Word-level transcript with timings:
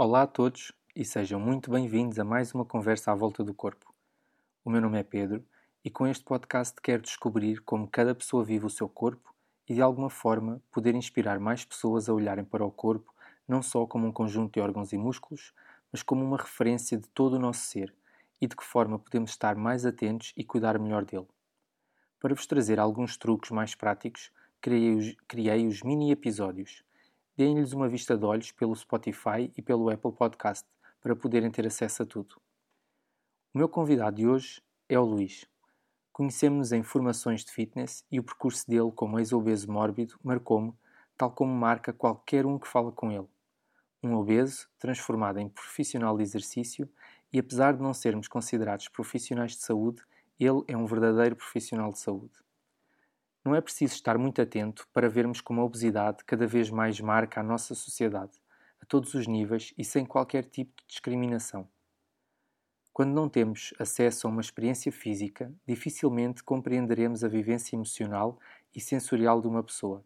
Olá 0.00 0.22
a 0.22 0.26
todos 0.28 0.70
e 0.94 1.04
sejam 1.04 1.40
muito 1.40 1.72
bem-vindos 1.72 2.20
a 2.20 2.24
mais 2.24 2.54
uma 2.54 2.64
conversa 2.64 3.10
à 3.10 3.16
volta 3.16 3.42
do 3.42 3.52
corpo. 3.52 3.92
O 4.64 4.70
meu 4.70 4.80
nome 4.80 4.96
é 4.96 5.02
Pedro 5.02 5.44
e 5.84 5.90
com 5.90 6.06
este 6.06 6.24
podcast 6.24 6.80
quero 6.80 7.02
descobrir 7.02 7.60
como 7.62 7.88
cada 7.88 8.14
pessoa 8.14 8.44
vive 8.44 8.64
o 8.64 8.70
seu 8.70 8.88
corpo 8.88 9.34
e 9.68 9.74
de 9.74 9.82
alguma 9.82 10.08
forma 10.08 10.62
poder 10.70 10.94
inspirar 10.94 11.40
mais 11.40 11.64
pessoas 11.64 12.08
a 12.08 12.14
olharem 12.14 12.44
para 12.44 12.64
o 12.64 12.70
corpo 12.70 13.12
não 13.48 13.60
só 13.60 13.88
como 13.88 14.06
um 14.06 14.12
conjunto 14.12 14.52
de 14.52 14.60
órgãos 14.60 14.92
e 14.92 14.96
músculos, 14.96 15.52
mas 15.90 16.00
como 16.00 16.24
uma 16.24 16.36
referência 16.36 16.96
de 16.96 17.08
todo 17.08 17.32
o 17.32 17.40
nosso 17.40 17.62
ser 17.62 17.92
e 18.40 18.46
de 18.46 18.54
que 18.54 18.62
forma 18.62 19.00
podemos 19.00 19.30
estar 19.30 19.56
mais 19.56 19.84
atentos 19.84 20.32
e 20.36 20.44
cuidar 20.44 20.78
melhor 20.78 21.04
dele. 21.04 21.26
Para 22.20 22.36
vos 22.36 22.46
trazer 22.46 22.78
alguns 22.78 23.16
truques 23.16 23.50
mais 23.50 23.74
práticos, 23.74 24.30
criei 24.60 24.94
os, 24.94 25.16
criei 25.26 25.66
os 25.66 25.82
mini 25.82 26.12
episódios. 26.12 26.84
Deem-lhes 27.38 27.72
uma 27.72 27.88
vista 27.88 28.18
de 28.18 28.24
olhos 28.24 28.50
pelo 28.50 28.74
Spotify 28.74 29.48
e 29.56 29.62
pelo 29.62 29.88
Apple 29.90 30.10
Podcast 30.10 30.66
para 31.00 31.14
poderem 31.14 31.52
ter 31.52 31.64
acesso 31.64 32.02
a 32.02 32.04
tudo. 32.04 32.34
O 33.54 33.58
meu 33.58 33.68
convidado 33.68 34.16
de 34.16 34.26
hoje 34.26 34.60
é 34.88 34.98
o 34.98 35.04
Luís. 35.04 35.46
Conhecemos-nos 36.12 36.72
em 36.72 36.82
formações 36.82 37.44
de 37.44 37.52
fitness 37.52 38.04
e 38.10 38.18
o 38.18 38.24
percurso 38.24 38.68
dele 38.68 38.90
como 38.90 39.20
ex-obeso 39.20 39.70
mórbido 39.70 40.16
marcou-me, 40.20 40.74
tal 41.16 41.30
como 41.30 41.54
marca 41.54 41.92
qualquer 41.92 42.44
um 42.44 42.58
que 42.58 42.66
fala 42.66 42.90
com 42.90 43.12
ele. 43.12 43.28
Um 44.02 44.16
obeso 44.16 44.68
transformado 44.76 45.38
em 45.38 45.48
profissional 45.48 46.16
de 46.16 46.24
exercício 46.24 46.90
e 47.32 47.38
apesar 47.38 47.72
de 47.72 47.80
não 47.80 47.94
sermos 47.94 48.26
considerados 48.26 48.88
profissionais 48.88 49.52
de 49.52 49.62
saúde, 49.62 50.02
ele 50.40 50.64
é 50.66 50.76
um 50.76 50.86
verdadeiro 50.86 51.36
profissional 51.36 51.92
de 51.92 52.00
saúde. 52.00 52.32
Não 53.48 53.54
é 53.54 53.62
preciso 53.62 53.94
estar 53.94 54.18
muito 54.18 54.42
atento 54.42 54.86
para 54.92 55.08
vermos 55.08 55.40
como 55.40 55.62
a 55.62 55.64
obesidade 55.64 56.22
cada 56.26 56.46
vez 56.46 56.68
mais 56.68 57.00
marca 57.00 57.40
a 57.40 57.42
nossa 57.42 57.74
sociedade, 57.74 58.42
a 58.78 58.84
todos 58.84 59.14
os 59.14 59.26
níveis 59.26 59.72
e 59.78 59.86
sem 59.86 60.04
qualquer 60.04 60.44
tipo 60.44 60.70
de 60.76 60.86
discriminação. 60.86 61.66
Quando 62.92 63.14
não 63.14 63.26
temos 63.26 63.72
acesso 63.78 64.26
a 64.26 64.30
uma 64.30 64.42
experiência 64.42 64.92
física, 64.92 65.50
dificilmente 65.66 66.44
compreenderemos 66.44 67.24
a 67.24 67.28
vivência 67.28 67.74
emocional 67.74 68.38
e 68.76 68.82
sensorial 68.82 69.40
de 69.40 69.48
uma 69.48 69.62
pessoa. 69.62 70.04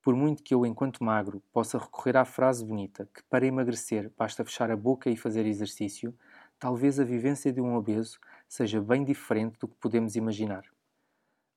Por 0.00 0.14
muito 0.14 0.40
que 0.40 0.54
eu, 0.54 0.64
enquanto 0.64 1.02
magro, 1.02 1.42
possa 1.52 1.76
recorrer 1.76 2.16
à 2.16 2.24
frase 2.24 2.64
bonita 2.64 3.10
que 3.12 3.24
para 3.24 3.44
emagrecer 3.44 4.12
basta 4.16 4.44
fechar 4.44 4.70
a 4.70 4.76
boca 4.76 5.10
e 5.10 5.16
fazer 5.16 5.44
exercício, 5.44 6.16
talvez 6.56 7.00
a 7.00 7.04
vivência 7.04 7.52
de 7.52 7.60
um 7.60 7.74
obeso 7.74 8.20
seja 8.48 8.80
bem 8.80 9.02
diferente 9.02 9.58
do 9.58 9.66
que 9.66 9.74
podemos 9.74 10.14
imaginar. 10.14 10.73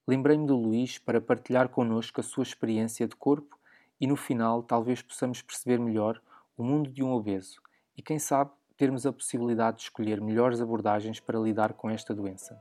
Lembrei-me 0.07 0.47
do 0.47 0.55
Luís 0.55 0.97
para 0.97 1.19
partilhar 1.19 1.67
connosco 1.67 2.21
a 2.21 2.23
sua 2.23 2.43
experiência 2.43 3.05
de 3.05 3.15
corpo 3.15 3.59
e 3.99 4.07
no 4.07 4.15
final 4.15 4.63
talvez 4.63 5.01
possamos 5.01 5.41
perceber 5.41 5.77
melhor 5.79 6.21
o 6.57 6.63
mundo 6.63 6.89
de 6.89 7.03
um 7.03 7.11
obeso 7.11 7.61
e, 7.97 8.01
quem 8.01 8.17
sabe, 8.17 8.51
termos 8.77 9.05
a 9.05 9.11
possibilidade 9.11 9.77
de 9.77 9.83
escolher 9.83 10.21
melhores 10.21 10.61
abordagens 10.61 11.19
para 11.19 11.37
lidar 11.37 11.73
com 11.73 11.89
esta 11.89 12.15
doença. 12.15 12.57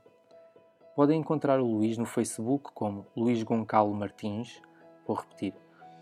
Podem 0.96 1.20
encontrar 1.20 1.60
o 1.60 1.66
Luís 1.66 1.96
no 1.96 2.04
Facebook 2.04 2.72
como 2.74 3.06
Luís 3.16 3.44
Goncalo 3.44 3.94
Martins, 3.94 4.60
vou 5.06 5.16
repetir, 5.16 5.54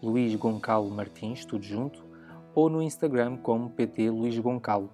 Luís 0.03 0.34
Goncalo 0.37 0.91
Martins, 0.91 1.45
tudo 1.45 1.65
junto, 1.65 2.06
ou 2.55 2.70
no 2.70 2.81
Instagram 2.81 3.37
como 3.37 3.69
PT 3.69 4.09
Luís 4.09 4.39
Goncalo, 4.39 4.91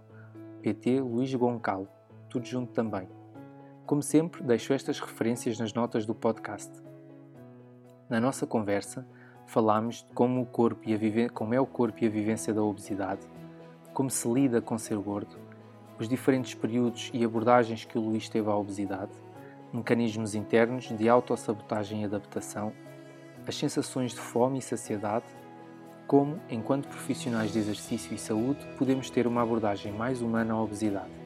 PT 0.63 1.01
Luís 1.01 1.33
Goncalo, 1.33 1.87
tudo 2.29 2.45
junto 2.45 2.73
também. 2.73 3.20
Como 3.91 4.05
sempre, 4.05 4.41
deixo 4.45 4.73
estas 4.73 5.01
referências 5.01 5.59
nas 5.59 5.75
notas 5.75 6.07
do 6.07 6.15
podcast. 6.15 6.71
Na 8.09 8.21
nossa 8.21 8.47
conversa, 8.47 9.05
falámos 9.49 10.05
de 10.05 10.13
como, 10.13 10.41
o 10.41 10.47
corpo 10.47 10.89
e 10.89 10.95
a 10.95 11.29
como 11.31 11.55
é 11.55 11.61
o 11.61 11.67
corpo 11.67 11.99
e 12.01 12.07
a 12.07 12.09
vivência 12.09 12.55
da 12.55 12.63
obesidade, 12.63 13.27
como 13.93 14.09
se 14.09 14.33
lida 14.33 14.61
com 14.63 14.79
ser 14.79 14.97
gordo, 14.97 15.37
os 15.99 16.09
diferentes 16.09 16.55
períodos 16.55 17.11
e 17.13 17.25
abordagens 17.25 17.85
que 17.85 17.99
o 17.99 18.01
Luís 18.01 18.29
teve 18.29 18.49
à 18.49 18.55
obesidade, 18.55 19.11
mecanismos 19.73 20.37
internos 20.37 20.85
de 20.97 21.09
autossabotagem 21.09 22.03
e 22.03 22.05
adaptação, 22.05 22.73
as 23.45 23.57
sensações 23.57 24.13
de 24.13 24.21
fome 24.21 24.61
e 24.61 24.63
saciedade, 24.63 25.27
como, 26.07 26.39
enquanto 26.49 26.87
profissionais 26.87 27.53
de 27.53 27.59
exercício 27.59 28.15
e 28.15 28.19
saúde, 28.19 28.65
podemos 28.79 29.11
ter 29.11 29.27
uma 29.27 29.43
abordagem 29.43 29.93
mais 29.93 30.23
humana 30.23 30.55
à 30.55 30.63
obesidade. 30.63 31.20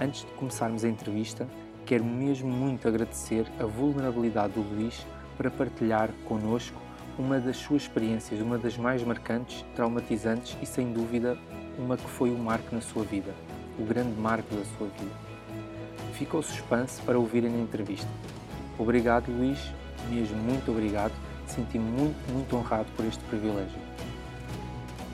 Antes 0.00 0.22
de 0.22 0.32
começarmos 0.32 0.84
a 0.84 0.88
entrevista, 0.88 1.46
quero 1.86 2.04
mesmo 2.04 2.48
muito 2.48 2.88
agradecer 2.88 3.46
a 3.60 3.64
vulnerabilidade 3.64 4.54
do 4.54 4.60
Luís 4.60 5.06
para 5.36 5.50
partilhar 5.50 6.10
connosco 6.26 6.76
uma 7.16 7.38
das 7.38 7.56
suas 7.56 7.82
experiências, 7.82 8.40
uma 8.40 8.58
das 8.58 8.76
mais 8.76 9.04
marcantes, 9.04 9.64
traumatizantes 9.76 10.56
e, 10.60 10.66
sem 10.66 10.92
dúvida, 10.92 11.38
uma 11.78 11.96
que 11.96 12.10
foi 12.10 12.30
o 12.30 12.36
marco 12.36 12.74
na 12.74 12.80
sua 12.80 13.04
vida, 13.04 13.32
o 13.78 13.84
grande 13.84 14.18
marco 14.20 14.52
da 14.56 14.64
sua 14.76 14.88
vida. 14.88 15.14
Fica 16.14 16.36
o 16.36 16.42
suspense 16.42 17.00
para 17.02 17.16
ouvirem 17.16 17.50
na 17.50 17.58
entrevista. 17.58 18.08
Obrigado, 18.76 19.30
Luís, 19.30 19.60
mesmo 20.10 20.36
muito 20.38 20.72
obrigado. 20.72 21.12
Senti-me 21.46 21.84
muito, 21.84 22.32
muito 22.32 22.56
honrado 22.56 22.88
por 22.96 23.04
este 23.04 23.22
privilégio. 23.24 23.78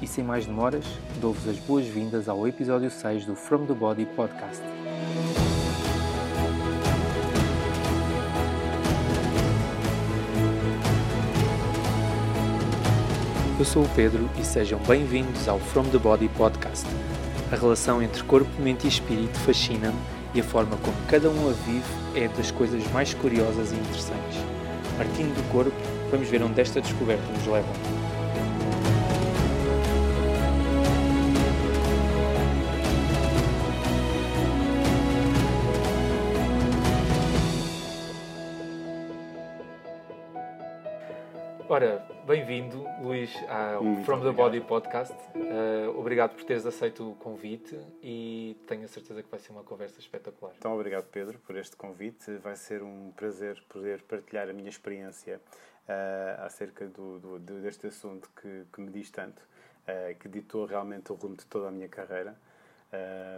E 0.02 0.06
sem 0.06 0.24
mais 0.24 0.46
demoras, 0.46 0.84
dou-vos 1.20 1.46
as 1.46 1.58
boas-vindas 1.58 2.26
ao 2.26 2.48
episódio 2.48 2.90
6 2.90 3.26
do 3.26 3.36
From 3.36 3.66
the 3.66 3.74
Body 3.74 4.06
Podcast. 4.06 4.62
Eu 13.58 13.64
sou 13.66 13.84
o 13.84 13.88
Pedro 13.90 14.26
e 14.40 14.42
sejam 14.42 14.78
bem-vindos 14.88 15.46
ao 15.46 15.58
From 15.58 15.84
the 15.90 15.98
Body 15.98 16.30
Podcast. 16.30 16.86
A 17.52 17.56
relação 17.56 18.02
entre 18.02 18.22
corpo, 18.22 18.50
mente 18.58 18.86
e 18.86 18.88
espírito 18.88 19.38
fascina-me 19.40 19.98
e 20.32 20.40
a 20.40 20.44
forma 20.44 20.78
como 20.78 20.96
cada 21.08 21.28
um 21.28 21.50
a 21.50 21.52
vive 21.52 21.84
é 22.14 22.26
das 22.28 22.50
coisas 22.50 22.82
mais 22.90 23.12
curiosas 23.12 23.70
e 23.70 23.74
interessantes. 23.74 24.38
Partindo 24.96 25.34
do 25.34 25.52
corpo, 25.52 25.76
vamos 26.10 26.26
ver 26.30 26.42
onde 26.42 26.58
esta 26.58 26.80
descoberta 26.80 27.30
nos 27.34 27.46
leva. 27.46 28.09
Ora, 41.80 42.06
bem-vindo, 42.26 42.84
Luís, 43.00 43.34
ao 43.48 43.82
Muito 43.82 44.04
From 44.04 44.18
obrigado. 44.18 44.36
the 44.36 44.42
Body 44.42 44.60
Podcast. 44.60 45.14
Uh, 45.34 45.98
obrigado 45.98 46.34
por 46.34 46.44
teres 46.44 46.66
aceito 46.66 47.12
o 47.12 47.14
convite 47.14 47.74
e 48.02 48.54
tenho 48.66 48.84
a 48.84 48.86
certeza 48.86 49.22
que 49.22 49.30
vai 49.30 49.40
ser 49.40 49.50
uma 49.50 49.62
conversa 49.62 49.98
espetacular. 49.98 50.52
Então, 50.58 50.74
obrigado, 50.74 51.06
Pedro, 51.06 51.38
por 51.38 51.56
este 51.56 51.76
convite. 51.76 52.32
Vai 52.36 52.54
ser 52.54 52.82
um 52.82 53.10
prazer 53.16 53.64
poder 53.66 54.02
partilhar 54.02 54.50
a 54.50 54.52
minha 54.52 54.68
experiência 54.68 55.40
uh, 55.88 56.44
acerca 56.44 56.86
do, 56.86 57.18
do, 57.18 57.38
deste 57.38 57.86
assunto 57.86 58.28
que, 58.38 58.64
que 58.70 58.78
me 58.78 58.90
diz 58.90 59.10
tanto, 59.10 59.40
uh, 59.40 60.14
que 60.18 60.28
ditou 60.28 60.66
realmente 60.66 61.10
o 61.10 61.14
rumo 61.14 61.34
de 61.34 61.46
toda 61.46 61.68
a 61.68 61.70
minha 61.70 61.88
carreira. 61.88 62.36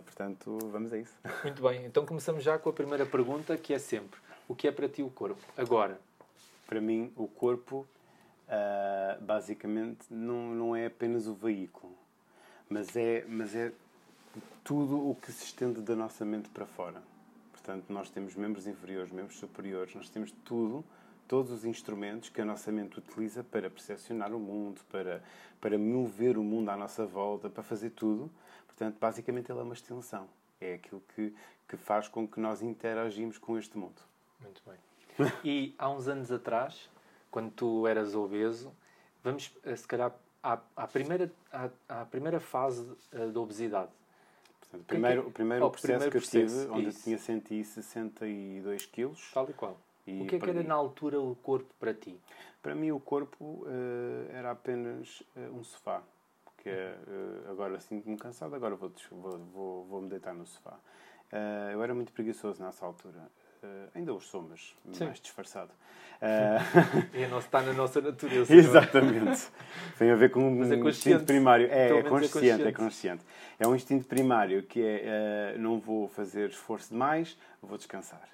portanto, 0.04 0.58
vamos 0.72 0.92
a 0.92 0.98
isso. 0.98 1.14
Muito 1.44 1.62
bem, 1.62 1.86
então 1.86 2.04
começamos 2.04 2.42
já 2.42 2.58
com 2.58 2.70
a 2.70 2.72
primeira 2.72 3.06
pergunta, 3.06 3.56
que 3.56 3.72
é 3.72 3.78
sempre: 3.78 4.18
o 4.48 4.54
que 4.56 4.66
é 4.66 4.72
para 4.72 4.88
ti 4.88 5.00
o 5.00 5.10
corpo? 5.10 5.40
Agora. 5.56 5.96
Para 6.64 6.80
mim, 6.80 7.12
o 7.16 7.28
corpo 7.28 7.86
uh, 8.48 9.22
basicamente 9.22 10.06
não, 10.10 10.54
não 10.54 10.76
é 10.76 10.86
apenas 10.86 11.26
o 11.26 11.34
veículo, 11.34 11.96
mas 12.68 12.96
é, 12.96 13.24
mas 13.28 13.54
é 13.54 13.72
tudo 14.64 15.10
o 15.10 15.14
que 15.14 15.30
se 15.32 15.44
estende 15.44 15.80
da 15.80 15.94
nossa 15.94 16.24
mente 16.24 16.48
para 16.48 16.66
fora. 16.66 17.02
Portanto, 17.52 17.84
nós 17.90 18.10
temos 18.10 18.34
membros 18.34 18.66
inferiores, 18.66 19.12
membros 19.12 19.38
superiores, 19.38 19.94
nós 19.94 20.08
temos 20.08 20.32
tudo, 20.44 20.84
todos 21.28 21.52
os 21.52 21.64
instrumentos 21.64 22.28
que 22.28 22.40
a 22.40 22.44
nossa 22.44 22.72
mente 22.72 22.98
utiliza 22.98 23.44
para 23.44 23.70
percepcionar 23.70 24.34
o 24.34 24.38
mundo, 24.38 24.80
para, 24.90 25.22
para 25.60 25.78
mover 25.78 26.36
o 26.36 26.42
mundo 26.42 26.70
à 26.70 26.76
nossa 26.76 27.06
volta, 27.06 27.48
para 27.48 27.62
fazer 27.62 27.90
tudo. 27.90 28.30
Portanto, 28.66 28.96
basicamente, 28.98 29.50
ele 29.50 29.60
é 29.60 29.62
uma 29.62 29.74
extensão. 29.74 30.26
É 30.60 30.74
aquilo 30.74 31.02
que, 31.14 31.34
que 31.68 31.76
faz 31.76 32.08
com 32.08 32.26
que 32.26 32.40
nós 32.40 32.62
interagimos 32.62 33.38
com 33.38 33.56
este 33.56 33.78
mundo. 33.78 34.02
Muito 34.40 34.62
bem. 34.66 34.78
E 35.44 35.74
há 35.78 35.90
uns 35.90 36.08
anos 36.08 36.32
atrás, 36.32 36.88
quando 37.32 37.50
tu 37.50 37.86
eras 37.88 38.14
obeso, 38.14 38.70
vamos 39.24 39.52
eh, 39.64 39.74
se 39.74 39.88
calhar 39.88 40.14
à, 40.42 40.60
à 40.76 40.86
primeira, 40.86 41.32
à, 41.50 41.70
à, 41.88 42.04
primeira 42.04 42.38
fase 42.38 42.82
uh, 42.82 43.32
da 43.32 43.40
obesidade. 43.40 43.90
Portanto, 44.60 44.86
primeiro, 44.86 45.22
que, 45.22 45.28
o 45.28 45.32
primeiro 45.32 45.64
oh, 45.64 45.70
processo 45.70 45.92
primeiro 45.92 46.10
que 46.10 46.18
eu 46.18 46.46
tive, 46.46 46.70
onde 46.70 46.88
isso. 46.88 46.98
eu 46.98 47.02
tinha 47.04 47.18
162 47.18 48.86
quilos. 48.86 49.30
Tal 49.32 49.48
e 49.48 49.52
qual. 49.54 49.76
E 50.06 50.22
o 50.22 50.26
que 50.26 50.36
é 50.36 50.38
que 50.38 50.50
era 50.50 50.62
na 50.62 50.74
altura 50.74 51.20
o 51.20 51.34
corpo 51.36 51.72
para 51.80 51.94
ti? 51.94 52.20
Para 52.62 52.74
mim 52.74 52.90
o 52.90 53.00
corpo 53.00 53.64
uh, 53.64 54.30
era 54.30 54.50
apenas 54.50 55.22
uh, 55.34 55.56
um 55.56 55.64
sofá. 55.64 56.02
Que 56.58 56.68
é, 56.68 56.96
uh, 57.08 57.50
agora 57.50 57.80
sinto-me 57.80 58.16
cansado, 58.16 58.54
agora 58.54 58.76
vou, 58.76 58.92
vou, 59.10 59.38
vou, 59.52 59.84
vou, 59.84 60.00
me 60.02 60.08
deitar 60.08 60.34
no 60.34 60.46
sofá. 60.46 60.78
eu 61.72 61.82
era 61.82 61.94
muito 61.94 62.12
preguiçoso 62.12 62.62
nessa 62.62 62.84
altura. 62.84 63.18
Uh, 63.62 63.88
ainda 63.94 64.12
os 64.12 64.24
sou, 64.24 64.42
mas 64.42 64.74
Sim. 64.92 65.04
mais 65.04 65.20
disfarçado. 65.20 65.70
Uh... 66.22 67.16
é, 67.16 67.38
está 67.38 67.62
na 67.62 67.72
nossa 67.72 68.00
natureza. 68.00 68.54
Exatamente. 68.54 69.48
Tem 69.98 70.08
a 70.08 70.14
ver 70.14 70.30
com 70.30 70.38
um 70.38 70.72
é 70.72 70.76
instinto 70.88 71.24
primário. 71.24 71.66
É, 71.68 71.88
Pelo 71.88 71.98
é 71.98 72.02
menos 72.04 72.30
é 72.30 72.32
consciente, 72.32 72.62
é 72.62 72.72
consciente. 72.72 72.74
consciente. 72.76 73.24
É 73.58 73.66
um 73.66 73.74
instinto 73.74 74.06
primário 74.06 74.62
que 74.62 74.80
é 74.80 75.56
uh, 75.56 75.60
não 75.60 75.80
vou 75.80 76.06
fazer 76.06 76.50
esforço 76.50 76.90
demais, 76.90 77.36
vou 77.60 77.76
descansar. 77.76 78.28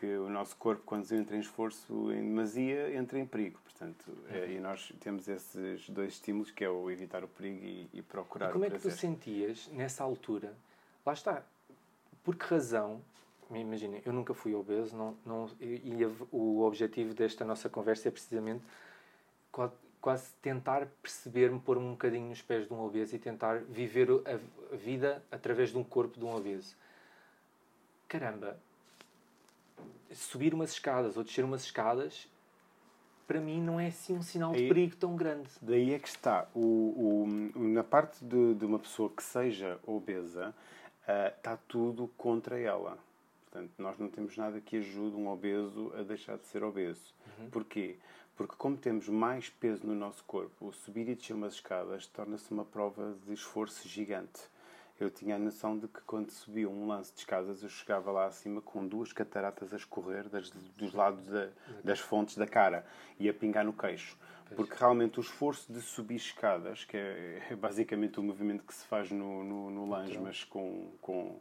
Porque 0.00 0.16
o 0.16 0.28
nosso 0.28 0.56
corpo, 0.56 0.82
quando 0.84 1.08
entra 1.12 1.36
em 1.36 1.40
esforço 1.40 2.10
em 2.10 2.20
demasia, 2.22 2.96
entra 2.96 3.16
em 3.16 3.24
perigo. 3.24 3.60
Portanto, 3.62 4.12
é, 4.30 4.52
e 4.52 4.58
nós 4.58 4.92
temos 4.98 5.28
esses 5.28 5.88
dois 5.88 6.14
estímulos, 6.14 6.50
que 6.50 6.64
é 6.64 6.68
o 6.68 6.90
evitar 6.90 7.22
o 7.22 7.28
perigo 7.28 7.64
e, 7.64 7.88
e 7.92 8.02
procurar 8.02 8.50
E 8.50 8.52
como 8.52 8.64
é 8.64 8.70
que 8.70 8.78
tu 8.78 8.90
sentias 8.90 9.68
nessa 9.72 10.02
altura? 10.02 10.52
Lá 11.06 11.12
está. 11.12 11.44
Por 12.24 12.34
que 12.34 12.44
razão? 12.44 13.00
Imaginem, 13.52 14.00
eu 14.04 14.12
nunca 14.12 14.32
fui 14.32 14.54
obeso 14.54 14.96
não, 14.96 15.16
não, 15.26 15.50
e 15.60 16.04
o 16.30 16.60
objetivo 16.62 17.12
desta 17.14 17.44
nossa 17.44 17.68
conversa 17.68 18.06
é 18.08 18.10
precisamente 18.10 18.62
qua- 19.50 19.72
quase 20.00 20.32
tentar 20.40 20.86
perceber-me, 21.02 21.58
pôr-me 21.58 21.84
um 21.84 21.90
bocadinho 21.92 22.28
nos 22.28 22.40
pés 22.40 22.66
de 22.68 22.72
um 22.72 22.80
obeso 22.80 23.16
e 23.16 23.18
tentar 23.18 23.58
viver 23.58 24.08
a, 24.08 24.74
a 24.74 24.76
vida 24.76 25.22
através 25.32 25.70
de 25.70 25.78
um 25.78 25.82
corpo 25.84 26.16
de 26.18 26.24
um 26.24 26.34
obeso. 26.34 26.76
Caramba, 28.06 28.56
subir 30.12 30.54
umas 30.54 30.70
escadas 30.70 31.16
ou 31.16 31.24
descer 31.24 31.44
umas 31.44 31.64
escadas, 31.64 32.28
para 33.26 33.40
mim 33.40 33.60
não 33.60 33.78
é 33.80 33.88
assim 33.88 34.16
um 34.16 34.22
sinal 34.22 34.52
de 34.52 34.66
perigo 34.68 34.96
tão 34.96 35.16
grande. 35.16 35.48
Daí 35.60 35.92
é 35.92 35.98
que 35.98 36.08
está. 36.08 36.46
O, 36.54 37.24
o- 37.24 37.58
na 37.58 37.82
parte 37.84 38.24
de, 38.24 38.54
de 38.54 38.64
uma 38.64 38.78
pessoa 38.78 39.10
que 39.10 39.22
seja 39.22 39.78
obesa, 39.86 40.54
ah, 41.06 41.32
está 41.36 41.56
tudo 41.56 42.08
contra 42.16 42.58
ela. 42.58 42.96
Portanto, 43.50 43.72
nós 43.78 43.98
não 43.98 44.08
temos 44.08 44.36
nada 44.36 44.60
que 44.60 44.76
ajude 44.76 45.16
um 45.16 45.28
obeso 45.28 45.92
a 45.98 46.02
deixar 46.02 46.38
de 46.38 46.46
ser 46.46 46.62
obeso. 46.62 47.12
Porquê? 47.50 47.96
Porque 48.36 48.54
como 48.56 48.76
temos 48.76 49.08
mais 49.08 49.48
peso 49.50 49.84
no 49.86 49.94
nosso 49.94 50.22
corpo, 50.24 50.68
o 50.68 50.72
subir 50.72 51.08
e 51.08 51.14
descer 51.14 51.34
umas 51.34 51.54
escadas 51.54 52.06
torna-se 52.06 52.50
uma 52.52 52.64
prova 52.64 53.16
de 53.26 53.34
esforço 53.34 53.88
gigante. 53.88 54.40
Eu 55.00 55.10
tinha 55.10 55.34
a 55.36 55.38
noção 55.38 55.78
de 55.78 55.88
que 55.88 56.00
quando 56.02 56.30
subia 56.30 56.68
um 56.68 56.86
lance 56.86 57.12
de 57.12 57.20
escadas, 57.20 57.62
eu 57.62 57.68
chegava 57.68 58.10
lá 58.12 58.26
acima 58.26 58.60
com 58.60 58.86
duas 58.86 59.12
cataratas 59.12 59.72
a 59.72 59.76
escorrer 59.76 60.28
das- 60.28 60.50
dos 60.50 60.92
lados 60.94 61.26
da- 61.26 61.48
das 61.82 61.98
fontes 61.98 62.36
da 62.36 62.46
cara 62.46 62.86
e 63.18 63.28
a 63.28 63.34
pingar 63.34 63.64
no 63.64 63.72
queixo. 63.72 64.16
Porque 64.54 64.74
realmente 64.78 65.18
o 65.18 65.22
esforço 65.22 65.72
de 65.72 65.80
subir 65.80 66.16
escadas, 66.16 66.84
que 66.84 66.96
é, 66.96 67.46
é 67.50 67.56
basicamente 67.56 68.20
o 68.20 68.22
movimento 68.22 68.62
que 68.64 68.74
se 68.74 68.84
faz 68.86 69.10
no, 69.10 69.42
no, 69.42 69.70
no 69.70 69.86
mas 70.22 70.44
com, 70.44 70.92
com 71.00 71.40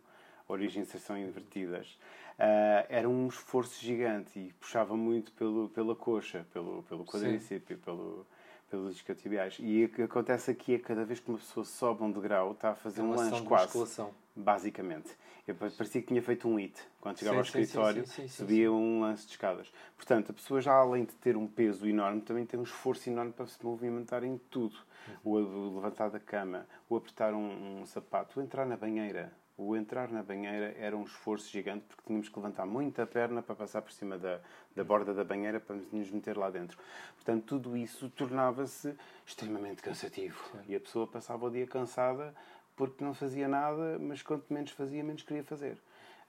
origem 0.50 0.82
e 0.82 0.86
inserção 0.86 1.18
invertidas, 1.18 1.98
ah, 2.38 2.86
era 2.90 3.08
um 3.08 3.28
esforço 3.28 3.80
gigante 3.82 4.38
e 4.40 4.54
puxava 4.54 4.98
muito 4.98 5.32
pelo, 5.34 5.70
pela 5.70 5.96
coxa, 5.96 6.46
pelo, 6.52 6.84
pelo 6.84 7.06
quadríceps, 7.06 7.78
pelo, 7.80 8.26
pelos 8.70 8.96
isquiotibiais. 8.96 9.58
E 9.60 9.86
o 9.86 9.90
que 9.90 10.02
acontece 10.02 10.52
aqui 10.52 10.74
é 10.76 10.78
que 10.78 10.84
cada 10.86 11.06
vez 11.06 11.20
que 11.20 11.30
uma 11.30 11.38
pessoa 11.38 11.66
sobe 11.66 12.04
um 12.04 12.12
degrau, 12.12 12.52
está 12.52 12.72
a 12.72 12.76
fazer 12.76 13.02
É 13.02 13.04
um 13.04 13.16
lanche 13.16 13.42
de 13.42 13.48
quase. 13.48 13.66
musculação. 13.66 14.14
Basicamente. 14.36 15.10
Eu 15.46 15.56
pa- 15.56 15.70
parecia 15.76 16.00
que 16.02 16.08
tinha 16.08 16.22
feito 16.22 16.48
um 16.48 16.56
hit. 16.56 16.80
Quando 17.02 17.18
chegava 17.18 17.36
Sim, 17.36 17.40
ao 17.40 17.44
escritório, 17.62 18.06
sim, 18.06 18.22
sim, 18.22 18.28
subia 18.28 18.72
um 18.72 19.02
lance 19.02 19.26
de 19.26 19.32
escadas. 19.32 19.72
Portanto, 19.96 20.30
a 20.30 20.34
pessoa 20.34 20.62
já 20.62 20.74
além 20.74 21.04
de 21.06 21.14
ter 21.16 21.36
um 21.36 21.48
peso 21.48 21.88
enorme, 21.88 22.22
também 22.22 22.46
tem 22.46 22.60
um 22.60 22.64
esforço 22.64 23.10
enorme 23.10 23.34
para 23.34 23.48
se 23.48 23.58
movimentar 23.66 24.24
em 24.24 24.38
tudo. 24.50 24.78
O, 25.24 25.32
o 25.38 25.76
levantar 25.76 26.10
da 26.10 26.20
cama, 26.20 26.68
o 26.88 26.96
apertar 26.96 27.34
um, 27.34 27.82
um 27.82 27.86
sapato, 27.86 28.40
o 28.40 28.44
entrar 28.44 28.66
na 28.66 28.78
banheira. 28.78 29.34
O 29.62 29.76
entrar 29.76 30.10
na 30.10 30.24
banheira 30.24 30.74
era 30.80 30.96
um 30.96 31.04
esforço 31.04 31.52
gigante 31.52 31.84
porque 31.86 32.04
tínhamos 32.08 32.30
que 32.30 32.40
levantar 32.40 32.66
muito 32.66 33.02
a 33.02 33.06
perna 33.06 33.42
para 33.42 33.54
passar 33.54 33.82
por 33.82 33.92
cima 33.92 34.18
da, 34.18 34.40
da 34.74 34.86
borda 34.86 35.14
da 35.14 35.22
banheira 35.22 35.60
para 35.60 35.76
nos 35.92 36.10
meter 36.10 36.38
lá 36.38 36.50
dentro. 36.50 36.78
Portanto, 37.16 37.44
tudo 37.44 37.76
isso 37.76 38.10
tornava-se 38.12 38.96
extremamente 39.26 39.82
cansativo. 39.82 40.42
E 40.66 40.74
a 40.74 40.80
pessoa 40.80 41.06
passava 41.06 41.46
o 41.46 41.50
dia 41.50 41.68
cansada 41.68 42.34
porque 42.74 43.04
não 43.04 43.14
fazia 43.14 43.50
nada, 43.50 44.00
mas 44.00 44.22
quanto 44.22 44.46
menos 44.54 44.72
fazia, 44.72 45.04
menos 45.04 45.24
queria 45.24 45.44
fazer. 45.44 45.78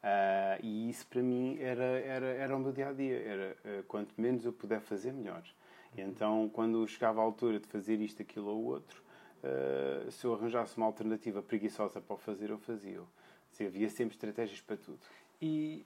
Ah, 0.02 0.58
e 0.60 0.90
isso 0.90 1.06
para 1.06 1.22
mim 1.22 1.56
era, 1.60 1.84
era, 1.84 2.26
era 2.26 2.56
o 2.56 2.58
meu 2.58 2.72
dia 2.72 2.88
a 2.88 2.92
dia. 2.92 3.16
Era 3.16 3.56
ah, 3.64 3.82
quanto 3.86 4.12
menos 4.20 4.44
eu 4.44 4.52
puder 4.52 4.80
fazer, 4.80 5.12
melhor. 5.12 5.44
E 5.96 6.00
então, 6.00 6.50
quando 6.52 6.84
chegava 6.88 7.20
a 7.20 7.22
altura 7.22 7.60
de 7.60 7.68
fazer 7.68 8.00
isto, 8.00 8.22
aquilo 8.22 8.48
ou 8.48 8.64
outro, 8.64 9.00
ah, 9.44 10.10
se 10.10 10.24
eu 10.26 10.34
arranjasse 10.34 10.76
uma 10.76 10.86
alternativa 10.86 11.42
preguiçosa 11.42 12.00
para 12.00 12.14
o 12.14 12.18
fazer, 12.18 12.50
eu 12.50 12.58
fazia. 12.58 13.00
Se 13.50 13.66
havia 13.66 13.88
sempre 13.88 14.14
estratégias 14.14 14.60
para 14.60 14.76
tudo. 14.76 14.98
E 15.40 15.84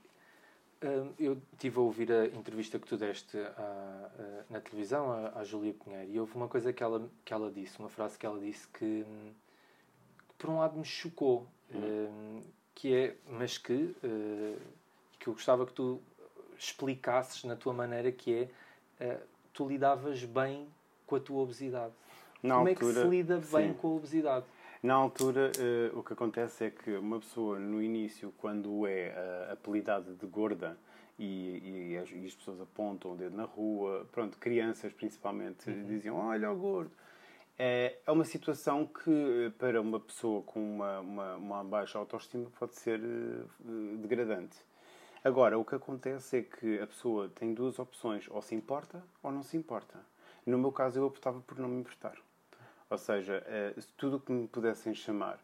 hum, 0.83 1.13
eu 1.19 1.39
estive 1.53 1.79
a 1.79 1.83
ouvir 1.83 2.13
a 2.13 2.27
entrevista 2.27 2.79
que 2.79 2.87
tu 2.87 2.97
deste 2.97 3.39
à- 3.39 4.11
à- 4.19 4.45
na 4.51 4.61
televisão 4.61 5.11
à, 5.11 5.39
à 5.41 5.45
Júlia 5.45 5.73
Pinheiro 5.73 6.11
e 6.11 6.21
houve 6.21 6.35
uma 6.37 6.49
coisa 6.49 6.73
que 6.73 6.83
ela, 6.83 7.09
que 7.25 7.33
ela 7.33 7.51
disse, 7.51 7.79
uma 7.79 7.89
frase 7.89 8.19
que 8.19 8.27
ela 8.27 8.39
disse 8.39 8.69
que, 8.69 8.85
hum, 9.07 9.33
por 10.37 10.51
um 10.51 10.59
lado 10.59 10.77
me 10.77 10.85
chocou, 10.85 11.47
hum, 11.73 12.43
que 12.75 12.95
é, 12.95 13.17
mas 13.29 13.57
que, 13.57 13.95
eh, 14.03 14.59
que 15.19 15.29
eu 15.29 15.33
gostava 15.33 15.65
que 15.65 15.73
tu 15.73 16.03
explicasses 16.59 17.45
na 17.45 17.57
tua 17.57 17.73
maneira 17.73 18.11
que 18.13 18.35
é, 18.35 18.49
eh, 19.01 19.21
tu 19.53 19.67
lidavas 19.69 20.25
bem 20.25 20.69
com 21.07 21.17
a 21.17 21.21
tua 21.21 21.41
obesidade. 21.43 21.93
Na 22.45 22.57
Como 22.57 22.69
é 22.69 22.75
que 22.75 22.85
se 22.85 22.91
altura, 22.91 23.09
lida 23.09 23.37
bem 23.39 23.73
sim. 23.73 23.75
com 23.81 23.89
a 23.89 23.91
obesidade? 23.93 24.45
Na 24.83 24.93
altura, 24.93 25.51
eh, 25.59 25.91
o 25.95 26.03
que 26.03 26.13
acontece 26.13 26.67
é 26.67 26.71
que 26.71 26.95
uma 26.95 27.19
pessoa, 27.19 27.59
no 27.59 27.83
início, 27.83 28.35
quando 28.37 28.87
é 28.87 29.15
eh, 29.17 29.49
apelidada 29.51 30.13
de 30.13 30.27
gorda 30.27 30.77
e, 31.19 31.93
e 31.93 31.97
as, 31.97 32.11
e 32.11 32.27
as 32.27 32.35
pessoas 32.35 32.61
apontam 32.61 33.13
o 33.13 33.17
dedo 33.17 33.35
na 33.35 33.45
rua, 33.45 34.07
pronto, 34.13 34.37
crianças 34.37 34.93
principalmente, 34.93 35.73
diziam: 35.89 36.17
Olha 36.17 36.53
o 36.53 36.57
gordo. 36.57 36.91
É, 37.59 37.97
é 38.07 38.13
uma 38.13 38.27
situação 38.27 38.87
que, 38.87 39.51
para 39.57 39.81
uma 39.81 39.99
pessoa 39.99 40.43
com 40.43 40.61
uma, 40.61 41.01
uma, 41.01 41.37
uma 41.37 41.65
baixa 41.65 41.99
autoestima, 41.99 42.51
pode 42.59 42.75
ser 42.75 43.01
eh, 43.01 43.97
degradante. 43.97 44.59
Agora, 45.25 45.59
o 45.59 45.65
que 45.65 45.77
acontece 45.77 46.41
é 46.41 46.43
que 46.43 46.79
a 46.79 46.87
pessoa 46.87 47.31
tem 47.31 47.55
duas 47.55 47.79
opções: 47.79 48.29
ou 48.29 48.43
se 48.43 48.55
importa 48.55 49.03
ou 49.23 49.33
não 49.33 49.43
se 49.43 49.57
importa. 49.57 49.99
No 50.45 50.59
meu 50.59 50.71
caso, 50.71 50.99
eu 50.99 51.07
optava 51.07 51.41
por 51.41 51.59
não 51.59 51.71
me 51.71 51.81
importar. 51.81 52.19
Ou 52.91 52.99
seja, 52.99 53.43
eh, 53.47 53.75
se 53.79 53.89
tudo 53.95 54.17
o 54.17 54.21
que 54.21 54.33
me 54.33 54.47
pudessem 54.47 54.95
chamar, 54.95 55.39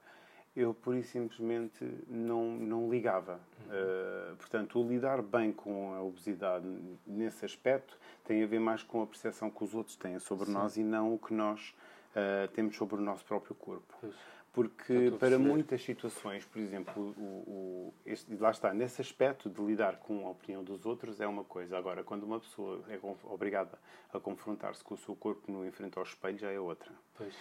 eu 0.54 0.74
pura 0.74 0.98
e 0.98 1.02
simplesmente 1.02 1.84
não, 2.08 2.52
não 2.52 2.90
ligava. 2.90 3.40
Eh, 3.70 4.34
portanto, 4.36 4.80
o 4.80 4.88
lidar 4.88 5.22
bem 5.22 5.52
com 5.52 5.94
a 5.94 6.02
obesidade 6.02 6.66
nesse 7.06 7.44
aspecto 7.44 7.96
tem 8.24 8.42
a 8.42 8.46
ver 8.46 8.60
mais 8.60 8.82
com 8.82 9.02
a 9.02 9.06
percepção 9.06 9.50
que 9.50 9.62
os 9.62 9.74
outros 9.74 9.96
têm 9.96 10.18
sobre 10.18 10.50
nós 10.50 10.76
e 10.76 10.82
não 10.82 11.14
o 11.14 11.18
que 11.18 11.32
nós 11.32 11.74
eh, 12.14 12.48
temos 12.54 12.76
sobre 12.76 12.96
o 12.96 13.00
nosso 13.00 13.24
próprio 13.24 13.54
corpo. 13.54 13.94
Pois. 14.00 14.14
Porque 14.52 15.12
para 15.18 15.38
muitas 15.38 15.80
situações, 15.82 16.44
por 16.44 16.58
exemplo, 16.58 17.14
o, 17.16 17.22
o, 17.22 17.94
este, 18.04 18.34
lá 18.34 18.50
está, 18.50 18.74
nesse 18.74 19.00
aspecto 19.00 19.48
de 19.48 19.62
lidar 19.62 19.98
com 19.98 20.26
a 20.26 20.30
opinião 20.30 20.64
dos 20.64 20.84
outros 20.84 21.20
é 21.20 21.26
uma 21.26 21.44
coisa. 21.44 21.78
Agora, 21.78 22.02
quando 22.02 22.24
uma 22.24 22.40
pessoa 22.40 22.82
é 22.88 22.98
obrigada 23.24 23.78
a 24.12 24.18
confrontar-se 24.18 24.82
com 24.82 24.94
o 24.94 24.98
seu 24.98 25.14
corpo 25.14 25.50
no 25.52 25.64
em 25.64 25.70
frente 25.70 25.96
ao 25.96 26.02
espelho, 26.02 26.36
já 26.36 26.50
é 26.50 26.58
outra. 26.58 26.90
Pois. 27.16 27.32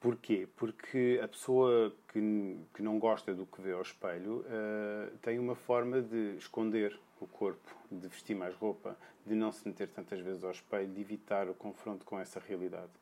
Porquê? 0.00 0.48
Porque 0.56 1.20
a 1.22 1.28
pessoa 1.28 1.94
que, 2.08 2.58
que 2.74 2.82
não 2.82 2.98
gosta 2.98 3.32
do 3.32 3.46
que 3.46 3.62
vê 3.62 3.72
ao 3.72 3.82
espelho 3.82 4.44
eh, 4.48 5.10
tem 5.22 5.38
uma 5.38 5.54
forma 5.54 6.02
de 6.02 6.36
esconder 6.36 6.98
o 7.20 7.26
corpo, 7.26 7.74
de 7.90 8.06
vestir 8.08 8.36
mais 8.36 8.54
roupa, 8.56 8.96
de 9.24 9.34
não 9.34 9.50
se 9.52 9.66
meter 9.66 9.88
tantas 9.88 10.20
vezes 10.20 10.44
ao 10.44 10.50
espelho, 10.50 10.92
de 10.92 11.00
evitar 11.00 11.48
o 11.48 11.54
confronto 11.54 12.04
com 12.04 12.18
essa 12.18 12.40
realidade. 12.40 12.92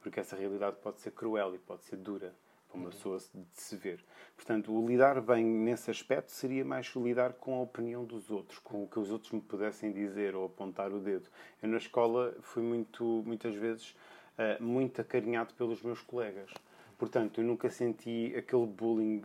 Porque 0.00 0.20
essa 0.20 0.36
realidade 0.36 0.76
pode 0.82 1.00
ser 1.00 1.10
cruel 1.12 1.54
e 1.54 1.58
pode 1.58 1.82
ser 1.84 1.96
dura 1.96 2.32
uma 2.76 2.90
pessoa 2.90 3.18
de 3.18 3.60
se 3.60 3.76
ver. 3.76 4.04
Portanto, 4.36 4.72
o 4.72 4.86
lidar 4.86 5.20
bem 5.20 5.44
nesse 5.44 5.90
aspecto 5.90 6.30
seria 6.30 6.64
mais 6.64 6.86
lidar 6.94 7.32
com 7.34 7.54
a 7.54 7.62
opinião 7.62 8.04
dos 8.04 8.30
outros, 8.30 8.58
com 8.58 8.84
o 8.84 8.88
que 8.88 8.98
os 8.98 9.10
outros 9.10 9.32
me 9.32 9.40
pudessem 9.40 9.92
dizer 9.92 10.34
ou 10.34 10.46
apontar 10.46 10.92
o 10.92 11.00
dedo. 11.00 11.28
Eu 11.62 11.68
na 11.68 11.78
escola 11.78 12.36
fui 12.42 12.62
muito, 12.62 13.22
muitas 13.26 13.54
vezes 13.54 13.96
eh, 14.38 14.58
muito 14.60 15.00
acarinhado 15.00 15.54
pelos 15.54 15.82
meus 15.82 16.00
colegas. 16.02 16.50
Portanto, 16.98 17.40
eu 17.40 17.44
nunca 17.44 17.70
senti 17.70 18.34
aquele 18.36 18.66
bullying 18.66 19.22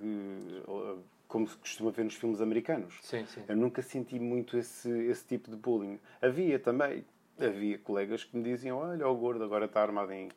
eh, 0.68 0.96
como 1.28 1.48
se 1.48 1.56
costuma 1.58 1.92
ver 1.92 2.04
nos 2.04 2.16
filmes 2.16 2.42
americanos. 2.42 3.00
Sim, 3.02 3.26
sim. 3.26 3.42
Eu 3.48 3.56
nunca 3.56 3.82
senti 3.82 4.20
muito 4.20 4.58
esse, 4.58 4.90
esse 4.90 5.26
tipo 5.26 5.50
de 5.50 5.56
bullying. 5.56 5.98
Havia 6.22 6.60
também, 6.60 7.06
havia 7.40 7.78
colegas 7.78 8.26
que 8.26 8.36
me 8.36 8.44
diziam: 8.44 8.78
Olha, 8.78 9.08
o 9.08 9.16
gordo 9.16 9.44
agora 9.44 9.66
está 9.66 9.82
armado 9.82 10.12
em. 10.12 10.30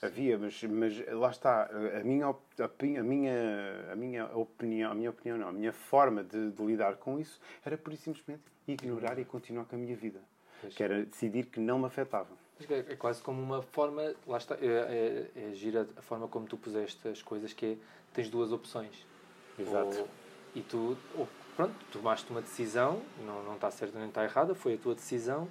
Havia, 0.00 0.38
mas, 0.38 0.62
mas 0.62 1.06
lá 1.08 1.30
está. 1.30 1.68
A 2.00 2.04
minha, 2.04 2.28
a, 2.28 3.02
minha, 3.02 3.88
a 3.92 3.96
minha 3.96 4.26
opinião, 4.36 4.92
a 4.92 4.94
minha 4.94 5.10
opinião 5.10 5.38
não, 5.38 5.48
a 5.48 5.52
minha 5.52 5.72
forma 5.72 6.22
de, 6.22 6.52
de 6.52 6.62
lidar 6.64 6.96
com 6.96 7.18
isso 7.18 7.40
era 7.64 7.76
por 7.76 7.92
simplesmente 7.96 8.42
ignorar 8.66 9.18
e 9.18 9.24
continuar 9.24 9.64
com 9.64 9.74
a 9.74 9.78
minha 9.78 9.96
vida. 9.96 10.20
Pois. 10.60 10.74
Que 10.74 10.82
era 10.84 11.04
decidir 11.04 11.46
que 11.46 11.58
não 11.58 11.80
me 11.80 11.86
afetava. 11.86 12.28
É 12.70 12.92
é 12.92 12.96
quase 12.96 13.22
como 13.22 13.40
uma 13.40 13.62
forma, 13.62 14.14
lá 14.26 14.38
está, 14.38 14.56
é, 14.56 14.66
é, 15.36 15.50
é 15.50 15.54
gira 15.54 15.88
a 15.96 16.02
forma 16.02 16.26
como 16.28 16.46
tu 16.46 16.56
puseste 16.56 17.06
as 17.08 17.22
coisas, 17.22 17.52
que 17.52 17.66
é, 17.66 17.76
tens 18.12 18.28
duas 18.28 18.52
opções. 18.52 19.06
Exato. 19.58 19.98
Ou- 19.98 20.08
e 20.54 20.62
tu 20.62 20.96
ou 21.16 21.28
pronto, 21.56 21.74
tomaste 21.92 22.30
uma 22.30 22.40
decisão, 22.40 23.02
não, 23.24 23.42
não 23.42 23.54
está 23.54 23.70
certa 23.70 23.98
nem 23.98 24.08
está 24.08 24.24
errada, 24.24 24.54
foi 24.54 24.74
a 24.74 24.78
tua 24.78 24.94
decisão 24.94 25.48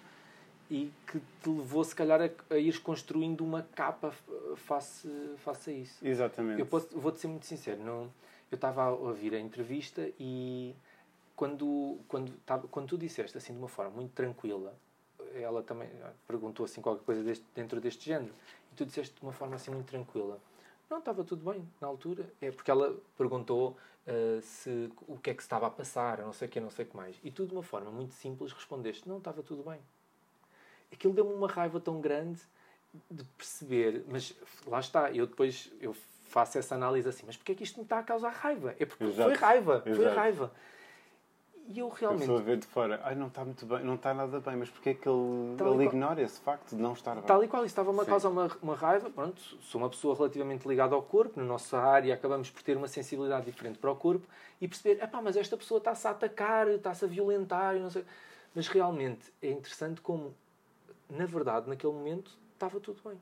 e 0.69 0.91
que 1.05 1.19
te 1.41 1.49
levou, 1.49 1.83
se 1.83 1.95
calhar, 1.95 2.21
a, 2.21 2.53
a 2.53 2.57
ires 2.57 2.77
construindo 2.77 3.43
uma 3.43 3.63
capa 3.75 4.11
face, 4.55 5.09
face 5.37 5.69
a 5.69 5.73
isso. 5.73 6.05
Exatamente. 6.05 6.59
Eu 6.59 6.65
posso, 6.65 6.87
vou-te 6.99 7.19
ser 7.19 7.27
muito 7.27 7.45
sincero, 7.45 7.83
não, 7.83 8.11
eu 8.51 8.55
estava 8.55 8.83
a 8.83 8.91
ouvir 8.91 9.33
a 9.33 9.39
entrevista 9.39 10.09
e 10.19 10.75
quando, 11.35 11.99
quando, 12.07 12.31
tava, 12.45 12.67
quando 12.67 12.87
tu 12.87 12.97
disseste 12.97 13.37
assim 13.37 13.53
de 13.53 13.59
uma 13.59 13.69
forma 13.69 13.91
muito 13.91 14.11
tranquila, 14.11 14.75
ela 15.33 15.61
também 15.61 15.89
perguntou 16.27 16.65
assim 16.65 16.81
qualquer 16.81 17.03
coisa 17.03 17.23
deste, 17.23 17.45
dentro 17.53 17.79
deste 17.79 18.05
género, 18.05 18.33
e 18.71 18.75
tu 18.75 18.85
disseste 18.85 19.15
de 19.15 19.21
uma 19.21 19.33
forma 19.33 19.55
assim 19.55 19.71
muito 19.71 19.87
tranquila. 19.87 20.39
Não, 20.89 20.99
estava 20.99 21.23
tudo 21.23 21.49
bem 21.49 21.67
na 21.81 21.87
altura. 21.87 22.31
É 22.41 22.49
porque 22.49 22.71
ela 22.71 22.95
perguntou 23.17 23.77
uh, 24.07 24.41
se, 24.41 24.89
o 25.07 25.17
que 25.17 25.29
é 25.29 25.33
que 25.33 25.41
se 25.41 25.45
estava 25.45 25.67
a 25.67 25.69
passar, 25.69 26.19
não 26.19 26.31
sei 26.31 26.47
o 26.47 26.51
que, 26.51 26.59
não 26.59 26.69
sei 26.69 26.85
o 26.85 26.87
que 26.87 26.95
mais. 26.95 27.19
E 27.23 27.29
tu, 27.29 27.45
de 27.45 27.53
uma 27.53 27.63
forma 27.63 27.91
muito 27.91 28.13
simples, 28.13 28.53
respondeste: 28.53 29.07
Não, 29.07 29.17
estava 29.17 29.43
tudo 29.43 29.63
bem. 29.69 29.79
Aquilo 30.91 31.13
deu-me 31.13 31.33
uma 31.33 31.47
raiva 31.47 31.79
tão 31.79 31.99
grande 31.99 32.39
de 33.09 33.23
perceber, 33.23 34.03
mas 34.07 34.33
lá 34.65 34.79
está, 34.79 35.11
eu 35.11 35.27
depois 35.27 35.71
eu 35.79 35.95
faço 36.29 36.57
essa 36.57 36.75
análise 36.75 37.07
assim, 37.07 37.23
mas 37.25 37.37
porquê 37.37 37.51
é 37.53 37.55
que 37.55 37.63
isto 37.63 37.77
me 37.77 37.83
está 37.83 37.99
a 37.99 38.03
causar 38.03 38.31
raiva? 38.31 38.75
É 38.79 38.85
porque 38.85 39.03
Exato. 39.03 39.29
foi 39.29 39.37
raiva, 39.37 39.83
Exato. 39.85 39.95
foi 39.95 40.13
raiva. 40.13 40.51
E 41.69 41.79
eu 41.79 41.89
realmente. 41.89 42.29
Eu 42.29 42.37
a 42.37 42.41
ver 42.41 42.57
de 42.57 42.65
fora, 42.65 43.01
ai, 43.03 43.13
não 43.13 43.27
está 43.27 43.43
muito 43.43 43.65
bem, 43.65 43.83
não 43.83 43.95
está 43.95 44.13
nada 44.13 44.39
bem, 44.39 44.55
mas 44.55 44.69
porquê 44.69 44.91
é 44.91 44.93
que 44.93 45.07
ele, 45.07 45.51
ele 45.51 45.57
qual... 45.57 45.81
ignora 45.81 46.21
esse 46.21 46.39
facto 46.39 46.75
de 46.75 46.81
não 46.81 46.93
estar 46.93 47.15
bem? 47.15 47.23
Tal 47.23 47.43
e 47.43 47.47
qual, 47.47 47.65
isso 47.65 47.73
estava-me 47.73 47.99
a 47.99 48.05
causar 48.05 48.29
uma, 48.29 48.49
uma 48.61 48.73
raiva. 48.73 49.09
Pronto, 49.09 49.41
sou 49.41 49.81
uma 49.81 49.89
pessoa 49.89 50.15
relativamente 50.15 50.65
ligada 50.65 50.95
ao 50.95 51.01
corpo, 51.01 51.37
na 51.37 51.45
nossa 51.45 51.77
área 51.77 52.13
acabamos 52.13 52.49
por 52.49 52.61
ter 52.61 52.77
uma 52.77 52.87
sensibilidade 52.87 53.45
diferente 53.45 53.77
para 53.79 53.91
o 53.91 53.95
corpo 53.97 54.25
e 54.61 54.67
perceber, 54.67 55.03
epá, 55.03 55.21
mas 55.21 55.35
esta 55.35 55.57
pessoa 55.57 55.79
está-se 55.79 56.07
a 56.07 56.11
atacar, 56.11 56.69
está-se 56.69 57.03
a 57.03 57.07
violentar, 57.07 57.75
e 57.75 57.79
não 57.79 57.89
sei. 57.89 58.05
Mas 58.55 58.69
realmente 58.69 59.33
é 59.41 59.51
interessante 59.51 59.99
como, 59.99 60.33
na 61.09 61.25
verdade, 61.25 61.69
naquele 61.69 61.93
momento, 61.93 62.37
estava 62.53 62.79
tudo 62.79 63.01
bem. 63.07 63.19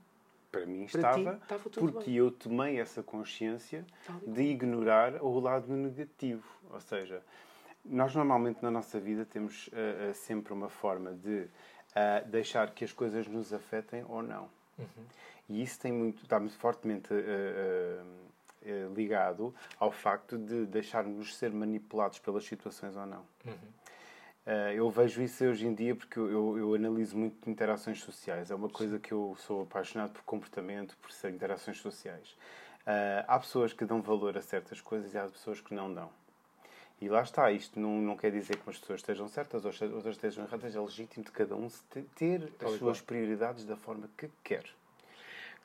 Para 0.52 0.66
mim 0.66 0.88
para 0.88 1.00
estava, 1.00 1.36
ti, 1.36 1.42
estava 1.44 1.70
porque 1.70 2.06
bem. 2.06 2.16
eu 2.16 2.32
tomei 2.32 2.80
essa 2.80 3.04
consciência 3.04 3.86
de 4.26 4.42
ignorar 4.44 5.22
o 5.22 5.40
lado 5.40 5.74
negativo. 5.74 6.48
Ou 6.72 6.80
seja, 6.80 7.22
nós 7.84 8.16
normalmente 8.16 8.64
na 8.64 8.72
nossa 8.72 9.00
vida 9.00 9.26
temos 9.26 9.68
uh, 9.68 10.12
uh, 10.12 10.14
sempre 10.14 10.54
uma 10.54 10.70
forma 10.70 11.12
de 11.14 11.42
uh, 11.44 12.28
deixar 12.28 12.72
que 12.72 12.84
as 12.86 12.94
coisas 12.94 13.28
nos 13.28 13.54
afetem 13.54 14.06
ou 14.08 14.24
não. 14.24 14.50
Uhum. 14.80 15.06
E 15.50 15.62
isso 15.62 15.80
tem 15.80 15.92
muito, 15.92 16.24
está 16.24 16.40
muito 16.40 16.58
fortemente 16.58 17.10
ligado 18.96 19.54
ao 19.80 19.92
facto 19.92 20.40
de 20.40 20.66
deixarmos 20.66 21.36
ser 21.36 21.52
manipulados 21.52 22.18
pelas 22.18 22.44
situações 22.46 22.96
ou 22.96 23.06
não. 23.06 23.24
Uhum. 23.46 23.54
Eu 24.76 24.90
vejo 24.90 25.22
isso 25.22 25.44
hoje 25.44 25.66
em 25.66 25.74
dia 25.74 25.96
porque 25.96 26.20
eu, 26.20 26.58
eu, 26.58 26.74
analiso 26.76 27.18
muito 27.18 27.50
interações 27.50 28.00
sociais. 28.02 28.52
É 28.52 28.56
uma 28.56 28.70
coisa 28.70 29.00
que 29.00 29.12
eu 29.12 29.36
sou 29.40 29.64
apaixonado 29.64 30.12
por 30.12 30.24
comportamento, 30.24 30.96
por 30.98 31.12
ser 31.12 31.32
interações 31.32 31.78
sociais. 31.78 32.38
há 33.28 33.40
pessoas 33.40 33.74
que 33.74 33.86
dão 33.86 34.02
valor 34.02 34.38
a 34.38 34.42
certas 34.42 34.80
coisas 34.82 35.14
e 35.14 35.18
há 35.18 35.24
pessoas 35.24 35.62
que 35.62 35.74
não 35.74 35.94
dão. 35.94 36.10
E 37.02 37.10
lá 37.10 37.22
está, 37.22 37.52
isto 37.52 37.80
não, 37.80 38.02
não 38.02 38.16
quer 38.16 38.32
dizer 38.32 38.58
que 38.58 38.70
as 38.70 38.78
pessoas 38.78 39.02
estejam 39.02 39.28
certas 39.28 39.66
ou 39.66 39.72
outras 39.96 40.16
estejam 40.16 40.46
erradas, 40.46 40.76
é 40.76 40.80
legítimo 40.80 41.26
de 41.26 41.32
cada 41.32 41.56
um 41.56 41.68
ter 42.16 42.54
as 42.64 42.72
suas 42.74 43.02
prioridades 43.02 43.66
da 43.66 43.76
forma 43.76 44.10
que 44.18 44.30
quer. 44.44 44.64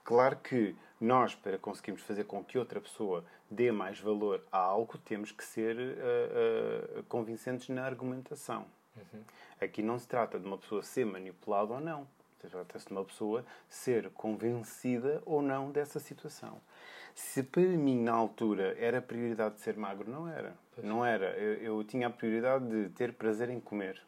Claro 0.03 0.37
que 0.39 0.75
nós, 1.01 1.35
para 1.35 1.59
conseguirmos 1.59 2.03
fazer 2.03 2.25
com 2.25 2.45
que 2.45 2.59
outra 2.59 2.81
pessoa 2.81 3.25
dê 3.51 3.73
mais 3.73 3.99
valor 3.99 4.45
a 4.53 4.59
algo, 4.59 4.99
temos 4.99 5.33
que 5.33 5.43
ser 5.45 5.77
uh, 5.77 6.99
uh, 6.99 7.03
convincentes 7.05 7.69
na 7.71 7.85
argumentação. 7.85 8.67
Uhum. 8.97 9.23
Aqui 9.61 9.83
não 9.83 9.99
se 9.99 10.07
trata 10.07 10.39
de 10.39 10.47
uma 10.47 10.59
pessoa 10.59 10.83
ser 10.83 11.07
manipulada 11.07 11.73
ou 11.73 11.81
não. 11.81 12.07
Trata-se 12.39 12.87
de 12.87 12.93
uma 12.93 13.05
pessoa 13.05 13.45
ser 13.69 14.11
convencida 14.11 15.23
ou 15.27 15.43
não 15.43 15.71
dessa 15.71 16.01
situação. 16.01 16.61
Se 17.15 17.43
para 17.43 17.63
mim, 17.63 18.03
na 18.03 18.13
altura, 18.13 18.77
era 18.79 19.03
prioridade 19.03 19.57
de 19.57 19.61
ser 19.61 19.77
magro, 19.77 20.11
não 20.11 20.27
era. 20.27 20.55
Pois. 20.75 20.87
Não 20.87 21.05
era. 21.05 21.37
Eu, 21.37 21.55
eu, 21.55 21.85
tinha 21.85 22.07
a 22.07 22.11
prioridade 22.11 22.67
de 22.67 22.89
ter 22.91 23.13
prazer 23.13 23.51
em 23.51 23.61
comer. 23.61 24.01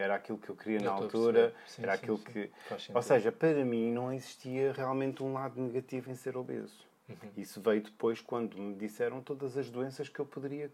Era 0.00 0.14
aquilo 0.14 0.38
que 0.38 0.48
eu 0.48 0.56
queria 0.56 0.78
eu 0.78 0.84
na 0.84 0.92
altura. 0.92 1.54
Sim, 1.66 1.82
era 1.82 1.96
sim, 1.96 2.02
aquilo 2.02 2.18
sim. 2.18 2.24
que. 2.24 2.50
Ou 2.94 3.02
seja, 3.02 3.32
para 3.32 3.64
mim 3.64 3.92
não 3.92 4.12
existia 4.12 4.72
realmente 4.72 5.22
um 5.22 5.32
lado 5.32 5.60
negativo 5.60 6.10
em 6.10 6.14
ser 6.14 6.36
obeso. 6.36 6.86
Uhum. 7.08 7.16
Isso 7.36 7.60
veio 7.60 7.82
depois 7.82 8.20
quando 8.20 8.58
me 8.58 8.74
disseram 8.74 9.20
todas 9.20 9.56
as 9.56 9.70
doenças 9.70 10.08
que 10.08 10.20
eu 10.20 10.26
poderia 10.26 10.70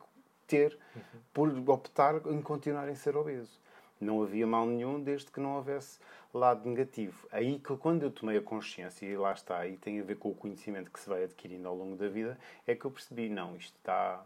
ter 0.47 0.79
uhum. 0.95 1.03
por 1.33 1.71
optar 1.71 2.17
em 2.27 2.43
continuar 2.43 2.89
em 2.89 2.95
ser 2.95 3.17
obeso. 3.17 3.61
Não 4.01 4.23
havia 4.23 4.47
mal 4.47 4.67
nenhum 4.67 5.01
desde 5.01 5.31
que 5.31 5.41
não 5.41 5.57
houvesse 5.57 5.99
lado 6.33 6.69
negativo. 6.69 7.27
Aí 7.31 7.59
que 7.59 7.77
quando 7.77 8.03
eu 8.03 8.11
tomei 8.11 8.37
a 8.37 8.43
consciência, 8.43 9.07
e 9.07 9.17
lá 9.17 9.33
está, 9.33 9.67
e 9.67 9.77
tem 9.77 10.01
a 10.01 10.03
ver 10.03 10.17
com 10.17 10.31
o 10.31 10.35
conhecimento 10.35 10.91
que 10.91 10.99
se 10.99 11.09
vai 11.09 11.25
adquirindo 11.25 11.69
ao 11.69 11.77
longo 11.77 11.97
da 11.97 12.09
vida, 12.09 12.39
é 12.67 12.75
que 12.75 12.85
eu 12.85 12.91
percebi, 12.91 13.29
não, 13.29 13.57
isto 13.57 13.77
está. 13.77 14.23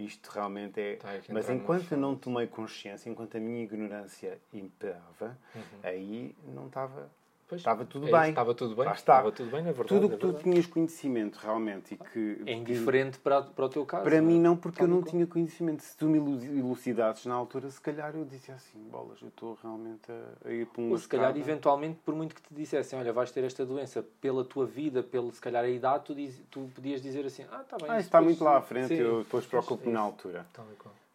Isto 0.00 0.30
realmente 0.30 0.80
é. 0.80 0.98
Mas 1.28 1.50
enquanto 1.50 1.92
eu 1.92 1.98
não 1.98 2.16
tomei 2.16 2.46
consciência, 2.46 3.10
enquanto 3.10 3.36
a 3.36 3.40
minha 3.40 3.62
ignorância 3.62 4.40
imperava, 4.52 5.38
uhum. 5.54 5.62
aí 5.82 6.34
não 6.44 6.66
estava 6.68 7.10
Pois, 7.50 7.60
estava 7.60 7.84
tudo 7.84 8.06
é 8.06 8.12
bem. 8.12 8.30
Estava 8.30 8.54
tudo 8.54 8.76
bem. 8.76 8.92
Estava 8.92 9.32
tudo 9.32 9.50
bem, 9.50 9.64
na 9.64 9.72
verdade. 9.72 9.88
Tudo 9.88 10.06
o 10.06 10.10
que 10.10 10.16
tu 10.18 10.32
tinhas 10.34 10.66
conhecimento 10.66 11.36
realmente 11.42 11.94
e 11.94 11.96
que. 11.96 12.42
É 12.46 12.52
indiferente 12.52 13.18
que, 13.18 13.24
para, 13.24 13.42
para 13.42 13.64
o 13.64 13.68
teu 13.68 13.84
caso. 13.84 14.04
Para 14.04 14.14
é? 14.14 14.20
mim, 14.20 14.38
não, 14.38 14.56
porque 14.56 14.84
eu 14.84 14.86
não 14.86 15.02
tinha 15.02 15.26
conhecimento. 15.26 15.82
Se 15.82 15.96
tu 15.96 16.06
me 16.06 16.18
elucidasses 16.18 17.26
na 17.26 17.34
altura, 17.34 17.68
se 17.68 17.80
calhar 17.80 18.14
eu 18.14 18.24
dizia 18.24 18.54
assim: 18.54 18.78
bolas, 18.88 19.20
eu 19.20 19.26
estou 19.26 19.58
realmente 19.60 20.12
a, 20.44 20.48
ir 20.52 20.64
para 20.66 20.80
um. 20.80 20.92
Ou 20.92 20.98
se 20.98 21.08
calhar, 21.08 21.36
eventualmente, 21.36 21.98
por 22.04 22.14
muito 22.14 22.36
que 22.36 22.42
te 22.42 22.54
dissessem: 22.54 22.96
olha, 22.96 23.12
vais 23.12 23.32
ter 23.32 23.42
esta 23.42 23.66
doença 23.66 24.00
pela 24.20 24.44
tua 24.44 24.64
vida, 24.64 25.02
pelo 25.02 25.32
se 25.32 25.40
calhar 25.40 25.64
a 25.64 25.68
idade, 25.68 26.04
tu, 26.04 26.14
diz, 26.14 26.40
tu 26.52 26.70
podias 26.72 27.02
dizer 27.02 27.26
assim: 27.26 27.44
ah, 27.50 27.62
está 27.62 27.76
bem. 27.78 27.90
Ah, 27.90 27.98
isso 27.98 28.06
está 28.06 28.20
muito 28.20 28.44
lá 28.44 28.58
à 28.58 28.62
frente, 28.62 28.88
sim, 28.88 28.94
eu 28.94 29.24
depois 29.24 29.44
preocupo-me 29.44 29.92
na 29.92 29.98
altura. 29.98 30.46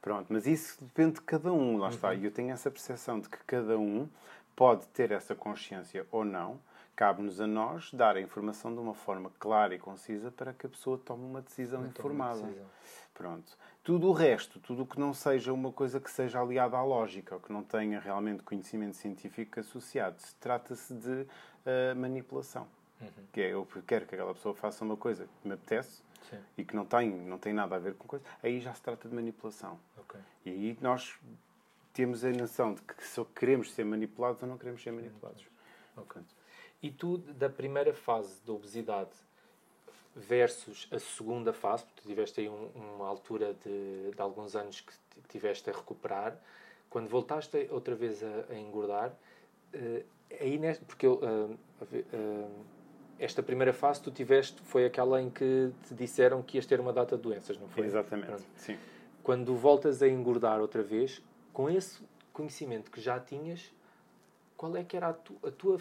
Pronto, 0.01 0.27
mas 0.30 0.46
isso 0.46 0.77
depende 0.82 1.13
de 1.13 1.22
cada 1.22 1.51
um, 1.51 1.77
lá 1.77 1.88
uhum. 1.88 1.94
está. 1.94 2.13
E 2.13 2.25
eu 2.25 2.32
tenho 2.32 2.51
essa 2.51 2.70
percepção 2.70 3.22
de 3.22 3.30
que 3.30 3.38
cada 3.48 3.77
um 3.77 4.08
pode 4.55 4.88
ter 4.88 5.12
essa 5.12 5.35
consciência 5.35 6.05
ou 6.12 6.24
não 6.24 6.59
cabe-nos 6.95 7.41
a 7.41 7.47
nós 7.47 7.93
dar 7.93 8.15
a 8.15 8.21
informação 8.21 8.74
de 8.74 8.79
uma 8.79 8.93
forma 8.93 9.29
clara 9.38 9.75
e 9.75 9.79
concisa 9.79 10.31
para 10.31 10.53
que 10.53 10.65
a 10.65 10.69
pessoa 10.69 10.97
tome 10.97 11.25
uma 11.25 11.41
decisão 11.41 11.85
informada. 11.85 12.39
Uma 12.39 12.47
decisão. 12.47 12.67
Pronto. 13.13 13.57
Tudo 13.83 14.07
o 14.07 14.13
resto, 14.13 14.59
tudo 14.59 14.83
o 14.83 14.85
que 14.85 15.00
não 15.00 15.13
seja 15.13 15.53
uma 15.53 15.71
coisa 15.71 16.00
que 16.00 16.09
seja 16.09 16.41
aliada 16.41 16.77
à 16.77 16.83
lógica, 16.83 17.35
ou 17.35 17.41
que 17.41 17.51
não 17.51 17.63
tenha 17.63 18.00
realmente 18.00 18.43
conhecimento 18.43 18.95
científico 18.95 19.59
associado, 19.59 20.17
trata-se 20.39 20.93
de 20.93 21.21
uh, 21.21 21.95
manipulação. 21.95 22.67
Uhum. 23.01 23.09
Que 23.31 23.41
é, 23.41 23.53
eu 23.53 23.67
quero 23.85 24.05
que 24.05 24.15
aquela 24.15 24.33
pessoa 24.33 24.55
faça 24.55 24.83
uma 24.83 24.97
coisa 24.97 25.27
que 25.41 25.47
me 25.47 25.53
apetece 25.53 26.01
Sim. 26.29 26.39
e 26.57 26.63
que 26.63 26.75
não 26.75 26.85
tem, 26.85 27.09
não 27.09 27.38
tem 27.38 27.53
nada 27.53 27.75
a 27.75 27.79
ver 27.79 27.93
com 27.95 28.07
coisa, 28.07 28.25
aí 28.41 28.59
já 28.59 28.74
se 28.74 28.81
trata 28.81 29.07
de 29.07 29.13
manipulação. 29.13 29.77
Okay. 29.97 30.21
E 30.45 30.50
aí 30.50 30.77
nós 30.81 31.19
temos 31.96 32.25
a 32.25 32.30
noção 32.30 32.74
de 32.74 32.82
que 32.82 33.04
se 33.04 33.24
queremos 33.34 33.72
ser 33.72 33.86
manipulados 33.86 34.44
ou 34.44 34.50
não 34.50 34.58
queremos 34.58 34.84
ser 34.84 34.92
manipulados. 34.92 35.46
E 36.84 36.92
tu, 36.92 37.18
da 37.18 37.50
primeira 37.50 37.94
fase 37.94 38.36
da 38.46 38.52
obesidade 38.52 39.10
versus 40.14 40.88
a 40.92 41.00
segunda 41.00 41.54
fase, 41.54 41.86
porque 41.86 42.02
tu 42.02 42.08
tiveste 42.08 42.42
aí 42.42 42.50
um, 42.50 42.70
uma 42.75 43.08
altura 43.08 43.56
de, 43.64 44.12
de, 44.12 44.22
alguns 44.22 44.56
anos 44.56 44.82
que 44.82 44.94
tiveste 45.30 45.70
a 45.70 45.74
recuperar, 45.74 46.38
quando 46.90 47.08
voltaste 47.08 47.68
outra 47.72 47.96
vez 47.96 48.22
a, 48.22 48.54
a 48.54 48.56
engordar, 48.60 49.12
uh, 49.74 50.06
aí 50.40 50.58
neste, 50.58 50.84
porque 50.84 51.06
eu, 51.06 51.16
uh, 51.16 51.58
uh, 51.82 52.66
esta 53.18 53.42
primeira 53.42 53.72
fase 53.72 54.02
tu 54.02 54.12
tiveste 54.12 54.62
foi 54.64 54.86
aquela 54.86 55.22
em 55.22 55.30
que 55.30 55.72
te 55.88 55.94
disseram 55.94 56.42
que 56.42 56.58
ias 56.58 56.66
ter 56.66 56.80
uma 56.80 56.92
data 56.92 57.16
de 57.16 57.24
doenças, 57.24 57.58
não 57.58 57.70
foi? 57.70 57.86
Exatamente, 57.86 58.28
Pronto. 58.28 58.46
sim. 58.58 58.78
Quando 59.24 59.56
voltas 59.56 60.04
a 60.04 60.08
engordar 60.08 60.62
outra 60.62 60.84
vez, 60.84 61.22
com 61.55 61.69
esse 61.69 62.03
conhecimento 62.33 62.91
que 62.91 63.00
já 63.00 63.17
tinhas, 63.17 63.74
qual 64.57 64.75
é 64.75 64.83
que 64.83 64.97
era 64.97 65.07
a, 65.07 65.13
tu, 65.13 65.38
a 65.41 65.50
tua 65.50 65.79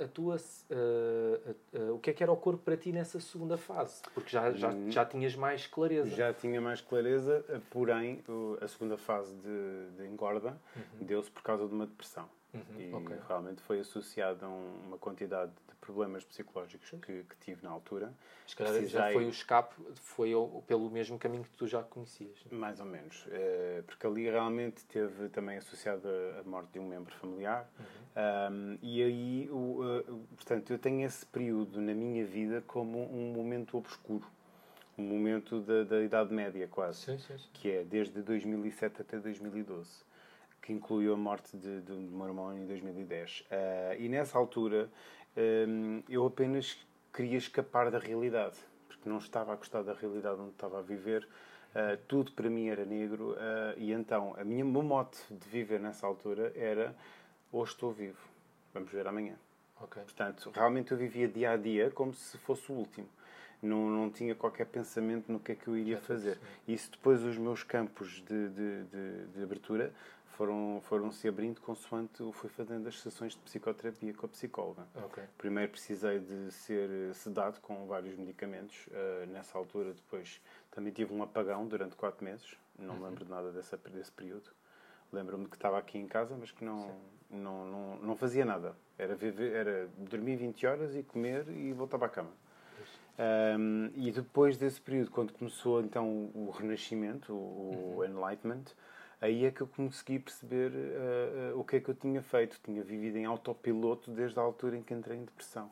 a 0.00 0.06
tua, 0.06 0.36
uh, 0.36 0.38
uh, 0.70 1.90
uh, 1.90 1.94
o 1.94 1.98
que 1.98 2.10
é 2.10 2.12
que 2.12 2.22
era 2.22 2.30
o 2.30 2.36
corpo 2.36 2.62
para 2.62 2.76
ti 2.76 2.92
nessa 2.92 3.18
segunda 3.18 3.56
fase? 3.56 4.00
Porque 4.14 4.30
já, 4.30 4.52
já, 4.52 4.68
hum. 4.68 4.88
já 4.92 5.04
tinhas 5.04 5.34
mais 5.34 5.66
clareza. 5.66 6.08
Já 6.10 6.32
tinha 6.32 6.60
mais 6.60 6.80
clareza, 6.80 7.44
porém 7.68 8.22
a 8.60 8.68
segunda 8.68 8.96
fase 8.96 9.34
de, 9.34 9.96
de 9.96 10.06
engorda 10.06 10.56
uhum. 10.76 11.04
deu-se 11.04 11.28
por 11.32 11.42
causa 11.42 11.66
de 11.66 11.74
uma 11.74 11.84
depressão. 11.84 12.28
Uhum. 12.70 12.80
E 12.80 12.94
okay. 12.94 13.16
realmente 13.26 13.62
foi 13.62 13.80
associado 13.80 14.44
a 14.44 14.48
uma 14.48 14.98
quantidade 14.98 15.52
de 15.68 15.74
problemas 15.80 16.24
psicológicos 16.24 16.90
que, 16.90 17.24
que 17.24 17.36
tive 17.40 17.62
na 17.62 17.70
altura. 17.70 18.12
Se 18.46 18.56
calhar 18.56 18.72
Precisei... 18.72 19.00
já 19.00 19.12
foi 19.12 19.24
o 19.24 19.30
escape, 19.30 19.74
foi 19.94 20.32
pelo 20.66 20.90
mesmo 20.90 21.18
caminho 21.18 21.44
que 21.44 21.50
tu 21.50 21.66
já 21.66 21.82
conhecias. 21.82 22.38
Mais 22.50 22.80
ou 22.80 22.86
menos. 22.86 23.26
Eh, 23.30 23.82
porque 23.86 24.06
ali 24.06 24.28
realmente 24.28 24.84
teve 24.86 25.28
também 25.28 25.58
associado 25.58 26.08
a 26.40 26.42
morte 26.48 26.72
de 26.72 26.78
um 26.78 26.86
membro 26.86 27.14
familiar. 27.16 27.68
Uhum. 27.78 27.86
Um, 28.52 28.78
e 28.82 29.02
aí, 29.02 29.48
o, 29.50 30.26
portanto, 30.34 30.72
eu 30.72 30.78
tenho 30.78 31.06
esse 31.06 31.24
período 31.26 31.80
na 31.80 31.94
minha 31.94 32.24
vida 32.24 32.62
como 32.66 33.02
um 33.12 33.32
momento 33.32 33.76
obscuro 33.76 34.26
um 34.98 35.04
momento 35.04 35.60
da, 35.60 35.84
da 35.84 36.02
Idade 36.02 36.34
Média, 36.34 36.66
quase. 36.66 36.98
Sim, 36.98 37.18
sim, 37.18 37.38
sim. 37.38 37.48
Que 37.54 37.70
é 37.70 37.84
desde 37.84 38.20
2007 38.20 39.00
até 39.00 39.18
2012, 39.18 39.88
que 40.68 40.72
incluiu 40.74 41.14
a 41.14 41.16
morte 41.16 41.56
de, 41.56 41.80
de 41.80 41.92
um 41.92 42.26
irmão 42.26 42.54
em 42.54 42.66
2010. 42.66 43.40
Uh, 43.40 43.44
e 43.98 44.06
nessa 44.06 44.36
altura 44.36 44.90
um, 45.66 46.02
eu 46.06 46.26
apenas 46.26 46.76
queria 47.10 47.38
escapar 47.38 47.90
da 47.90 47.98
realidade, 47.98 48.56
porque 48.86 49.08
não 49.08 49.16
estava 49.16 49.54
a 49.54 49.56
gostar 49.56 49.82
da 49.82 49.94
realidade 49.94 50.38
onde 50.38 50.50
estava 50.50 50.80
a 50.80 50.82
viver. 50.82 51.26
Uh, 51.70 51.96
tudo 52.06 52.32
para 52.32 52.50
mim 52.50 52.68
era 52.68 52.84
negro, 52.84 53.30
uh, 53.30 53.78
e 53.78 53.92
então 53.92 54.34
a 54.36 54.44
minha, 54.44 54.62
meu 54.62 54.82
mote 54.82 55.18
de 55.30 55.48
viver 55.48 55.80
nessa 55.80 56.06
altura 56.06 56.52
era 56.54 56.94
hoje 57.50 57.72
estou 57.72 57.90
vivo, 57.90 58.18
vamos 58.74 58.92
ver 58.92 59.06
amanhã. 59.06 59.36
Ok. 59.80 60.02
Portanto, 60.02 60.50
realmente 60.54 60.92
eu 60.92 60.98
vivia 60.98 61.26
dia 61.26 61.52
a 61.52 61.56
dia 61.56 61.90
como 61.90 62.12
se 62.12 62.36
fosse 62.36 62.70
o 62.70 62.74
último. 62.74 63.08
Não, 63.62 63.88
não 63.88 64.10
tinha 64.10 64.34
qualquer 64.34 64.66
pensamento 64.66 65.32
no 65.32 65.40
que 65.40 65.52
é 65.52 65.54
que 65.54 65.66
eu 65.66 65.76
iria 65.76 65.98
fazer. 65.98 66.38
Isso 66.66 66.90
depois 66.92 67.22
os 67.24 67.38
meus 67.38 67.64
campos 67.64 68.22
de, 68.26 68.48
de, 68.50 68.84
de, 68.84 69.26
de 69.34 69.42
abertura 69.42 69.92
foram, 70.38 70.80
foram 70.82 71.10
se 71.10 71.26
abrindo 71.26 71.60
consoante 71.60 72.20
eu 72.20 72.30
fui 72.30 72.48
fazendo 72.48 72.86
as 72.86 73.00
sessões 73.00 73.32
de 73.32 73.40
psicoterapia 73.40 74.14
com 74.14 74.24
a 74.24 74.28
psicóloga. 74.28 74.86
Ok. 74.94 75.24
Primeiro 75.36 75.72
precisei 75.72 76.20
de 76.20 76.52
ser 76.52 77.12
sedado 77.16 77.60
com 77.60 77.88
vários 77.88 78.14
medicamentos. 78.14 78.86
Uh, 78.86 79.26
nessa 79.26 79.58
altura, 79.58 79.92
depois 79.92 80.40
também 80.70 80.92
tive 80.92 81.12
um 81.12 81.24
apagão 81.24 81.66
durante 81.66 81.96
quatro 81.96 82.24
meses. 82.24 82.56
Não 82.78 82.94
me 82.94 83.04
lembro 83.04 83.24
de 83.24 83.30
nada 83.30 83.50
dessa, 83.50 83.76
desse 83.76 84.12
período. 84.12 84.48
Lembro-me 85.12 85.48
que 85.48 85.56
estava 85.56 85.76
aqui 85.76 85.98
em 85.98 86.06
casa, 86.06 86.36
mas 86.38 86.52
que 86.52 86.64
não, 86.64 86.94
não, 87.28 87.66
não, 87.66 87.96
não 87.96 88.16
fazia 88.16 88.44
nada. 88.44 88.76
Era, 88.96 89.16
viver, 89.16 89.52
era 89.52 89.88
dormir 89.98 90.36
20 90.36 90.66
horas 90.68 90.94
e 90.94 91.02
comer 91.02 91.48
e 91.48 91.72
voltava 91.72 92.06
à 92.06 92.08
cama. 92.08 92.30
Um, 93.58 93.90
e 93.96 94.12
depois 94.12 94.56
desse 94.56 94.80
período, 94.80 95.10
quando 95.10 95.32
começou 95.32 95.80
então 95.80 96.30
o 96.32 96.54
Renascimento, 96.56 97.32
o, 97.34 97.96
o 97.96 98.04
Enlightenment, 98.04 98.66
aí 99.20 99.44
é 99.44 99.50
que 99.50 99.60
eu 99.60 99.66
consegui 99.66 100.18
perceber 100.18 100.70
uh, 100.70 101.56
uh, 101.56 101.60
o 101.60 101.64
que 101.64 101.76
é 101.76 101.80
que 101.80 101.88
eu 101.88 101.94
tinha 101.94 102.22
feito. 102.22 102.58
Tinha 102.62 102.82
vivido 102.82 103.16
em 103.16 103.24
autopiloto 103.24 104.10
desde 104.10 104.38
a 104.38 104.42
altura 104.42 104.76
em 104.76 104.82
que 104.82 104.94
entrei 104.94 105.18
em 105.18 105.24
depressão. 105.24 105.70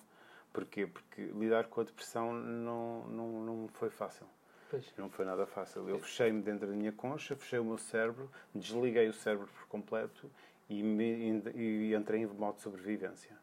Porquê? 0.53 0.87
Porque 0.87 1.23
lidar 1.23 1.65
com 1.67 1.81
a 1.81 1.85
depressão 1.85 2.33
não, 2.33 3.07
não, 3.09 3.45
não 3.45 3.69
foi 3.75 3.91
fácil. 3.91 4.27
Pois. 4.71 4.93
Não 4.97 5.09
foi 5.09 5.25
nada 5.25 5.47
fácil. 5.47 5.89
Eu 5.89 5.99
fechei-me 5.99 6.43
dentro 6.43 6.67
da 6.67 6.75
minha 6.75 6.93
concha, 6.93 7.37
fechei 7.37 7.59
o 7.59 7.65
meu 7.65 7.79
cérebro, 7.79 8.31
desliguei 8.55 9.09
o 9.09 9.13
cérebro 9.13 9.47
por 9.47 9.67
completo 9.69 10.31
e, 10.69 10.83
me, 10.83 11.43
e 11.55 11.95
entrei 11.95 12.23
em 12.23 12.27
modo 12.27 12.57
de 12.57 12.63
sobrevivência. 12.63 13.37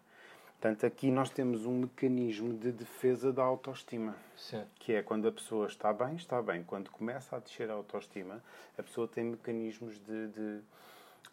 Portanto, 0.63 0.85
aqui 0.85 1.11
nós 1.11 1.29
temos 1.29 1.65
um 1.65 1.79
mecanismo 1.79 2.53
de 2.53 2.71
defesa 2.71 3.33
da 3.33 3.43
autoestima, 3.43 4.15
Sim. 4.37 4.63
que 4.79 4.93
é 4.93 5.03
quando 5.03 5.27
a 5.27 5.31
pessoa 5.33 5.67
está 5.67 5.91
bem, 5.91 6.15
está 6.15 6.41
bem. 6.41 6.63
Quando 6.63 6.89
começa 6.89 7.35
a 7.35 7.39
descer 7.39 7.69
a 7.69 7.73
autoestima, 7.73 8.41
a 8.77 8.81
pessoa 8.81 9.05
tem 9.05 9.25
mecanismos 9.25 9.99
de, 9.99 10.27
de, 10.29 10.61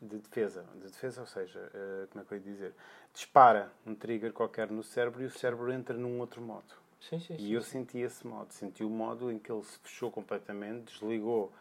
de 0.03 0.19
defesa. 0.19 0.65
De 0.75 0.89
defesa, 0.89 1.21
ou 1.21 1.29
seja, 1.29 1.61
eh, 1.73 2.07
como 2.11 2.25
é 2.25 2.27
que 2.27 2.35
eu 2.35 2.39
ia 2.39 2.43
dizer? 2.43 2.75
Dispara 3.15 3.71
um 3.87 3.95
trigger 3.95 4.33
qualquer 4.33 4.69
no 4.69 4.83
cérebro 4.83 5.23
e 5.23 5.27
o 5.27 5.31
cérebro 5.31 5.73
entra 5.73 5.97
num 5.97 6.19
outro 6.19 6.43
modo. 6.43 6.75
Sim, 7.01 7.21
sim, 7.21 7.37
sim. 7.37 7.45
E 7.45 7.53
eu 7.53 7.63
senti 7.63 7.99
esse 7.99 8.27
modo. 8.27 8.53
Senti 8.53 8.83
o 8.83 8.91
modo 8.91 9.31
em 9.31 9.39
que 9.39 9.53
ele 9.53 9.63
se 9.63 9.79
fechou 9.79 10.11
completamente, 10.11 10.93
desligou, 10.93 11.53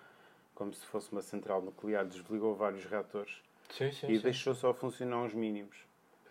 como 0.56 0.74
se 0.74 0.84
fosse 0.88 1.12
uma 1.12 1.22
central 1.22 1.62
nuclear, 1.62 2.04
desligou 2.04 2.56
vários 2.56 2.84
reatores 2.86 3.44
e 4.08 4.18
deixou 4.18 4.56
só 4.56 4.74
funcionar 4.74 5.24
os 5.24 5.36
mínimos. 5.36 5.88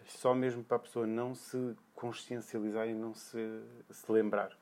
Só 0.09 0.35
mesmo 0.35 0.65
para 0.65 0.79
a 0.79 0.81
pessoa 0.81 1.07
não 1.07 1.35
se 1.35 1.77
consciencializar 1.95 2.89
e 2.89 2.95
não 2.95 3.15
se, 3.15 3.39
se 3.91 4.11
lembrar. 4.11 4.57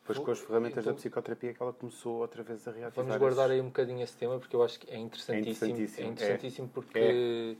Depois 0.00 0.16
Vou- 0.16 0.24
com 0.26 0.32
as 0.32 0.40
ferramentas 0.40 0.78
então- 0.78 0.92
da 0.92 0.96
psicoterapia 0.96 1.54
que 1.54 1.62
ela 1.62 1.72
começou 1.72 2.20
outra 2.20 2.42
vez 2.42 2.66
a 2.66 2.72
reativar. 2.72 3.04
Vamos 3.04 3.16
guardar 3.18 3.46
esses- 3.46 3.54
aí 3.56 3.60
um 3.60 3.66
bocadinho 3.66 4.02
esse 4.02 4.16
tema 4.16 4.38
porque 4.38 4.56
eu 4.56 4.62
acho 4.62 4.80
que 4.80 4.90
é 4.90 4.96
interessantíssimo. 4.98 5.70
interessantíssimo, 5.70 6.00
É 6.06 6.08
é. 6.08 6.12
interessantíssimo 6.12 6.68
porque 6.68 7.56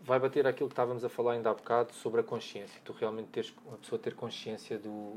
vai 0.00 0.18
bater 0.18 0.46
aquilo 0.46 0.68
que 0.68 0.72
estávamos 0.72 1.04
a 1.04 1.08
falar 1.08 1.32
ainda 1.34 1.50
há 1.50 1.54
bocado 1.54 1.92
sobre 1.94 2.20
a 2.20 2.24
consciência. 2.24 2.80
Tu 2.84 2.92
realmente 2.94 3.28
teres 3.28 3.52
uma 3.66 3.76
pessoa 3.78 3.98
ter 3.98 4.14
consciência 4.14 4.78
do. 4.78 5.16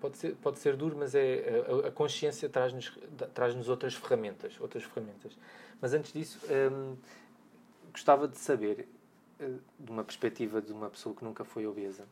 Pode 0.00 0.18
ser, 0.18 0.34
pode 0.42 0.58
ser 0.58 0.76
duro, 0.76 0.96
mas 0.98 1.14
é 1.14 1.64
a, 1.84 1.88
a 1.88 1.90
consciência 1.92 2.48
traz-nos 2.48 2.92
traz-nos 3.32 3.68
outras 3.68 3.94
ferramentas, 3.94 4.60
outras 4.60 4.82
ferramentas. 4.82 5.38
Mas 5.80 5.94
antes 5.94 6.12
disso, 6.12 6.40
hum, 6.72 6.96
gostava 7.92 8.26
de 8.26 8.36
saber, 8.36 8.88
de 9.78 9.90
uma 9.90 10.04
perspectiva 10.04 10.60
de 10.60 10.72
uma 10.72 10.88
pessoa 10.90 11.14
que 11.14 11.24
nunca 11.24 11.44
foi 11.44 11.66
obesa, 11.66 12.06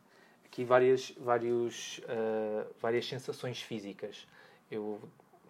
aqui 0.45 0.63
várias, 0.63 1.11
vários, 1.11 2.01
eh, 2.07 2.67
várias 2.79 3.05
sensações 3.07 3.61
físicas. 3.61 4.27
Eu 4.69 4.99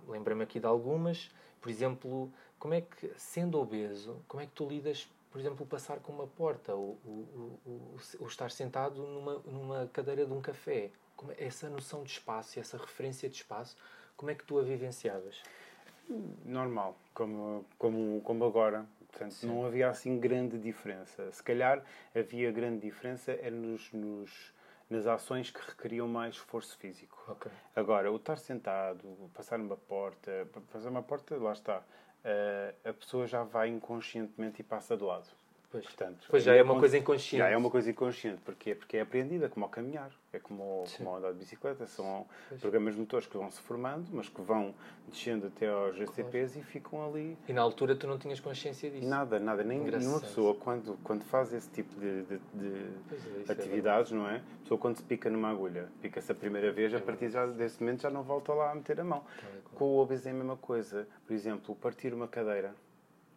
lembro-me 0.07 0.43
aqui 0.43 0.59
de 0.59 0.65
algumas. 0.65 1.29
Por 1.61 1.69
exemplo, 1.69 2.31
como 2.57 2.73
é 2.73 2.81
que, 2.81 3.11
sendo 3.17 3.59
obeso, 3.59 4.21
como 4.27 4.41
é 4.41 4.45
que 4.45 4.51
tu 4.53 4.67
lidas, 4.67 5.07
por 5.31 5.39
exemplo, 5.39 5.65
passar 5.65 5.99
com 5.99 6.11
uma 6.11 6.27
porta 6.27 6.73
ou, 6.73 6.97
ou- 7.05 7.59
ou- 7.65 7.97
ou 8.19 8.27
estar 8.27 8.51
sentado 8.51 9.01
numa, 9.03 9.35
numa 9.39 9.87
cadeira 9.93 10.25
de 10.25 10.33
um 10.33 10.41
café? 10.41 10.89
Como 11.15 11.31
é- 11.31 11.35
essa 11.43 11.69
noção 11.69 12.03
de 12.03 12.11
espaço, 12.11 12.59
essa 12.59 12.77
referência 12.77 13.29
de 13.29 13.35
espaço, 13.35 13.75
como 14.17 14.31
é 14.31 14.35
que 14.35 14.43
tu 14.43 14.57
a 14.59 14.63
vivenciavas? 14.63 15.41
normal, 16.45 16.97
como, 17.13 17.65
como, 17.77 18.21
como 18.21 18.43
agora. 18.45 18.85
Portanto, 19.11 19.33
Sim. 19.33 19.47
não 19.47 19.65
havia 19.65 19.89
assim 19.89 20.19
grande 20.19 20.57
diferença. 20.57 21.29
Se 21.31 21.43
calhar 21.43 21.83
havia 22.15 22.51
grande 22.51 22.79
diferença 22.79 23.31
era 23.33 23.51
nos, 23.51 23.91
nos, 23.91 24.53
nas 24.89 25.05
ações 25.05 25.51
que 25.51 25.59
requeriam 25.59 26.07
mais 26.07 26.35
esforço 26.35 26.77
físico. 26.77 27.21
Ok. 27.27 27.51
Agora, 27.75 28.11
o 28.11 28.15
estar 28.15 28.37
sentado, 28.37 29.03
passar 29.33 29.59
uma 29.59 29.77
porta, 29.77 30.47
passar 30.71 30.89
uma 30.89 31.03
porta, 31.03 31.35
lá 31.37 31.51
está. 31.51 31.83
eh, 32.23 32.73
a 32.85 32.93
pessoa 32.93 33.27
já 33.27 33.43
vai 33.43 33.67
inconscientemente 33.69 34.61
e 34.61 34.63
passa 34.63 34.95
de 34.95 35.03
lado. 35.03 35.27
Pois, 35.71 35.85
Portanto, 35.85 36.27
pois 36.29 36.43
já 36.43 36.51
aí 36.51 36.59
é 36.59 36.63
uma 36.63 36.77
coisa 36.77 36.97
inconsciente. 36.97 37.37
Já 37.37 37.47
é 37.49 37.55
uma 37.55 37.69
coisa 37.69 37.89
inconsciente. 37.89 38.41
Porquê? 38.41 38.75
Porque 38.75 38.97
é 38.97 39.01
aprendida, 39.01 39.47
como 39.47 39.65
ao 39.65 39.69
caminhar, 39.71 40.11
é 40.33 40.37
como, 40.39 40.83
Sim. 40.85 40.97
como 40.97 41.09
ao 41.11 41.15
andar 41.15 41.31
de 41.31 41.39
bicicleta. 41.39 41.87
São 41.87 42.27
Pois. 42.49 42.59
programas 42.59 42.93
motores 42.97 43.25
que 43.25 43.37
vão 43.37 43.49
se 43.49 43.61
formando, 43.61 44.05
mas 44.11 44.27
que 44.27 44.41
vão 44.41 44.75
descendo 45.07 45.47
até 45.47 45.69
aos 45.69 45.95
GCPs 45.95 46.57
e 46.57 46.61
ficam 46.61 47.07
ali. 47.07 47.37
E 47.47 47.53
na 47.53 47.61
altura 47.61 47.95
tu 47.95 48.05
não 48.05 48.17
tinhas 48.17 48.41
consciência 48.41 48.91
disso. 48.91 49.07
Nada, 49.07 49.39
nada. 49.39 49.63
Nem 49.63 49.79
Engraçado. 49.79 50.01
nenhuma 50.01 50.19
pessoa, 50.19 50.55
quando, 50.55 50.99
quando 51.05 51.23
faz 51.23 51.53
esse 51.53 51.69
tipo 51.69 51.97
de, 51.97 52.23
de- 52.23 52.39
de 52.53 52.73
é, 53.47 53.49
é 53.49 53.51
atividades, 53.53 54.11
não 54.11 54.27
é? 54.27 54.37
A 54.37 54.61
pessoa, 54.63 54.77
quando 54.77 54.97
se 54.97 55.03
pica 55.03 55.29
numa 55.29 55.49
agulha, 55.49 55.87
pica-se 56.01 56.29
a 56.31 56.35
primeira 56.35 56.69
vez, 56.73 56.93
a 56.93 56.97
É 56.97 56.99
partir 56.99 57.29
já, 57.29 57.45
desse 57.45 57.79
momento 57.81 58.01
já 58.01 58.09
não 58.09 58.23
volta 58.23 58.53
lá 58.53 58.71
a 58.71 58.75
meter 58.75 58.99
a 58.99 59.05
mão. 59.05 59.23
verdade. 59.41 59.61
Com 59.75 59.85
o 59.85 59.99
obeso 59.99 60.27
é 60.27 60.31
a 60.31 60.33
mesma 60.33 60.57
coisa. 60.57 61.07
Por 61.25 61.33
exemplo, 61.33 61.73
partir 61.77 62.13
uma 62.13 62.27
cadeira. 62.27 62.75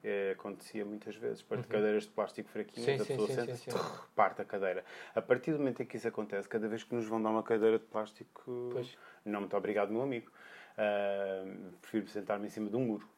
É, 0.04 0.32
acontecia 0.32 0.84
muitas 0.84 1.16
vezes. 1.16 1.40
Partir 1.40 1.66
cadeiras 1.66 2.02
de 2.04 2.10
plástico 2.10 2.48
fraquinhas, 2.50 2.86
Uhum. 2.86 2.96
Sim, 2.96 3.02
a 3.02 3.04
sim, 3.06 3.16
pessoa 3.16 3.46
sim, 3.46 3.52
sim, 3.52 3.56
sim. 3.56 3.70
trrr, 3.70 4.08
parte 4.14 4.42
a 4.42 4.44
cadeira. 4.44 4.84
A 5.14 5.22
partir 5.22 5.52
do 5.52 5.58
momento 5.58 5.82
em 5.82 5.86
que 5.86 5.96
isso 5.96 6.06
acontece, 6.06 6.46
cada 6.46 6.68
vez 6.68 6.84
que 6.84 6.94
nos 6.94 7.06
vão 7.06 7.20
dar 7.22 7.30
uma 7.30 7.42
cadeira 7.42 7.78
de 7.78 7.86
plástico, 7.86 8.68
Pois. 8.70 8.96
não 9.24 9.40
muito 9.40 9.56
obrigado, 9.56 9.90
meu 9.90 10.02
amigo. 10.02 10.30
Ah, 10.76 11.44
prefiro 11.80 12.08
sentar-me 12.08 12.46
em 12.46 12.50
cima 12.50 12.68
de 12.68 12.76
um 12.76 12.80
muro. 12.80 13.08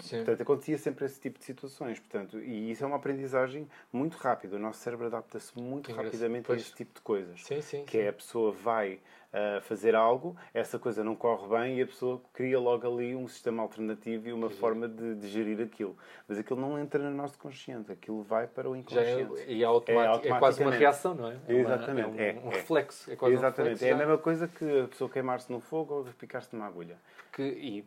Sim. 0.00 0.16
portanto, 0.18 0.40
acontecia 0.40 0.78
sempre 0.78 1.04
esse 1.04 1.20
tipo 1.20 1.38
de 1.38 1.44
situações. 1.44 2.00
Portanto, 2.00 2.40
e 2.40 2.70
isso 2.70 2.82
é 2.84 2.86
uma 2.86 2.96
aprendizagem 2.96 3.68
muito 3.92 4.16
rápida. 4.16 4.56
O 4.56 4.58
nosso 4.58 4.80
cérebro 4.80 5.06
adapta-se 5.06 5.56
muito 5.60 5.90
Que 5.90 5.92
rapidamente 5.92 6.50
a 6.50 6.54
esse 6.56 6.72
tipo 6.74 6.94
de 6.94 7.00
coisas 7.02 7.44
Sim, 7.44 7.60
sim. 7.60 7.84
que 7.84 7.98
é 7.98 8.08
a 8.08 8.12
pessoa 8.12 8.50
vai 8.50 8.98
ah, 9.32 9.60
fazer 9.62 9.94
algo, 9.94 10.36
essa 10.54 10.78
coisa 10.78 11.02
não 11.04 11.14
corre 11.14 11.48
bem 11.48 11.78
e 11.78 11.82
a 11.82 11.86
pessoa 11.86 12.20
cria 12.32 12.58
logo 12.58 12.86
ali 12.86 13.14
um 13.14 13.26
sistema 13.28 13.62
alternativo 13.62 14.28
e 14.28 14.32
uma 14.32 14.48
forma 14.50 14.88
de, 14.88 15.14
de 15.16 15.28
gerir 15.28 15.60
aquilo. 15.60 15.96
Mas 16.28 16.38
aquilo 16.38 16.60
não 16.60 16.78
entra 16.78 17.02
no 17.02 17.10
nosso 17.14 17.38
consciente, 17.38 17.92
aquilo 17.92 18.22
vai 18.22 18.46
para 18.46 18.68
o 18.68 18.74
é, 18.74 18.78
inconsciente. 18.78 19.44
e 19.46 19.62
é, 19.62 19.66
automático, 19.66 20.34
é, 20.34 20.38
quase 20.38 20.62
uma 20.62 20.70
reação, 20.70 21.14
não 21.14 21.30
é? 21.30 21.36
É 21.48 21.52
uma- 21.52 21.60
Exatamente, 21.60 22.18
É 22.18 22.30
é, 22.30 22.32
um, 22.34 22.46
um 22.46 22.52
é. 22.52 22.54
reflexo. 22.56 23.10
É 23.10 23.16
quase 23.16 23.34
um 23.34 23.38
Exatamente, 23.38 23.72
reflexo 23.72 23.84
é 23.86 23.92
a 23.92 23.96
mesma 23.96 24.18
coisa 24.18 24.48
que 24.48 24.80
a 24.80 24.88
pessoa 24.88 25.10
queimar-se 25.10 25.50
no 25.52 25.60
fogo 25.60 25.94
ou 25.94 26.04
picar-se 26.04 26.54
numa 26.54 26.66
agulha. 26.66 26.96
Que, 27.32 27.42
e 27.42 27.84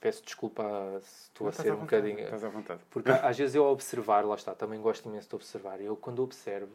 peço 0.00 0.24
desculpa 0.24 0.62
se 1.00 1.24
estou 1.24 1.44
Não, 1.46 1.48
a 1.50 1.52
ser 1.52 1.72
um 1.72 1.76
vontade, 1.76 2.02
bocadinho. 2.02 2.24
Estás 2.24 2.44
à 2.44 2.48
vontade. 2.48 2.80
Porque 2.90 3.10
às 3.10 3.36
vezes 3.36 3.54
eu 3.54 3.64
a 3.64 3.70
observar, 3.70 4.24
lá 4.24 4.34
está, 4.34 4.54
também 4.54 4.80
gosto 4.80 5.08
imenso 5.08 5.28
de 5.28 5.34
observar. 5.34 5.80
Eu, 5.80 5.96
quando 5.96 6.22
observo, 6.22 6.72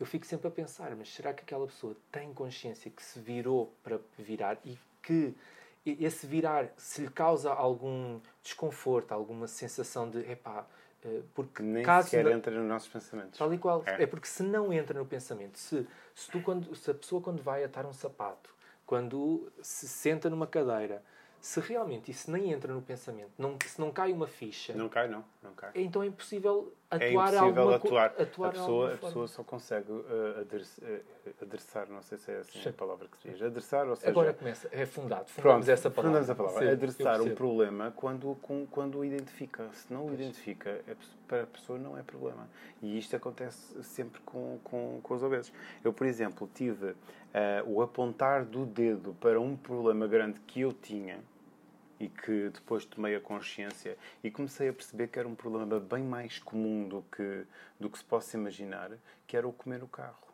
eu 0.00 0.06
fico 0.06 0.26
sempre 0.26 0.48
a 0.48 0.50
pensar: 0.50 0.94
mas 0.96 1.12
será 1.12 1.32
que 1.32 1.42
aquela 1.42 1.66
pessoa 1.66 1.96
tem 2.10 2.32
consciência 2.34 2.90
que 2.90 3.02
se 3.02 3.18
virou 3.20 3.72
para 3.82 3.98
virar 4.18 4.58
e 4.64 4.78
que 5.02 5.34
esse 5.84 6.26
virar 6.26 6.68
se 6.76 7.02
lhe 7.02 7.10
causa 7.10 7.52
algum 7.52 8.20
desconforto, 8.42 9.12
alguma 9.12 9.48
sensação 9.48 10.08
de 10.08 10.18
epá, 10.30 10.64
eh, 11.04 11.22
porque 11.34 11.60
Nem 11.62 11.82
caso 11.84 12.08
sequer 12.08 12.24
não- 12.24 12.32
entra 12.32 12.54
nos 12.56 12.68
nossos 12.68 12.88
pensamentos. 12.88 13.38
Tal 13.38 13.52
e 13.52 13.58
qual. 13.58 13.82
É. 13.86 14.02
É. 14.04 14.06
porque 14.06 14.28
se 14.28 14.42
não 14.44 14.72
entra 14.72 14.96
no 14.98 15.04
pensamento, 15.06 15.58
se, 15.58 15.86
se, 16.14 16.30
tu 16.30 16.40
quando, 16.40 16.74
se 16.76 16.90
a 16.90 16.94
pessoa 16.94 17.20
quando 17.20 17.42
vai 17.42 17.64
atar 17.64 17.84
um 17.84 17.92
sapato, 17.92 18.54
quando 18.86 19.50
se 19.60 19.88
senta 19.88 20.30
numa 20.30 20.46
cadeira, 20.46 21.02
se 21.40 21.58
realmente 21.58 22.12
isso 22.12 22.30
nem 22.30 22.52
entra 22.52 22.72
no 22.72 22.80
pensamento, 22.80 23.32
não, 23.36 23.58
se 23.66 23.80
não 23.80 23.90
cai 23.90 24.12
uma 24.12 24.28
ficha, 24.28 24.74
Não 24.74 24.88
cai, 24.88 25.08
não. 25.08 25.24
Não 25.42 25.52
cai. 25.54 25.72
então 25.74 26.00
é 26.02 26.06
impossível 26.06 26.72
é 26.92 27.08
atuar 27.08 27.34
impossível 27.34 27.62
alguma 27.62 27.76
atuar. 27.76 28.14
atuar 28.18 28.48
a, 28.48 28.52
pessoa, 28.52 28.94
a 28.94 28.96
pessoa 28.96 29.28
só 29.28 29.42
consegue 29.42 29.90
uh, 29.90 30.40
adressar, 30.40 30.84
uh, 30.84 31.02
adressar, 31.42 31.88
não 31.88 32.02
sei 32.02 32.18
se 32.18 32.30
é 32.30 32.38
assim 32.38 32.62
Sim. 32.62 32.68
a 32.68 32.72
palavra 32.72 33.08
que 33.08 33.16
se 33.18 33.30
diz, 33.30 33.42
adressar, 33.42 33.88
ou 33.88 33.96
seja... 33.96 34.10
Agora 34.10 34.32
começa, 34.32 34.68
é 34.70 34.86
fundado, 34.86 35.28
fundamos 35.30 35.68
essa 35.68 35.90
palavra. 35.90 36.20
Fundamos 36.20 36.30
a 36.30 36.34
palavra. 36.34 36.66
Sim, 36.66 36.72
adressar 36.72 37.20
um 37.20 37.34
problema 37.34 37.92
quando, 37.96 38.36
com, 38.42 38.66
quando 38.66 38.98
o 38.98 39.04
identifica. 39.04 39.68
Se 39.72 39.92
não 39.92 40.06
o 40.06 40.12
identifica, 40.12 40.70
é, 40.86 40.96
para 41.26 41.44
a 41.44 41.46
pessoa 41.46 41.78
não 41.78 41.96
é 41.96 42.02
problema. 42.02 42.48
E 42.82 42.98
isto 42.98 43.16
acontece 43.16 43.82
sempre 43.82 44.20
com, 44.22 44.58
com, 44.62 45.00
com 45.02 45.14
os 45.14 45.22
obesos. 45.22 45.52
Eu, 45.82 45.92
por 45.92 46.06
exemplo, 46.06 46.48
tive 46.54 46.90
uh, 46.90 46.96
o 47.66 47.80
apontar 47.80 48.44
do 48.44 48.66
dedo 48.66 49.14
para 49.20 49.40
um 49.40 49.56
problema 49.56 50.06
grande 50.06 50.40
que 50.40 50.60
eu 50.60 50.72
tinha, 50.72 51.20
e 52.02 52.08
que 52.08 52.50
depois 52.50 52.84
tomei 52.84 53.14
a 53.14 53.20
consciência 53.20 53.96
e 54.24 54.30
comecei 54.30 54.68
a 54.68 54.72
perceber 54.72 55.06
que 55.06 55.20
era 55.20 55.28
um 55.28 55.36
problema 55.36 55.78
bem 55.78 56.02
mais 56.02 56.36
comum 56.40 56.88
do 56.88 57.02
que, 57.02 57.46
do 57.78 57.88
que 57.88 57.96
se 57.96 58.04
possa 58.04 58.36
imaginar, 58.36 58.90
que 59.24 59.36
era 59.36 59.46
o 59.46 59.52
comer 59.52 59.78
no 59.78 59.86
carro. 59.86 60.26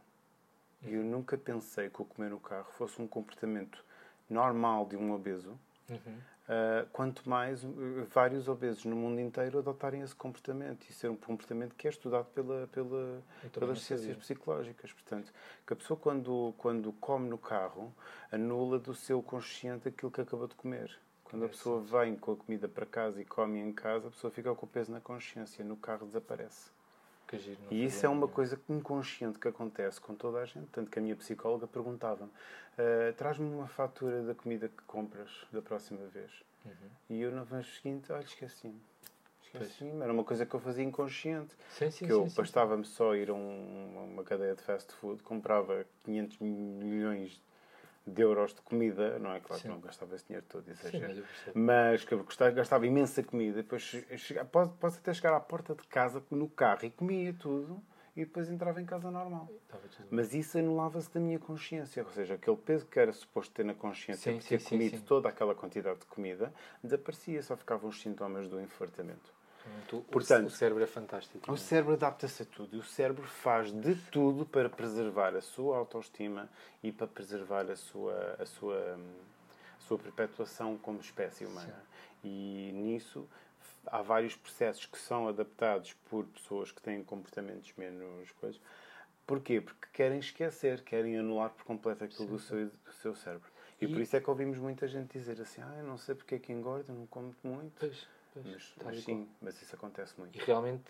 E 0.83 0.94
eu 0.94 1.04
nunca 1.04 1.37
pensei 1.37 1.90
que 1.90 2.00
o 2.00 2.07
comer 2.07 2.31
no 2.31 2.40
carro 2.40 2.72
fosse 2.72 3.02
um 3.02 3.07
comportamento 3.07 3.85
normal 4.31 4.87
de 4.87 4.96
um 4.96 5.12
obeso, 5.12 5.59
uhum. 5.90 5.96
uh, 5.98 6.87
quanto 6.90 7.28
mais 7.28 7.62
uh, 7.62 7.68
vários 8.14 8.48
obesos 8.48 8.87
no 8.87 8.96
mundo 8.96 9.20
inteiro 9.20 9.59
adotarem 9.59 10.00
esse 10.00 10.14
comportamento 10.14 10.87
e 10.88 10.92
ser 10.94 11.11
um 11.11 11.16
comportamento 11.16 11.74
que 11.74 11.87
é 11.87 11.90
estudado 11.90 12.28
pela, 12.33 12.66
pela, 12.68 13.22
pelas 13.52 13.83
ciências 13.83 14.16
psicológicas. 14.16 14.90
Portanto, 14.90 15.31
que 15.66 15.72
a 15.74 15.76
pessoa, 15.76 16.00
quando, 16.00 16.54
quando 16.57 16.92
come 16.94 17.28
no 17.28 17.37
carro, 17.37 17.92
anula 18.33 18.78
do 18.78 18.94
seu 18.94 19.22
consciente 19.22 19.88
aquilo 19.88 20.11
que 20.11 20.22
acabou 20.22 20.46
de 20.46 20.54
comer. 20.54 20.98
Quando 21.30 21.44
a 21.44 21.48
pessoa 21.48 21.80
vem 21.80 22.16
com 22.16 22.32
a 22.32 22.36
comida 22.36 22.66
para 22.68 22.86
casa 22.86 23.20
e 23.20 23.24
come 23.24 23.58
em 23.58 23.72
casa, 23.72 24.08
a 24.08 24.10
pessoa 24.10 24.30
fica 24.30 24.54
com 24.54 24.64
o 24.64 24.68
peso 24.68 24.90
na 24.90 25.00
consciência, 25.00 25.64
no 25.64 25.76
carro 25.76 26.06
desaparece. 26.06 26.70
Giro, 27.30 27.60
e 27.70 27.84
isso 27.84 28.06
é 28.06 28.08
uma 28.08 28.26
coisa 28.26 28.58
inconsciente 28.70 29.38
que 29.38 29.46
acontece 29.46 30.00
com 30.00 30.14
toda 30.14 30.38
a 30.38 30.46
gente. 30.46 30.66
Tanto 30.72 30.90
que 30.90 30.98
a 30.98 31.02
minha 31.02 31.14
psicóloga 31.14 31.66
perguntava-me: 31.66 32.30
uh, 32.30 33.12
traz-me 33.18 33.46
uma 33.46 33.68
fatura 33.68 34.22
da 34.22 34.34
comida 34.34 34.68
que 34.68 34.82
compras 34.84 35.30
da 35.52 35.60
próxima 35.60 36.06
vez. 36.06 36.30
Uhum. 36.64 36.72
E 37.10 37.20
eu, 37.20 37.30
na 37.30 37.42
vez 37.42 37.66
seguinte, 37.66 38.10
olha, 38.10 38.24
esqueci-me. 38.24 38.80
Esqueci-me. 39.42 40.02
Era 40.02 40.12
uma 40.12 40.24
coisa 40.24 40.46
que 40.46 40.54
eu 40.54 40.60
fazia 40.60 40.84
inconsciente. 40.84 41.54
Sim, 41.70 41.90
sim, 41.90 42.06
que 42.06 42.12
eu 42.12 42.26
bastava-me 42.30 42.84
só 42.84 43.14
ir 43.14 43.28
a 43.28 43.34
um, 43.34 44.12
uma 44.12 44.24
cadeia 44.24 44.54
de 44.54 44.62
fast 44.62 44.90
food, 44.94 45.22
comprava 45.22 45.84
500 46.04 46.38
milhões 46.38 47.42
de 48.08 48.22
euros 48.22 48.54
de 48.54 48.60
comida, 48.62 49.18
não 49.18 49.32
é? 49.32 49.40
Claro 49.40 49.60
Sim. 49.60 49.68
que 49.68 49.74
não 49.74 49.80
gastava 49.80 50.14
esse 50.14 50.26
dinheiro 50.26 50.46
todo, 50.48 50.68
exagero. 50.68 51.14
Sim, 51.14 51.52
mas, 51.54 52.04
que 52.04 52.12
eu 52.12 52.24
gostava, 52.24 52.50
gastava 52.50 52.86
imensa 52.86 53.22
comida. 53.22 53.62
Depois 53.62 54.04
posso, 54.50 54.72
posso 54.74 54.98
até 54.98 55.12
chegar 55.14 55.34
à 55.34 55.40
porta 55.40 55.74
de 55.74 55.86
casa 55.88 56.22
no 56.30 56.48
carro 56.48 56.84
e 56.84 56.90
comia 56.90 57.32
tudo 57.32 57.82
e 58.16 58.24
depois 58.24 58.50
entrava 58.50 58.82
em 58.82 58.84
casa 58.84 59.10
normal. 59.12 59.48
Mas 60.10 60.34
isso 60.34 60.58
anulava-se 60.58 61.12
da 61.14 61.20
minha 61.20 61.38
consciência, 61.38 62.02
ou 62.02 62.10
seja, 62.10 62.34
aquele 62.34 62.56
peso 62.56 62.84
que 62.86 62.98
era 62.98 63.12
suposto 63.12 63.54
ter 63.54 63.64
na 63.64 63.74
consciência 63.74 64.32
sim, 64.32 64.38
por 64.38 64.48
ter 64.48 64.60
sim, 64.60 64.70
comido 64.70 64.96
sim, 64.96 65.04
toda 65.04 65.28
aquela 65.28 65.54
quantidade 65.54 66.00
de 66.00 66.06
comida 66.06 66.52
desaparecia, 66.82 67.40
só 67.42 67.56
ficavam 67.56 67.88
os 67.88 68.00
sintomas 68.00 68.48
do 68.48 68.60
enfartamento. 68.60 69.32
Portanto, 70.11 70.48
o 70.48 70.50
cérebro 70.50 70.85
é 70.85 70.87
fantástico. 70.87 71.50
O 71.50 71.57
cérebro 71.57 71.94
adapta-se 71.94 72.42
a 72.42 72.46
tudo 72.46 72.76
e 72.76 72.78
o 72.78 72.83
cérebro 72.83 73.26
faz 73.26 73.72
de 73.72 73.94
tudo 74.11 74.44
para 74.44 74.68
preservar 74.68 75.35
a 75.35 75.40
sua 75.40 75.78
autoestima 75.78 76.48
e 76.83 76.92
para 76.92 77.07
preservar 77.07 77.70
a 77.70 77.76
sua, 77.76 78.37
a 78.38 78.44
sua, 78.44 78.98
a 79.78 79.81
sua 79.81 79.98
perpetuação 79.98 80.76
como 80.76 81.00
espécie 81.00 81.46
humana. 81.46 81.83
Sim. 82.22 82.28
E 82.28 82.72
nisso 82.74 83.26
há 83.87 84.02
vários 84.02 84.37
processos 84.37 84.85
que 84.85 84.98
são 84.98 85.28
adaptados 85.28 85.94
por 86.11 86.26
pessoas 86.26 86.70
que 86.70 86.83
têm 86.83 87.02
comportamentos 87.02 87.72
menos 87.76 88.31
coisas. 88.33 88.61
Porquê? 89.26 89.61
Porque 89.61 89.88
querem 89.92 90.18
esquecer, 90.18 90.83
querem 90.83 91.18
anular 91.18 91.50
por 91.50 91.64
completo 91.64 92.04
aquilo 92.04 92.28
do 92.28 92.38
seu, 92.38 92.66
do 92.66 92.92
seu 93.00 93.14
cérebro. 93.14 93.50
E, 93.81 93.85
e, 93.85 93.88
por 93.88 94.00
isso 94.00 94.16
é 94.16 94.20
que 94.20 94.28
ouvimos 94.28 94.59
muita 94.59 94.88
gente 94.88 95.18
dizer 95.18 95.40
assim: 95.40 95.61
ah, 95.62 95.76
eu 95.78 95.85
não 95.85 95.98
sei 95.98 96.14
porque 96.14 96.35
é 96.35 96.38
que 96.38 96.52
engorda, 96.52 96.92
não 96.92 97.07
como 97.07 97.35
muito. 97.44 97.74
Pois 97.78 98.07
mas, 98.44 98.74
mas 98.85 99.05
sim, 99.05 99.29
mas 99.40 99.61
isso 99.61 99.74
acontece 99.74 100.14
muito. 100.18 100.37
E 100.37 100.40
realmente, 100.40 100.85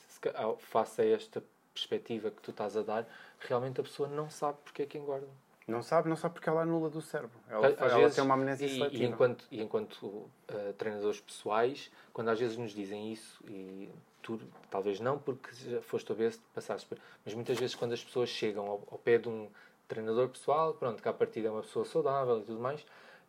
face 0.59 1.03
a 1.03 1.07
esta 1.07 1.43
perspectiva 1.73 2.31
que 2.31 2.43
tu 2.43 2.51
estás 2.51 2.77
a 2.77 2.83
dar, 2.83 3.07
realmente 3.39 3.81
a 3.81 3.85
pessoa 3.85 4.09
não 4.09 4.29
sabe 4.29 4.59
porque 4.65 4.83
é 4.83 4.87
que 4.87 4.99
engorda. 4.99 5.29
Não 5.67 5.83
sabe, 5.83 6.09
não 6.09 6.17
sabe 6.17 6.35
porque 6.35 6.49
ela 6.49 6.63
anula 6.63 6.89
do 6.89 7.03
cérebro. 7.03 7.39
Ela, 7.47 7.69
às 7.69 7.79
ela 7.79 7.99
vezes, 7.99 8.15
tem 8.15 8.25
uma 8.25 8.35
amnésia 8.35 8.67
e, 8.67 8.71
seletiva. 8.71 9.05
E 9.05 9.07
enquanto, 9.07 9.45
e 9.51 9.63
enquanto 9.63 10.03
uh, 10.07 10.33
treinadores 10.79 11.21
pessoais, 11.21 11.91
quando 12.13 12.29
às 12.29 12.41
vezes 12.41 12.57
nos 12.57 12.73
dizem 12.73 13.13
isso, 13.13 13.39
e 13.47 13.91
tu 14.23 14.41
talvez 14.71 14.99
não 14.99 15.19
porque 15.19 15.55
já 15.55 15.83
foste 15.83 16.11
obeso, 16.11 16.41
passaste 16.55 16.87
por... 16.87 16.99
Mas 17.23 17.35
muitas 17.35 17.59
vezes 17.59 17.75
quando 17.75 17.93
as 17.93 18.03
pessoas 18.03 18.31
chegam 18.31 18.67
ao, 18.67 18.83
ao 18.91 18.99
pé 18.99 19.19
de 19.19 19.29
um 19.29 19.51
treinador 19.87 20.29
pessoal, 20.31 20.73
pronto, 20.73 21.03
que 21.03 21.09
a 21.09 21.13
partir 21.13 21.45
é 21.45 21.51
uma 21.51 21.63
pessoa 21.63 21.85
saudável 21.85 22.39
e 22.41 22.45
tudo 22.45 22.61
mais, 22.61 22.85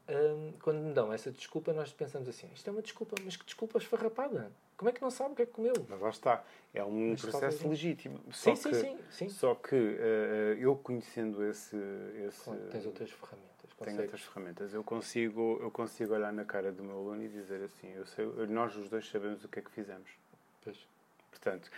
um, 0.09 0.53
quando 0.61 0.79
me 0.79 0.93
dão 0.93 1.13
essa 1.13 1.31
desculpa, 1.31 1.71
nós 1.71 1.93
pensamos 1.93 2.27
assim: 2.27 2.49
isto 2.53 2.67
é 2.67 2.71
uma 2.71 2.81
desculpa, 2.81 3.15
mas 3.23 3.35
que 3.35 3.45
desculpa 3.45 3.77
esfarrapada. 3.77 4.51
Como 4.75 4.89
é 4.89 4.93
que 4.93 5.01
não 5.01 5.11
sabe 5.11 5.33
o 5.33 5.35
que 5.35 5.41
é 5.43 5.45
que 5.45 5.51
comeu? 5.51 5.73
Mas 5.87 5.99
lá 5.99 6.09
está. 6.09 6.43
É 6.73 6.83
um 6.83 7.11
mas 7.11 7.21
processo 7.21 7.67
legítimo. 7.67 8.19
Só 8.31 8.55
sim, 8.55 8.69
que, 8.69 8.75
sim, 8.75 8.99
sim, 9.11 9.29
Só 9.29 9.53
que 9.55 9.75
uh, 9.75 10.57
eu 10.57 10.75
conhecendo 10.77 11.43
esse. 11.45 11.75
esse 12.27 12.49
tens 12.71 12.85
outras 12.85 13.11
ferramentas. 13.11 13.49
Tenho 13.83 14.01
outras 14.01 14.21
ferramentas. 14.21 14.73
Eu 14.73 14.83
consigo, 14.83 15.59
eu 15.61 15.71
consigo 15.71 16.13
olhar 16.13 16.33
na 16.33 16.43
cara 16.43 16.71
do 16.71 16.83
meu 16.83 16.97
aluno 16.97 17.23
e 17.23 17.27
dizer 17.27 17.63
assim: 17.63 17.91
eu 17.93 18.05
sei, 18.05 18.25
nós 18.47 18.75
os 18.75 18.89
dois 18.89 19.07
sabemos 19.07 19.43
o 19.43 19.47
que 19.47 19.59
é 19.59 19.61
que 19.61 19.71
fizemos. 19.71 20.09
Pois. 20.63 20.87
Portanto, 21.29 21.69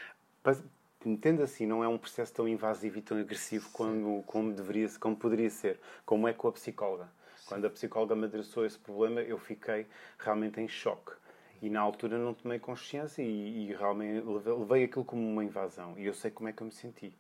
entendo 1.06 1.44
assim, 1.44 1.66
não 1.66 1.84
é 1.84 1.88
um 1.88 1.98
processo 1.98 2.34
tão 2.34 2.48
invasivo 2.48 2.98
e 2.98 3.02
tão 3.02 3.20
agressivo 3.20 3.70
como, 3.72 4.24
como, 4.24 4.54
deveria, 4.54 4.88
como 5.00 5.16
poderia 5.16 5.50
ser. 5.50 5.80
Como 6.06 6.28
é 6.28 6.34
com 6.34 6.48
a 6.48 6.52
psicóloga 6.52 7.10
quando 7.52 7.66
a 7.66 7.70
psicóloga 7.70 8.16
me 8.16 8.26
adressou 8.28 8.66
esse 8.66 8.80
problema, 8.80 9.22
eu 9.22 9.38
fiquei 9.38 9.86
realmente 10.18 10.62
em 10.62 10.70
choque. 10.70 11.12
E 11.62 11.70
na 11.70 11.82
altura 11.82 12.18
não 12.18 12.34
tomei 12.34 12.60
consciência 12.60 13.22
e, 13.22 13.68
e 13.68 13.76
realmente 13.76 14.26
levei, 14.26 14.54
levei 14.54 14.84
aquilo 14.86 15.04
como 15.04 15.22
uma 15.22 15.44
invasão. 15.44 15.94
E 15.98 16.06
eu 16.06 16.14
sei 16.14 16.32
como 16.32 16.48
é 16.48 16.54
que 16.54 16.64
eu 16.64 16.66
me 16.68 16.72
senti. 16.72 17.14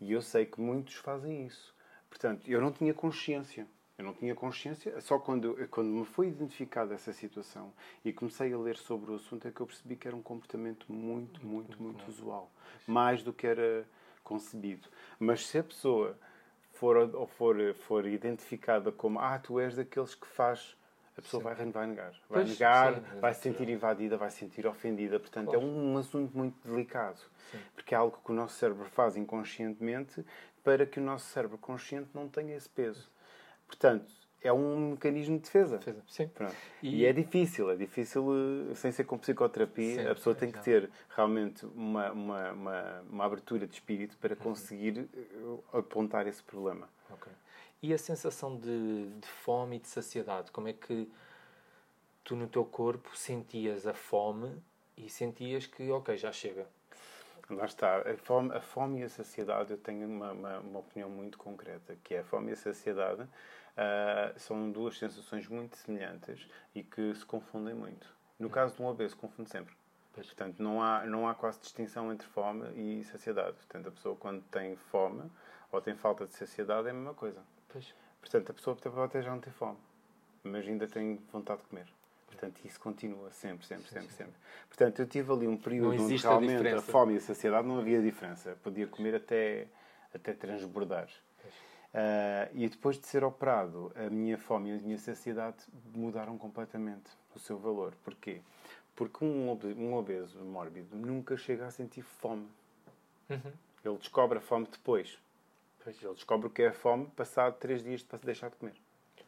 E 0.00 0.12
eu 0.12 0.22
sei 0.22 0.46
que 0.46 0.60
muitos 0.60 0.94
fazem 0.94 1.44
isso. 1.44 1.74
Portanto, 2.08 2.48
eu 2.48 2.60
não 2.60 2.70
tinha 2.70 2.94
consciência. 2.94 3.66
Eu 3.98 4.04
não 4.04 4.14
tinha 4.14 4.34
consciência, 4.34 5.00
só 5.00 5.18
quando, 5.18 5.56
quando 5.68 5.88
me 5.88 6.04
foi 6.04 6.28
identificada 6.28 6.94
essa 6.94 7.12
situação 7.12 7.72
e 8.04 8.12
comecei 8.12 8.52
a 8.52 8.58
ler 8.58 8.76
sobre 8.76 9.12
o 9.12 9.14
assunto 9.14 9.46
é 9.46 9.52
que 9.52 9.60
eu 9.60 9.66
percebi 9.66 9.94
que 9.94 10.08
era 10.08 10.16
um 10.16 10.22
comportamento 10.22 10.92
muito, 10.92 11.44
muito, 11.44 11.80
muito 11.80 12.08
usual. 12.08 12.50
Mais 12.86 13.22
do 13.22 13.32
que 13.32 13.46
era 13.46 13.84
concebido. 14.22 14.88
Mas 15.18 15.46
se 15.46 15.58
a 15.58 15.64
pessoa 15.64 16.18
for, 16.74 16.96
ou 16.96 17.26
for, 17.26 17.56
for 17.86 18.06
identificada 18.06 18.92
como 18.92 19.18
ah, 19.18 19.38
tu 19.38 19.58
és 19.60 19.76
daqueles 19.76 20.14
que 20.14 20.26
faz, 20.26 20.76
a 21.16 21.22
pessoa 21.22 21.42
vai, 21.42 21.54
vai 21.54 21.86
negar. 21.86 22.10
Vai 22.10 22.18
pois, 22.28 22.48
negar, 22.48 22.94
sim, 22.94 23.20
vai 23.20 23.34
se 23.34 23.40
sentir 23.40 23.68
invadida, 23.68 24.16
vai 24.16 24.30
se 24.30 24.38
sentir 24.38 24.66
ofendida. 24.66 25.18
Portanto, 25.18 25.54
é 25.54 25.58
um, 25.58 25.94
um, 25.94 25.98
assunto 25.98 26.36
muito 26.36 26.56
delicado. 26.66 27.20
Sim. 27.50 27.58
Porque 27.74 27.94
é 27.94 27.98
algo 27.98 28.18
que 28.24 28.32
o 28.32 28.34
nosso 28.34 28.56
cérebro 28.56 28.86
faz 28.86 29.16
inconscientemente 29.16 30.24
para 30.62 30.84
que 30.84 30.98
o 30.98 31.02
nosso 31.02 31.26
cérebro 31.26 31.58
consciente 31.58 32.08
não 32.12 32.28
tenha 32.28 32.56
esse 32.56 32.68
peso. 32.68 33.08
Portanto, 33.66 34.12
é 34.44 34.52
um 34.52 34.90
mecanismo 34.90 35.38
de 35.38 35.44
defesa. 35.44 35.78
defesa. 35.78 36.02
Sim. 36.06 36.30
E... 36.82 37.00
e... 37.00 37.06
é 37.06 37.12
difícil, 37.12 37.70
é 37.70 37.76
difícil, 37.76 38.24
eh, 38.70 38.74
sem 38.74 38.92
ser 38.92 39.04
com 39.04 39.16
psicoterapia, 39.16 40.02
Sim, 40.02 40.08
a 40.08 40.14
pessoa 40.14 40.34
tem 40.34 40.52
que 40.52 40.62
ter 40.62 40.90
realmente 41.16 41.64
uma, 41.64 42.12
uma, 42.12 42.52
uma, 42.52 43.00
uma, 43.10 43.24
abertura 43.24 43.66
de 43.66 43.72
espírito 43.72 44.18
para 44.18 44.34
uhum. 44.34 44.40
conseguir 44.40 45.08
uhum. 45.14 45.58
apontar 45.72 46.26
esse 46.26 46.42
problema. 46.42 46.86
Okay. 47.10 47.32
E 47.82 47.94
a 47.94 47.98
sensação 47.98 48.56
de, 48.58 49.06
de 49.18 49.26
fome 49.26 49.76
e 49.76 49.78
de 49.78 49.88
saciedade, 49.88 50.50
como 50.50 50.68
é 50.68 50.74
que 50.74 51.10
tu 52.22 52.36
no 52.36 52.46
teu 52.46 52.64
corpo 52.64 53.16
sentias 53.16 53.86
a 53.86 53.94
fome 53.94 54.50
e 54.94 55.08
sentias 55.08 55.66
que, 55.66 55.90
ok, 55.90 56.16
já 56.18 56.30
chega? 56.30 56.66
Lá 57.48 57.64
está. 57.64 57.98
A 57.98 58.16
fome, 58.16 58.54
a 58.54 58.60
fome 58.60 59.00
e 59.00 59.04
a 59.04 59.08
saciedade, 59.08 59.70
eu 59.70 59.78
tenho 59.78 60.06
uma, 60.06 60.32
uma, 60.32 60.58
uma 60.60 60.78
opinião 60.80 61.08
muito 61.08 61.36
concreta, 61.38 61.96
que 62.02 62.14
é 62.14 62.20
a 62.20 62.24
fome 62.24 62.50
e 62.50 62.52
a 62.52 62.56
saciedade 62.56 63.26
uh, 63.76 64.38
são 64.38 64.70
duas 64.70 64.98
sensações 64.98 65.48
muito 65.48 65.76
semelhantes 65.76 66.46
e 66.74 66.82
que 66.82 67.14
se 67.14 67.24
confundem 67.24 67.74
muito. 67.74 68.06
No 68.38 68.50
caso 68.50 68.74
de 68.74 68.82
um 68.82 68.86
obeso, 68.86 69.16
confunde 69.16 69.50
sempre. 69.50 69.74
Pois. 70.12 70.26
Portanto, 70.26 70.62
não 70.62 70.82
há, 70.82 71.04
não 71.04 71.28
há 71.28 71.34
quase 71.34 71.60
distinção 71.60 72.12
entre 72.12 72.26
fome 72.28 72.68
e 72.74 73.04
saciedade. 73.04 73.56
Portanto, 73.56 73.88
a 73.88 73.92
pessoa 73.92 74.16
quando 74.16 74.42
tem 74.44 74.76
fome 74.76 75.30
ou 75.70 75.80
tem 75.80 75.94
falta 75.94 76.26
de 76.26 76.34
saciedade 76.34 76.86
é 76.88 76.90
a 76.90 76.94
mesma 76.94 77.14
coisa. 77.14 77.42
Pois. 77.68 77.94
Portanto, 78.20 78.50
a 78.50 78.54
pessoa 78.54 78.76
pode 78.76 78.98
até 78.98 79.22
já 79.22 79.30
não 79.30 79.40
ter 79.40 79.50
fome, 79.50 79.76
mas 80.42 80.66
ainda 80.66 80.86
tem 80.86 81.16
vontade 81.30 81.60
de 81.62 81.68
comer. 81.68 81.86
Portanto, 82.26 82.64
isso 82.64 82.80
continua 82.80 83.30
sempre, 83.30 83.66
sempre, 83.66 83.88
sempre, 83.88 84.12
sempre. 84.12 84.34
Portanto, 84.68 84.98
eu 85.00 85.06
tive 85.06 85.32
ali 85.32 85.46
um 85.46 85.56
período 85.56 86.02
onde 86.02 86.16
realmente 86.16 86.68
a, 86.68 86.78
a, 86.78 86.82
fome 86.82 87.14
e 87.14 87.16
a 87.16 87.20
saciedade 87.20 87.66
não 87.66 87.78
havia 87.78 88.00
diferença. 88.00 88.56
Podia 88.62 88.86
comer 88.86 89.16
até, 89.16 89.66
até 90.12 90.32
transbordar. 90.32 91.08
Uh, 91.94 92.50
e 92.54 92.68
depois 92.68 92.98
de 92.98 93.06
ser 93.06 93.22
operado, 93.22 93.92
a 93.94 94.10
minha 94.10 94.36
fome 94.36 94.70
e 94.70 94.72
a 94.72 94.82
minha 94.82 94.98
saciedade 94.98 95.58
mudaram 95.94 96.36
completamente 96.36 97.08
o 97.36 97.38
seu 97.38 97.56
valor. 97.56 97.94
Porquê? 98.02 98.40
Porque 98.96 99.24
um, 99.24 99.48
um 99.78 99.94
obeso 99.94 100.38
mórbido 100.40 100.96
nunca 100.96 101.36
chega 101.36 101.66
a 101.66 101.70
sentir 101.70 102.02
fome. 102.02 102.48
Uhum. 103.30 103.52
Ele 103.84 103.96
descobre 103.98 104.38
a 104.38 104.40
fome 104.40 104.66
depois. 104.70 105.16
Pois. 105.84 106.02
Ele 106.02 106.14
descobre 106.14 106.48
o 106.48 106.50
que 106.50 106.62
é 106.62 106.68
a 106.68 106.72
fome 106.72 107.06
passado 107.14 107.56
três 107.60 107.82
dias 107.84 108.02
de 108.02 108.08
se 108.18 108.26
deixar 108.26 108.50
de 108.50 108.56
comer. 108.56 108.74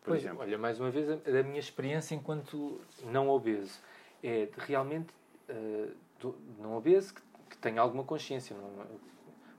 Por 0.01 0.11
Pois, 0.11 0.23
exemplo. 0.23 0.41
olha, 0.43 0.59
mais 0.59 0.81
uma 0.81 0.91
vez, 0.91 1.09
a, 1.09 1.15
a 1.15 1.43
minha 1.45 1.61
experiência 1.61 2.17
enquanto 2.17 2.81
não 3.05 3.29
obeso 3.29 3.81
é 4.25 4.49
realmente 4.59 5.13
eh, 5.49 5.91
do- 6.19 6.37
não 6.59 6.77
obeso 6.77 7.15
que, 7.15 7.21
que 7.51 7.59
tenho 7.59 7.81
alguma 7.81 8.03
consciência. 8.03 8.57
Não, 8.57 8.87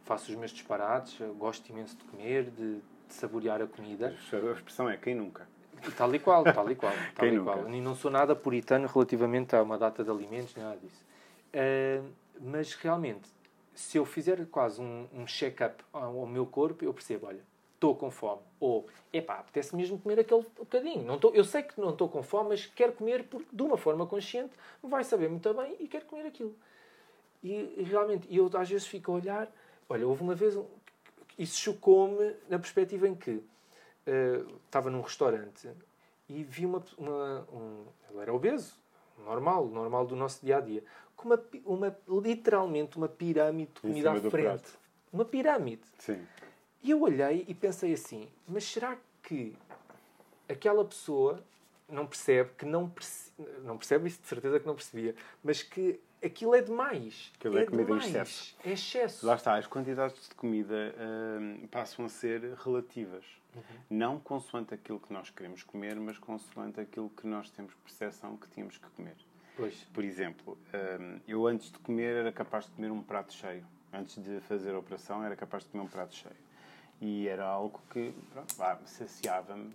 faço 0.04 0.32
os 0.32 0.38
meus 0.38 0.52
disparates, 0.52 1.18
gosto 1.38 1.70
imenso 1.70 1.96
de 1.98 2.04
comer, 2.06 2.50
de, 2.50 2.82
de 3.08 3.14
saborear 3.14 3.62
a 3.62 3.68
comida. 3.68 4.08
A 4.10 4.52
expressão 4.52 4.90
é 4.90 4.98
quem 4.98 5.16
nunca. 5.16 5.48
Tal 5.96 6.14
e 6.14 6.20
qual, 6.20 6.44
tal 6.44 6.70
e 6.72 6.76
qual. 6.76 6.92
Tal 7.16 7.26
Quem 7.26 7.34
e 7.34 7.38
nunca? 7.38 7.54
qual. 7.54 7.70
E 7.70 7.82
não 7.82 7.96
sou 7.96 8.10
nada 8.10 8.36
puritano 8.36 8.88
relativamente 8.88 9.56
a 9.56 9.62
uma 9.62 9.78
data 9.78 10.04
de 10.04 10.10
alimentos, 10.10 10.56
nada 10.56 10.78
disso. 10.78 11.06
Ah, 11.54 12.04
mas 12.40 12.74
realmente, 12.74 13.30
se 13.74 13.98
eu 13.98 14.06
fizer 14.06 14.46
quase 14.48 14.82
um, 14.82 15.08
um 15.14 15.26
check-up 15.28 15.84
ao, 15.94 16.20
ao 16.20 16.26
meu 16.26 16.46
corpo, 16.46 16.84
eu 16.84 16.94
percebo, 16.94 17.28
olha, 17.28 17.42
estou 17.76 17.96
com 17.96 18.10
fome. 18.10 18.42
Ou, 18.60 18.88
epá, 19.14 19.36
apetece 19.36 19.76
mesmo 19.76 20.00
comer 20.00 20.20
aquele 20.20 20.44
bocadinho. 20.58 21.04
Não 21.04 21.20
tô, 21.20 21.30
eu 21.30 21.44
sei 21.44 21.62
que 21.64 21.80
não 21.80 21.92
estou 21.92 22.10
com 22.10 22.24
fome, 22.24 22.50
mas 22.50 22.66
quero 22.66 22.94
comer 22.94 23.24
porque, 23.26 23.48
de 23.54 23.62
uma 23.62 23.78
forma 23.78 24.06
consciente, 24.08 24.54
vai 24.82 25.04
saber 25.04 25.30
muito 25.30 25.54
bem 25.54 25.76
e 25.80 25.88
quero 25.88 26.06
comer 26.06 26.26
aquilo. 26.26 26.56
E, 27.44 27.84
realmente, 27.88 28.28
eu 28.36 28.50
às 28.56 28.68
vezes 28.70 28.88
fico 28.88 29.12
a 29.12 29.16
olhar, 29.16 29.52
olha, 29.88 30.08
houve 30.08 30.24
uma 30.24 30.34
vez, 30.34 30.58
isso 31.38 31.60
chocou-me 31.60 32.36
na 32.50 32.58
perspectiva 32.58 33.08
em 33.08 33.16
que 33.16 33.44
eh, 34.06 34.44
estava 34.66 34.90
num 34.90 35.02
restaurante 35.02 35.70
e 36.30 36.44
vi 36.44 36.66
uma, 36.66 36.84
uma 36.98 37.48
um, 37.52 37.86
ele 38.10 38.22
era 38.22 38.34
obeso, 38.34 38.76
normal, 39.24 39.68
normal 39.68 40.06
do 40.06 40.16
nosso 40.16 40.46
dia 40.46 40.58
a 40.58 40.62
dia, 40.62 40.84
com 41.16 41.30
uma, 41.30 41.46
uma 41.66 41.98
literalmente 42.22 42.98
uma 42.98 43.08
pirâmide 43.08 43.72
de 43.74 43.82
comida 43.82 44.12
à 44.12 44.20
frente. 44.30 44.72
Uma 45.12 45.26
pirâmide. 45.26 45.84
Sim. 46.00 46.26
E 46.84 46.92
eu 46.92 47.02
olhei 47.02 47.46
e 47.48 47.54
pensei 47.54 47.94
assim: 47.94 48.30
mas 48.48 48.64
será 48.64 48.98
que 49.24 49.56
aquela 50.48 50.84
pessoa 50.86 51.44
não 51.90 52.06
percebe 52.06 52.52
que 52.58 52.66
não 52.66 52.90
perce... 52.90 53.32
não 53.64 53.78
percebe 53.78 54.08
isso 54.08 54.22
de 54.22 54.28
certeza 54.28 54.60
que 54.60 54.68
não 54.68 54.76
percebia, 54.76 55.16
mas 55.44 55.64
que 55.64 56.00
aquilo 56.24 56.56
é 56.56 56.62
demais. 56.62 57.32
Aquilo 57.36 57.58
é 57.58 57.66
comida 57.66 57.84
em 57.84 57.86
demais. 57.86 58.06
excesso. 58.06 58.58
É 58.64 58.72
excesso. 58.72 59.26
Lá 59.26 59.36
está, 59.36 59.56
as 59.58 59.68
quantidades 59.68 60.28
de 60.28 60.36
comida 60.36 60.96
hum, 61.40 61.68
passam 61.70 62.06
a 62.06 62.10
ser 62.10 62.54
relativas. 62.64 63.26
Não 63.90 64.20
consoante 64.20 64.74
aquilo 64.74 65.00
que 65.00 65.12
nós 65.12 65.32
queremos 65.32 65.64
comer, 65.64 65.96
mas 65.96 66.20
consoante 66.20 66.80
aquilo 66.80 67.10
que 67.10 67.26
nós 67.26 67.50
temos 67.50 67.74
percepção 67.76 68.38
que 68.38 68.48
tínhamos 68.50 68.78
que 68.78 68.88
comer. 68.92 69.16
Pois. 69.56 69.74
Por 69.92 70.04
exemplo, 70.04 70.58
hum, 71.00 71.20
eu 71.28 71.48
antes 71.48 71.72
de 71.72 71.80
comer 71.80 72.18
era 72.18 72.32
capaz 72.32 72.66
de 72.66 72.72
comer 72.72 72.92
um 72.92 73.02
prato 73.02 73.34
cheio. 73.34 73.66
Antes 73.92 74.22
de 74.22 74.40
fazer 74.42 74.76
a 74.76 74.80
operação 74.80 75.24
era 75.24 75.36
capaz 75.36 75.64
de 75.64 75.70
comer 75.70 75.84
um 75.84 75.88
prato 75.88 76.14
cheio. 76.14 76.36
E 77.00 77.28
era 77.28 77.46
algo 77.46 77.80
que 77.92 78.12
saciava-me, 78.86 79.72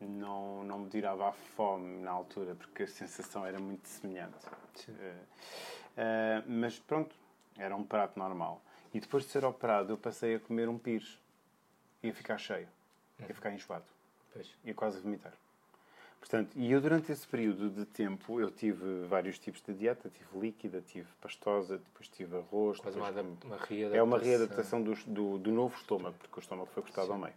não, 0.00 0.64
não 0.64 0.78
me 0.78 0.88
tirava 0.88 1.28
a 1.28 1.32
fome 1.32 1.98
na 2.00 2.10
altura, 2.10 2.54
porque 2.54 2.84
a 2.84 2.86
sensação 2.86 3.44
era 3.44 3.58
muito 3.58 3.86
semelhante. 3.86 4.38
Sim. 4.74 4.94
Eh, 4.98 5.14
eh, 5.96 6.42
mas 6.46 6.78
pronto, 6.78 7.14
era 7.56 7.74
um 7.76 7.84
prato 7.84 8.18
normal. 8.18 8.62
E 8.94 9.00
depois 9.00 9.24
de 9.24 9.30
ser 9.30 9.44
operado, 9.44 9.92
eu 9.92 9.96
passei 9.98 10.34
a 10.36 10.40
comer 10.40 10.68
um 10.68 10.78
pires. 10.78 11.18
Ia 12.02 12.12
ficar 12.12 12.38
cheio. 12.38 12.68
Ia 13.20 13.34
ficar 13.34 13.52
enjoado. 13.52 13.84
Pois. 14.32 14.48
Ia 14.64 14.74
quase 14.74 15.00
vomitar. 15.00 15.32
Portanto, 16.18 16.50
e 16.54 16.70
eu 16.70 16.80
durante 16.80 17.10
esse 17.10 17.26
período 17.26 17.68
de 17.68 17.84
tempo, 17.84 18.40
eu 18.40 18.48
tive 18.50 19.04
vários 19.06 19.38
tipos 19.38 19.60
de 19.60 19.74
dieta. 19.74 20.08
Tive 20.08 20.38
líquida, 20.38 20.80
tive 20.80 21.08
pastosa, 21.20 21.78
depois 21.78 22.08
tive 22.08 22.36
arroz. 22.36 22.78
Quase 22.78 22.96
uma, 22.96 23.10
depois 23.10 23.26
adap- 23.26 23.44
uma 23.46 23.56
readaptação. 23.56 23.94
é 23.98 24.02
uma 24.02 24.18
readaptação 24.18 24.82
do, 24.82 24.94
do, 25.06 25.38
do 25.38 25.50
novo 25.50 25.76
estômago, 25.76 26.14
porque 26.20 26.38
o 26.38 26.40
estômago 26.40 26.68
foi 26.72 26.82
cortado 26.82 27.12
ao 27.12 27.18
meio. 27.18 27.34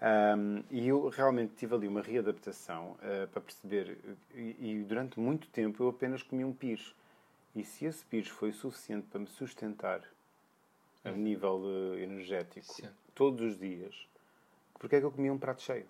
Ahm, 0.00 0.62
e 0.70 0.88
eu 0.88 1.08
realmente 1.10 1.54
tive 1.56 1.74
ali 1.74 1.86
uma 1.86 2.00
readaptação 2.00 2.96
ah, 3.02 3.28
para 3.30 3.40
perceber, 3.42 3.98
e, 4.34 4.56
e 4.58 4.84
durante 4.88 5.20
muito 5.20 5.46
tempo 5.48 5.82
eu 5.82 5.88
apenas 5.90 6.22
comi 6.22 6.44
um 6.44 6.52
pires. 6.52 6.94
E 7.54 7.64
se 7.64 7.84
esse 7.84 8.04
pires 8.04 8.28
foi 8.28 8.52
suficiente 8.52 9.06
para 9.08 9.20
me 9.20 9.26
sustentar 9.26 10.02
a 11.04 11.10
nível 11.10 11.62
eh, 11.94 12.02
energético 12.02 12.72
Sim. 12.72 12.88
todos 13.14 13.42
os 13.52 13.58
dias, 13.58 14.08
porque 14.74 14.96
é 14.96 15.00
que 15.00 15.06
eu 15.06 15.12
comia 15.12 15.32
um 15.32 15.38
prato 15.38 15.62
cheio? 15.62 15.86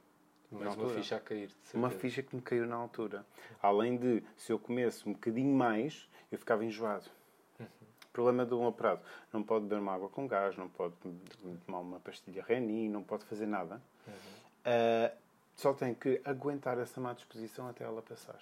Mais 0.50 0.76
Na 0.76 0.82
uma 0.82 0.94
ficha 0.94 1.16
a 1.16 1.20
cair. 1.20 1.50
Uma 1.72 1.90
ficha 1.90 2.22
que 2.22 2.36
me 2.36 2.42
caiu 2.42 2.66
na 2.66 2.76
altura. 2.76 3.24
Além 3.62 3.96
de, 3.96 4.22
se 4.36 4.52
eu 4.52 4.58
comesse 4.58 5.08
um 5.08 5.12
bocadinho 5.12 5.54
mais, 5.54 6.06
eu 6.30 6.38
ficava 6.38 6.64
enjoado. 6.64 7.08
Problema 8.12 8.44
de 8.44 8.52
um 8.52 8.66
operado. 8.66 9.00
Não 9.32 9.42
pode 9.42 9.64
beber 9.64 9.80
uma 9.80 9.94
água 9.94 10.10
com 10.10 10.26
gás, 10.26 10.54
não 10.58 10.68
pode 10.68 10.94
tomar 11.64 11.78
uma 11.78 11.98
pastilha 12.00 12.44
Renin, 12.46 12.90
não 12.90 13.02
pode 13.02 13.24
fazer 13.24 13.46
nada. 13.46 13.80
Ah, 14.64 15.10
só 15.56 15.72
tem 15.72 15.94
que 15.94 16.20
aguentar 16.24 16.78
essa 16.78 17.00
má 17.00 17.14
disposição 17.14 17.68
até 17.68 17.84
ela 17.84 18.02
passar. 18.02 18.38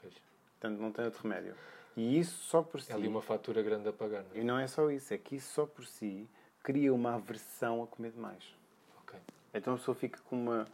Pois. 0.00 0.14
Portanto, 0.58 0.80
não 0.80 0.90
tem 0.90 1.04
outro 1.04 1.22
remédio. 1.22 1.54
E 1.98 2.18
isso 2.18 2.38
só 2.44 2.62
por 2.62 2.80
si... 2.80 2.92
É 2.92 2.94
ali 2.94 3.08
uma 3.08 3.20
fatura 3.20 3.60
grande 3.62 3.88
a 3.88 3.92
pagar. 3.92 4.22
Não 4.22 4.30
é? 4.36 4.38
E 4.38 4.44
não 4.44 4.58
é 4.58 4.66
só 4.68 4.88
isso, 4.90 5.12
é 5.12 5.18
que 5.18 5.36
isso 5.36 5.52
só 5.52 5.66
por 5.66 5.84
si 5.84 6.28
cria 6.62 6.94
uma 6.94 7.14
aversão 7.16 7.82
a 7.82 7.86
comer 7.86 8.12
demais. 8.12 8.54
Ok. 9.02 9.18
Então 9.52 9.74
a 9.74 9.76
pessoa 9.76 9.94
fica 9.94 10.20
com 10.28 10.36
uma. 10.36 10.66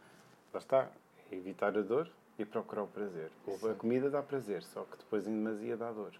Lá 0.53 0.59
está, 0.61 0.91
é 1.33 1.35
evitar 1.35 1.77
a 1.77 1.81
dor 1.83 2.11
e 2.39 2.45
procurar 2.45 2.83
o 2.83 2.87
prazer. 2.89 3.31
Ou 3.47 3.71
A 3.71 3.75
comida 3.75 4.11
dá 4.11 4.23
prazer, 4.23 4.63
só 4.63 4.83
que 4.85 4.99
depois 4.99 5.27
em 5.27 5.31
demasia 5.33 5.77
dá 5.77 5.91
dor. 5.91 6.13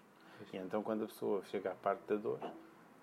E 0.51 0.57
então 0.57 0.81
quando 0.81 1.03
a 1.03 1.07
pessoa 1.07 1.43
chega 1.45 1.71
à 1.71 1.75
parte 1.75 2.01
da 2.07 2.15
dor, 2.15 2.39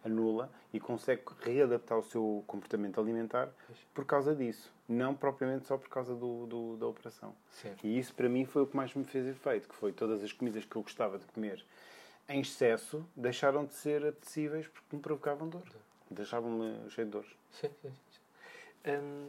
anula 0.04 0.50
e 0.72 0.80
consegue 0.80 1.22
readaptar 1.40 1.98
o 1.98 2.02
seu 2.02 2.42
comportamento 2.46 3.00
alimentar 3.00 3.48
por 3.94 4.04
causa 4.04 4.34
disso. 4.34 4.72
Não 4.88 5.14
propriamente 5.14 5.66
só 5.66 5.78
por 5.78 5.88
causa 5.88 6.14
do, 6.14 6.46
do- 6.46 6.76
da 6.76 6.86
operação. 6.86 7.34
Certo. 7.50 7.86
E 7.86 7.98
isso 7.98 8.12
para 8.14 8.28
mim 8.28 8.44
foi 8.44 8.62
o 8.62 8.66
que 8.66 8.76
mais 8.76 8.92
me 8.94 9.04
fez 9.04 9.26
efeito, 9.26 9.68
que 9.68 9.74
foi 9.74 9.92
todas 9.92 10.22
as 10.22 10.32
comidas 10.32 10.64
que 10.64 10.74
eu 10.76 10.82
gostava 10.82 11.18
de 11.18 11.24
comer 11.26 11.64
em 12.28 12.40
excesso 12.40 13.04
deixaram 13.16 13.64
de 13.64 13.74
ser 13.74 14.06
apetecíveis 14.06 14.66
porque 14.68 14.96
me 14.96 15.02
provocavam 15.02 15.48
dor. 15.48 15.62
Deixavam-me 16.10 16.90
cheio 16.90 17.06
de 17.06 17.12
dores. 17.12 17.30
Sim, 17.50 17.70
sim, 17.80 17.92
sim. 18.10 18.20
Hum, 18.90 19.28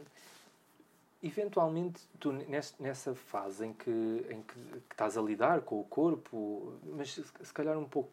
eventualmente, 1.22 2.02
tu 2.20 2.32
nessa 2.78 3.14
fase 3.14 3.66
em 3.66 3.72
que, 3.72 3.90
em 4.30 4.42
que, 4.42 4.58
estás 4.90 5.16
a 5.16 5.22
lidar 5.22 5.62
com 5.62 5.80
o 5.80 5.84
corpo, 5.84 6.74
mas 6.84 7.14
se, 7.14 7.54
calhar 7.54 7.78
um 7.78 7.86
pouco 7.86 8.10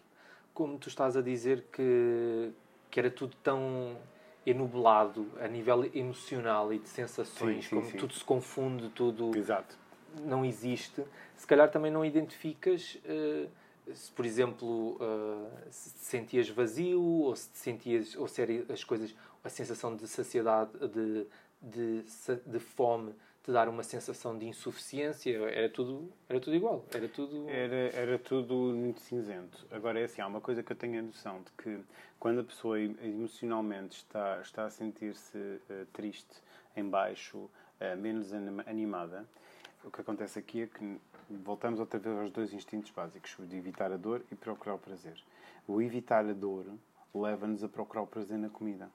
como 0.54 0.78
tu 0.78 0.88
estás 0.88 1.18
a 1.18 1.22
dizer 1.22 1.66
que, 1.72 2.52
que 2.90 3.00
era 3.00 3.10
tudo 3.10 3.36
tão 3.44 3.98
enublado 4.46 5.30
a 5.40 5.48
nível 5.48 5.84
emocional 5.94 6.74
e 6.74 6.80
de 6.80 6.90
sensações, 6.90 7.66
Sim, 7.66 7.70
sim, 7.70 7.76
como 7.76 7.92
sim. 7.92 7.98
tudo 7.98 8.14
se 8.14 8.24
confunde, 8.24 8.90
tudo 8.90 9.32
Exato. 9.36 9.78
não 10.22 10.44
existe, 10.44 11.04
se 11.36 11.46
calhar 11.46 11.70
também 11.70 11.92
não 11.92 12.04
identificas 12.04 12.98
eh, 13.06 13.48
se, 13.96 14.12
por 14.12 14.26
exemplo, 14.26 14.98
eh, 15.00 15.68
se 15.72 15.94
te 15.94 16.00
sentias 16.00 16.50
vazio 16.50 17.02
ou 17.02 17.36
se 17.36 17.50
te 17.50 17.58
sentias, 17.58 18.16
ou 18.16 18.28
se 18.28 18.42
as 18.72 18.84
coisas, 18.84 19.16
a 19.44 19.50
sensação 19.50 19.96
de 19.96 20.08
saciedade, 20.08 20.72
de, 20.88 21.26
de, 21.62 22.04
de 22.46 22.60
fome, 22.60 23.14
te 23.44 23.52
dar 23.52 23.68
uma 23.68 23.82
sensação 23.82 24.38
de 24.38 24.46
insuficiência, 24.46 25.36
era 25.50 25.68
tudo, 25.68 26.12
era 26.30 26.40
tudo 26.40 26.56
igual, 26.56 26.86
era 26.94 27.08
tudo... 27.08 27.50
Era, 27.50 27.90
era 27.96 28.20
tudo 28.20 28.54
muito 28.54 29.02
cinzento. 29.02 29.66
Agora 29.72 30.00
é 30.00 30.04
assim, 30.04 30.22
há 30.22 30.28
uma 30.28 30.42
coisa 30.42 30.62
que 30.62 30.72
eu 30.72 30.76
tenho 30.78 31.00
a 31.00 31.02
noção 31.02 31.42
de 31.42 31.52
que 31.64 31.80
quando 32.20 32.42
a 32.42 32.44
pessoa 32.44 32.80
em- 32.80 32.96
emocionalmente 33.04 33.98
está, 33.98 34.40
está 34.42 34.66
a 34.66 34.70
sentir-se 34.70 35.60
eh, 35.70 35.86
triste, 35.92 36.36
em 36.78 36.88
baixo, 36.88 37.50
eh, 37.80 37.96
menos 37.96 38.32
anima- 38.32 38.64
animada, 38.68 39.26
o 39.84 39.90
que 39.90 40.02
acontece 40.02 40.38
aqui 40.38 40.62
é 40.62 40.68
que 40.68 40.98
voltamos 41.38 41.80
outra 41.80 42.00
vez 42.00 42.18
aos 42.18 42.32
dois 42.32 42.54
instintos 42.54 42.92
básicos, 42.92 43.38
o 43.40 43.46
de 43.46 43.56
evitar 43.56 43.92
a 43.92 43.98
dor 43.98 44.24
e 44.32 44.36
procurar 44.36 44.76
o 44.76 44.80
prazer. 44.80 45.22
O 45.68 45.82
evitar 45.82 46.26
a 46.26 46.34
dor 46.34 46.66
leva-nos 47.14 47.64
a 47.64 47.70
procurar 47.70 48.02
o 48.02 48.08
prazer 48.08 48.38
na 48.38 48.50
comida. 48.50 48.90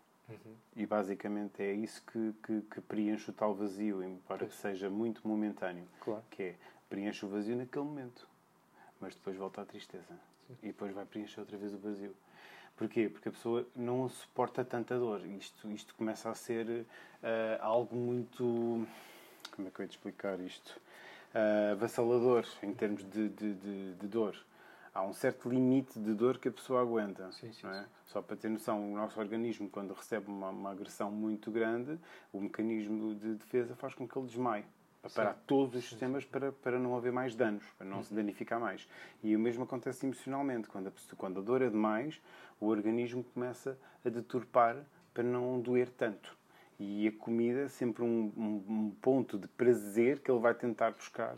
E 0.75 0.85
basicamente 0.85 1.63
é 1.63 1.73
isso 1.73 2.03
que, 2.03 2.35
que, 2.43 2.61
que 2.63 2.81
preenche 2.81 3.31
o 3.31 3.33
tal 3.33 3.55
vazio, 3.55 4.03
embora 4.03 4.47
que 4.47 4.55
seja 4.55 4.91
muito 4.91 5.27
momentâneo. 5.27 5.87
Claro. 6.01 6.23
Que 6.31 6.43
é 6.43 6.55
preenche 6.89 7.25
o 7.25 7.29
vazio 7.29 7.57
naquele 7.57 7.85
momento, 7.85 8.27
mas 9.01 9.15
depois 9.15 9.37
volta 9.37 9.63
à 9.63 9.65
tristeza. 9.65 10.19
E 10.63 10.69
depois 10.69 10.93
vai 10.93 11.05
preencher 11.05 11.41
outra 11.41 11.57
vez 11.57 11.73
o 11.73 11.79
vazio. 11.79 12.15
Porquê? 12.77 13.09
Porque 13.09 13.29
a 13.29 13.33
pessoa 13.33 13.67
não 13.75 14.09
suporta 14.09 14.65
tanta 14.65 14.99
dor. 14.99 15.25
Isto, 15.27 15.71
isto 15.71 15.95
começa 15.95 16.29
a 16.29 16.35
ser 16.35 16.85
ah, 17.23 17.59
algo 17.61 17.97
muito. 17.97 18.87
Como 19.55 19.69
é 19.69 19.71
que 19.71 19.81
eu 19.81 19.85
ia 19.85 19.89
te 19.89 19.97
explicar 19.97 20.39
isto? 20.41 20.79
Ah, 21.35 21.73
avassalador 21.73 22.45
em 22.63 22.73
termos 22.73 23.05
de, 23.11 23.29
de, 23.29 23.55
de, 23.55 23.95
de 23.95 24.07
dor. 24.09 24.37
Há 24.95 25.03
um 25.03 25.13
certo 25.13 25.49
limite 25.51 25.99
de 26.01 26.15
dor 26.15 26.39
que 26.39 26.49
a 26.49 26.51
pessoa 26.51 26.81
aguenta. 26.81 27.31
Sim, 27.33 27.53
sim, 27.53 27.67
é? 27.67 27.85
Só 28.07 28.23
para 28.23 28.35
ter 28.35 28.49
noção, 28.49 28.93
o 28.93 28.97
nosso 28.97 29.21
organismo, 29.21 29.69
quando 29.69 29.93
recebe 29.93 30.31
uma, 30.31 30.49
uma 30.49 30.71
agressão 30.71 31.11
muito 31.11 31.51
grande, 31.51 31.99
o 32.33 32.41
mecanismo 32.41 33.15
de 33.15 33.35
defesa 33.35 33.77
faz 33.77 33.93
com 33.95 34.09
que 34.09 34.17
ele 34.19 34.27
desmaie. 34.27 34.65
a 35.05 35.11
parar 35.11 35.35
Sim. 35.35 35.41
todos 35.47 35.77
os 35.77 35.87
sistemas 35.87 36.25
para, 36.25 36.51
para 36.51 36.79
não 36.79 36.97
haver 36.97 37.13
mais 37.13 37.35
danos, 37.35 37.65
para 37.77 37.87
não 37.87 37.99
uhum. 37.99 38.03
se 38.03 38.15
danificar 38.15 38.59
mais. 38.59 38.89
E 39.23 39.37
o 39.37 39.39
mesmo 39.39 39.65
acontece 39.65 40.07
emocionalmente. 40.07 40.69
Quando 40.69 40.89
a, 40.89 40.93
quando 41.17 41.41
a 41.41 41.43
dor 41.43 41.61
é 41.61 41.69
demais, 41.69 42.19
o 42.59 42.67
organismo 42.67 43.23
começa 43.23 43.79
a 44.03 44.09
deturpar 44.09 44.83
para 45.13 45.23
não 45.23 45.61
doer 45.61 45.91
tanto. 45.91 46.37
E 46.79 47.09
a 47.09 47.13
comida 47.13 47.63
é 47.63 47.69
sempre 47.69 48.03
um, 48.03 48.33
um, 48.37 48.91
ponto 49.01 49.39
de 49.39 49.49
prazer 49.49 50.21
que 50.21 50.31
ele 50.31 50.41
vai 50.41 50.55
tentar 50.55 50.91
buscar 50.91 51.35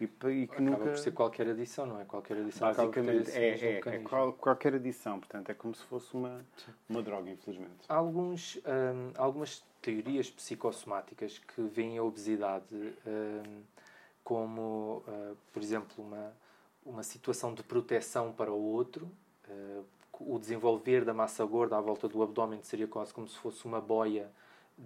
e, 0.00 0.04
e 0.04 0.06
que 0.08 0.54
acaba 0.54 0.60
nunca... 0.62 0.84
por 0.84 0.98
ser 0.98 1.10
qualquer 1.10 1.48
adição, 1.48 1.84
não 1.84 2.00
é? 2.00 2.04
Qualquer 2.06 2.38
adição 2.38 2.68
Basicamente, 2.68 3.30
é, 3.32 3.48
é, 3.58 3.80
é 3.84 3.98
qual, 3.98 4.32
qualquer 4.32 4.74
adição. 4.74 5.18
Portanto, 5.18 5.50
é 5.50 5.54
como 5.54 5.74
se 5.74 5.84
fosse 5.84 6.14
uma, 6.14 6.42
uma 6.88 7.02
droga, 7.02 7.30
infelizmente. 7.30 7.84
Há 7.86 7.94
alguns, 7.94 8.56
hum, 8.56 9.12
algumas 9.16 9.62
teorias 9.82 10.30
psicossomáticas 10.30 11.38
que 11.38 11.60
veem 11.60 11.98
a 11.98 12.02
obesidade 12.02 12.74
hum, 12.74 13.62
como, 14.24 15.02
uh, 15.06 15.36
por 15.52 15.62
exemplo, 15.62 16.02
uma, 16.02 16.32
uma 16.86 17.02
situação 17.02 17.52
de 17.52 17.62
proteção 17.62 18.32
para 18.32 18.50
o 18.50 18.62
outro. 18.62 19.10
Uh, 19.46 19.84
o 20.20 20.38
desenvolver 20.38 21.04
da 21.04 21.12
massa 21.12 21.44
gorda 21.44 21.76
à 21.76 21.80
volta 21.80 22.08
do 22.08 22.22
abdômen 22.22 22.62
seria 22.62 22.86
quase 22.86 23.12
como 23.12 23.26
se 23.28 23.36
fosse 23.38 23.64
uma 23.64 23.80
boia 23.80 24.30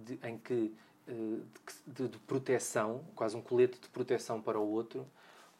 de, 0.03 0.19
em 0.27 0.37
que 0.37 0.73
eh, 1.07 1.39
de, 1.85 2.07
de, 2.07 2.17
proteção, 2.19 3.03
quase 3.15 3.35
um 3.35 3.41
colete 3.41 3.79
de 3.79 3.87
proteção 3.89 4.41
para 4.41 4.59
o 4.59 4.67
outro. 4.67 5.05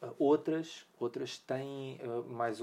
Eh, 0.02 0.10
outras, 0.18 0.86
outras 1.00 1.38
têm, 1.38 2.00
eh, 2.02 2.30
mais, 2.30 2.60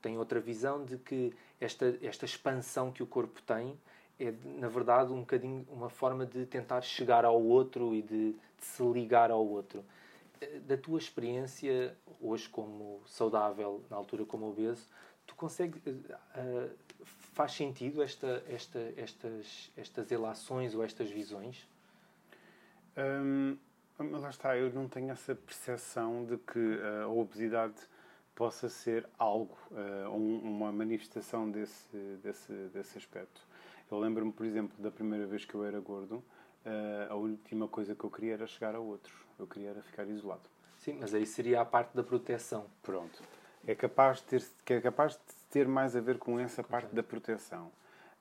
têm 0.00 0.16
outra 0.16 0.40
visão 0.40 0.84
de 0.84 0.96
que 0.98 1.34
esta, 1.60 1.98
esta 2.02 2.24
expansão 2.24 2.92
que 2.92 3.02
o 3.02 3.06
corpo 3.06 3.42
tem 3.42 3.78
é, 4.18 4.32
na 4.44 4.68
verdade, 4.68 5.12
um 5.12 5.20
bocadinho 5.20 5.66
uma 5.68 5.90
forma 5.90 6.24
de 6.24 6.46
tentar 6.46 6.80
chegar 6.82 7.24
ao 7.24 7.42
outro 7.42 7.92
e 7.92 8.00
de, 8.00 8.32
de 8.32 8.64
se 8.64 8.82
ligar 8.84 9.30
ao 9.30 9.44
outro. 9.44 9.84
Da 10.66 10.76
tua 10.76 10.98
experiência, 10.98 11.96
hoje 12.20 12.48
como 12.48 13.00
saudável, 13.06 13.82
na 13.90 13.96
altura 13.96 14.24
como 14.24 14.48
obeso, 14.48 14.86
tu 15.26 15.34
consegues... 15.34 15.82
faz 17.34 17.52
sentido 17.52 18.02
esta, 18.02 18.42
esta, 18.48 18.78
estas, 18.96 19.70
estas 19.76 20.08
relações 20.08 20.74
ou 20.74 20.82
estas 20.82 21.10
visões? 21.10 21.68
Hum, 22.96 23.58
lá 23.98 24.30
está, 24.30 24.56
eu 24.56 24.72
não 24.72 24.88
tenho 24.88 25.10
essa 25.10 25.34
percepção 25.34 26.24
de 26.24 26.38
que 26.38 26.58
uh, 26.58 27.04
a 27.04 27.08
obesidade 27.08 27.74
possa 28.34 28.68
ser 28.68 29.08
algo, 29.16 29.56
um, 29.70 30.38
uma 30.38 30.72
manifestação 30.72 31.48
desse, 31.48 31.96
desse, 32.22 32.52
desse 32.72 32.98
aspecto. 32.98 33.40
Eu 33.90 33.98
lembro-me, 33.98 34.32
por 34.32 34.44
exemplo, 34.44 34.76
da 34.82 34.90
primeira 34.90 35.26
vez 35.26 35.44
que 35.44 35.54
eu 35.54 35.64
era 35.64 35.78
gordo, 35.78 36.16
uh, 36.16 37.10
a 37.12 37.14
última 37.14 37.68
coisa 37.68 37.94
que 37.94 38.04
eu 38.04 38.10
queria 38.10 38.34
era 38.34 38.46
chegar 38.46 38.74
a 38.74 38.80
outros. 38.80 39.14
Eu 39.38 39.46
queria 39.46 39.70
era 39.70 39.82
ficar 39.82 40.08
isolado. 40.08 40.48
Sim, 40.78 40.98
mas 41.00 41.14
aí 41.14 41.26
seria 41.26 41.60
a 41.60 41.64
parte 41.64 41.94
da 41.94 42.02
proteção. 42.02 42.66
Pronto. 42.82 43.22
É 43.66 43.74
capaz 43.74 44.18
de 44.18 44.24
ter, 44.24 44.44
que 44.64 44.74
é 44.74 44.80
capaz 44.80 45.12
de 45.12 45.34
ter 45.54 45.68
mais 45.68 45.94
a 45.94 46.00
ver 46.00 46.18
com 46.18 46.36
essa 46.40 46.64
parte 46.64 46.92
da 46.92 47.02
proteção. 47.02 47.70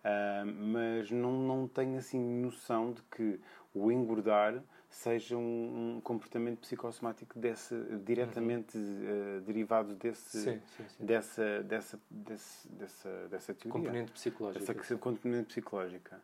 Uh, 0.04 0.46
mas 0.46 1.10
não, 1.10 1.32
não 1.32 1.68
tenho 1.68 1.98
assim 1.98 2.20
noção 2.20 2.92
de 2.92 3.02
que 3.04 3.40
o 3.74 3.92
engordar 3.92 4.62
seja 4.88 5.36
um, 5.36 5.96
um 5.96 6.02
comportamento 6.02 6.60
psicossomático 6.60 7.40
desse, 7.40 7.74
diretamente 8.06 8.78
uhum. 8.78 9.40
uh, 9.40 9.42
derivado 9.42 9.96
desse, 9.96 10.44
sim, 10.44 10.62
sim, 10.78 10.84
sim. 10.88 11.06
Dessa, 11.06 11.64
dessa, 11.64 12.00
desse, 12.12 12.68
dessa, 12.68 13.28
dessa 13.30 13.54
teoria. 13.56 13.72
Componente 13.72 14.12
psicológica. 14.12 14.98
Componente 15.00 15.48
psicológica. 15.48 16.22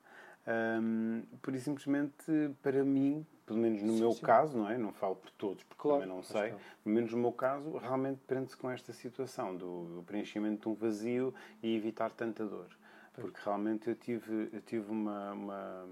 Um, 0.50 1.22
por 1.42 1.54
e 1.54 1.60
simplesmente, 1.60 2.26
para 2.64 2.84
mim, 2.84 3.26
pelo 3.46 3.60
menos 3.60 3.84
no 3.84 3.94
meu 3.94 4.16
caso, 4.16 4.58
não 4.58 4.70
é? 4.70 4.78
Não 4.78 4.92
falo 4.92 5.16
por 5.16 5.30
todos, 5.32 5.64
porque 5.64 5.82
claro, 5.82 6.02
também 6.02 6.16
não 6.16 6.24
sei. 6.24 6.54
Pelo 6.84 6.96
menos 6.96 7.12
no 7.12 7.20
meu 7.20 7.32
caso, 7.32 7.78
realmente 7.78 8.20
prende-se 8.26 8.58
com 8.58 8.70
esta 8.70 8.92
situação 8.92 9.56
do, 9.56 9.84
do 9.96 10.04
preenchimento 10.04 10.62
de 10.62 10.70
um 10.70 10.74
vazio 10.74 11.34
e 11.62 11.76
evitar 11.76 12.12
tanta 12.12 12.46
dor. 12.46 12.68
Porque 13.14 13.40
realmente 13.44 13.90
eu 13.90 13.96
tive, 13.96 14.50
eu 14.54 14.62
tive 14.62 14.90
uma, 14.90 15.34
uma 15.34 15.86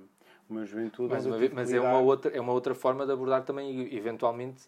uma 0.50 0.66
juventude. 0.66 1.10
Mais 1.10 1.26
uma 1.26 1.38
mas 1.54 1.74
é 1.74 1.80
uma, 1.80 2.00
outra, 2.00 2.36
é 2.36 2.40
uma 2.40 2.54
outra 2.54 2.74
forma 2.74 3.06
de 3.06 3.12
abordar 3.12 3.44
também, 3.44 3.94
eventualmente, 3.94 4.64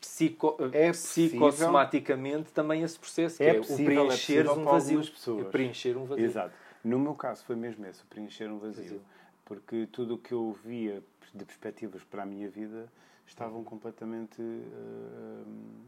psico, 0.00 0.56
é 0.72 0.90
psicossomaticamente 0.90 2.52
também 2.52 2.82
esse 2.82 2.98
processo, 2.98 3.42
é 3.42 3.46
é, 3.46 3.54
possível, 3.54 4.04
o 4.04 4.06
preencher 4.06 4.46
é 4.46 4.52
um 4.52 4.64
vazio. 4.64 5.00
É 5.40 5.44
preencher 5.44 5.96
um 5.96 6.04
vazio. 6.04 6.24
Exato. 6.24 6.54
No 6.84 6.98
meu 6.98 7.14
caso 7.14 7.44
foi 7.44 7.56
mesmo 7.56 7.86
esse, 7.86 8.04
preencher 8.04 8.46
um 8.46 8.58
vazio. 8.58 8.82
vazio. 8.82 9.02
Porque 9.44 9.86
tudo 9.90 10.14
o 10.14 10.18
que 10.18 10.32
eu 10.32 10.52
via 10.64 11.02
de 11.34 11.44
perspectivas 11.44 12.04
para 12.04 12.22
a 12.22 12.26
minha 12.26 12.48
vida 12.48 12.90
estavam 13.26 13.64
completamente. 13.64 14.40
Uh, 14.40 15.82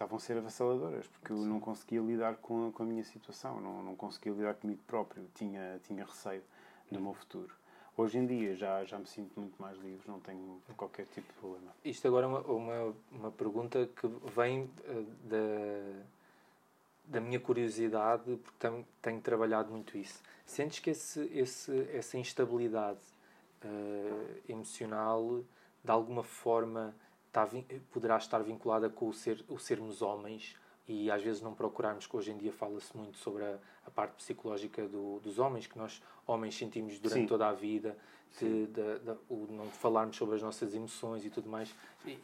estavam 0.00 0.16
a 0.16 0.20
ser 0.20 0.38
avassaladoras, 0.38 1.06
porque 1.08 1.30
eu 1.30 1.36
Sim. 1.36 1.48
não 1.48 1.60
conseguia 1.60 2.00
lidar 2.00 2.36
com 2.36 2.68
a, 2.68 2.72
com 2.72 2.82
a 2.82 2.86
minha 2.86 3.04
situação, 3.04 3.60
não, 3.60 3.82
não 3.82 3.94
conseguia 3.94 4.32
lidar 4.32 4.54
comigo 4.54 4.80
próprio, 4.86 5.28
tinha, 5.34 5.78
tinha 5.84 6.06
receio 6.06 6.42
do 6.90 6.98
meu 6.98 7.12
futuro. 7.12 7.54
Hoje 7.94 8.16
em 8.16 8.26
dia 8.26 8.56
já, 8.56 8.82
já 8.84 8.98
me 8.98 9.06
sinto 9.06 9.38
muito 9.38 9.60
mais 9.60 9.76
livre, 9.78 10.02
não 10.08 10.18
tenho 10.18 10.62
qualquer 10.74 11.04
tipo 11.08 11.30
de 11.30 11.38
problema. 11.38 11.70
Isto 11.84 12.08
agora 12.08 12.24
é 12.24 12.28
uma, 12.28 12.40
uma, 12.40 12.94
uma 13.12 13.30
pergunta 13.30 13.86
que 13.94 14.06
vem 14.34 14.62
uh, 14.62 15.06
da, 15.24 16.02
da 17.10 17.20
minha 17.20 17.40
curiosidade, 17.40 18.36
porque 18.36 18.56
tenho, 18.58 18.86
tenho 19.02 19.20
trabalhado 19.20 19.70
muito 19.70 19.98
isso. 19.98 20.22
Sentes 20.46 20.78
que 20.78 20.90
esse, 20.90 21.20
esse, 21.34 21.88
essa 21.92 22.16
instabilidade 22.16 23.00
uh, 23.64 24.40
emocional, 24.48 25.42
de 25.82 25.90
alguma 25.90 26.22
forma, 26.22 26.94
está, 27.26 27.48
poderá 27.90 28.16
estar 28.16 28.38
vinculada 28.42 28.88
com 28.88 29.08
o, 29.08 29.12
ser, 29.12 29.44
o 29.48 29.58
sermos 29.58 30.02
homens 30.02 30.56
e 30.86 31.10
às 31.10 31.22
vezes 31.22 31.42
não 31.42 31.52
procurarmos, 31.52 32.06
que 32.06 32.16
hoje 32.16 32.30
em 32.30 32.36
dia 32.36 32.52
fala-se 32.52 32.96
muito 32.96 33.18
sobre 33.18 33.44
a, 33.44 33.58
a 33.86 33.90
parte 33.90 34.14
psicológica 34.14 34.86
do, 34.86 35.18
dos 35.20 35.38
homens, 35.38 35.66
que 35.66 35.78
nós 35.78 36.02
homens 36.26 36.56
sentimos 36.56 36.98
durante 36.98 37.22
Sim. 37.22 37.26
toda 37.26 37.48
a 37.48 37.52
vida, 37.52 37.96
de, 38.38 38.66
de, 38.66 38.98
de, 39.00 39.16
o 39.28 39.46
não 39.50 39.66
falarmos 39.66 40.16
sobre 40.16 40.36
as 40.36 40.42
nossas 40.42 40.74
emoções 40.74 41.24
e 41.24 41.30
tudo 41.30 41.48
mais. 41.48 41.74
E 42.06 42.18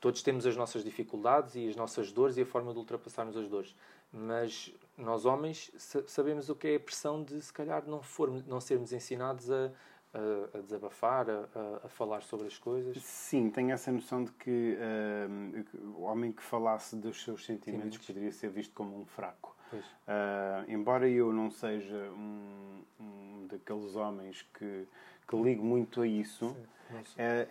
todos 0.00 0.20
temos 0.22 0.46
as 0.46 0.56
nossas 0.56 0.82
dificuldades 0.82 1.54
e 1.54 1.68
as 1.68 1.76
nossas 1.76 2.10
dores 2.10 2.36
e 2.36 2.42
a 2.42 2.46
forma 2.46 2.72
de 2.72 2.78
ultrapassarmos 2.78 3.36
as 3.36 3.48
dores. 3.48 3.74
Mas 4.12 4.72
nós 4.96 5.24
homens 5.24 5.70
sabemos 6.06 6.48
o 6.48 6.54
que 6.54 6.68
é 6.68 6.76
a 6.76 6.80
pressão 6.80 7.22
de 7.22 7.40
se 7.40 7.52
calhar 7.52 7.84
não, 7.86 8.02
formos, 8.02 8.44
não 8.44 8.60
sermos 8.60 8.92
ensinados 8.92 9.50
a, 9.50 9.70
a, 10.12 10.58
a 10.58 10.60
desabafar, 10.60 11.30
a, 11.30 11.46
a, 11.84 11.88
falar 11.88 12.22
sobre 12.22 12.46
as 12.46 12.58
coisas? 12.58 13.02
Sim, 13.02 13.50
tenho 13.50 13.70
essa 13.72 13.90
noção 13.90 14.24
de 14.24 14.32
que 14.32 14.76
uh, 14.76 15.98
o 15.98 16.02
homem 16.02 16.30
que 16.30 16.42
falasse 16.42 16.94
dos 16.94 17.22
seus 17.22 17.44
sentimentos 17.44 17.98
Sim, 17.98 18.06
poderia 18.06 18.32
ser 18.32 18.50
visto 18.50 18.74
como 18.74 18.98
um 18.98 19.06
fraco. 19.06 19.56
Uh, 19.72 20.70
embora 20.70 21.08
eu 21.08 21.32
não 21.32 21.50
seja 21.50 22.10
um, 22.10 22.82
um, 23.00 23.46
daqueles 23.46 23.96
homens 23.96 24.42
que, 24.52 24.86
que 25.26 25.36
ligo 25.36 25.64
muito 25.64 26.02
a 26.02 26.06
isso, 26.06 26.54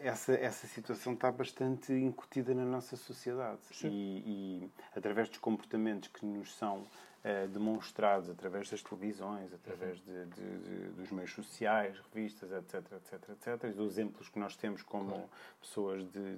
essa, 0.03 0.33
essa 0.33 0.67
situação 0.67 1.13
está 1.13 1.31
bastante 1.31 1.93
incutida 1.93 2.53
na 2.53 2.65
nossa 2.65 2.95
sociedade. 2.95 3.59
E, 3.83 3.87
e, 3.87 4.69
através 4.95 5.29
dos 5.29 5.37
comportamentos 5.39 6.09
que 6.09 6.25
nos 6.25 6.53
são 6.55 6.79
uh, 6.79 7.47
demonstrados 7.49 8.29
através 8.29 8.69
das 8.69 8.81
televisões, 8.81 9.53
através 9.53 9.99
de, 9.99 10.25
de, 10.25 10.57
de, 10.57 10.89
dos 10.91 11.11
meios 11.11 11.33
sociais, 11.33 11.97
revistas, 12.13 12.51
etc, 12.51 12.91
etc, 12.93 13.29
etc, 13.29 13.63
e 13.69 13.71
dos 13.71 13.93
exemplos 13.93 14.29
que 14.29 14.39
nós 14.39 14.55
temos 14.55 14.81
como 14.81 15.09
claro. 15.09 15.29
pessoas 15.59 16.03
de, 16.05 16.37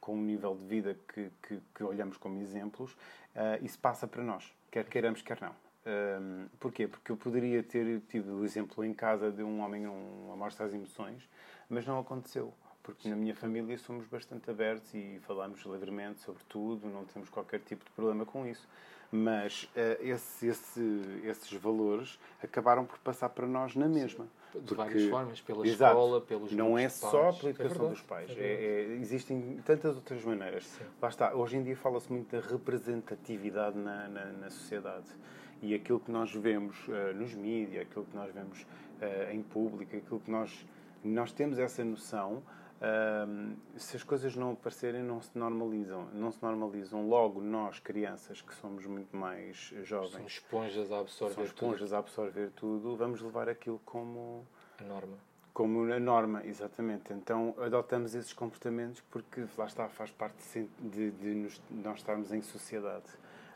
com 0.00 0.16
um 0.16 0.22
nível 0.22 0.54
de 0.54 0.66
vida 0.66 0.98
que, 1.12 1.30
que, 1.42 1.60
que 1.74 1.82
olhamos 1.82 2.18
como 2.18 2.40
exemplos, 2.42 2.92
uh, 2.92 3.62
isso 3.62 3.78
passa 3.78 4.06
para 4.06 4.22
nós, 4.22 4.52
quer 4.70 4.84
queiramos, 4.86 5.22
quer 5.22 5.40
não. 5.40 5.63
Um, 5.86 6.46
porquê? 6.58 6.88
Porque 6.88 7.12
eu 7.12 7.16
poderia 7.16 7.62
ter 7.62 8.00
tido 8.08 8.40
o 8.40 8.44
exemplo 8.44 8.84
em 8.84 8.94
casa 8.94 9.30
de 9.30 9.42
um 9.42 9.60
homem 9.60 9.86
uma 9.86 10.36
mostra 10.36 10.66
às 10.66 10.72
emoções, 10.72 11.28
mas 11.68 11.86
não 11.86 11.98
aconteceu. 11.98 12.52
Porque 12.82 13.08
na 13.08 13.16
minha 13.16 13.34
família 13.34 13.76
somos 13.78 14.06
bastante 14.06 14.50
abertos 14.50 14.92
e 14.94 15.18
falamos 15.26 15.60
livremente 15.62 16.20
sobre 16.20 16.42
tudo, 16.48 16.86
não 16.88 17.04
temos 17.04 17.30
qualquer 17.30 17.60
tipo 17.60 17.84
de 17.84 17.90
problema 17.92 18.26
com 18.26 18.46
isso. 18.46 18.68
Mas 19.10 19.64
uh, 19.76 20.02
esse, 20.02 20.48
esse, 20.48 21.22
esses 21.24 21.52
valores 21.52 22.18
acabaram 22.42 22.84
por 22.84 22.98
passar 22.98 23.28
para 23.28 23.46
nós 23.46 23.74
na 23.76 23.88
mesma. 23.88 24.26
De 24.52 24.60
porque, 24.60 24.74
várias 24.74 25.10
formas, 25.10 25.40
pela 25.40 25.66
exato, 25.66 25.92
escola, 25.92 26.20
pelos 26.20 26.52
Não 26.52 26.78
é 26.78 26.88
só 26.88 27.32
pela 27.32 27.50
educação 27.50 27.86
é 27.86 27.88
dos 27.90 28.02
pais. 28.02 28.30
É 28.30 28.34
é, 28.34 28.44
é, 28.44 28.82
existem 29.00 29.60
tantas 29.64 29.96
outras 29.96 30.22
maneiras. 30.24 30.64
Sim. 30.66 30.84
Lá 31.00 31.08
está. 31.08 31.34
Hoje 31.34 31.56
em 31.56 31.62
dia 31.62 31.76
fala-se 31.76 32.12
muito 32.12 32.30
da 32.30 32.46
representatividade 32.46 33.76
na, 33.76 34.08
na, 34.08 34.24
na, 34.26 34.50
sociedade. 34.50 35.06
E 35.64 35.74
aquilo 35.74 35.98
que 35.98 36.10
nós 36.10 36.30
vemos 36.34 36.76
uh, 36.88 37.14
nos 37.14 37.34
mídias, 37.34 37.86
aquilo 37.86 38.04
que 38.04 38.14
nós 38.14 38.32
vemos 38.32 38.62
uh, 38.62 39.32
em 39.32 39.42
público, 39.42 39.96
aquilo 39.96 40.20
que 40.20 40.30
nós, 40.30 40.66
nós 41.02 41.32
temos 41.32 41.58
essa 41.58 41.82
noção 41.82 42.42
se 43.76 43.96
as 43.96 44.02
coisas 44.02 44.36
não 44.36 44.52
aparecerem, 44.52 45.02
não 45.02 45.20
se 45.20 45.30
normalizam. 45.34 46.06
Não 46.12 46.30
se 46.30 46.42
normalizam. 46.42 47.08
Logo, 47.08 47.40
nós, 47.40 47.78
crianças, 47.78 48.42
que 48.42 48.54
somos 48.54 48.84
muito 48.86 49.16
mais 49.16 49.72
jovens... 49.84 50.12
Somos 50.12 50.32
esponjas 50.32 50.92
a 50.92 51.00
absorver 51.00 51.34
somos 51.34 51.50
esponjas 51.50 51.80
tudo. 51.80 51.94
a 51.94 51.98
absorver 51.98 52.50
tudo. 52.50 52.96
Vamos 52.96 53.22
levar 53.22 53.48
aquilo 53.48 53.80
como... 53.84 54.46
A 54.78 54.84
norma. 54.84 55.16
Como 55.52 55.92
a 55.92 56.00
norma, 56.00 56.44
exatamente. 56.44 57.12
Então 57.12 57.54
adotamos 57.58 58.14
esses 58.14 58.32
comportamentos 58.32 59.00
porque 59.10 59.46
lá 59.56 59.66
está, 59.66 59.88
faz 59.88 60.10
parte 60.10 60.68
de, 60.80 61.10
de, 61.12 61.34
nos, 61.34 61.62
de 61.70 61.82
nós 61.82 61.98
estarmos 61.98 62.32
em 62.32 62.42
sociedade. 62.42 63.06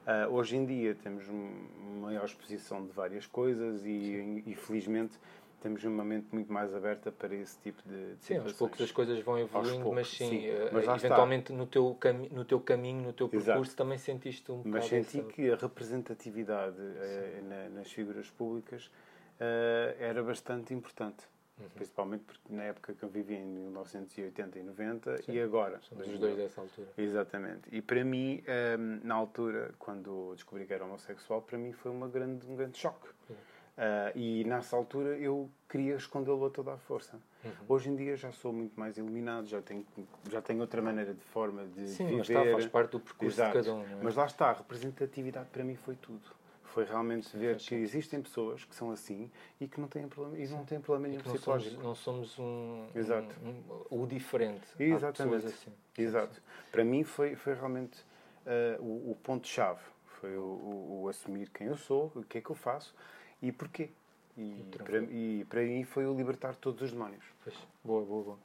Uh, 0.09 0.33
hoje 0.33 0.57
em 0.57 0.65
dia 0.65 0.95
temos 0.95 1.29
uma 1.29 2.07
maior 2.07 2.25
exposição 2.25 2.87
de 2.87 2.91
várias 2.93 3.27
coisas 3.27 3.85
e, 3.85 4.43
e 4.47 4.55
felizmente 4.55 5.19
temos 5.61 5.85
uma 5.85 6.03
mente 6.03 6.29
muito 6.33 6.51
mais 6.51 6.75
aberta 6.75 7.13
para 7.13 7.35
esse 7.35 7.59
tipo 7.59 7.83
de, 7.87 8.15
de 8.15 8.25
sim, 8.25 8.39
aos 8.39 8.55
poucos 8.55 8.81
as 8.81 8.91
coisas 8.91 9.21
vão 9.21 9.39
evoluindo, 9.39 9.83
poucos, 9.83 9.95
mas 9.95 10.09
sim, 10.09 10.31
sim. 10.31 10.49
Uh, 10.49 10.71
mas 10.73 11.05
eventualmente 11.05 11.53
no 11.53 11.67
teu, 11.67 11.95
cami 12.01 12.31
no 12.31 12.43
teu 12.43 12.59
caminho, 12.59 13.03
no 13.03 13.13
teu 13.13 13.29
percurso, 13.29 13.61
Exato. 13.61 13.77
também 13.77 13.99
sentiste 13.99 14.51
um 14.51 14.63
Mas 14.65 14.87
senti 14.87 15.19
essa... 15.21 15.29
que 15.29 15.51
a 15.51 15.57
representatividade 15.57 16.81
uh, 16.81 17.49
na, 17.49 17.69
nas 17.69 17.93
figuras 17.93 18.31
públicas 18.31 18.87
uh, 18.87 19.95
era 20.01 20.23
bastante 20.23 20.73
importante. 20.73 21.23
Uhum. 21.61 21.69
Principalmente 21.75 22.25
porque 22.25 22.55
na 22.55 22.63
época 22.65 22.95
que 22.95 23.03
eu 23.03 23.09
vivi 23.09 23.35
em 23.35 23.45
1980 23.45 24.59
e 24.59 24.63
90 24.63 25.23
sim. 25.23 25.33
e 25.33 25.41
agora. 25.41 25.81
Somos 25.83 26.07
os 26.07 26.19
dois 26.19 26.37
dessa 26.37 26.61
altura. 26.61 26.89
Exatamente. 26.97 27.69
E 27.73 27.83
para 27.83 28.05
mim, 28.05 28.43
um, 28.79 29.07
na 29.07 29.15
altura, 29.15 29.75
quando 29.79 30.33
descobri 30.35 30.67
que 30.67 30.73
era 30.73 30.85
homossexual, 30.85 31.43
para 31.43 31.59
mim 31.59 31.73
foi 31.73 31.91
uma 31.91 32.09
grande, 32.09 32.47
um 32.47 32.57
grande 32.57 32.79
choque. 32.79 33.09
Uhum 33.29 33.37
Uh, 33.79 34.11
e 34.19 34.43
nessa 34.43 34.75
altura 34.75 35.17
eu 35.19 35.49
queria 35.69 35.95
escondê-lo 35.95 36.45
a 36.47 36.51
toda 36.51 36.73
a 36.73 36.77
força. 36.77 37.17
Uhum. 37.45 37.51
Hoje 37.69 37.89
em 37.89 37.95
dia 37.95 38.17
já 38.17 38.33
sou 38.33 38.53
muito 38.53 38.79
mais 38.79 38.99
iluminado, 38.99 39.47
já 39.47 39.63
tenho, 39.63 39.87
já 40.29 40.43
tenho 40.43 40.61
outra 40.61 40.83
maneira 40.83 41.15
de 41.15 41.23
forma 41.23 41.65
de 41.65 41.87
Sim, 41.87 42.07
viver. 42.07 42.19
Mas 42.19 42.29
está, 42.29 42.45
faz 42.45 42.67
parte 42.67 42.91
do 42.91 43.01
percurso 43.01 43.37
Exato. 43.37 43.57
de 43.57 43.65
cada 43.65 43.77
um. 43.77 43.83
É? 43.83 44.03
Mas 44.03 44.17
lá 44.17 44.27
está, 44.27 44.51
a 44.51 44.53
representatividade 44.55 45.49
para 45.51 45.63
mim 45.63 45.77
foi 45.77 45.95
tudo. 45.95 46.29
Foi 46.73 46.85
realmente 46.85 47.37
ver 47.37 47.57
que 47.57 47.75
existem 47.75 48.21
pessoas 48.23 48.65
que 48.65 48.75
são 48.75 48.91
assim 48.91 49.31
e 49.61 49.67
que 49.67 49.81
não 49.81 49.89
têm 49.89 50.07
problema, 50.07 50.39
e 50.39 50.49
não 50.49 50.65
têm 50.65 50.81
problema 50.81 51.09
nenhum 51.09 51.23
psicológico. 51.23 51.83
Não 51.83 51.95
somos, 51.95 52.39
um, 52.39 52.87
Exato. 52.95 53.35
Um, 53.43 53.97
um, 53.97 54.03
o 54.03 54.07
diferente. 54.07 54.67
Exatamente. 54.79 55.47
Assim. 55.47 55.73
Exato. 55.97 56.41
Para 56.71 56.85
mim 56.85 57.05
foi, 57.05 57.35
foi 57.37 57.55
realmente 57.55 57.99
uh, 58.47 58.83
o, 58.83 59.13
o 59.13 59.17
ponto-chave. 59.23 59.81
Foi 60.21 60.37
o, 60.37 60.43
o, 60.43 61.03
o 61.05 61.09
assumir 61.09 61.49
quem 61.51 61.69
eu 61.69 61.77
sou, 61.77 62.13
o 62.15 62.23
que 62.23 62.39
é 62.39 62.41
que 62.41 62.51
eu 62.51 62.57
faço 62.57 62.95
e 63.41 63.53
porquê. 63.53 63.91
E, 64.37 64.65
para, 64.71 65.03
e 65.03 65.45
para 65.49 65.63
mim 65.63 65.85
foi 65.85 66.07
o 66.07 66.15
libertar 66.15 66.55
todos 66.55 66.83
os 66.83 66.93
demónios. 66.93 67.25
Pois. 67.43 67.57
Boa, 67.83 68.05
boa, 68.05 68.25
boa. 68.25 68.39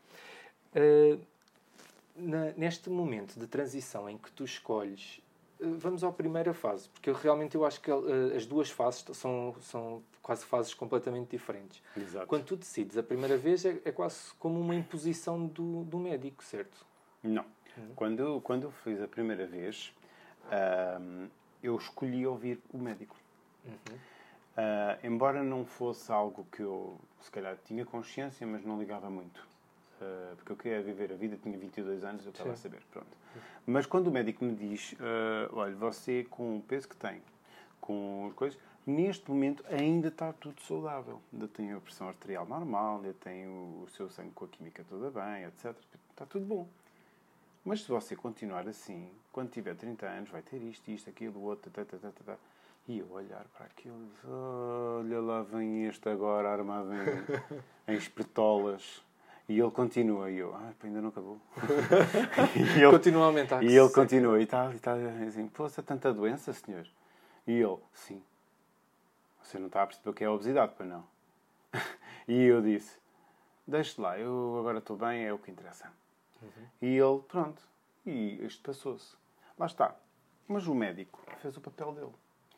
Uh, 0.76 1.20
na, 2.16 2.52
neste 2.54 2.90
momento 2.90 3.40
de 3.40 3.48
transição 3.48 4.10
em 4.10 4.18
que 4.18 4.32
tu 4.32 4.44
escolhes, 4.44 5.20
vamos 5.78 6.04
à 6.04 6.12
primeira 6.12 6.54
fase, 6.54 6.90
porque 6.90 7.10
eu, 7.10 7.14
realmente 7.14 7.56
eu 7.56 7.66
acho 7.66 7.82
que 7.82 7.92
uh, 7.92 8.36
as 8.36 8.46
duas 8.46 8.70
fases 8.70 9.06
são, 9.14 9.56
são 9.62 10.04
quase 10.22 10.46
fases 10.46 10.74
completamente 10.74 11.30
diferentes. 11.30 11.82
Exato. 11.96 12.28
Quando 12.28 12.46
tu 12.46 12.56
decides 12.56 12.98
a 12.98 13.04
primeira 13.04 13.38
vez, 13.38 13.66
é, 13.66 13.80
é 13.86 13.92
quase 13.92 14.34
como 14.40 14.60
uma 14.60 14.76
imposição 14.76 15.46
do, 15.46 15.84
do 15.84 15.98
médico, 15.98 16.44
certo? 16.44 16.86
Não. 17.22 17.46
Uhum. 17.78 17.94
Quando, 17.96 18.42
quando 18.42 18.64
eu 18.64 18.72
fiz 18.72 19.02
a 19.02 19.08
primeira 19.08 19.46
vez, 19.48 19.94
eu 21.62 21.76
escolhi 21.78 22.26
ouvir 22.28 22.60
o 22.72 22.78
médico. 22.78 23.16
Uhum. 23.66 23.98
Uh, 24.56 25.08
embora 25.08 25.42
não 25.44 25.66
fosse 25.66 26.12
algo 26.12 26.46
que 26.52 26.62
eu, 26.62 27.00
se 27.20 27.32
calhar, 27.32 27.58
tinha 27.66 27.84
consciência, 27.86 28.46
mas 28.46 28.64
não 28.64 28.78
ligava 28.78 29.10
muito. 29.10 29.48
Uh, 30.04 30.36
porque 30.36 30.52
eu 30.52 30.58
queria 30.58 30.82
viver 30.82 31.12
a 31.12 31.16
vida, 31.16 31.38
tinha 31.42 31.58
22 31.58 32.04
anos, 32.04 32.26
eu 32.26 32.32
estava 32.32 32.50
Sim. 32.50 32.54
a 32.54 32.58
saber. 32.58 32.82
Pronto. 32.92 33.08
Mas 33.66 33.86
quando 33.86 34.08
o 34.08 34.12
médico 34.12 34.44
me 34.44 34.56
diz: 34.56 34.94
uh, 34.94 35.50
olha, 35.54 35.76
você 35.76 36.26
com 36.30 36.58
o 36.58 36.62
peso 36.62 36.90
que 36.90 36.96
tem, 36.96 37.22
com 37.80 38.28
as 38.30 38.34
coisas, 38.34 38.60
neste 38.86 39.30
momento 39.30 39.64
ainda 39.70 40.10
está 40.10 40.34
tudo 40.34 40.62
saudável. 40.62 41.22
Ainda 41.32 41.48
tem 41.48 41.72
a 41.72 41.80
pressão 41.80 42.08
arterial 42.08 42.46
normal, 42.46 42.98
ainda 42.98 43.14
tem 43.14 43.48
o, 43.48 43.84
o 43.84 43.88
seu 43.96 44.10
sangue 44.10 44.32
com 44.32 44.46
a 44.46 44.48
química 44.48 44.84
toda 44.90 45.10
bem, 45.10 45.46
etc. 45.46 45.76
Está 46.12 46.26
tudo 46.26 46.46
bom. 46.46 46.68
Mas 47.64 47.82
se 47.82 47.88
você 47.88 48.16
continuar 48.16 48.68
assim, 48.68 49.10
quando 49.32 49.50
tiver 49.50 49.76
30 49.76 50.06
anos, 50.06 50.30
vai 50.30 50.42
ter 50.42 50.62
isto, 50.62 50.92
isto, 50.92 51.10
aquilo, 51.10 51.42
outro, 51.42 51.72
tá, 51.72 51.86
tá, 51.86 51.98
tá, 51.98 52.12
tá, 52.12 52.24
tá 52.26 52.38
e 52.88 53.00
eu 53.00 53.10
olhar 53.12 53.46
para 53.56 53.66
aquilo 53.66 53.96
e 53.96 54.28
olha 54.28 55.22
lá 55.22 55.42
vem 55.42 55.86
este 55.86 56.10
agora 56.10 56.50
armado 56.50 56.90
em, 56.94 56.98
em 57.94 57.96
espertolas. 57.96 59.02
E 59.48 59.60
ele 59.60 59.72
continua, 59.72 60.32
e 60.32 60.38
eu, 60.38 60.56
ah, 60.56 60.74
ainda 60.82 61.02
não 61.02 61.10
acabou. 61.10 61.38
e 62.56 62.82
ele, 62.82 62.92
continua 62.92 63.24
a 63.24 63.26
aumentar. 63.26 63.62
E 63.62 63.76
ele 63.76 63.90
continua, 63.90 64.40
e 64.40 64.44
está, 64.44 64.72
e 64.72 64.76
está 64.76 64.94
assim, 65.28 65.48
poxa, 65.50 65.84
tanta 65.84 66.14
doença, 66.14 66.54
senhor? 66.54 66.88
E 67.46 67.52
ele, 67.52 67.78
sim. 67.94 68.24
Você 69.42 69.60
não 69.60 69.68
está 69.68 69.84
a 69.84 69.88
perceber 69.88 70.10
o 70.10 70.14
que 70.14 70.24
é 70.24 70.28
a 70.28 70.32
obesidade, 70.32 70.74
pois 70.78 70.88
não? 70.88 71.06
e 72.26 72.42
eu 72.44 72.62
disse, 72.62 72.98
deixe 73.68 74.00
lá, 74.00 74.18
eu 74.18 74.58
agora 74.60 74.78
estou 74.78 74.96
bem, 74.96 75.26
é 75.26 75.34
o 75.34 75.38
que 75.38 75.52
interessa. 75.52 75.92
Uhum. 76.42 76.66
E 76.82 76.98
ele, 76.98 77.20
pronto, 77.28 77.62
e 78.06 78.46
isto 78.46 78.64
passou-se. 78.64 79.16
Lá 79.58 79.66
está. 79.66 79.96
Mas 80.48 80.68
o 80.68 80.74
médico 80.74 81.22
fez 81.40 81.56
o 81.58 81.62
papel 81.62 81.92
dele. 81.94 82.14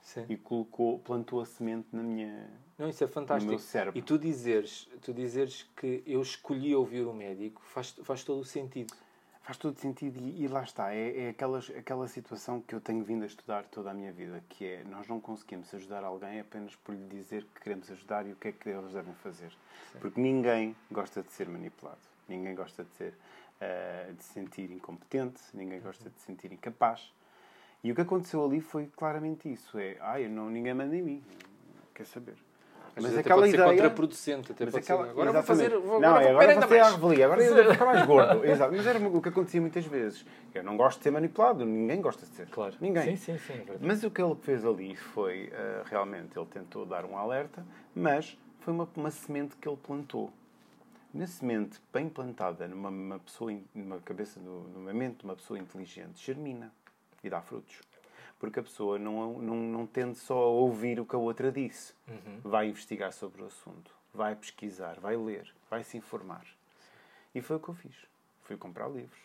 Sim. 0.06 0.26
e 0.30 0.38
colocou, 0.38 0.99
plantou 0.99 1.41
a 1.41 1.45
semente 1.45 1.88
na 1.91 2.03
minha 2.03 2.47
não, 2.78 2.89
isso 2.89 3.03
é 3.03 3.08
fantástico. 3.08 3.45
no 3.45 3.58
meu 3.58 3.60
cérebro. 3.60 3.97
E 3.97 4.01
tu 4.01 4.18
dizeres, 4.18 4.89
tu 5.01 5.14
dizeres 5.14 5.64
que 5.76 6.03
eu 6.06 6.22
escolhi 6.22 6.76
ouvir 6.76 7.06
o 7.08 7.14
médico 7.14 7.62
faz, 7.64 7.91
faz 8.03 8.24
todo 8.24 8.39
o 8.39 8.45
sentido. 8.45 8.93
Faz 9.41 9.58
todo 9.58 9.78
o 9.78 9.80
sentido 9.80 10.20
e, 10.20 10.43
e 10.43 10.47
lá 10.47 10.64
está. 10.64 10.93
É, 10.93 11.26
é 11.26 11.30
aquelas, 11.30 11.70
aquela 11.70 12.08
situação 12.08 12.60
que 12.60 12.76
eu 12.76 12.82
tenho 12.82 13.03
vindo 13.03 13.24
a 13.24 13.28
estudar 13.28 13.64
toda 13.66 13.91
a 13.91 13.93
minha 13.93 14.12
vida, 14.12 14.43
que 14.49 14.66
é 14.66 14.84
nós 14.84 15.08
não 15.08 15.22
conseguimos 15.22 15.74
ajudar 15.74 16.03
alguém 16.03 16.39
apenas 16.39 16.76
por 16.76 16.93
lhe 16.93 17.08
dizer 17.08 17.45
que 17.53 17.62
queremos 17.62 17.89
ajudar 17.91 18.28
e 18.28 18.34
o 18.34 18.36
que 18.36 18.49
é 18.49 18.51
que 18.51 18.68
eles 18.68 18.91
devem 18.91 19.14
fazer. 19.16 19.51
Sim. 19.91 19.99
Porque 19.99 20.20
ninguém 20.20 20.76
gosta 20.91 21.22
de 21.22 21.32
ser 21.32 21.47
manipulado. 21.47 21.99
Ninguém 22.28 22.56
gosta 22.56 22.84
de 22.84 22.91
ser 22.95 23.14
uh, 23.62 24.14
de 24.14 24.24
se 24.24 24.34
sentir 24.34 24.72
incompetente, 24.72 25.39
ninguém 25.53 25.80
gosta 25.80 26.10
de 26.10 26.20
se 26.20 26.26
sentir 26.26 26.51
incapaz. 26.51 27.14
E 27.86 27.91
o 27.91 27.93
que 27.93 28.01
aconteceu 28.01 28.43
ali 28.43 28.61
foi 28.61 28.88
claramente 28.88 29.47
isso. 29.47 29.77
É, 29.77 29.95
ai, 30.01 30.27
não, 30.27 30.49
ninguém 30.49 30.73
manda 30.73 30.95
em 30.95 31.03
mim. 31.03 31.23
Quer 31.93 32.07
saber? 32.07 32.33
Mas, 32.95 33.03
mas 33.03 33.17
aquela 33.19 33.47
ideia... 33.47 33.63
contraproducente. 33.63 34.51
Até 34.53 34.63
aquela... 34.63 34.81
ser, 34.81 34.93
agora 35.11 35.29
exatamente. 35.29 35.33
vou 35.33 35.43
fazer... 35.43 35.69
Vou, 35.69 35.99
não, 35.99 36.15
agora, 36.15 36.29
agora 36.31 36.53
vou 36.53 36.61
fazer 36.63 36.79
a 36.79 36.89
revelia. 36.89 37.25
Agora 37.25 37.43
eu 37.45 37.63
vou 37.63 37.73
ficar 37.73 37.86
mais 37.86 38.05
gordo. 38.07 38.43
Exato. 38.43 38.73
Mas 38.75 38.88
era 38.88 39.07
o 39.07 39.21
que 39.21 39.29
acontecia 39.29 39.61
muitas 39.61 39.86
vezes. 39.86 40.25
Eu 40.55 40.63
não 40.63 40.75
gosto 40.75 40.97
de 40.97 41.03
ser 41.03 41.11
manipulado. 41.11 41.63
Ninguém 41.63 42.01
gosta 42.01 42.25
de 42.25 42.31
ser. 42.31 42.47
Claro. 42.47 42.73
Ninguém. 42.81 43.15
Sim, 43.17 43.38
sim, 43.38 43.38
sim. 43.38 43.53
É 43.53 43.77
mas 43.79 44.03
o 44.03 44.09
que 44.09 44.19
ele 44.19 44.33
fez 44.41 44.65
ali 44.65 44.95
foi, 44.95 45.49
uh, 45.49 45.83
realmente, 45.86 46.36
ele 46.36 46.47
tentou 46.47 46.88
dar 46.88 47.05
um 47.05 47.15
alerta, 47.15 47.63
mas 47.93 48.36
foi 48.61 48.73
uma, 48.73 48.89
uma 48.95 49.11
semente 49.11 49.55
que 49.57 49.69
ele 49.69 49.77
plantou. 49.77 50.33
Na 51.13 51.27
semente 51.27 51.79
bem 51.93 52.09
plantada 52.09 52.67
numa 52.67 53.19
pessoa, 53.19 53.55
numa 53.75 53.99
cabeça, 53.99 54.39
numa 54.39 54.91
mente 54.91 55.19
de 55.19 55.25
uma 55.25 55.36
pessoa 55.36 55.59
inteligente, 55.59 56.25
germina 56.25 56.71
e 57.28 57.30
dá 57.30 57.41
frutos. 57.41 57.82
Porque 58.39 58.59
a 58.59 58.63
pessoa 58.63 58.99
não, 58.99 59.39
não, 59.39 59.55
não 59.55 59.88
tende 59.88 60.17
só 60.17 60.38
a 60.38 60.47
ouvir 60.47 60.99
o 60.99 61.05
que 61.05 61.15
a 61.15 61.19
outra 61.19 61.51
disse. 61.51 61.93
Uhum. 62.07 62.39
Vai 62.43 62.67
investigar 62.69 63.13
sobre 63.13 63.41
o 63.41 63.45
assunto, 63.45 63.91
vai 64.13 64.36
pesquisar, 64.36 64.99
vai 64.99 65.15
ler, 65.15 65.53
vai 65.69 65.84
se 65.84 65.97
informar. 65.97 66.45
E 67.34 67.41
foi 67.41 67.55
o 67.55 67.59
que 67.59 67.69
eu 67.69 67.73
fiz. 67.73 67.95
Fui 68.43 68.57
comprar 68.57 68.88
livros, 68.88 69.19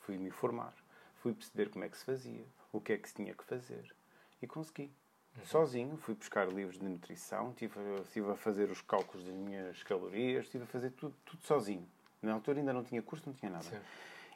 fui 0.00 0.18
me 0.18 0.28
informar, 0.28 0.74
fui 1.16 1.32
perceber 1.32 1.70
como 1.70 1.84
é 1.84 1.88
que 1.88 1.96
se 1.96 2.04
fazia, 2.04 2.44
o 2.72 2.80
que 2.80 2.92
é 2.92 2.98
que 2.98 3.08
se 3.08 3.14
tinha 3.14 3.34
que 3.34 3.44
fazer. 3.44 3.94
E 4.42 4.46
consegui. 4.46 4.90
Uhum. 5.36 5.46
Sozinho, 5.46 5.96
fui 5.96 6.14
buscar 6.14 6.48
livros 6.48 6.78
de 6.78 6.84
nutrição, 6.84 7.50
estive, 7.50 7.74
estive 8.02 8.30
a 8.30 8.36
fazer 8.36 8.70
os 8.70 8.80
cálculos 8.80 9.24
das 9.26 9.34
minhas 9.34 9.82
calorias, 9.82 10.46
estive 10.46 10.64
a 10.64 10.66
fazer 10.66 10.90
tudo, 10.90 11.14
tudo 11.24 11.42
sozinho. 11.44 11.86
Na 12.22 12.32
altura 12.32 12.58
ainda 12.58 12.72
não 12.72 12.82
tinha 12.82 13.02
curso, 13.02 13.24
não 13.26 13.34
tinha 13.34 13.50
nada. 13.50 13.64
Sim. 13.64 13.78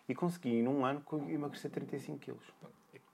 E 0.08 0.14
consegui, 0.14 0.62
num 0.62 0.84
ano, 0.84 1.02
emagrecer 1.28 1.70
35 1.70 2.18
quilos. 2.18 2.44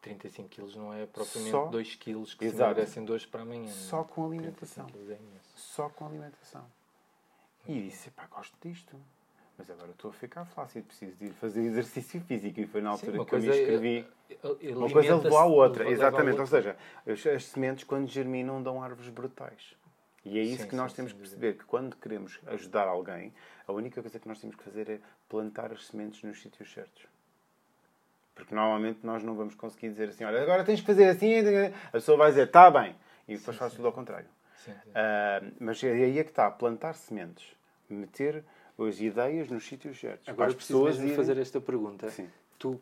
35 0.05 0.48
quilos 0.48 0.76
não 0.76 0.92
é 0.92 1.07
propriamente 1.07 1.50
Só... 1.50 1.66
2 1.66 1.94
quilos 1.96 2.34
que 2.34 2.44
Exato. 2.44 2.59
se 2.59 2.62
emagrecem 2.62 3.05
2 3.05 3.26
para 3.26 3.42
amanhã. 3.42 3.72
Só 3.72 4.05
com 4.05 4.26
alimentação. 4.26 4.86
É 5.09 5.16
Só 5.57 5.88
com 5.88 6.07
alimentação. 6.07 6.64
E 7.66 7.88
disse, 7.88 8.11
pá, 8.11 8.26
gosto 8.26 8.55
disto. 8.62 9.00
Mas 9.57 9.70
agora 9.70 9.92
estou 9.92 10.11
a 10.11 10.14
ficar 10.14 10.44
flácido, 10.44 10.84
preciso 10.86 11.16
de 11.16 11.26
ir 11.26 11.32
fazer 11.32 11.62
exercício 11.62 12.20
físico. 12.20 12.61
E 12.61 12.66
foi 12.66 12.82
na 12.82 12.90
altura 12.90 13.18
Sim, 13.18 13.24
que 13.24 13.34
eu 13.34 13.40
me 13.40 13.48
inscrevi. 13.48 14.07
É, 14.28 14.76
uma 14.76 14.90
coisa 14.90 15.16
levou 15.16 15.38
à 15.38 15.44
outra, 15.46 15.88
exatamente. 15.88 16.40
Ou 16.40 16.46
seja, 16.46 16.76
as 17.07 17.44
sementes, 17.46 17.84
quando 17.84 18.07
germinam, 18.09 18.62
dão 18.62 18.82
árvores 18.82 19.09
brutais. 19.09 19.76
E 20.24 20.38
é 20.38 20.42
isso 20.42 20.62
sim, 20.62 20.68
que 20.68 20.76
nós 20.76 20.90
sim, 20.90 20.96
temos 20.96 21.12
que 21.12 21.18
perceber: 21.18 21.57
que 21.57 21.64
quando 21.64 21.96
queremos 21.96 22.40
ajudar 22.46 22.88
alguém, 22.88 23.32
a 23.66 23.72
única 23.72 24.02
coisa 24.02 24.18
que 24.18 24.26
nós 24.26 24.40
temos 24.40 24.57
que 24.57 24.64
fazer 24.64 24.90
é 24.90 25.00
plantar 25.28 25.72
as 25.72 25.86
sementes 25.86 26.22
nos 26.22 26.42
sítios 26.42 26.72
certos. 26.72 27.07
Porque 28.35 28.55
normalmente 28.55 29.01
nós 29.05 29.22
não 29.22 29.35
vamos 29.35 29.55
conseguir 29.55 29.91
dizer 29.91 30.09
assim: 30.09 30.24
olha, 30.24 30.43
agora 30.43 30.64
tens 30.64 30.80
que 30.80 30.87
fazer 30.87 31.09
assim, 31.09 31.35
a 31.89 31.91
pessoa 31.93 32.18
vai 32.18 32.30
dizer, 32.30 32.47
está 32.47 32.70
bem, 32.70 32.95
e 33.28 33.37
depois 33.37 33.57
faz 33.57 33.72
tudo 33.72 33.87
ao 33.87 33.93
contrário. 33.93 34.26
Uh, 34.66 35.53
mas 35.61 35.82
é 35.85 35.93
aí 35.93 36.18
é 36.18 36.24
que 36.24 36.30
está: 36.30 36.51
plantar 36.51 36.95
sementes, 36.95 37.55
meter 37.89 38.45
as 38.78 39.01
ideias 39.01 39.49
nos 39.49 39.66
sítios 39.66 39.99
certos. 40.01 40.28
Agora 40.28 40.49
as 40.49 40.55
preciso 40.55 40.80
pessoas 40.80 40.99
irem... 40.99 41.14
fazer 41.14 41.39
esta 41.39 41.61
pergunta. 41.61 42.11
Sim. 42.11 42.28
Tu, 42.59 42.70
uh, 42.70 42.80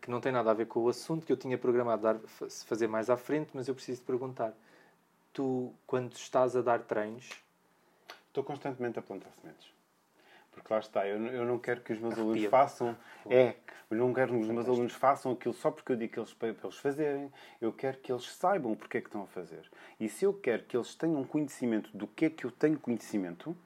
que 0.00 0.10
não 0.10 0.20
tem 0.20 0.32
nada 0.32 0.50
a 0.50 0.54
ver 0.54 0.66
com 0.66 0.80
o 0.80 0.88
assunto, 0.88 1.26
que 1.26 1.32
eu 1.32 1.36
tinha 1.36 1.58
programado 1.58 2.02
dar, 2.02 2.18
fazer 2.64 2.88
mais 2.88 3.10
à 3.10 3.16
frente, 3.16 3.50
mas 3.52 3.68
eu 3.68 3.74
preciso 3.74 4.00
te 4.00 4.04
perguntar 4.04 4.52
tu, 5.32 5.72
quando 5.86 6.12
estás 6.14 6.56
a 6.56 6.62
dar 6.62 6.80
treinos... 6.80 7.28
Estou 8.28 8.44
constantemente 8.44 8.96
a 8.96 9.02
plantar 9.02 9.30
sementes. 9.40 9.66
Porque 10.52 10.72
lá 10.72 10.80
está, 10.80 11.06
eu, 11.06 11.24
eu 11.26 11.44
não 11.44 11.58
quero 11.58 11.80
que 11.80 11.92
os 11.92 11.98
meus 11.98 12.18
alunos 12.18 12.44
façam. 12.46 12.96
É, 13.28 13.54
eu 13.90 13.96
não 13.96 14.12
quero 14.12 14.32
que 14.32 14.40
os 14.40 14.48
meus 14.48 14.68
alunos 14.68 14.92
façam 14.92 15.32
aquilo 15.32 15.54
só 15.54 15.70
porque 15.70 15.92
eu 15.92 15.96
digo 15.96 16.12
que 16.12 16.20
eles, 16.20 16.32
para 16.32 16.48
eles 16.48 16.76
fazerem. 16.76 17.32
Eu 17.60 17.72
quero 17.72 17.98
que 17.98 18.12
eles 18.12 18.30
saibam 18.30 18.74
porque 18.74 18.98
é 18.98 19.00
que 19.00 19.08
estão 19.08 19.22
a 19.22 19.26
fazer. 19.26 19.68
E 19.98 20.08
se 20.08 20.24
eu 20.24 20.32
quero 20.32 20.64
que 20.64 20.76
eles 20.76 20.94
tenham 20.94 21.24
conhecimento 21.24 21.96
do 21.96 22.06
que 22.06 22.26
é 22.26 22.30
que 22.30 22.44
eu 22.44 22.50
tenho 22.50 22.78
conhecimento, 22.78 23.56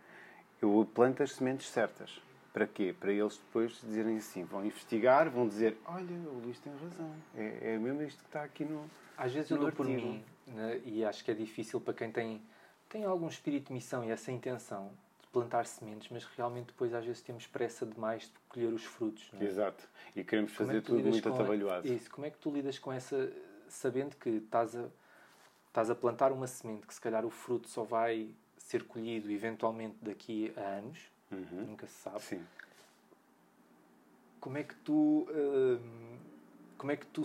eu 0.62 0.89
planto 0.95 1.22
as 1.22 1.32
sementes 1.32 1.68
certas. 1.68 2.20
Para 2.53 2.66
quê? 2.66 2.95
Para 2.99 3.12
eles 3.12 3.37
depois 3.37 3.80
dizerem 3.80 4.16
assim, 4.16 4.45
vão 4.45 4.64
investigar, 4.64 5.28
vão 5.28 5.49
dizer, 5.49 5.76
olha, 5.87 6.14
o 6.28 6.41
Luís 6.45 6.59
tem 6.61 6.72
razão. 6.72 7.11
É, 7.37 7.74
é 7.74 7.78
mesmo 7.78 8.03
isto 8.03 8.22
que 8.22 8.28
está 8.28 8.45
aqui 8.45 8.64
no. 8.64 8.89
Às 9.18 9.32
vezes 9.32 9.51
eu 9.51 9.59
dou 9.59 9.72
por 9.72 9.87
mim, 9.87 10.24
né, 10.47 10.80
e 10.85 11.05
acho 11.05 11.24
que 11.24 11.30
é 11.30 11.35
difícil 11.35 11.80
para 11.80 11.95
quem 11.95 12.11
tem, 12.11 12.41
tem 12.89 13.05
algum 13.05 13.28
espírito 13.28 13.68
de 13.68 13.72
missão 13.74 14.05
e 14.05 14.11
essa 14.11 14.30
intenção 14.30 14.91
plantar 15.35 15.66
sementes, 15.66 16.09
mas 16.11 16.24
realmente 16.24 16.66
depois 16.66 16.95
às 16.95 17.05
vezes 17.05 17.20
temos 17.20 17.45
pressa 17.49 17.85
demais 17.85 18.22
de 18.22 18.32
colher 18.49 18.72
os 18.72 18.85
frutos. 18.85 19.28
É? 19.41 19.45
Exato. 19.45 19.89
E 20.14 20.22
queremos 20.22 20.53
como 20.53 20.68
fazer 20.68 20.78
é 20.78 20.80
que 20.80 20.87
tudo 20.87 21.03
muito 21.03 21.28
atabalhoado. 21.28 21.89
Isso. 21.89 22.09
Como 22.09 22.24
é 22.24 22.30
que 22.30 22.39
tu 22.39 22.53
lidas 22.53 22.78
com 22.78 22.93
essa, 22.93 23.32
sabendo 23.68 24.14
que 24.16 24.28
estás 24.30 24.76
a, 24.76 24.87
estás 25.66 25.91
a 25.91 25.95
plantar 25.97 26.30
uma 26.30 26.47
semente 26.47 26.87
que 26.87 26.95
se 26.95 27.01
calhar 27.01 27.26
o 27.26 27.30
fruto 27.30 27.68
só 27.68 27.82
vai 27.82 28.30
ser 28.57 28.85
colhido 28.85 29.28
eventualmente 29.30 29.97
daqui 30.01 30.53
a 30.57 30.61
anos, 30.78 31.01
uhum. 31.32 31.66
nunca 31.66 31.89
se 31.89 31.95
sabe. 31.95 32.22
Sim. 32.22 32.45
Como 34.39 34.57
é 34.57 34.62
que 34.62 34.74
tu. 34.76 35.26
Hum, 35.30 36.14
como 36.76 36.93
é 36.93 36.97
que 36.97 37.07
tu 37.07 37.22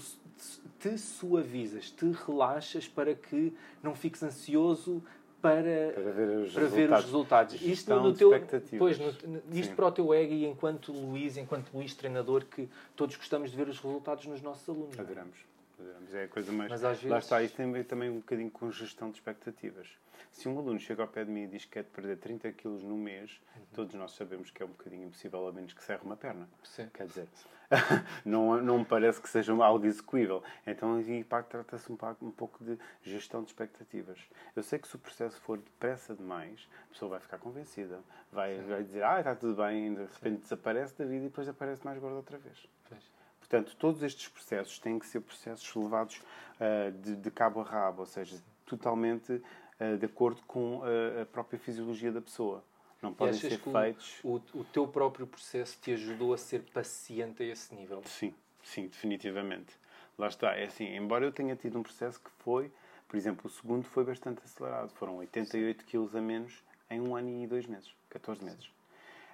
te 0.79 0.97
suavizas, 0.97 1.91
te 1.91 2.05
relaxas 2.25 2.87
para 2.87 3.13
que 3.13 3.53
não 3.83 3.93
fiques 3.93 4.23
ansioso 4.23 5.03
para, 5.41 5.93
para 5.93 6.11
ver 6.11 6.29
os 6.29 6.53
para 6.53 6.63
resultados. 6.63 6.73
Ver 6.73 6.91
os 6.91 7.03
resultados. 7.05 7.61
Isto, 7.61 7.95
no 7.95 8.13
teu, 8.13 8.31
pois, 8.77 8.99
no, 8.99 9.11
isto 9.51 9.75
para 9.75 9.87
o 9.87 9.91
teu 9.91 10.13
ego 10.13 10.33
e 10.33 10.45
enquanto 10.45 10.91
Luís, 10.91 11.37
enquanto 11.37 11.71
Luís 11.73 11.93
treinador, 11.93 12.45
que 12.45 12.69
todos 12.95 13.15
gostamos 13.15 13.51
de 13.51 13.57
ver 13.57 13.67
os 13.67 13.79
resultados 13.79 14.25
nos 14.25 14.41
nossos 14.41 14.67
alunos. 14.67 14.99
Adoramos. 14.99 15.37
Adoramos. 15.79 16.13
É 16.13 16.23
a 16.23 16.27
coisa 16.27 16.51
mais. 16.51 16.69
Mas 16.69 16.83
às 16.83 16.97
vezes... 16.97 17.11
Lá 17.11 17.19
está, 17.19 17.41
isto 17.41 17.55
tem 17.55 17.83
também 17.83 18.09
um 18.09 18.17
bocadinho 18.17 18.51
com 18.51 18.71
gestão 18.71 19.09
de 19.09 19.17
expectativas. 19.17 19.87
Se 20.31 20.47
um 20.47 20.57
aluno 20.57 20.79
chega 20.79 21.01
ao 21.01 21.07
pé 21.07 21.23
de 21.23 21.31
mim 21.31 21.43
e 21.43 21.47
diz 21.47 21.65
que 21.65 21.71
quer 21.71 21.83
perder 21.85 22.17
30 22.17 22.51
quilos 22.51 22.83
no 22.83 22.95
mês, 22.95 23.41
uhum. 23.55 23.61
todos 23.73 23.95
nós 23.95 24.11
sabemos 24.11 24.51
que 24.51 24.61
é 24.61 24.65
um 24.65 24.69
bocadinho 24.69 25.07
impossível, 25.07 25.47
a 25.47 25.51
menos 25.51 25.73
que 25.73 25.83
serre 25.83 26.01
uma 26.03 26.15
perna. 26.15 26.47
Sim. 26.63 26.87
Quer 26.93 27.07
dizer, 27.07 27.27
não, 28.25 28.61
não 28.61 28.79
me 28.79 28.85
parece 28.85 29.21
que 29.21 29.29
seja 29.29 29.53
algo 29.53 29.85
execuível. 29.85 30.43
Então, 30.65 30.95
aí 30.95 31.25
trata-se 31.49 31.91
um, 31.91 31.97
um 32.21 32.31
pouco 32.31 32.63
de 32.63 32.77
gestão 33.03 33.43
de 33.43 33.49
expectativas. 33.49 34.19
Eu 34.55 34.63
sei 34.63 34.79
que 34.79 34.87
se 34.87 34.95
o 34.95 34.99
processo 34.99 35.39
for 35.41 35.57
depressa 35.57 36.15
demais, 36.15 36.67
a 36.85 36.93
pessoa 36.93 37.11
vai 37.11 37.19
ficar 37.19 37.37
convencida. 37.37 37.99
Vai, 38.31 38.59
vai 38.61 38.83
dizer, 38.83 39.03
ah, 39.03 39.19
está 39.19 39.35
tudo 39.35 39.61
bem, 39.61 39.93
de 39.93 40.01
repente 40.01 40.21
Sim. 40.21 40.41
desaparece 40.41 40.97
da 40.97 41.05
vida 41.05 41.25
e 41.25 41.29
depois 41.29 41.47
aparece 41.47 41.85
mais 41.85 41.99
gordo 41.99 42.15
outra 42.17 42.37
vez. 42.37 42.67
Pois. 42.87 43.03
Portanto, 43.39 43.75
todos 43.77 44.03
estes 44.03 44.27
processos 44.27 44.79
têm 44.79 44.99
que 44.99 45.07
ser 45.07 45.21
processos 45.21 45.73
levados 45.75 46.21
uh, 46.59 46.91
de, 46.91 47.15
de, 47.15 47.31
cabo 47.31 47.61
a 47.61 47.63
rabo, 47.63 48.01
ou 48.01 48.05
seja, 48.05 48.37
totalmente 48.65 49.33
uh, 49.33 49.97
de 49.97 50.05
acordo 50.05 50.41
com 50.45 50.79
uh, 50.79 51.21
a 51.21 51.25
própria 51.25 51.59
fisiologia 51.59 52.11
da 52.11 52.21
pessoa. 52.21 52.63
Não 53.01 53.13
podem 53.13 53.33
ser 53.33 53.57
feitos. 53.59 54.19
O, 54.23 54.41
o, 54.53 54.63
teu 54.65 54.87
próprio 54.87 55.25
processo 55.25 55.77
te 55.81 55.91
ajudou 55.93 56.33
a 56.33 56.37
ser 56.37 56.63
paciente 56.73 57.41
a 57.43 57.45
esse 57.45 57.73
nível? 57.73 58.01
Sim, 58.05 58.33
sim, 58.61 58.87
definitivamente. 58.87 59.73
Lá 60.17 60.27
está. 60.27 60.53
É 60.55 60.65
assim, 60.65 60.85
embora 60.95 61.25
eu 61.25 61.31
tenha 61.31 61.55
tido 61.55 61.79
um 61.79 61.83
processo 61.83 62.19
que 62.19 62.29
foi, 62.39 62.71
por 63.07 63.15
exemplo, 63.15 63.47
o 63.47 63.49
segundo 63.49 63.85
foi 63.85 64.03
bastante 64.03 64.41
acelerado. 64.43 64.91
Foram 64.91 65.17
88 65.17 65.85
quilos 65.85 66.15
a 66.15 66.21
menos 66.21 66.61
em 66.89 66.99
um 66.99 67.15
ano 67.15 67.29
e 67.29 67.47
dois 67.47 67.65
meses, 67.65 67.93
14 68.09 68.43
meses. 68.43 68.65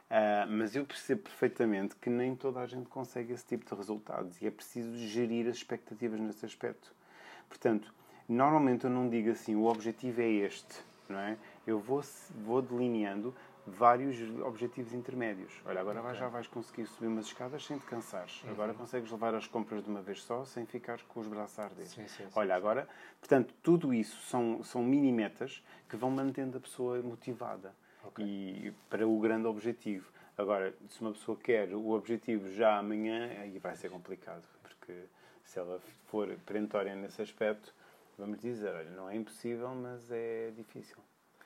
Uh, 0.05 0.45
mas 0.47 0.75
eu 0.75 0.85
percebo 0.85 1.23
perfeitamente 1.23 1.95
que 1.95 2.11
nem 2.11 2.35
toda 2.35 2.59
a 2.59 2.67
gente 2.67 2.87
consegue 2.87 3.33
esse 3.33 3.45
tipo 3.45 3.65
de 3.65 3.73
resultados 3.73 4.39
e 4.39 4.45
é 4.45 4.51
preciso 4.51 4.95
gerir 4.95 5.47
as 5.47 5.55
expectativas 5.55 6.19
nesse 6.19 6.45
aspecto. 6.45 6.93
Portanto, 7.49 7.91
normalmente 8.29 8.83
eu 8.83 8.91
não 8.91 9.09
digo 9.09 9.31
assim, 9.31 9.55
o 9.55 9.65
objetivo 9.65 10.21
é 10.21 10.29
este, 10.29 10.75
não 11.09 11.19
é? 11.19 11.37
Eu 11.65 11.79
vou, 11.79 12.03
vou 12.43 12.61
delineando 12.61 13.33
vários 13.65 14.17
objetivos 14.41 14.93
intermédios. 14.93 15.53
Olha, 15.65 15.81
agora 15.81 16.01
okay. 16.01 16.15
já 16.15 16.27
vais 16.27 16.47
conseguir 16.47 16.85
subir 16.85 17.07
umas 17.07 17.25
escadas 17.25 17.65
sem 17.65 17.77
te 17.77 17.85
cansares. 17.85 18.43
Uhum. 18.43 18.51
Agora 18.51 18.73
consegues 18.73 19.11
levar 19.11 19.33
as 19.33 19.47
compras 19.47 19.83
de 19.83 19.89
uma 19.89 20.01
vez 20.01 20.21
só 20.21 20.45
sem 20.45 20.65
ficar 20.65 21.01
com 21.03 21.19
os 21.19 21.27
braços 21.27 21.57
a 21.59 21.63
arder. 21.63 21.87
Sim, 21.87 22.07
sim, 22.07 22.23
sim. 22.25 22.29
Olha, 22.35 22.55
agora, 22.55 22.87
portanto, 23.19 23.53
tudo 23.63 23.93
isso 23.93 24.21
são, 24.23 24.63
são 24.63 24.83
mini 24.83 25.11
metas 25.11 25.63
que 25.89 25.95
vão 25.95 26.11
mantendo 26.11 26.57
a 26.57 26.61
pessoa 26.61 27.01
motivada 27.01 27.73
okay. 28.03 28.25
e 28.25 28.73
para 28.89 29.07
o 29.07 29.19
grande 29.19 29.47
objetivo. 29.47 30.09
Agora, 30.37 30.73
se 30.89 31.01
uma 31.01 31.11
pessoa 31.11 31.37
quer 31.37 31.73
o 31.73 31.91
objetivo 31.91 32.51
já 32.51 32.77
amanhã, 32.77 33.29
aí 33.39 33.57
vai 33.57 33.75
ser 33.75 33.89
complicado, 33.89 34.45
porque 34.61 35.05
se 35.43 35.57
ela 35.57 35.79
for 36.07 36.27
perentória 36.45 36.93
nesse 36.93 37.21
aspecto, 37.21 37.73
vamos 38.17 38.39
dizer, 38.39 38.73
olha, 38.73 38.91
não 38.91 39.09
é 39.09 39.15
impossível, 39.15 39.69
mas 39.69 40.11
é 40.11 40.51
difícil. 40.51 40.97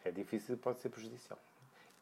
É 0.04 0.12
difícil 0.12 0.56
e 0.56 0.58
pode 0.58 0.80
ser 0.80 0.90
prejudicial. 0.90 1.40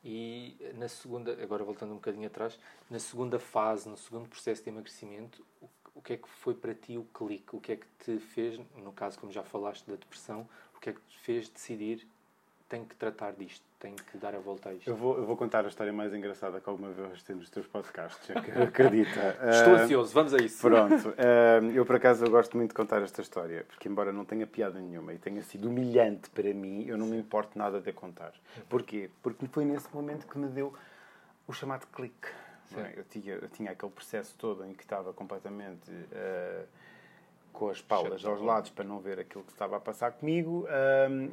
E 0.04 0.56
na 0.76 0.88
segunda, 0.88 1.32
agora 1.42 1.64
voltando 1.64 1.92
um 1.92 1.96
bocadinho 1.96 2.28
atrás, 2.28 2.58
na 2.90 3.00
segunda 3.00 3.40
fase, 3.40 3.90
no 3.90 3.98
segundo 3.98 4.30
processo 4.30 4.64
de 4.64 4.70
emagrecimento, 4.70 5.46
o 5.94 6.02
que 6.02 6.14
é 6.14 6.18
que 6.18 6.30
foi 6.30 6.54
para 6.54 6.74
ti 6.76 6.98
o 6.98 7.04
clique? 7.06 7.56
O 7.56 7.60
que 7.60 7.72
é 7.74 7.76
que 7.76 7.88
te 8.00 8.20
fez, 8.20 8.60
no 8.76 8.94
caso, 8.94 9.20
como 9.20 9.32
já 9.32 9.44
falaste 9.44 9.86
da 9.88 9.96
depressão, 9.96 10.48
o 10.76 10.80
que 10.80 10.92
é 10.92 10.94
que 10.94 11.02
te 11.02 11.18
fez 11.20 11.50
decidir 11.50 12.08
tenho 12.70 12.86
que 12.86 12.96
tratar 12.96 13.32
disto, 13.32 13.66
tenho 13.80 13.96
que 13.96 14.18
dar 14.18 14.34
a 14.34 14.40
volta 14.40 14.70
a 14.70 14.74
isto. 14.74 14.90
Eu 14.90 14.96
vou, 14.96 15.18
eu 15.18 15.26
vou 15.26 15.38
contar 15.38 15.64
a 15.66 15.68
história 15.68 15.94
mais 15.94 16.14
engraçada 16.14 16.60
que 16.60 16.68
alguma 16.68 16.90
vez 16.90 17.22
temos 17.24 17.44
nos 17.44 17.50
teus 17.50 17.68
podcasts, 17.68 18.30
acredita. 18.62 19.38
Estou 19.52 19.74
uh, 19.74 19.78
ansioso, 19.78 20.14
vamos 20.14 20.34
a 20.34 20.38
isso. 20.38 20.62
Pronto, 20.62 21.10
uh, 21.10 21.72
eu 21.74 21.86
por 21.86 21.96
acaso 21.96 22.26
eu 22.26 22.32
gosto 22.32 22.58
muito 22.58 22.70
de 22.70 22.76
contar 22.76 23.02
esta 23.04 23.22
história, 23.22 23.66
porque 23.68 23.88
embora 23.88 24.12
não 24.12 24.26
tenha 24.26 24.48
piada 24.48 24.80
nenhuma 24.80 25.14
e 25.14 25.20
tenha 25.20 25.42
sido 25.44 25.70
humilhante 25.70 26.30
para 26.32 26.52
mim, 26.54 26.86
eu 26.88 26.98
não 26.98 27.06
me 27.06 27.18
importo 27.18 27.58
nada 27.58 27.80
de 27.80 27.90
a 27.90 27.94
contar. 27.94 28.34
Porquê? 28.68 29.10
Porque 29.22 29.48
foi 29.48 29.64
nesse 29.64 29.94
momento 29.94 30.28
que 30.28 30.38
me 30.38 30.48
deu 30.48 30.74
o 31.48 31.54
chamado 31.54 31.86
clique. 31.88 32.28
É? 32.76 33.00
Eu, 33.00 33.04
tinha, 33.06 33.34
eu 33.36 33.48
tinha 33.48 33.72
aquele 33.72 33.92
processo 33.92 34.36
todo 34.38 34.66
em 34.66 34.74
que 34.74 34.84
estava 34.84 35.14
completamente... 35.14 35.90
Uh, 35.92 36.66
com 37.54 37.70
as 37.70 37.82
paulas 37.82 38.24
aos 38.24 38.40
lados 38.40 38.70
para 38.70 38.86
não 38.86 39.00
ver 39.00 39.20
aquilo 39.20 39.44
que 39.44 39.52
estava 39.52 39.78
a 39.78 39.80
passar 39.80 40.12
comigo, 40.12 40.68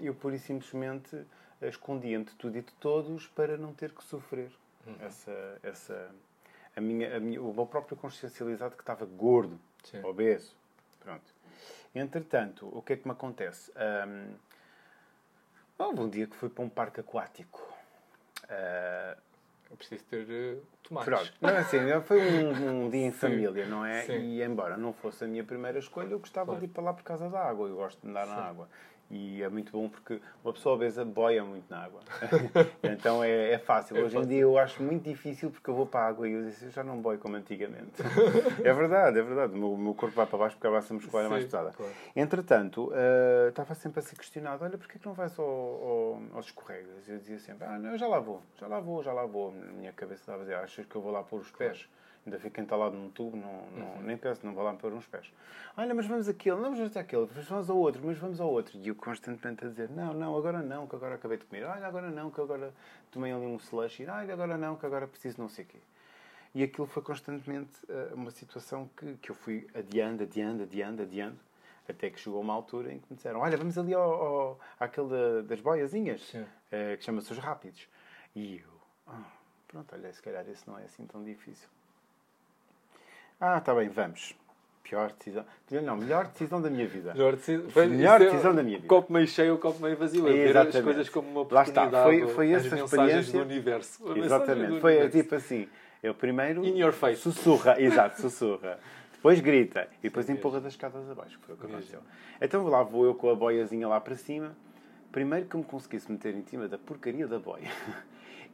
eu 0.00 0.14
pura 0.14 0.34
e 0.34 0.38
simplesmente 0.38 1.22
escondia-me 1.68 2.24
de 2.24 2.34
tudo 2.34 2.58
e 2.58 2.62
de 2.62 2.72
todos 2.74 3.26
para 3.28 3.56
não 3.56 3.72
ter 3.72 3.92
que 3.92 4.02
sofrer 4.04 4.50
uhum. 4.86 4.96
essa, 5.00 5.58
essa 5.62 6.10
a 6.76 6.80
minha, 6.80 7.16
a 7.16 7.20
minha, 7.20 7.40
o 7.40 7.52
meu 7.52 7.66
próprio 7.66 7.96
consciencializado 7.96 8.76
que 8.76 8.82
estava 8.82 9.04
gordo, 9.04 9.58
Sim. 9.84 10.02
obeso. 10.04 10.54
Pronto. 11.00 11.24
Entretanto, 11.94 12.68
o 12.72 12.82
que 12.82 12.94
é 12.94 12.96
que 12.96 13.06
me 13.06 13.12
acontece? 13.12 13.72
Um, 14.08 14.34
houve 15.78 16.00
um 16.00 16.08
dia 16.08 16.26
que 16.26 16.34
fui 16.34 16.48
para 16.48 16.64
um 16.64 16.68
parque 16.68 17.00
aquático. 17.00 17.60
Uh, 18.44 19.16
eu 19.70 19.76
preciso 19.76 20.04
ter 20.04 20.26
uh, 20.28 20.62
tomates. 20.82 21.06
Pronto. 21.06 21.32
Não, 21.40 21.56
assim, 21.56 21.78
foi 22.04 22.20
um, 22.20 22.86
um 22.86 22.90
dia 22.90 23.06
em 23.06 23.12
família, 23.12 23.66
não 23.66 23.84
é? 23.84 24.02
Sim. 24.02 24.18
E 24.18 24.42
embora 24.42 24.76
não 24.76 24.92
fosse 24.92 25.24
a 25.24 25.28
minha 25.28 25.44
primeira 25.44 25.78
escolha, 25.78 26.10
eu 26.10 26.18
gostava 26.18 26.46
claro. 26.46 26.60
de 26.60 26.66
ir 26.66 26.68
para 26.68 26.82
lá 26.82 26.92
por 26.92 27.04
causa 27.04 27.30
da 27.30 27.40
água. 27.40 27.68
Eu 27.68 27.76
gosto 27.76 28.00
de 28.00 28.08
andar 28.08 28.26
Sim. 28.26 28.32
na 28.32 28.42
água. 28.42 28.68
E 29.10 29.42
é 29.42 29.48
muito 29.48 29.70
bom 29.72 29.88
porque 29.88 30.20
uma 30.42 30.52
pessoa 30.52 30.74
obesa 30.74 31.04
boia 31.04 31.44
muito 31.44 31.70
na 31.70 31.84
água. 31.84 32.00
então 32.82 33.22
é, 33.22 33.52
é 33.52 33.58
fácil. 33.58 33.96
É 33.96 34.00
Hoje 34.00 34.14
fácil. 34.14 34.26
em 34.26 34.28
dia 34.28 34.40
eu 34.40 34.58
acho 34.58 34.82
muito 34.82 35.04
difícil 35.04 35.50
porque 35.50 35.68
eu 35.68 35.74
vou 35.74 35.86
para 35.86 36.00
a 36.00 36.08
água 36.08 36.28
e 36.28 36.32
eu, 36.32 36.44
disse, 36.44 36.64
eu 36.64 36.70
já 36.70 36.82
não 36.82 37.00
boio 37.00 37.18
como 37.18 37.36
antigamente. 37.36 38.02
é 38.64 38.72
verdade, 38.72 39.18
é 39.18 39.22
verdade. 39.22 39.54
O 39.54 39.56
meu, 39.56 39.76
meu, 39.76 39.94
corpo 39.94 40.16
vai 40.16 40.26
para 40.26 40.38
baixo 40.38 40.56
porque 40.56 40.66
a 40.66 40.70
massa 40.70 40.94
muscular 40.94 41.26
é 41.26 41.28
mais 41.28 41.44
pesada. 41.44 41.70
Claro. 41.72 41.92
Entretanto, 42.16 42.90
uh, 42.90 43.48
estava 43.48 43.74
sempre 43.74 44.00
a 44.00 44.02
ser 44.02 44.16
questionado: 44.16 44.64
olha, 44.64 44.78
porquê 44.78 44.98
que 44.98 45.06
não 45.06 45.14
vais 45.14 45.38
ao, 45.38 45.46
ao, 45.46 46.22
aos 46.34 46.46
escorregas? 46.46 47.06
Eu 47.06 47.18
dizia 47.18 47.38
sempre: 47.38 47.66
ah, 47.66 47.78
não, 47.78 47.92
eu 47.92 47.98
já 47.98 48.06
lá 48.06 48.18
vou, 48.18 48.42
já 48.58 48.66
lá 48.66 48.80
vou, 48.80 49.02
já 49.02 49.12
lá 49.12 49.26
vou. 49.26 49.52
Na 49.52 49.72
minha 49.72 49.92
cabeça 49.92 50.22
estava 50.22 50.38
a 50.38 50.40
dizer: 50.42 50.54
achas 50.54 50.86
que 50.86 50.96
eu 50.96 51.02
vou 51.02 51.12
lá 51.12 51.22
pôr 51.22 51.40
os 51.40 51.50
pés? 51.50 51.78
Claro 51.78 52.03
ainda 52.26 52.38
fico 52.38 52.60
entalado 52.60 52.96
num 52.96 53.10
tubo, 53.10 53.36
não, 53.36 53.66
não, 53.76 53.86
uhum. 53.96 54.02
nem 54.02 54.16
penso, 54.16 54.44
não 54.44 54.54
vou 54.54 54.64
lá 54.64 54.72
pôr 54.74 54.92
uns 54.92 55.06
pés. 55.06 55.30
Olha, 55.76 55.94
mas 55.94 56.06
vamos 56.06 56.28
aquele, 56.28 56.56
não 56.56 56.74
vamos 56.74 56.96
aquele, 56.96 57.26
vamos 57.26 57.70
ao 57.70 57.76
outro, 57.76 58.00
mas 58.04 58.16
vamos 58.18 58.40
ao 58.40 58.50
outro. 58.50 58.78
E 58.78 58.88
eu 58.88 58.94
constantemente 58.94 59.64
a 59.64 59.68
dizer, 59.68 59.90
não, 59.90 60.14
não, 60.14 60.36
agora 60.36 60.62
não, 60.62 60.86
que 60.86 60.96
agora 60.96 61.16
acabei 61.16 61.36
de 61.36 61.44
comer. 61.44 61.64
Olha, 61.64 61.86
agora 61.86 62.10
não, 62.10 62.30
que 62.30 62.40
agora 62.40 62.72
tomei 63.10 63.32
ali 63.32 63.44
um 63.44 63.56
slush. 63.56 64.00
Olha, 64.06 64.32
agora 64.32 64.56
não, 64.56 64.76
que 64.76 64.86
agora 64.86 65.06
preciso 65.06 65.40
não 65.40 65.48
sei 65.48 65.64
o 65.64 65.68
quê. 65.68 65.78
E 66.54 66.62
aquilo 66.62 66.86
foi 66.86 67.02
constantemente 67.02 67.72
uh, 67.88 68.14
uma 68.14 68.30
situação 68.30 68.88
que, 68.96 69.14
que 69.16 69.30
eu 69.30 69.34
fui 69.34 69.66
adiando, 69.74 70.22
adiando, 70.22 70.62
adiando, 70.62 71.02
adiando, 71.02 71.38
até 71.88 72.08
que 72.08 72.20
chegou 72.20 72.40
uma 72.40 72.54
altura 72.54 72.92
em 72.92 73.00
que 73.00 73.06
me 73.10 73.16
disseram, 73.16 73.40
olha, 73.40 73.56
vamos 73.56 73.76
ali 73.76 73.92
ao, 73.92 74.02
ao, 74.02 74.60
àquele 74.78 75.08
da, 75.08 75.42
das 75.42 75.60
boiazinhas, 75.60 76.32
uh, 76.32 76.96
que 76.96 77.02
chama-se 77.02 77.32
os 77.32 77.38
rápidos. 77.38 77.88
E 78.36 78.58
eu, 78.58 78.70
oh, 79.08 79.22
pronto, 79.66 79.92
olha, 79.94 80.12
se 80.12 80.22
calhar 80.22 80.48
esse 80.48 80.66
não 80.68 80.78
é 80.78 80.84
assim 80.84 81.04
tão 81.06 81.24
difícil. 81.24 81.68
Ah, 83.40 83.58
está 83.58 83.74
bem, 83.74 83.88
vamos. 83.88 84.34
Pior 84.82 85.10
decisão. 85.12 85.44
Não, 85.82 85.96
melhor 85.96 86.26
decisão 86.26 86.60
da 86.60 86.68
minha 86.68 86.86
vida. 86.86 87.14
Melhor 87.14 87.36
decisão, 87.36 87.70
foi, 87.70 87.86
Melhor 87.86 88.20
é 88.20 88.26
decisão 88.26 88.54
da 88.54 88.62
minha 88.62 88.76
vida. 88.76 88.88
Copo 88.88 89.12
meio 89.12 89.26
cheio 89.26 89.52
ou 89.52 89.58
copo 89.58 89.82
meio 89.82 89.96
vazio. 89.96 90.26
A 90.26 90.30
ver 90.30 90.44
as 90.44 90.50
Exatamente. 90.50 90.84
coisas 90.84 91.08
como 91.08 91.28
uma 91.28 91.46
Lá 91.50 91.62
está. 91.62 91.84
oportunidade. 91.86 92.04
Foi- 92.04 92.34
foi 92.34 92.52
essa 92.52 92.78
experiência. 92.78 93.38
do 93.38 93.44
universo. 93.44 94.12
A 94.12 94.18
Exatamente. 94.18 94.72
do 94.74 94.80
Foi 94.80 94.92
universo. 94.92 95.18
tipo 95.22 95.34
assim. 95.34 95.68
Eu 96.02 96.14
primeiro 96.14 96.62
In 96.66 96.78
your 96.78 96.92
face. 96.92 97.22
sussurra, 97.22 97.80
exato, 97.80 98.20
sussurra. 98.20 98.78
Depois 99.14 99.40
grita 99.40 99.88
e 100.00 100.02
depois 100.02 100.26
Sim, 100.26 100.34
empurra 100.34 100.60
das 100.60 100.74
escadas 100.74 101.08
abaixo, 101.10 101.38
foi 101.40 101.54
o 101.54 101.56
que 101.58 101.64
Mesmo. 101.64 101.78
aconteceu. 101.78 102.00
Então 102.42 102.66
lá 102.68 102.82
vou 102.82 103.06
eu 103.06 103.14
com 103.14 103.30
a 103.30 103.34
boiazinha 103.34 103.88
lá 103.88 103.98
para 103.98 104.14
cima. 104.16 104.54
Primeiro 105.10 105.46
que 105.46 105.56
me 105.56 105.64
conseguisse 105.64 106.12
meter 106.12 106.34
em 106.34 106.42
cima 106.42 106.68
da 106.68 106.76
porcaria 106.76 107.26
da 107.26 107.38
boia. 107.38 107.70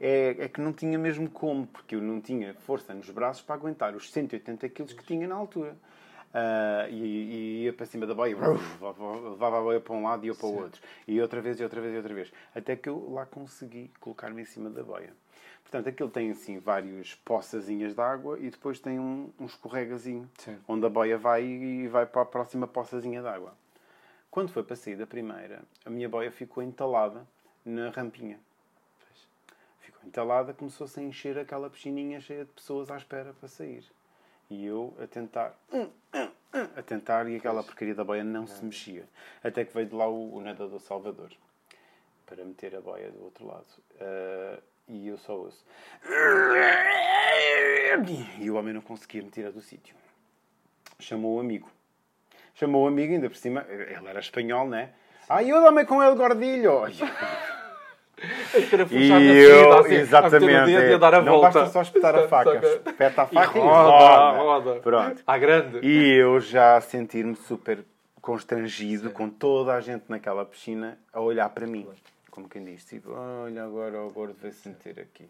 É, 0.01 0.37
é 0.39 0.49
que 0.49 0.61
não 0.61 0.73
tinha 0.73 0.99
mesmo 0.99 1.29
como, 1.29 1.67
porque 1.67 1.95
eu 1.95 2.01
não 2.01 2.21
tinha 2.21 2.55
força 2.55 2.95
nos 2.95 3.11
braços 3.11 3.43
para 3.43 3.55
aguentar 3.55 3.95
os 3.95 4.11
180 4.11 4.69
quilos 4.71 4.93
que 4.93 5.05
tinha 5.05 5.29
na 5.29 5.35
altura. 5.35 5.77
Ah, 6.33 6.87
e, 6.89 6.95
e 6.95 7.65
ia 7.65 7.73
para 7.73 7.87
cima 7.87 8.07
da 8.07 8.15
boia, 8.15 8.37
levava 8.37 9.59
a 9.59 9.61
boia 9.61 9.81
para 9.81 9.93
um 9.95 10.05
lado 10.05 10.25
e 10.25 10.29
eu 10.29 10.37
para 10.37 10.47
o 10.47 10.57
outro. 10.57 10.81
E 11.07 11.21
outra 11.21 11.41
vez, 11.41 11.59
e 11.59 11.63
outra 11.63 11.81
vez, 11.81 11.93
e 11.93 11.97
outra 11.97 12.15
vez. 12.15 12.33
Até 12.55 12.77
que 12.77 12.89
eu 12.89 13.11
lá 13.11 13.27
consegui 13.27 13.91
colocar-me 14.01 14.43
em 14.43 14.45
cima 14.45 14.71
da 14.71 14.83
boia. 14.83 15.13
Portanto, 15.63 15.89
aquilo 15.89 16.09
tem 16.09 16.31
assim 16.31 16.59
vários 16.59 17.15
poçazinhas 17.17 17.95
de 17.95 18.01
água 18.01 18.39
e 18.41 18.51
depois 18.51 18.81
tem 18.81 18.99
um, 18.99 19.31
um 19.39 19.47
escorregazinho 19.47 20.29
Sim. 20.39 20.57
onde 20.67 20.87
a 20.87 20.89
boia 20.89 21.19
vai 21.19 21.45
e 21.45 21.87
vai 21.89 22.07
para 22.07 22.23
a 22.23 22.27
próxima 22.27 22.67
poçazinha 22.67 23.21
de 23.21 23.29
água. 23.29 23.55
Quando 24.31 24.51
foi 24.51 24.63
para 24.63 24.77
sair 24.77 24.97
da 24.97 25.07
primeira, 25.07 25.63
a 25.85 25.91
minha 25.91 26.09
boia 26.09 26.31
ficou 26.31 26.63
entalada 26.63 27.27
na 27.65 27.91
rampinha. 27.91 28.39
Entalada, 30.05 30.55
começou-se 30.55 30.99
a 30.99 31.03
encher 31.03 31.39
aquela 31.39 31.69
piscininha 31.69 32.21
cheia 32.21 32.45
de 32.45 32.53
pessoas 32.53 32.91
à 32.91 32.97
espera 32.97 33.33
para 33.33 33.49
sair. 33.49 33.85
E 34.49 34.65
eu 34.65 34.97
a 35.01 35.07
tentar, 35.07 35.55
a 36.77 36.83
tentar, 36.83 37.29
e 37.29 37.37
aquela 37.37 37.63
porcaria 37.63 37.95
da 37.95 38.03
boia 38.03 38.25
não 38.25 38.47
se 38.47 38.65
mexia. 38.65 39.05
Até 39.45 39.65
que 39.65 39.73
veio 39.73 39.87
de 39.87 39.95
lá 39.95 40.09
o, 40.09 40.35
o 40.35 40.41
nadador 40.41 40.81
Salvador 40.81 41.31
para 42.27 42.45
meter 42.45 42.75
a 42.77 42.81
boia 42.81 43.11
do 43.11 43.25
outro 43.25 43.47
lado. 43.47 43.67
Ah, 44.01 44.59
e 44.89 45.07
eu 45.07 45.19
só 45.19 45.37
ouço. 45.37 45.65
E 48.41 48.51
o 48.51 48.55
homem 48.57 48.75
não 48.75 48.81
conseguia 48.81 49.23
me 49.23 49.31
tirar 49.31 49.53
do 49.53 49.61
sítio. 49.61 49.95
Chamou 50.99 51.37
o 51.37 51.41
amigo. 51.41 51.71
Chamou 52.55 52.85
o 52.85 52.89
amigo, 52.89 53.13
ainda 53.13 53.29
por 53.29 53.37
cima, 53.37 53.65
ele 53.69 54.09
era 54.09 54.19
espanhol, 54.21 54.69
né? 54.69 54.93
Ajuda-me 55.29 55.85
com 55.85 56.03
ele, 56.03 56.17
gordilho! 56.17 56.83
E 58.91 59.09
eu, 59.11 59.73
assim, 59.79 59.95
exatamente, 59.95 60.73
não 61.25 61.25
volta. 61.25 61.61
basta 61.61 61.67
só 61.67 61.83
espetar 61.83 62.15
a 62.15 62.29
faca, 62.29 62.55
Saca? 62.55 62.67
espeta 62.91 63.23
a 63.23 63.27
faca 63.27 63.59
e, 63.59 63.61
roda, 63.61 63.91
roda. 63.91 64.39
roda. 64.39 64.81
Pronto. 64.81 65.23
À 65.27 65.39
grande. 65.39 65.79
E 65.83 66.15
eu 66.17 66.41
já 66.41 66.81
sentir-me 66.81 67.37
super 67.37 67.85
constrangido 68.21 69.11
com 69.11 69.29
toda 69.29 69.75
a 69.75 69.81
gente 69.81 70.05
naquela 70.09 70.45
piscina 70.45 70.99
a 71.13 71.21
olhar 71.21 71.49
para 71.51 71.67
mim. 71.67 71.89
Como 72.31 72.49
quem 72.49 72.65
diz, 72.65 72.85
tipo, 72.85 73.13
olha 73.13 73.65
agora 73.65 74.01
o 74.03 74.11
gordo 74.11 74.37
vai 74.41 74.53
se 74.53 74.69
meter 74.69 75.01
aqui. 75.01 75.29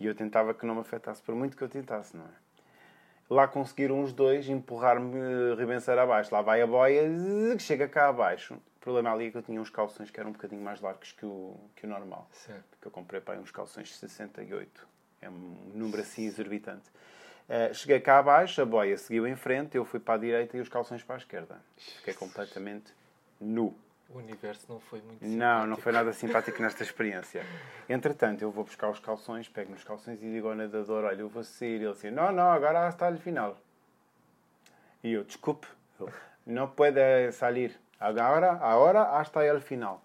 E 0.00 0.06
eu 0.06 0.14
tentava 0.14 0.54
que 0.54 0.64
não 0.64 0.74
me 0.76 0.80
afetasse, 0.80 1.20
por 1.22 1.34
muito 1.34 1.56
que 1.56 1.62
eu 1.62 1.68
tentasse, 1.68 2.16
não 2.16 2.24
é? 2.24 2.48
Lá 3.30 3.46
conseguiram 3.46 4.00
os 4.02 4.12
dois 4.12 4.48
empurrar-me, 4.48 5.54
ribençar 5.56 5.98
abaixo. 5.98 6.32
Lá 6.32 6.40
vai 6.40 6.62
a 6.62 6.66
boia, 6.66 7.10
zzz, 7.10 7.62
chega 7.62 7.86
cá 7.86 8.08
abaixo. 8.08 8.56
O 8.78 8.80
problema 8.80 9.12
ali 9.12 9.26
é 9.26 9.30
que 9.30 9.36
eu 9.36 9.42
tinha 9.42 9.60
uns 9.60 9.70
calções 9.70 10.10
que 10.10 10.18
eram 10.20 10.30
um 10.30 10.32
bocadinho 10.32 10.62
mais 10.62 10.80
largos 10.80 11.12
que 11.12 11.26
o, 11.26 11.58
que 11.74 11.84
o 11.84 11.88
normal. 11.88 12.28
Certo. 12.32 12.64
Porque 12.70 12.86
eu 12.88 12.92
comprei 12.92 13.20
para 13.20 13.38
uns 13.38 13.50
calções 13.50 13.88
de 13.88 13.94
68. 13.94 14.86
É 15.20 15.28
um 15.28 15.72
número 15.74 16.00
assim 16.00 16.24
exorbitante. 16.26 16.88
Eh, 17.48 17.72
cheguei 17.74 17.98
cá 17.98 18.18
abaixo, 18.18 18.62
a 18.62 18.64
boia 18.64 18.96
seguiu 18.96 19.26
em 19.26 19.34
frente, 19.34 19.76
eu 19.76 19.84
fui 19.84 19.98
para 19.98 20.14
a 20.14 20.18
direita 20.18 20.56
e 20.56 20.60
os 20.60 20.68
calções 20.68 21.02
para 21.02 21.16
a 21.16 21.18
esquerda. 21.18 21.60
Fiquei 21.76 22.14
completamente 22.14 22.92
nu. 23.40 23.74
O 24.08 24.18
universo 24.18 24.64
não 24.68 24.80
foi 24.80 25.00
muito 25.02 25.22
Não, 25.26 25.30
não 25.30 25.60
simpático. 25.76 25.80
foi 25.82 25.92
nada 25.92 26.12
simpático 26.12 26.62
nesta 26.62 26.82
experiência. 26.82 27.44
Entretanto, 27.88 28.42
eu 28.42 28.50
vou 28.50 28.64
buscar 28.64 28.88
os 28.90 28.98
calções, 29.00 29.48
pego 29.48 29.72
nos 29.72 29.82
calções 29.84 30.22
e 30.22 30.30
digo 30.30 30.48
ao 30.48 30.54
nadador: 30.54 31.04
Olha, 31.04 31.20
eu 31.20 31.28
vou 31.28 31.42
sair. 31.42 31.74
Ele 31.76 31.88
assim: 31.88 32.10
Não, 32.10 32.30
não, 32.32 32.50
agora 32.50 32.88
está 32.88 33.10
no 33.10 33.18
final. 33.18 33.58
E 35.02 35.12
eu: 35.12 35.24
Desculpe, 35.24 35.66
não 36.46 36.68
pode 36.70 37.32
sair. 37.32 37.78
Agora, 38.00 38.52
agora 38.52 39.18
hasta 39.18 39.44
el 39.44 39.60
final. 39.60 40.00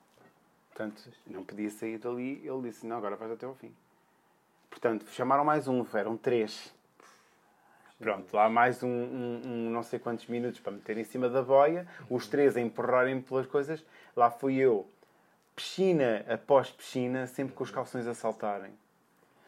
Portanto, 0.69 1.01
não 1.27 1.43
podia 1.43 1.69
sair 1.69 1.97
dali. 1.99 2.41
Ele 2.45 2.61
disse: 2.69 2.85
Não, 2.85 2.97
agora 2.97 3.15
vais 3.15 3.31
até 3.31 3.45
ao 3.45 3.53
fim. 3.53 3.71
Portanto, 4.69 5.05
chamaram 5.11 5.45
mais 5.45 5.67
um, 5.67 5.85
eram 5.93 6.17
três. 6.17 6.73
Pronto, 7.99 8.35
lá 8.35 8.49
mais 8.49 8.81
um, 8.83 8.87
um- 8.89 9.41
um 9.45 9.69
não 9.69 9.83
sei 9.83 9.99
quantos 9.99 10.25
minutos 10.27 10.59
para 10.59 10.73
meter 10.73 10.97
em 10.97 11.03
cima 11.03 11.29
da 11.29 11.41
boia, 11.41 11.87
os 12.09 12.27
três 12.27 12.57
a 12.57 12.61
empurrarem 12.61 13.21
pelas 13.21 13.45
coisas. 13.45 13.85
Lá 14.15 14.29
fui 14.31 14.55
eu, 14.57 14.89
piscina 15.55 16.25
após 16.27 16.69
piscina, 16.71 17.27
sempre 17.27 17.53
com 17.53 17.63
os 17.63 17.71
calções 17.71 18.05
a 18.07 18.13
saltarem. 18.13 18.71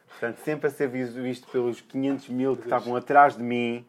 Portanto, 0.07 0.37
sempre 0.37 0.67
a 0.67 0.69
ser 0.69 0.87
visto 0.87 1.47
pelos 1.51 1.81
500 1.81 2.29
mil 2.29 2.55
que 2.55 2.63
estavam 2.63 2.95
atrás 2.95 3.35
de 3.35 3.43
mim. 3.43 3.85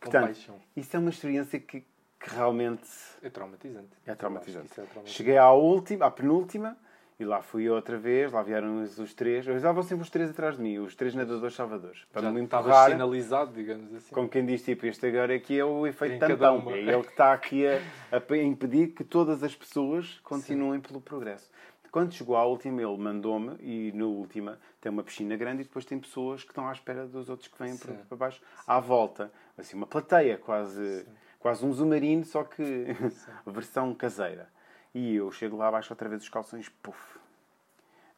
Portanto, 0.00 0.26
isso 0.74 0.96
é 0.96 0.98
uma 0.98 1.10
experiência 1.10 1.60
que, 1.60 1.84
que 2.18 2.30
realmente 2.34 2.88
É 3.22 3.30
traumatizante. 3.30 3.88
é 4.06 4.14
traumatizante. 4.14 4.70
É 4.72 4.74
traumatizante. 4.74 5.10
Cheguei 5.10 5.36
à 5.38 5.50
última, 5.52 6.06
à 6.06 6.10
penúltima, 6.10 6.76
e 7.20 7.24
lá 7.24 7.42
fui 7.42 7.68
outra 7.68 7.98
vez, 7.98 8.30
lá 8.32 8.42
vieram 8.42 8.82
os, 8.82 8.96
os 8.98 9.12
três. 9.12 9.46
Eu 9.46 9.56
estavam 9.56 9.82
sempre 9.82 10.02
os 10.04 10.10
três 10.10 10.30
atrás 10.30 10.56
de 10.56 10.62
mim, 10.62 10.78
os 10.78 10.94
três 10.94 11.14
nadadores 11.14 11.54
salvadores. 11.54 12.04
Para 12.12 12.22
Já 12.22 12.30
me 12.30 12.40
empurrar, 12.40 12.90
sinalizado, 12.90 13.52
digamos 13.52 13.92
assim. 13.94 14.14
como 14.14 14.28
quem 14.28 14.46
diz, 14.46 14.62
tipo, 14.62 14.86
este 14.86 15.06
agora 15.06 15.34
aqui 15.34 15.58
é 15.58 15.64
o 15.64 15.84
efeito 15.86 16.14
Em 16.14 16.18
tampão. 16.18 16.70
É 16.70 16.78
ele 16.78 17.02
que 17.02 17.10
está 17.10 17.32
aqui 17.32 17.66
a, 17.66 17.80
a 18.12 18.36
impedir 18.36 18.88
que 18.88 19.02
todas 19.02 19.42
as 19.42 19.54
pessoas 19.54 20.20
continuem 20.22 20.80
pelo 20.80 21.00
progresso. 21.00 21.50
Quando 21.90 22.12
chegou 22.12 22.36
à 22.36 22.44
última, 22.44 22.82
ele 22.82 22.96
mandou-me, 22.98 23.56
e 23.60 23.90
na 23.92 24.04
última 24.04 24.58
tem 24.80 24.92
uma 24.92 25.02
piscina 25.02 25.34
grande 25.36 25.62
e 25.62 25.64
depois 25.64 25.84
tem 25.86 25.98
pessoas 25.98 26.44
que 26.44 26.50
estão 26.50 26.68
à 26.68 26.72
espera 26.72 27.06
dos 27.06 27.28
outros 27.30 27.48
que 27.48 27.58
vêm 27.58 27.76
para, 27.78 27.94
Sim. 27.94 28.00
para 28.06 28.16
baixo, 28.16 28.42
à 28.66 28.78
volta. 28.78 29.32
Assim, 29.56 29.74
uma 29.74 29.86
plateia, 29.86 30.36
quase, 30.36 31.04
quase 31.38 31.64
um 31.64 31.72
submarino, 31.72 32.24
só 32.24 32.44
que 32.44 32.86
versão 33.46 33.94
caseira. 33.94 34.48
E 34.94 35.16
eu 35.16 35.30
chego 35.30 35.56
lá 35.56 35.68
abaixo 35.68 35.92
outra 35.92 36.08
vez 36.08 36.22
os 36.22 36.28
calções, 36.28 36.68
puf. 36.68 37.18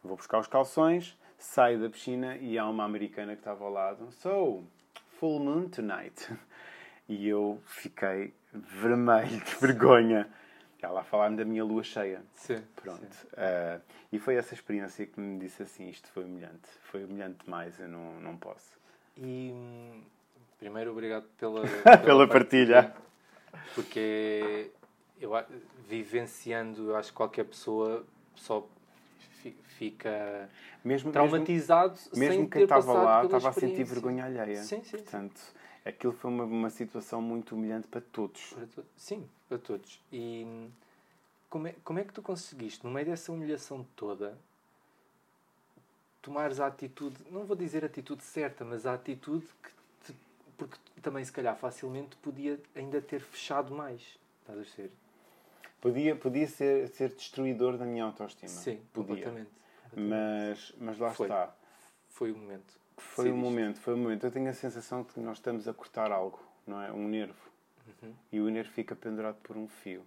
Vou 0.02 0.16
buscar 0.16 0.38
os 0.38 0.46
calções, 0.46 1.18
saio 1.38 1.80
da 1.80 1.90
piscina 1.90 2.36
e 2.36 2.58
há 2.58 2.66
uma 2.68 2.84
americana 2.84 3.34
que 3.34 3.40
estava 3.40 3.64
ao 3.64 3.70
lado. 3.70 4.10
So, 4.12 4.64
full 5.18 5.40
moon 5.40 5.68
tonight. 5.68 6.32
E 7.08 7.28
eu 7.28 7.60
fiquei 7.66 8.32
vermelho 8.52 9.40
de 9.40 9.56
vergonha. 9.56 10.28
Ela 10.80 11.00
a 11.00 11.02
falar-me 11.02 11.36
da 11.36 11.44
minha 11.44 11.64
lua 11.64 11.82
cheia. 11.82 12.22
Sim. 12.36 12.62
Pronto. 12.76 13.04
sim. 13.12 13.26
Ah, 13.36 13.80
e 14.12 14.18
foi 14.20 14.36
essa 14.36 14.54
experiência 14.54 15.04
que 15.04 15.18
me 15.18 15.36
disse 15.40 15.60
assim: 15.60 15.88
isto 15.88 16.08
foi 16.12 16.24
humilhante. 16.24 16.68
Foi 16.84 17.04
humilhante 17.04 17.44
demais, 17.44 17.80
eu 17.80 17.88
não, 17.88 18.20
não 18.20 18.36
posso. 18.36 18.78
E 19.16 19.50
hum, 19.52 20.02
primeiro 20.56 20.92
obrigado 20.92 21.26
pela, 21.36 21.62
Pela 22.04 22.28
partilha. 22.28 22.94
Porque 23.74 24.70
eu 25.20 25.32
vivenciando, 25.88 26.90
eu 26.90 26.96
acho 26.96 27.10
que 27.10 27.16
qualquer 27.16 27.44
pessoa 27.44 28.04
só 28.34 28.66
fi- 29.42 29.56
fica 29.64 30.48
Mesmo, 30.84 31.12
traumatizado 31.12 31.92
mesmo, 31.94 32.18
mesmo 32.18 32.34
sem 32.34 32.40
quem 32.42 32.48
ter 32.48 32.62
estava 32.62 32.92
lá 32.92 33.24
estava 33.24 33.48
a 33.48 33.52
sentir 33.52 33.84
vergonha 33.84 34.24
alheia. 34.24 34.56
Sim, 34.56 34.82
sim, 34.82 34.84
sim. 34.84 34.96
Portanto, 34.98 35.40
aquilo 35.84 36.12
foi 36.12 36.30
uma, 36.30 36.44
uma 36.44 36.70
situação 36.70 37.20
muito 37.20 37.54
humilhante 37.54 37.86
para 37.88 38.00
todos. 38.00 38.52
Para 38.52 38.66
to- 38.66 38.84
Sim, 38.96 39.28
para 39.48 39.58
todos. 39.58 40.00
E 40.12 40.68
como 41.48 41.66
é, 41.68 41.74
como 41.84 41.98
é 41.98 42.04
que 42.04 42.12
tu 42.12 42.22
conseguiste, 42.22 42.84
no 42.84 42.90
meio 42.90 43.06
dessa 43.06 43.32
humilhação 43.32 43.86
toda, 43.96 44.38
tomares 46.22 46.60
a 46.60 46.66
atitude, 46.66 47.16
não 47.30 47.44
vou 47.44 47.56
dizer 47.56 47.82
a 47.82 47.86
atitude 47.86 48.22
certa, 48.22 48.64
mas 48.64 48.86
a 48.86 48.94
atitude 48.94 49.46
que 49.62 49.70
também 51.00 51.24
se 51.24 51.32
calhar 51.32 51.56
facilmente 51.56 52.16
podia 52.16 52.60
ainda 52.74 53.00
ter 53.00 53.20
fechado 53.20 53.74
mais. 53.74 54.18
Estás 54.40 54.58
a 54.58 54.64
ser? 54.64 54.90
Podia, 55.80 56.14
podia 56.14 56.46
ser, 56.46 56.88
ser 56.88 57.14
destruidor 57.14 57.78
da 57.78 57.84
minha 57.84 58.04
autoestima. 58.04 58.48
Sim, 58.48 58.80
podia. 58.92 59.16
completamente. 59.16 59.50
Mas, 59.96 60.74
mas 60.78 60.98
lá 60.98 61.10
Foi. 61.12 61.26
está. 61.26 61.54
Foi 62.08 62.32
o 62.32 62.36
momento. 62.36 62.78
Foi 62.96 63.24
um 63.24 63.28
Decidiste. 63.28 63.50
momento, 63.50 63.80
foi 63.80 63.94
um 63.94 63.96
momento. 63.96 64.26
Eu 64.26 64.30
tenho 64.30 64.50
a 64.50 64.52
sensação 64.52 65.02
de 65.02 65.12
que 65.12 65.20
nós 65.20 65.38
estamos 65.38 65.66
a 65.66 65.72
cortar 65.72 66.12
algo, 66.12 66.38
não 66.66 66.82
é? 66.82 66.92
Um 66.92 67.08
nervo. 67.08 67.50
Uhum. 68.02 68.14
E 68.30 68.40
o 68.40 68.50
nervo 68.50 68.70
fica 68.70 68.94
pendurado 68.94 69.36
por 69.42 69.56
um 69.56 69.66
fio. 69.66 70.04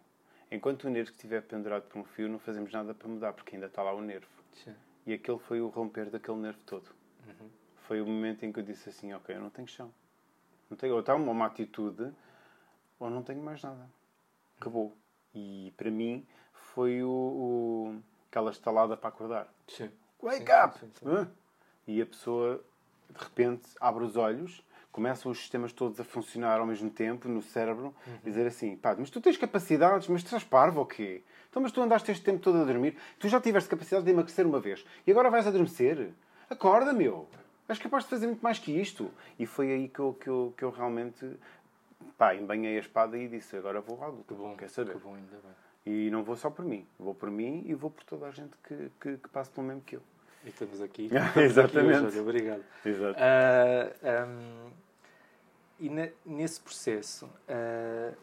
Enquanto 0.52 0.84
o 0.84 0.90
nervo 0.90 1.10
estiver 1.10 1.42
pendurado 1.42 1.84
por 1.88 2.00
um 2.00 2.04
fio, 2.04 2.30
não 2.30 2.38
fazemos 2.38 2.72
nada 2.72 2.94
para 2.94 3.08
mudar, 3.08 3.34
porque 3.34 3.56
ainda 3.56 3.66
está 3.66 3.82
lá 3.82 3.94
o 3.94 4.02
nervo. 4.02 4.28
Sim. 4.64 4.76
E 5.08 5.14
aquele 5.14 5.40
foi 5.40 5.60
o 5.60 5.68
romper 5.70 6.12
daquele 6.12 6.38
nervo 6.38 6.60
todo. 6.66 6.88
Uhum. 7.28 7.50
Foi 7.88 8.00
o 8.00 8.06
momento 8.06 8.46
em 8.46 8.52
que 8.52 8.60
eu 8.60 8.64
disse 8.64 8.90
assim, 8.90 9.12
ok, 9.14 9.36
eu 9.36 9.42
não 9.42 9.50
tenho 9.50 9.68
chão. 9.68 9.92
Não 10.74 10.78
tenho, 10.78 10.94
ou 10.96 11.02
está 11.02 11.14
uma, 11.14 11.46
atitude, 11.46 12.12
ou 13.00 13.08
não 13.08 13.22
tenho 13.22 13.44
mais 13.44 13.62
nada. 13.62 13.88
Acabou. 14.60 14.98
E 15.36 15.72
para 15.78 15.92
mim 15.92 16.26
foi 16.52 17.04
o, 17.04 17.10
o- 17.10 18.00
aquela 18.32 18.50
estalada 18.50 18.98
para 18.98 19.10
acordar. 19.10 19.54
Sim. 19.68 19.92
Wake 20.20 20.38
Sim, 20.48 20.66
up! 20.66 20.80
sim, 20.80 20.92
sim? 20.96 21.28
E 21.86 22.02
a 22.02 22.06
pessoa, 22.08 22.60
de 23.08 23.24
repente, 23.24 23.70
abre 23.80 24.04
os 24.04 24.16
olhos, 24.18 24.66
começam 24.92 25.32
os 25.32 25.38
sistemas 25.38 25.72
todos 25.72 26.00
a 26.00 26.04
funcionar 26.04 26.60
ao 26.60 26.66
mesmo 26.66 26.90
tempo 26.90 27.28
no 27.30 27.44
cérebro 27.44 27.94
Uhum. 28.08 28.18
e 28.24 28.30
dizer 28.32 28.48
assim, 28.48 28.76
pá, 28.76 28.96
mas 28.98 29.12
tu 29.12 29.22
tens 29.22 29.38
capacidades, 29.38 30.08
mas 30.08 30.24
tu 30.24 30.26
estás 30.26 30.44
parvo 30.44 30.80
ou 30.80 30.88
quê? 30.88 31.22
Então, 31.52 31.62
mas 31.62 31.72
tu 31.72 31.82
andaste 31.84 32.10
este 32.12 32.24
tempo 32.24 32.40
todo 32.40 32.58
a 32.58 32.64
dormir, 32.66 32.98
tu 33.20 33.30
já 33.30 33.40
tiveste 33.40 33.70
capacidade 33.70 34.06
de 34.06 34.12
emagrecer 34.12 34.44
uma 34.48 34.60
vez 34.60 34.84
e 35.06 35.12
agora 35.12 35.30
vais 35.30 35.46
adormecer? 35.46 36.12
Acorda, 36.50 36.92
meu! 36.94 37.28
És 37.68 37.80
capaz 37.80 38.04
de 38.04 38.10
fazer 38.10 38.28
muito 38.28 38.42
mais 38.42 38.60
que 38.60 38.72
isto. 38.72 39.10
E 39.40 39.46
foi 39.46 39.72
aí 39.72 39.88
que 39.88 40.00
eu, 40.00 40.14
que 40.14 40.28
eu, 40.30 40.54
que 40.58 40.64
eu 40.64 40.70
realmente, 40.70 41.26
pá, 42.18 42.36
embanhei 42.36 42.78
a 42.78 42.80
espada 42.80 43.18
e 43.18 43.28
disse, 43.28 43.56
agora 43.56 43.80
vou 43.82 44.02
à 44.04 44.08
luta, 44.08 44.34
Que 44.34 44.34
bom, 44.34 44.56
quer 44.56 44.70
saber? 44.70 44.94
que 44.94 45.00
bom, 45.00 45.16
ainda 45.16 45.38
bem. 45.38 45.54
E 45.86 46.10
não 46.10 46.24
vou 46.24 46.36
só 46.36 46.50
por 46.50 46.64
mim, 46.66 46.86
vou 47.00 47.14
por 47.14 47.30
mim 47.30 47.64
e 47.66 47.74
vou 47.74 47.90
por 47.90 48.04
toda 48.04 48.28
a 48.28 48.32
gente 48.32 48.52
que, 48.68 48.90
que, 49.02 49.18
que 49.18 49.30
passa 49.30 49.52
pelo 49.52 49.68
mesmo 49.68 49.82
que 49.82 49.96
eu. 49.98 50.02
E 50.46 50.50
estamos 50.50 50.82
aqui. 50.82 51.10
Exatamente. 51.36 51.66
Estamos 51.66 51.96
aqui 51.98 52.06
hoje, 52.08 52.20
obrigado. 52.20 52.64
Exato. 52.86 53.20
Ah, 53.20 54.26
hum, 54.28 54.70
e 55.80 55.90
ne- 55.90 56.14
nesse 56.26 56.60
processo, 56.62 57.30
ah, 57.48 58.14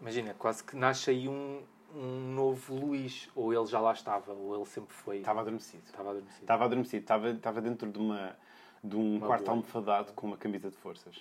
imagina, 0.00 0.34
quase 0.34 0.62
que 0.64 0.76
nasce 0.76 1.10
aí 1.10 1.28
um, 1.28 1.62
um 1.94 2.34
novo 2.34 2.74
Luís, 2.74 3.28
ou 3.34 3.52
ele 3.52 3.66
já 3.66 3.80
lá 3.80 3.92
estava, 3.92 4.32
ou 4.32 4.54
ele 4.56 4.66
sempre 4.66 4.92
foi. 4.94 5.18
Estava 5.18 5.40
adormecido. 5.40 5.82
Estava 5.86 6.10
adormecido. 6.10 6.42
Estava 6.42 6.64
adormecido. 6.64 7.02
Estava, 7.02 7.30
estava 7.30 7.60
dentro 7.60 7.90
de, 7.90 7.98
uma, 7.98 8.36
de 8.82 8.96
um 8.96 9.16
Uma 9.16 9.26
quarto 9.26 9.42
bolha. 9.44 9.50
almofadado 9.52 10.12
com 10.12 10.26
uma 10.26 10.36
camisa 10.36 10.70
de 10.70 10.76
forças. 10.76 11.16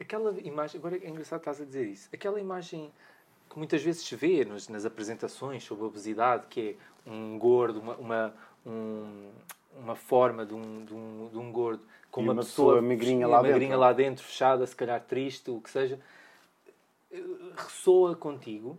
Aquela 0.00 0.30
imagem, 0.40 0.78
agora 0.78 0.96
é 0.96 1.08
engraçado 1.08 1.40
estás 1.40 1.60
a 1.60 1.64
dizer 1.64 1.86
isso, 1.86 2.08
aquela 2.12 2.40
imagem 2.40 2.90
que 3.50 3.56
muitas 3.58 3.82
vezes 3.82 4.02
se 4.04 4.14
vê 4.14 4.44
nos- 4.44 4.68
nas 4.68 4.84
apresentações 4.84 5.64
sobre 5.64 5.84
a 5.84 5.86
obesidade, 5.88 6.46
que 6.48 6.76
é 7.06 7.10
um 7.10 7.38
gordo, 7.38 7.80
uma, 7.80 7.94
uma, 7.96 8.34
um- 8.66 9.30
uma 9.76 9.96
forma 9.96 10.44
de 10.44 10.54
um, 10.54 10.84
de, 10.84 10.94
um, 10.94 11.28
de 11.32 11.38
um 11.38 11.50
gordo 11.52 11.82
com 12.10 12.20
uma, 12.20 12.32
uma 12.32 12.42
pessoa, 12.42 12.74
pessoa 12.76 12.88
magrinha 12.88 13.26
lá 13.26 13.42
magrinha 13.42 13.58
dentro. 13.60 13.78
lá 13.80 13.92
dentro, 13.92 14.24
fechada, 14.24 14.66
se 14.66 14.76
calhar 14.76 15.00
triste, 15.02 15.50
o 15.50 15.60
que 15.60 15.70
seja, 15.70 15.98
ressoa 17.56 18.14
contigo? 18.14 18.76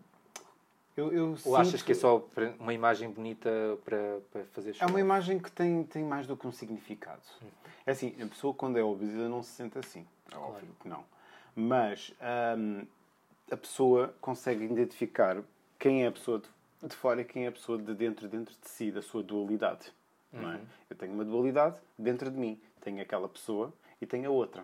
Eu, 1.00 1.14
eu 1.14 1.38
Ou 1.46 1.56
achas 1.56 1.82
que 1.82 1.94
é 1.94 1.96
só 1.96 2.22
uma 2.60 2.74
imagem 2.74 3.10
bonita 3.10 3.50
para, 3.86 4.20
para 4.32 4.44
fazer 4.46 4.72
É 4.72 4.74
chorar? 4.74 4.92
uma 4.92 5.00
imagem 5.00 5.40
que 5.40 5.50
tem, 5.50 5.84
tem 5.86 6.04
mais 6.04 6.28
do 6.28 6.36
que 6.36 6.46
um 6.46 6.52
significado. 6.52 7.22
É 7.86 7.92
assim, 7.92 8.14
a 8.22 8.26
pessoa 8.28 8.54
quando 8.54 8.78
é 8.78 8.84
obesa 8.84 9.30
não 9.30 9.42
se 9.42 9.52
sente 9.52 9.78
assim. 9.80 10.06
É 10.30 10.36
óbvio 10.36 10.76
que 10.82 10.90
não. 10.90 11.06
Mas 11.56 12.14
hum, 12.58 12.86
a 13.50 13.56
pessoa 13.56 14.14
consegue 14.20 14.66
identificar 14.66 15.42
quem 15.80 16.04
é 16.04 16.08
a 16.08 16.12
pessoa 16.12 16.40
de, 16.40 16.88
de 16.88 16.96
fora 16.96 17.22
e 17.22 17.26
quem 17.26 17.46
é 17.46 17.48
a 17.48 17.52
pessoa 17.52 17.78
de 17.78 17.94
dentro, 17.94 18.28
dentro 18.28 18.54
de 18.62 18.70
si, 18.70 18.92
da 18.92 19.02
sua 19.02 19.24
dualidade. 19.24 19.94
Não 20.34 20.52
é? 20.52 20.60
Eu 20.90 20.96
tenho 20.98 21.14
uma 21.14 21.24
dualidade 21.24 21.78
dentro 21.98 22.30
de 22.30 22.38
mim. 22.38 22.60
Tenho 22.82 23.02
aquela 23.02 23.30
pessoa 23.30 23.74
e 24.02 24.06
tenho 24.06 24.30
a 24.30 24.34
outra. 24.34 24.64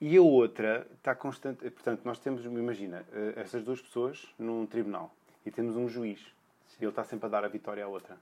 E 0.00 0.16
a 0.16 0.22
outra 0.22 0.86
está 0.96 1.14
constante. 1.14 1.70
Portanto, 1.70 2.02
nós 2.04 2.18
temos, 2.18 2.44
imagina, 2.44 3.04
eh, 3.12 3.34
essas 3.36 3.64
duas 3.64 3.80
pessoas 3.80 4.26
num 4.38 4.66
tribunal 4.66 5.12
e 5.48 5.50
temos 5.50 5.76
um 5.76 5.88
juiz. 5.88 6.20
E 6.78 6.84
ele 6.84 6.90
está 6.90 7.02
sempre 7.02 7.26
a 7.26 7.28
dar 7.28 7.44
a 7.44 7.48
vitória 7.48 7.84
à 7.84 7.88
outra. 7.88 8.16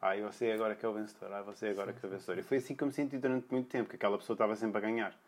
Ah, 0.00 0.16
e 0.16 0.22
você 0.22 0.52
agora 0.52 0.76
que 0.76 0.86
é 0.86 0.88
o 0.88 0.92
vencedor. 0.92 1.32
Ah, 1.32 1.42
você 1.42 1.68
agora 1.68 1.92
que 1.92 2.04
é 2.04 2.08
o 2.08 2.12
vencedor. 2.12 2.38
E 2.38 2.42
foi 2.42 2.58
assim 2.58 2.74
que 2.76 2.82
eu 2.82 2.86
me 2.86 2.92
senti 2.92 3.16
durante 3.16 3.50
muito 3.50 3.68
tempo, 3.68 3.88
que 3.88 3.96
aquela 3.96 4.16
pessoa 4.16 4.34
estava 4.34 4.54
sempre 4.54 4.78
a 4.78 4.80
ganhar. 4.80 5.18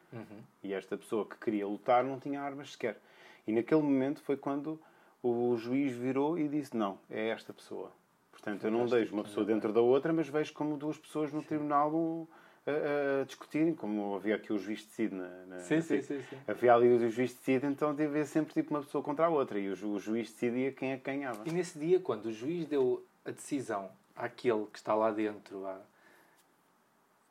E 0.63 0.73
esta 0.73 0.97
pessoa 0.97 1.27
que 1.27 1.37
queria 1.37 1.67
lutar 1.67 2.05
não 2.05 2.21
tinha 2.21 2.41
armas 2.41 2.73
sequer. 2.73 3.01
E 3.47 3.53
naquele 3.53 3.83
momento 3.83 4.23
foi 4.23 4.37
quando 4.37 4.79
o 5.23 5.57
juiz 5.57 5.93
virou 5.97 6.39
e 6.39 6.47
disse: 6.47 6.77
Não, 6.77 6.99
é 7.11 7.29
esta 7.31 7.53
pessoa. 7.53 7.91
Portanto, 8.31 8.65
eu 8.65 8.71
não 8.71 8.87
deixo 8.87 9.13
uma 9.13 9.25
pessoa 9.25 9.45
dentro 9.45 9.73
da 9.73 9.81
outra, 9.81 10.13
mas 10.13 10.29
vejo 10.29 10.53
como 10.53 10.77
duas 10.77 10.97
pessoas 10.97 11.33
no 11.33 11.43
tribunal 11.43 11.93
um, 11.93 12.27
a, 12.71 13.21
a 13.21 13.25
discutirem, 13.25 13.75
como 13.75 14.15
havia 14.15 14.37
aqui 14.37 14.53
o 14.53 14.59
juiz 14.59 14.85
decide 14.85 15.15
na, 15.15 15.29
na 15.47 15.59
Sim, 15.61 15.81
sim, 15.81 16.01
sim, 16.03 16.21
sim. 16.23 16.37
Havia 16.47 16.75
ali 16.75 16.89
o 16.89 17.11
juiz 17.11 17.33
decide, 17.35 17.67
então 17.67 17.91
havia 17.91 18.25
sempre 18.25 18.53
tipo 18.55 18.71
uma 18.71 18.83
pessoa 18.83 19.03
contra 19.03 19.27
a 19.27 19.29
outra 19.29 19.59
e 19.59 19.69
o, 19.69 19.73
o 19.93 19.99
juiz 19.99 20.31
decidia 20.31 20.73
quem 20.73 20.93
é 20.93 20.97
que 20.97 21.05
ganhava. 21.05 21.43
E 21.47 21.53
nesse 21.53 21.79
dia, 21.79 22.01
quando 22.01 22.27
o 22.27 22.33
juiz 22.33 22.67
deu 22.67 23.05
a 23.25 23.31
decisão 23.31 23.91
àquele 24.17 24.67
que 24.67 24.79
está 24.79 24.95
lá 24.95 25.11
dentro, 25.11 25.67
à... 25.67 25.81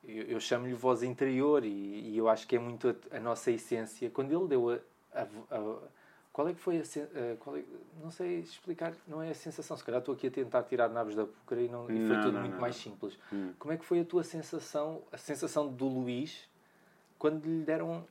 eu, 0.04 0.24
eu 0.24 0.40
chamo-lhe 0.40 0.74
voz 0.74 1.04
interior 1.04 1.64
e, 1.64 1.70
e 2.12 2.18
eu 2.18 2.28
acho 2.30 2.48
que 2.48 2.56
é 2.56 2.60
muito 2.60 2.90
a, 3.12 3.18
a 3.18 3.20
nossa 3.20 3.52
essência. 3.52 4.10
Quando 4.10 4.32
ele 4.38 4.48
deu 4.48 4.70
a- 4.70 4.80
a- 5.22 5.78
qual 6.32 6.48
é 6.48 6.54
que 6.54 6.60
foi 6.60 6.78
a. 6.78 6.82
a- 6.82 7.38
qual 7.38 7.58
é- 7.58 7.64
não 8.02 8.12
sei 8.12 8.40
explicar, 8.40 8.94
não 9.08 9.22
é 9.22 9.30
a 9.32 9.36
sensação. 9.36 9.76
Se 9.76 9.84
calhar 9.84 10.00
estou 10.00 10.14
aqui 10.16 10.28
a 10.28 10.32
tentar 10.32 10.64
tirar 10.64 10.90
nabos 10.90 11.16
da 11.16 11.26
púcara 11.26 11.62
e, 11.62 11.68
não, 11.68 11.84
e 11.86 11.88
foi 12.08 12.16
Não, 12.16 12.22
tudo 12.22 12.34
não, 12.34 12.42
muito 12.42 12.54
não, 12.54 12.62
mais 12.62 12.76
não. 12.76 12.82
simples. 12.84 13.18
Hum. 13.34 13.54
Como 13.60 13.74
é 13.74 13.78
que 13.78 13.86
foi 13.86 14.00
a 14.02 14.06
tua 14.06 14.24
sensação, 14.24 15.02
a 15.12 15.18
sensação 15.18 15.68
do 15.72 15.88
Luís, 15.88 16.48
quando 17.18 17.44
lhe 17.46 17.64
deram, 17.64 18.06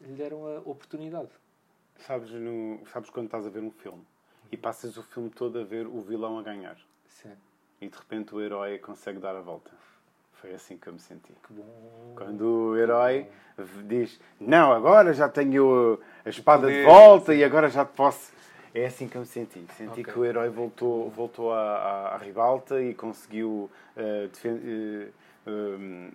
lhe 0.00 0.12
deram 0.14 0.46
a 0.46 0.58
oportunidade? 0.60 1.30
Sabes, 1.98 2.30
no, 2.30 2.80
sabes 2.92 3.10
quando 3.10 3.26
estás 3.26 3.44
a 3.44 3.50
ver 3.50 3.62
um 3.62 3.70
filme 3.72 4.06
e 4.52 4.56
passas 4.56 4.96
o 4.96 5.02
filme 5.02 5.28
todo 5.30 5.58
a 5.58 5.64
ver 5.64 5.86
o 5.86 6.00
vilão 6.00 6.38
a 6.38 6.42
ganhar 6.42 6.78
Sim. 7.06 7.32
e 7.80 7.88
de 7.88 7.96
repente 7.98 8.34
o 8.34 8.40
herói 8.40 8.78
consegue 8.78 9.18
dar 9.18 9.34
a 9.34 9.40
volta. 9.40 9.70
Foi 10.40 10.54
assim 10.54 10.76
que 10.76 10.86
eu 10.86 10.92
me 10.92 11.00
senti. 11.00 11.32
Que 11.46 11.52
bom. 11.52 12.14
Quando 12.16 12.42
o 12.42 12.76
herói 12.76 13.26
diz: 13.84 14.20
Não, 14.40 14.72
agora 14.72 15.12
já 15.12 15.28
tenho 15.28 15.98
a 16.24 16.28
espada 16.28 16.62
poder. 16.62 16.80
de 16.80 16.84
volta 16.84 17.34
e 17.34 17.42
agora 17.42 17.68
já 17.68 17.84
posso. 17.84 18.32
É 18.74 18.86
assim 18.86 19.08
que 19.08 19.16
eu 19.16 19.22
me 19.22 19.26
senti. 19.26 19.64
Senti 19.76 20.02
Ok. 20.02 20.04
que 20.04 20.18
o 20.18 20.24
herói 20.24 20.48
voltou, 20.48 21.10
voltou 21.10 21.52
à, 21.52 21.58
à, 21.60 22.14
à 22.14 22.16
ribalta 22.18 22.80
e 22.80 22.94
conseguiu 22.94 23.68
eh, 23.96 24.28
eh, 24.44 25.08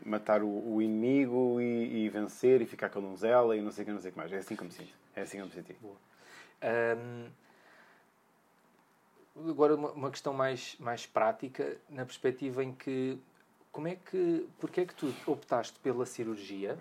matar 0.05 0.41
o, 0.43 0.47
o 0.76 0.82
inimigo 0.82 1.59
e, 1.59 2.05
e 2.05 2.09
vencer 2.09 2.61
e 2.61 2.65
ficar 2.65 2.89
com 2.89 2.99
a 2.99 3.01
donzela 3.01 3.57
e 3.57 3.61
não 3.61 3.71
sei 3.71 3.84
o 3.84 3.86
que, 3.88 3.91
não 3.91 3.99
sei 3.99 4.11
que 4.11 4.17
mais. 4.17 4.32
É 4.32 4.38
assim 4.38 4.55
que 4.55 4.61
eu 4.61 4.67
me 4.67 4.71
sinto. 4.71 4.93
É 5.15 5.21
assim 5.24 5.38
que 5.38 5.43
eu 5.43 5.47
me 5.47 5.51
senti. 5.51 5.76
Hum, 6.63 7.26
agora 9.49 9.76
uma, 9.76 9.91
uma 9.91 10.11
questão 10.11 10.34
mais, 10.34 10.78
mais 10.80 11.05
prática, 11.05 11.76
na 11.89 12.05
perspectiva 12.05 12.63
em 12.63 12.71
que 12.71 13.17
como 13.74 13.88
é 13.89 13.95
que, 13.95 14.47
porque 14.59 14.82
é 14.82 14.86
que 14.86 14.93
tu 14.93 15.13
optaste 15.28 15.78
pela 15.80 16.05
cirurgia 16.05 16.78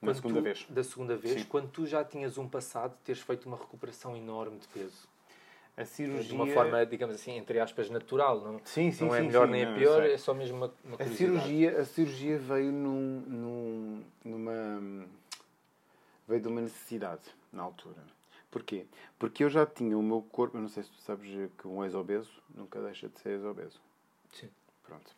quando 0.00 0.16
segunda 0.16 0.40
tu- 0.40 0.42
vez. 0.42 0.66
da 0.68 0.82
segunda 0.82 1.16
vez, 1.16 1.42
Sim. 1.42 1.46
quando 1.46 1.68
tu 1.70 1.86
já 1.86 2.02
tinhas 2.02 2.36
um 2.38 2.48
passado 2.48 2.92
de 2.96 3.02
teres 3.04 3.20
feito 3.22 3.46
uma 3.46 3.56
recuperação 3.56 4.16
enorme 4.16 4.58
de 4.58 4.66
peso? 4.68 5.06
A 5.76 5.84
cirurgia. 5.84 6.24
De 6.24 6.34
uma 6.34 6.46
forma, 6.48 6.84
digamos 6.84 7.14
assim, 7.14 7.32
entre 7.36 7.60
aspas, 7.60 7.88
natural, 7.88 8.40
não, 8.40 8.60
Sim, 8.64 8.90
sim, 8.90 9.04
não 9.06 9.14
é 9.14 9.20
sim, 9.20 9.26
melhor 9.26 9.46
nem 9.48 9.64
não, 9.64 9.72
é 9.72 9.74
pior, 9.74 10.02
é 10.02 10.18
só 10.18 10.34
mesmo 10.34 10.56
uma, 10.56 10.74
uma 10.84 10.96
A 10.98 11.06
cirurgia, 11.06 11.80
a 11.80 11.84
cirurgia 11.84 12.38
veio 12.38 12.72
num, 12.72 13.20
num- 13.26 14.04
numa 14.24 15.06
veio 16.26 16.40
de 16.42 16.48
uma 16.48 16.60
necessidade 16.60 17.22
na 17.52 17.62
altura. 17.62 18.02
Porquê? 18.50 18.86
Porque 19.18 19.44
eu 19.44 19.48
já 19.50 19.64
tinha 19.64 19.96
o 19.96 20.02
meu 20.02 20.20
corpo, 20.20 20.56
eu 20.58 20.60
não 20.60 20.68
sei 20.68 20.82
se 20.82 20.90
tu 20.90 21.00
sabes 21.00 21.26
que 21.58 21.66
um 21.66 21.82
ex-obeso 21.84 22.30
nunca 22.54 22.80
deixa 22.82 23.08
de 23.08 23.18
ser 23.20 23.30
ex-obeso. 23.30 23.80
Sim. 24.32 24.50
Pronto. 24.82 25.10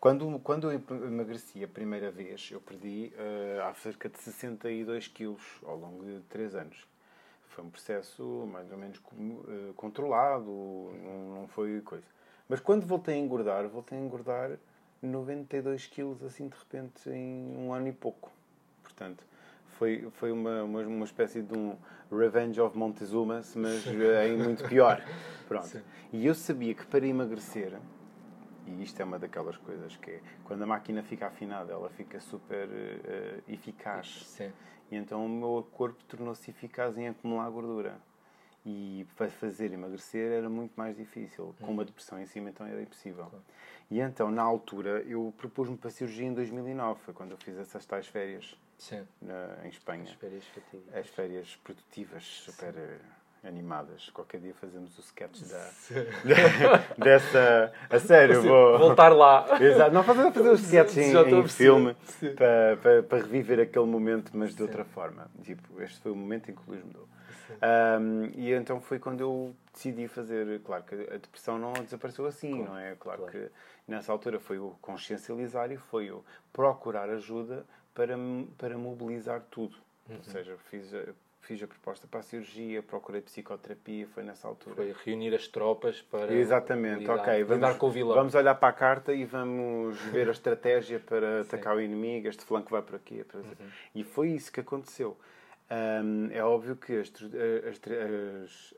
Quando, 0.00 0.38
quando 0.40 0.70
eu 0.70 0.82
emagreci 1.06 1.62
a 1.62 1.68
primeira 1.68 2.10
vez, 2.10 2.50
eu 2.50 2.60
perdi 2.60 3.12
eh, 3.16 3.60
há 3.64 3.72
cerca 3.74 4.08
de 4.08 4.18
62 4.18 5.08
quilos 5.08 5.42
ao 5.64 5.76
longo 5.76 6.04
de 6.04 6.20
3 6.28 6.54
anos. 6.54 6.86
Foi 7.48 7.64
um 7.64 7.70
processo 7.70 8.48
mais 8.50 8.70
ou 8.72 8.78
menos 8.78 8.98
eh, 8.98 9.72
controlado, 9.76 10.50
não, 10.50 11.40
não 11.40 11.48
foi 11.48 11.80
coisa. 11.82 12.06
Mas 12.48 12.60
quando 12.60 12.86
voltei 12.86 13.14
a 13.14 13.18
engordar, 13.18 13.68
voltei 13.68 13.98
a 13.98 14.00
engordar 14.00 14.58
92 15.02 15.86
quilos 15.86 16.22
assim 16.22 16.48
de 16.48 16.56
repente 16.56 17.08
em 17.10 17.56
um 17.56 17.72
ano 17.72 17.88
e 17.88 17.92
pouco. 17.92 18.30
Portanto, 18.82 19.24
foi, 19.78 20.08
foi 20.12 20.30
uma, 20.30 20.62
uma, 20.62 20.80
uma 20.82 21.04
espécie 21.04 21.42
de 21.42 21.56
um 21.56 21.76
Revenge 22.10 22.60
of 22.60 22.76
Montezuma, 22.76 23.42
mas 23.56 23.86
eh, 23.86 24.28
em 24.28 24.36
muito 24.36 24.64
pior. 24.68 25.02
Pronto. 25.48 25.66
Sim. 25.66 25.82
E 26.12 26.26
eu 26.26 26.34
sabia 26.34 26.74
que 26.74 26.86
para 26.86 27.06
emagrecer, 27.06 27.78
e 28.66 28.82
isto 28.82 29.00
é 29.00 29.04
uma 29.04 29.18
daquelas 29.18 29.56
coisas 29.56 29.96
que 29.96 30.10
é, 30.10 30.20
quando 30.44 30.62
a 30.62 30.66
máquina 30.66 31.02
fica 31.02 31.26
afinada, 31.26 31.72
ela 31.72 31.90
fica 31.90 32.20
super 32.20 32.68
eh, 32.70 33.40
eficaz. 33.48 34.24
Sim. 34.26 34.52
E 34.90 34.96
então 34.96 35.24
o 35.24 35.28
meu 35.28 35.66
corpo 35.72 36.02
tornou-se 36.04 36.50
eficaz 36.50 36.96
em 36.96 37.08
acumular 37.08 37.48
gordura. 37.50 37.98
E 38.64 39.04
para 39.16 39.28
fazer 39.28 39.72
emagrecer 39.72 40.30
era 40.30 40.48
muito 40.48 40.74
mais 40.76 40.96
difícil. 40.96 41.54
Com 41.60 41.72
uma 41.72 41.84
depressão 41.84 42.20
em 42.20 42.26
cima, 42.26 42.50
então 42.50 42.64
era 42.64 42.80
impossível. 42.80 43.28
E 43.90 43.98
então, 43.98 44.30
na 44.30 44.42
altura, 44.42 45.02
eu 45.02 45.34
propus-me 45.36 45.76
para 45.76 45.88
a 45.88 45.90
cirurgia 45.90 46.26
em 46.26 46.32
2009. 46.32 47.00
Foi 47.00 47.12
quando 47.12 47.32
eu 47.32 47.36
fiz 47.38 47.56
essas 47.56 47.84
tais 47.84 48.06
férias 48.06 48.56
Sim. 48.78 49.04
na, 49.20 49.64
em 49.64 49.68
Espanha. 49.68 50.04
As 50.04 50.12
férias 50.12 50.44
fatídicas. 50.46 50.94
As 50.94 51.08
férias 51.08 51.56
produtivas, 51.56 52.24
super 52.24 52.74
eh, 52.76 52.98
animadas. 53.44 54.08
Qualquer 54.10 54.40
dia 54.40 54.54
fazemos 54.54 54.96
o 54.98 55.00
sketch 55.00 55.40
da, 55.42 55.70
dessa. 56.96 57.72
A 57.90 57.98
sério, 57.98 58.42
vou. 58.42 58.78
Voltar 58.78 59.08
lá. 59.10 59.46
Exato. 59.60 59.92
Não 59.92 60.02
fazer, 60.02 60.32
fazer 60.32 60.48
os 60.50 60.62
sketches 60.62 60.96
em, 60.96 61.16
em 61.16 61.48
filme 61.48 61.96
para, 62.36 62.76
para, 62.80 63.02
para 63.02 63.18
reviver 63.18 63.60
aquele 63.60 63.86
momento, 63.86 64.30
mas 64.34 64.54
de 64.54 64.62
outra 64.62 64.84
forma. 64.84 65.30
Tipo, 65.42 65.82
este 65.82 66.00
foi 66.00 66.12
o 66.12 66.16
momento 66.16 66.50
em 66.50 66.54
que 66.54 66.60
o 66.66 66.70
Luís 66.70 66.84
mudou. 66.84 67.08
Um, 67.60 68.30
e 68.34 68.52
então 68.52 68.80
foi 68.80 68.98
quando 68.98 69.20
eu 69.20 69.54
decidi 69.72 70.08
fazer. 70.08 70.60
Claro 70.62 70.84
que 70.84 70.94
a 70.94 71.18
depressão 71.18 71.58
não 71.58 71.72
desapareceu 71.72 72.26
assim, 72.26 72.62
não 72.62 72.78
é? 72.78 72.94
Claro, 72.98 73.22
claro. 73.22 73.32
que 73.32 73.50
nessa 73.86 74.12
altura 74.12 74.38
foi 74.38 74.58
o 74.58 74.76
consciencializar 74.80 75.70
e 75.70 75.76
foi 75.76 76.10
o 76.10 76.24
procurar 76.52 77.10
ajuda 77.10 77.64
para, 77.94 78.16
para 78.56 78.78
mobilizar 78.78 79.42
tudo. 79.50 79.76
Uhum. 80.08 80.16
Ou 80.16 80.24
seja, 80.24 80.56
fiz 80.70 80.92
a, 80.94 81.04
fiz 81.42 81.62
a 81.62 81.66
proposta 81.66 82.06
para 82.06 82.20
a 82.20 82.22
cirurgia, 82.22 82.82
procurei 82.82 83.20
psicoterapia, 83.20 84.06
foi 84.06 84.22
nessa 84.22 84.48
altura. 84.48 84.76
Foi 84.76 84.94
reunir 85.04 85.34
as 85.34 85.46
tropas 85.48 86.00
para. 86.00 86.32
Exatamente, 86.32 87.00
lidar, 87.00 87.18
ok. 87.18 87.44
Vamos, 87.44 87.76
com 87.76 87.86
o 87.86 87.90
vilão. 87.90 88.14
vamos 88.16 88.34
olhar 88.34 88.54
para 88.54 88.68
a 88.68 88.72
carta 88.72 89.12
e 89.12 89.24
vamos 89.24 90.00
ver 90.12 90.28
a 90.28 90.32
estratégia 90.32 91.00
para 91.00 91.42
atacar 91.42 91.76
o 91.76 91.80
inimigo. 91.80 92.28
Este 92.28 92.44
flanco 92.44 92.70
vai 92.70 92.82
por 92.82 92.96
aqui. 92.96 93.24
Para... 93.24 93.40
Uhum. 93.40 93.54
E 93.94 94.04
foi 94.04 94.30
isso 94.30 94.52
que 94.52 94.60
aconteceu. 94.60 95.16
Um, 95.72 96.30
é 96.30 96.44
óbvio 96.44 96.76
que 96.76 96.92
as, 96.98 97.08
as, 97.08 97.80
as, 98.44 98.74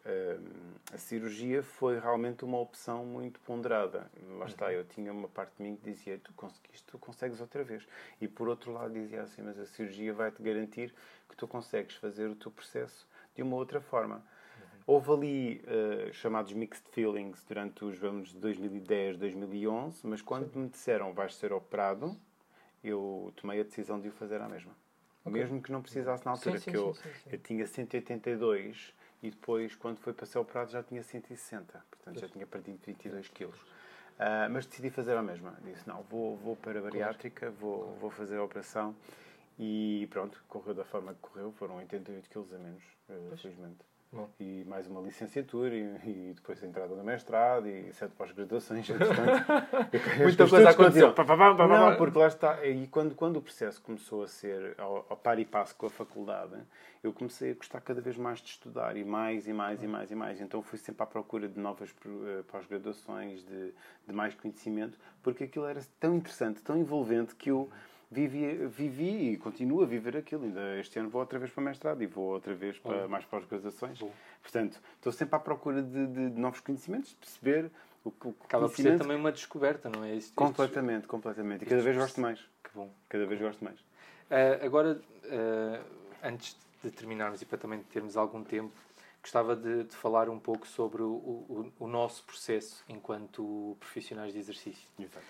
a 0.92 0.98
cirurgia 0.98 1.60
foi 1.60 1.98
realmente 1.98 2.44
uma 2.44 2.60
opção 2.60 3.04
muito 3.04 3.40
ponderada. 3.40 4.08
Lá 4.38 4.46
está, 4.46 4.66
uhum. 4.66 4.72
eu 4.72 4.84
tinha 4.84 5.12
uma 5.12 5.26
parte 5.26 5.56
de 5.56 5.64
mim 5.64 5.74
que 5.74 5.90
dizia: 5.90 6.20
tu 6.22 6.32
conseguiste, 6.34 6.84
tu 6.86 6.96
consegues 6.96 7.40
outra 7.40 7.64
vez. 7.64 7.84
E 8.20 8.28
por 8.28 8.48
outro 8.48 8.70
lado, 8.70 8.92
dizia 8.92 9.22
assim: 9.22 9.42
mas 9.42 9.58
a 9.58 9.66
cirurgia 9.66 10.12
vai-te 10.12 10.40
garantir 10.40 10.94
que 11.28 11.36
tu 11.36 11.48
consegues 11.48 11.96
fazer 11.96 12.28
o 12.28 12.36
teu 12.36 12.52
processo 12.52 13.08
de 13.34 13.42
uma 13.42 13.56
outra 13.56 13.80
forma. 13.80 14.16
Uhum. 14.16 14.82
Houve 14.86 15.10
ali 15.10 15.64
uh, 15.64 16.12
chamados 16.12 16.52
mixed 16.52 16.88
feelings 16.90 17.42
durante 17.48 17.84
os 17.84 17.98
vamos, 17.98 18.32
2010, 18.34 19.16
2011, 19.16 20.06
mas 20.06 20.22
quando 20.22 20.52
Sim. 20.52 20.60
me 20.60 20.68
disseram 20.68 21.12
vais 21.12 21.34
ser 21.34 21.52
operado, 21.52 22.16
eu 22.84 23.32
tomei 23.34 23.60
a 23.60 23.64
decisão 23.64 23.98
de 23.98 24.08
o 24.08 24.12
fazer 24.12 24.40
à 24.40 24.48
mesma. 24.48 24.83
Okay. 25.24 25.40
Mesmo 25.40 25.62
que 25.62 25.72
não 25.72 25.80
precisasse 25.80 26.24
na 26.24 26.32
altura, 26.32 26.58
sim, 26.58 26.64
sim, 26.64 26.70
que 26.70 26.76
eu, 26.76 26.94
sim, 26.94 27.08
eu 27.32 27.38
tinha 27.38 27.66
182 27.66 28.92
e 29.22 29.30
depois, 29.30 29.74
quando 29.74 29.98
foi 29.98 30.12
para 30.12 30.26
ser 30.26 30.38
operado, 30.38 30.70
já 30.70 30.82
tinha 30.82 31.02
160. 31.02 31.82
Portanto, 31.90 32.20
já 32.20 32.28
tinha 32.28 32.46
perdido 32.46 32.78
22 32.84 33.28
quilos. 33.28 33.58
Uh, 33.58 34.50
mas 34.50 34.66
decidi 34.66 34.90
fazer 34.90 35.16
a 35.16 35.22
mesma. 35.22 35.56
Disse, 35.64 35.88
não, 35.88 36.02
vou, 36.02 36.36
vou 36.36 36.54
para 36.54 36.78
a 36.78 36.82
bariátrica, 36.82 37.50
vou, 37.50 37.96
vou 37.96 38.10
fazer 38.10 38.36
a 38.36 38.44
operação. 38.44 38.94
E 39.58 40.06
pronto, 40.10 40.44
correu 40.46 40.74
da 40.74 40.84
forma 40.84 41.14
que 41.14 41.20
correu. 41.20 41.52
Foram 41.52 41.76
88 41.76 42.28
quilos 42.28 42.52
a 42.52 42.58
menos, 42.58 42.82
uh, 43.08 43.36
felizmente. 43.38 43.78
Bom. 44.14 44.30
E 44.38 44.64
mais 44.68 44.86
uma 44.86 45.00
licenciatura 45.00 45.74
e, 45.74 45.80
e, 46.04 46.32
depois 46.34 46.62
a 46.62 46.66
entrada 46.66 46.94
no 46.94 47.02
mestrado 47.02 47.66
e 47.66 47.92
sete 47.92 48.12
pós-graduações. 48.12 48.86
Muita 50.22 50.48
coisa 50.48 50.70
aconteceu. 50.70 51.12
Não, 51.90 51.96
porque 51.96 52.18
lá 52.18 52.28
está. 52.28 52.64
E 52.64 52.86
quando, 52.86 53.16
quando 53.16 53.38
o 53.38 53.42
processo 53.42 53.82
começou 53.82 54.22
a 54.22 54.28
ser 54.28 54.76
ao, 54.78 55.04
ao 55.08 55.16
par 55.16 55.40
e 55.40 55.44
passo 55.44 55.74
com 55.74 55.86
a 55.86 55.90
faculdade, 55.90 56.54
eu 57.02 57.12
comecei 57.12 57.50
a 57.50 57.54
gostar 57.54 57.80
cada 57.80 58.00
vez 58.00 58.16
mais 58.16 58.38
de 58.40 58.50
estudar 58.50 58.96
e 58.96 59.04
mais 59.04 59.48
e 59.48 59.52
mais 59.52 59.82
e 59.82 59.86
mais 59.88 60.10
e 60.12 60.14
mais. 60.14 60.40
Então 60.40 60.62
fui 60.62 60.78
sempre 60.78 61.02
à 61.02 61.06
procura 61.06 61.48
de 61.48 61.58
novas 61.58 61.92
eh, 62.06 62.42
pós-graduações, 62.46 63.44
de, 63.44 63.74
de 64.06 64.12
mais 64.14 64.32
conhecimento, 64.36 64.96
porque 65.24 65.44
aquilo 65.44 65.66
era 65.66 65.80
tão 65.98 66.14
interessante, 66.14 66.62
tão 66.62 66.78
envolvente 66.78 67.34
que 67.34 67.50
eu 67.50 67.68
vivi, 68.14 68.66
vivi 68.66 69.32
e 69.32 69.36
continuo 69.36 69.82
a 69.82 69.86
viver 69.86 70.16
aquilo. 70.16 70.44
Ainda 70.44 70.78
este 70.78 70.98
ano 70.98 71.10
vou 71.10 71.20
outra 71.20 71.38
vez 71.38 71.50
para 71.50 71.60
o 71.60 71.64
mestrado 71.64 72.02
e 72.02 72.06
vou 72.06 72.32
outra 72.32 72.54
vez 72.54 72.78
para 72.78 73.08
mais 73.08 73.24
pós-graduações. 73.24 73.98
Portanto, 74.40 74.80
estou 74.96 75.12
sempre 75.12 75.36
à 75.36 75.38
procura 75.38 75.82
de, 75.82 76.06
de, 76.06 76.30
de 76.30 76.40
novos 76.40 76.60
conhecimentos, 76.60 77.10
de 77.10 77.16
perceber 77.16 77.70
o 78.04 78.10
que 78.10 78.28
Acaba 78.44 78.68
por 78.68 78.76
ser 78.76 78.98
também 78.98 79.16
uma 79.16 79.32
descoberta, 79.32 79.88
não 79.88 80.04
é? 80.04 80.14
Isto, 80.14 80.34
completamente, 80.34 81.00
isto, 81.02 81.08
completamente. 81.08 81.64
E 81.64 81.66
cada 81.66 81.82
vez 81.82 81.96
gosto 81.96 82.20
mais. 82.20 82.38
Que 82.62 82.70
bom. 82.74 82.90
Cada 83.08 83.26
vez 83.26 83.40
gosto 83.40 83.64
mais. 83.64 83.78
Uh, 83.78 84.64
agora, 84.64 85.00
uh, 85.24 85.84
antes 86.22 86.56
de 86.82 86.90
terminarmos 86.90 87.40
e 87.40 87.46
para 87.46 87.58
também 87.58 87.82
termos 87.84 88.16
algum 88.16 88.44
tempo, 88.44 88.72
gostava 89.22 89.56
de, 89.56 89.84
de 89.84 89.96
falar 89.96 90.28
um 90.28 90.38
pouco 90.38 90.66
sobre 90.66 91.02
o, 91.02 91.06
o, 91.08 91.72
o, 91.78 91.86
nosso 91.88 92.22
processo 92.24 92.84
enquanto 92.88 93.74
profissionais 93.80 94.34
de 94.34 94.38
exercício. 94.38 94.86
Exato. 94.98 95.24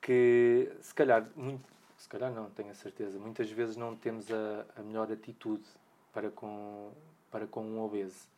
Que, 0.00 0.70
se 0.80 0.94
calhar, 0.94 1.26
muito, 1.34 1.64
se 2.04 2.08
calhar 2.10 2.30
não, 2.30 2.50
tenho 2.50 2.70
a 2.70 2.74
certeza. 2.74 3.18
Muitas 3.18 3.50
vezes 3.50 3.76
não 3.76 3.96
temos 3.96 4.30
a, 4.30 4.66
a 4.76 4.82
melhor 4.82 5.10
atitude 5.10 5.64
para 6.12 6.30
com, 6.30 6.92
para 7.30 7.46
com 7.46 7.64
um 7.64 7.80
obeso. 7.80 8.28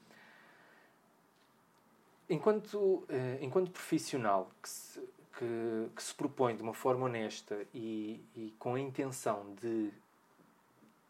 Enquanto, 2.31 3.05
eh, 3.09 3.39
enquanto 3.41 3.73
profissional 3.73 4.53
que 4.63 4.69
se, 4.69 5.01
que, 5.37 5.91
que, 5.97 6.01
se 6.01 6.15
propõe 6.15 6.55
de 6.55 6.63
uma 6.63 6.75
forma 6.75 7.07
honesta 7.07 7.67
e, 7.75 8.25
e 8.37 8.55
com 8.57 8.77
a 8.77 8.81
intenção 8.81 9.53
de 9.61 9.91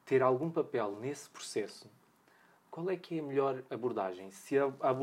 ter 0.06 0.22
algum 0.22 0.50
papel 0.50 0.96
nesse 0.98 1.28
processo, 1.28 1.90
qual 2.70 2.88
é 2.88 2.96
que 2.96 3.18
é 3.18 3.20
a 3.20 3.22
melhor 3.22 3.62
abordagem? 3.68 4.30
Se 4.30 4.58
a, 4.58 4.64
a 4.64 4.96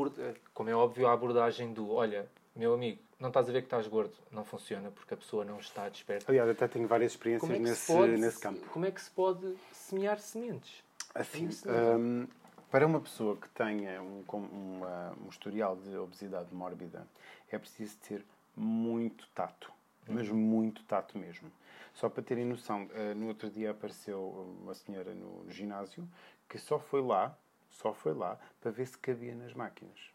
como 0.52 0.70
é 0.70 0.74
óbvio, 0.74 1.06
a 1.06 1.12
abordagem 1.12 1.72
do 1.72 1.88
olha, 1.92 2.28
meu 2.56 2.74
amigo, 2.74 3.00
não 3.24 3.30
estás 3.30 3.48
a 3.48 3.52
ver 3.52 3.62
que 3.62 3.66
estás 3.66 3.88
gordo, 3.88 4.12
não 4.30 4.44
funciona 4.44 4.90
porque 4.90 5.14
a 5.14 5.16
pessoa 5.16 5.46
não 5.46 5.58
está 5.58 5.88
desperta. 5.88 6.30
Aliás, 6.30 6.50
até 6.50 6.68
tenho 6.68 6.86
várias 6.86 7.12
experiências 7.12 7.50
é 7.50 7.58
nesse, 7.58 7.86
pode, 7.90 8.16
nesse 8.18 8.38
campo. 8.38 8.68
Como 8.68 8.84
é 8.84 8.90
que 8.90 9.00
se 9.00 9.10
pode 9.10 9.56
semear 9.72 10.18
sementes? 10.18 10.84
Assim, 11.14 11.48
um, 11.66 12.26
para 12.70 12.86
uma 12.86 13.00
pessoa 13.00 13.36
que 13.36 13.48
tenha 13.48 14.02
um, 14.02 14.22
um, 14.30 14.80
um, 15.24 15.28
historial 15.30 15.74
de 15.74 15.96
obesidade 15.96 16.54
mórbida, 16.54 17.08
é 17.50 17.58
preciso 17.58 17.96
ter 18.06 18.22
muito 18.54 19.26
tato, 19.34 19.72
mas 20.06 20.28
uhum. 20.28 20.36
muito 20.36 20.84
tato 20.84 21.16
mesmo. 21.16 21.50
Só 21.94 22.10
para 22.10 22.22
terem 22.22 22.44
noção, 22.44 22.84
uh, 22.84 23.14
no 23.14 23.28
outro 23.28 23.48
dia 23.48 23.70
apareceu 23.70 24.20
uma 24.60 24.74
senhora 24.74 25.14
no 25.14 25.50
ginásio 25.50 26.06
que 26.46 26.58
só 26.58 26.78
foi 26.78 27.00
lá, 27.00 27.34
só 27.70 27.94
foi 27.94 28.12
lá 28.12 28.38
para 28.60 28.70
ver 28.70 28.86
se 28.86 28.98
cabia 28.98 29.34
nas 29.34 29.54
máquinas. 29.54 30.13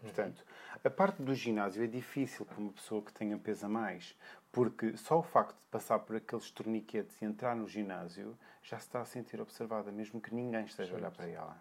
Portanto, 0.00 0.44
a 0.82 0.88
parte 0.88 1.22
do 1.22 1.34
ginásio 1.34 1.84
é 1.84 1.86
difícil 1.86 2.46
para 2.46 2.58
uma 2.58 2.72
pessoa 2.72 3.02
que 3.02 3.12
tenha 3.12 3.36
peso 3.36 3.66
a 3.66 3.68
mais, 3.68 4.16
porque 4.50 4.96
só 4.96 5.18
o 5.18 5.22
facto 5.22 5.54
de 5.54 5.66
passar 5.70 5.98
por 6.00 6.16
aqueles 6.16 6.50
torniquetes 6.50 7.20
e 7.20 7.24
entrar 7.24 7.54
no 7.54 7.68
ginásio 7.68 8.36
já 8.62 8.78
se 8.78 8.86
está 8.86 9.00
a 9.00 9.04
sentir 9.04 9.40
observada, 9.40 9.92
mesmo 9.92 10.20
que 10.20 10.34
ninguém 10.34 10.64
esteja 10.64 10.94
a 10.94 10.96
olhar 10.96 11.10
para 11.10 11.26
ela. 11.26 11.56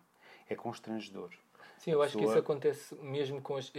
É 0.49 0.55
constrangedor. 0.55 1.31
Sim, 1.79 1.91
eu 1.91 2.01
acho 2.01 2.13
pessoa... 2.13 2.33
que 2.33 2.39
isso 2.39 2.39
acontece 2.39 2.95
mesmo 2.95 3.41
com 3.41 3.55
as, 3.55 3.69
uh, 3.69 3.71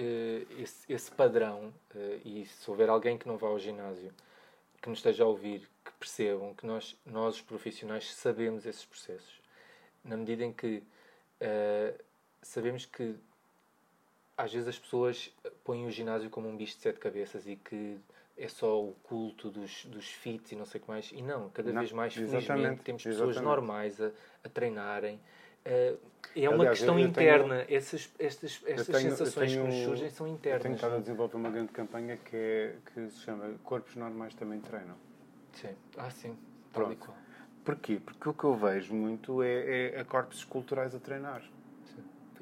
esse, 0.59 0.91
esse, 0.91 1.11
padrão, 1.11 1.73
uh, 1.95 2.21
e 2.25 2.47
se 2.47 2.71
houver 2.71 2.89
alguém 2.89 3.19
que 3.19 3.29
não 3.29 3.37
vá 3.37 3.49
ao 3.49 3.59
ginásio, 3.59 4.13
que 4.81 4.89
nos 4.89 4.99
esteja 4.99 5.25
a 5.25 5.27
ouvir, 5.27 5.69
que 5.85 5.93
percebam 5.99 6.55
que 6.55 6.67
nós, 6.67 6.99
nós 7.05 7.37
os 7.37 7.43
profissionais, 7.43 8.15
sabemos 8.15 8.65
esses 8.65 8.85
processos. 8.85 9.41
Na 10.03 10.17
medida 10.17 10.45
em 10.45 10.53
que 10.53 10.83
uh, 11.43 12.05
sabemos 12.43 12.87
que 12.87 13.17
às 14.41 14.53
vezes 14.53 14.69
as 14.69 14.79
pessoas 14.79 15.33
põem 15.65 15.87
o 15.87 15.91
ginásio 15.91 16.31
como 16.31 16.49
um 16.49 16.57
bicho 16.57 16.77
de 16.77 16.83
sete 16.83 16.99
cabeças 16.99 17.47
e 17.47 17.57
que 17.57 17.99
é 18.37 18.49
só 18.49 18.83
o 18.83 18.93
culto 19.03 19.51
dos, 19.51 19.85
dos 19.87 20.07
fits 20.07 20.53
e 20.53 20.57
não 20.57 20.65
sei 20.65 20.81
o 20.81 20.85
que 20.85 20.91
mais. 20.91 21.11
E 21.13 21.23
não, 21.23 21.51
cada 21.51 21.73
não, 21.73 21.81
vez 21.81 21.93
mais, 21.93 22.15
felizmente, 22.15 22.83
temos 22.83 23.03
pessoas 23.03 23.31
exatamente. 23.31 23.45
normais 23.45 24.01
a, 24.01 24.11
a 24.43 24.49
treinarem. 24.49 25.21
Uh, 25.67 25.99
é 26.35 26.49
uma 26.49 26.57
Aliás, 26.57 26.79
questão 26.79 26.99
interna. 26.99 27.65
Tenho, 27.65 27.77
Essas, 27.77 28.11
estas, 28.19 28.63
estas 28.65 28.87
tenho, 28.87 29.11
sensações 29.11 29.53
tenho, 29.53 29.63
que 29.63 29.69
nos 29.69 29.85
surgem 29.85 30.09
são 30.09 30.27
internas. 30.27 30.61
Eu 30.61 30.63
tenho 30.63 30.75
estado 30.75 30.95
a 30.95 30.99
desenvolver 31.01 31.37
uma 31.37 31.51
grande 31.51 31.73
campanha 31.73 32.17
que, 32.17 32.37
é, 32.37 32.77
que 32.87 33.11
se 33.11 33.21
chama 33.21 33.55
Corpos 33.63 33.95
Normais 33.97 34.35
Também 34.35 34.61
Treinam. 34.61 34.97
Sim. 35.53 35.75
Ah, 35.99 36.11
sim. 36.11 36.37
Pronto. 36.73 37.13
Porquê? 37.63 38.01
Porque 38.03 38.29
o 38.29 38.33
que 38.33 38.45
eu 38.45 38.55
vejo 38.55 38.95
muito 38.95 39.43
é, 39.43 39.49
é, 39.49 40.01
é 40.01 40.05
corpos 40.05 40.39
esculturais 40.39 40.95
a 40.95 40.99
treinar. 40.99 41.43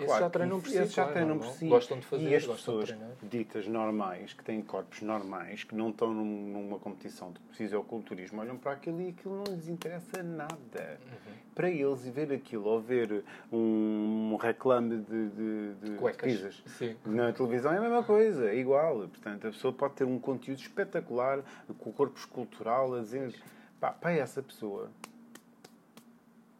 Claro, 0.04 0.24
já 0.24 0.30
treinam 0.30 0.60
por 0.60 0.70
si. 0.70 0.78
Esses 0.78 0.94
já 0.94 1.06
treinam 1.06 1.38
por 1.38 1.48
si. 1.48 1.68
Gostam 1.68 1.98
de 1.98 2.06
fazer, 2.06 2.28
e 2.28 2.34
as 2.34 2.46
pessoas 2.46 2.94
ditas 3.22 3.66
normais, 3.66 4.32
que 4.32 4.44
têm 4.44 4.62
corpos 4.62 5.02
normais, 5.02 5.64
que 5.64 5.74
não 5.74 5.90
estão 5.90 6.12
numa 6.12 6.78
competição 6.78 7.32
de 7.32 7.40
fisiculturismo, 7.56 8.40
olham 8.40 8.56
para 8.56 8.72
aquilo 8.72 9.00
e 9.02 9.08
aquilo 9.08 9.36
não 9.36 9.54
lhes 9.54 9.68
interessa 9.68 10.22
nada. 10.22 10.56
Uhum. 10.76 11.32
Para 11.54 11.70
eles, 11.70 12.06
ver 12.06 12.32
aquilo 12.32 12.66
ou 12.66 12.80
ver 12.80 13.24
um 13.52 14.36
reclame 14.40 14.98
de, 14.98 15.28
de, 15.30 15.74
de 15.74 16.16
pizzas 16.22 16.62
na 17.04 17.32
televisão 17.32 17.72
é 17.72 17.78
a 17.78 17.80
mesma 17.80 18.04
coisa, 18.04 18.48
é 18.48 18.56
igual. 18.56 19.08
Portanto, 19.08 19.48
a 19.48 19.50
pessoa 19.50 19.72
pode 19.72 19.94
ter 19.94 20.04
um 20.04 20.18
conteúdo 20.20 20.60
espetacular, 20.60 21.42
com 21.78 21.90
o 21.90 21.92
corpo 21.92 22.16
escultural, 22.16 22.94
a 22.94 23.00
dizer, 23.00 23.34
pá, 23.80 23.90
para 23.90 24.12
essa 24.12 24.40
pessoa, 24.40 24.90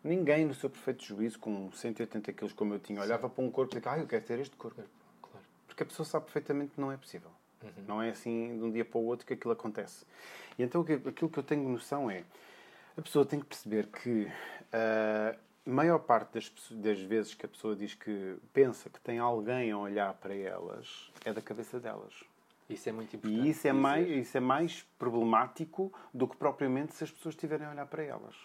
Ninguém, 0.02 0.44
no 0.44 0.54
seu 0.54 0.70
perfeito 0.70 1.04
juízo, 1.04 1.38
com 1.38 1.70
180 1.72 2.32
quilos 2.32 2.52
como 2.52 2.74
eu 2.74 2.78
tinha, 2.78 3.00
olhava 3.00 3.28
Sim. 3.28 3.34
para 3.34 3.44
um 3.44 3.50
corpo 3.50 3.74
e 3.74 3.78
dizia, 3.78 3.92
ah, 3.92 3.98
eu 3.98 4.06
quero 4.06 4.24
ter 4.24 4.38
este 4.38 4.56
corpo. 4.56 4.82
Claro. 5.20 5.46
Porque 5.66 5.82
a 5.82 5.86
pessoa 5.86 6.06
sabe 6.06 6.26
perfeitamente 6.26 6.72
que 6.74 6.80
não 6.80 6.92
é 6.92 6.96
possível. 6.96 7.30
Uhum. 7.62 7.84
Não 7.86 8.02
é 8.02 8.10
assim 8.10 8.56
de 8.56 8.64
um 8.64 8.70
dia 8.70 8.84
para 8.84 8.98
o 8.98 9.04
outro 9.04 9.26
que 9.26 9.34
aquilo 9.34 9.52
acontece. 9.52 10.04
E 10.58 10.62
então 10.62 10.82
aquilo 10.82 11.30
que 11.30 11.38
eu 11.38 11.42
tenho 11.42 11.68
noção 11.68 12.10
é, 12.10 12.24
a 12.96 13.02
pessoa 13.02 13.24
tem 13.24 13.40
que 13.40 13.46
perceber 13.46 13.86
que 13.86 14.28
a 14.72 15.36
uh, 15.36 15.70
maior 15.70 15.98
parte 15.98 16.34
das, 16.34 16.52
das 16.70 17.00
vezes 17.00 17.34
que 17.34 17.46
a 17.46 17.48
pessoa 17.48 17.76
diz 17.76 17.94
que 17.94 18.36
pensa 18.52 18.90
que 18.90 19.00
tem 19.00 19.18
alguém 19.18 19.70
a 19.70 19.78
olhar 19.78 20.14
para 20.14 20.34
elas, 20.34 21.12
é 21.24 21.32
da 21.32 21.40
cabeça 21.40 21.78
delas. 21.78 22.24
Isso 22.68 22.88
é 22.88 22.92
muito 22.92 23.16
importante. 23.16 23.46
E 23.46 23.50
isso 23.50 23.66
é, 23.66 23.72
mais, 23.72 24.08
isso 24.08 24.36
é 24.36 24.40
mais 24.40 24.82
problemático 24.98 25.92
do 26.12 26.28
que 26.28 26.36
propriamente 26.36 26.94
se 26.94 27.04
as 27.04 27.10
pessoas 27.10 27.34
estiverem 27.34 27.66
a 27.66 27.70
olhar 27.70 27.86
para 27.86 28.02
elas. 28.02 28.36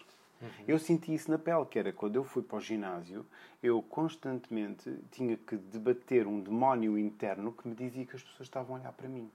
Uhum. 0.44 0.64
Eu 0.68 0.78
senti 0.78 1.14
isso 1.14 1.30
na 1.30 1.38
pele, 1.38 1.64
que 1.64 1.78
era 1.78 1.92
quando 1.92 2.16
eu 2.16 2.24
fui 2.24 2.42
para 2.42 2.58
o 2.58 2.60
ginásio, 2.60 3.24
eu 3.62 3.80
constantemente 3.82 4.94
tinha 5.10 5.36
que 5.36 5.56
debater 5.56 6.26
um 6.26 6.40
demónio 6.40 6.98
interno 6.98 7.52
que 7.52 7.66
me 7.66 7.74
dizia 7.74 8.04
que 8.04 8.14
as 8.14 8.22
pessoas 8.22 8.46
estavam 8.46 8.76
a 8.76 8.80
olhar 8.80 8.92
para 8.92 9.08
mim. 9.08 9.30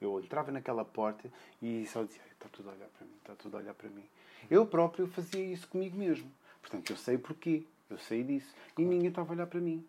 Eu 0.00 0.18
entrava 0.18 0.50
naquela 0.50 0.84
porta 0.84 1.30
e 1.62 1.86
só 1.86 2.02
dizia: 2.02 2.22
está 2.32 2.48
tudo 2.50 2.70
a 2.70 2.72
olhar 2.72 2.88
para 2.88 3.06
mim, 3.06 3.14
está 3.20 3.34
tudo 3.34 3.56
a 3.56 3.60
olhar 3.60 3.74
para 3.74 3.88
mim. 3.88 4.04
Eu 4.50 4.66
próprio 4.66 5.06
fazia 5.06 5.44
isso 5.44 5.68
comigo 5.68 5.96
mesmo. 5.96 6.30
Portanto, 6.60 6.90
eu 6.90 6.96
sei 6.96 7.16
porquê, 7.16 7.62
eu 7.88 7.98
sei 7.98 8.22
disso. 8.22 8.54
E 8.76 8.84
ninguém 8.84 9.08
estava 9.08 9.32
a 9.32 9.34
olhar 9.34 9.46
para 9.46 9.60
mim. 9.60 9.84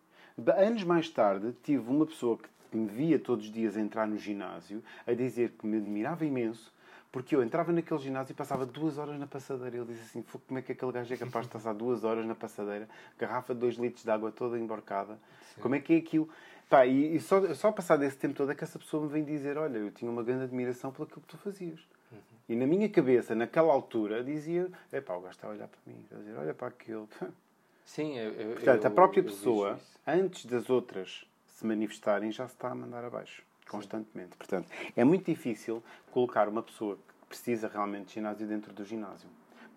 Anos 0.56 0.84
mais 0.84 1.08
tarde, 1.10 1.54
tive 1.62 1.90
uma 1.90 2.06
pessoa 2.06 2.38
que 2.38 2.76
me 2.76 2.86
via 2.86 3.18
todos 3.18 3.46
os 3.46 3.52
dias 3.52 3.76
entrar 3.76 4.06
no 4.06 4.18
ginásio 4.18 4.82
a 5.06 5.12
dizer 5.12 5.52
que 5.58 5.66
me 5.66 5.78
admirava 5.78 6.24
imenso 6.24 6.72
porque 7.16 7.34
eu 7.34 7.42
entrava 7.42 7.72
naquele 7.72 7.98
ginásio 7.98 8.34
e 8.34 8.36
passava 8.36 8.66
duas 8.66 8.98
horas 8.98 9.18
na 9.18 9.26
passadeira. 9.26 9.78
Ele 9.78 9.86
disse 9.86 10.02
assim: 10.02 10.24
como 10.46 10.58
é 10.58 10.60
que 10.60 10.72
aquele 10.72 10.92
gajo 10.92 11.14
é 11.14 11.16
capaz 11.16 11.46
de 11.46 11.50
passar 11.50 11.72
duas 11.72 12.04
horas 12.04 12.26
na 12.26 12.34
passadeira, 12.34 12.86
garrafa 13.18 13.54
de 13.54 13.60
dois 13.60 13.76
litros 13.76 14.04
de 14.04 14.10
água 14.10 14.30
toda 14.30 14.58
embarcada? 14.58 15.18
Sim. 15.54 15.62
Como 15.62 15.74
é 15.74 15.80
que 15.80 15.94
é 15.94 15.96
aquilo? 15.96 16.28
Pá, 16.68 16.84
e, 16.84 17.16
e 17.16 17.20
só, 17.20 17.54
só 17.54 17.72
passar 17.72 17.96
desse 17.96 18.18
tempo 18.18 18.34
todo 18.34 18.52
é 18.52 18.54
que 18.54 18.62
essa 18.62 18.78
pessoa 18.78 19.02
me 19.02 19.08
vem 19.08 19.24
dizer: 19.24 19.56
Olha, 19.56 19.78
eu 19.78 19.90
tinha 19.90 20.10
uma 20.10 20.22
grande 20.22 20.44
admiração 20.44 20.92
pelo 20.92 21.06
que 21.06 21.18
tu 21.20 21.38
fazias. 21.38 21.80
Uhum. 22.12 22.18
E 22.50 22.54
na 22.54 22.66
minha 22.66 22.86
cabeça, 22.86 23.34
naquela 23.34 23.72
altura, 23.72 24.22
dizia: 24.22 24.68
É 24.92 25.00
pá, 25.00 25.14
o 25.14 25.22
gajo 25.22 25.36
está 25.36 25.46
a 25.46 25.52
olhar 25.52 25.68
para 25.68 25.80
mim, 25.86 26.04
a 26.12 26.16
dizer: 26.16 26.36
Olha 26.36 26.52
para 26.52 26.68
aquele. 26.68 27.06
Sim, 27.86 28.18
eu, 28.18 28.32
eu, 28.32 28.54
Portanto, 28.56 28.84
a 28.84 28.90
própria 28.90 29.22
pessoa, 29.22 29.80
antes 30.06 30.44
das 30.44 30.68
outras 30.68 31.26
se 31.46 31.64
manifestarem, 31.64 32.30
já 32.30 32.46
se 32.46 32.52
está 32.52 32.68
a 32.68 32.74
mandar 32.74 33.02
abaixo 33.02 33.42
constantemente. 33.68 34.36
Portanto, 34.36 34.68
é 34.94 35.04
muito 35.04 35.26
difícil 35.26 35.82
colocar 36.10 36.48
uma 36.48 36.62
pessoa 36.62 36.96
que 36.96 37.26
precisa 37.28 37.68
realmente 37.68 38.06
de 38.06 38.14
ginásio 38.14 38.46
dentro 38.46 38.72
do 38.72 38.84
ginásio. 38.84 39.28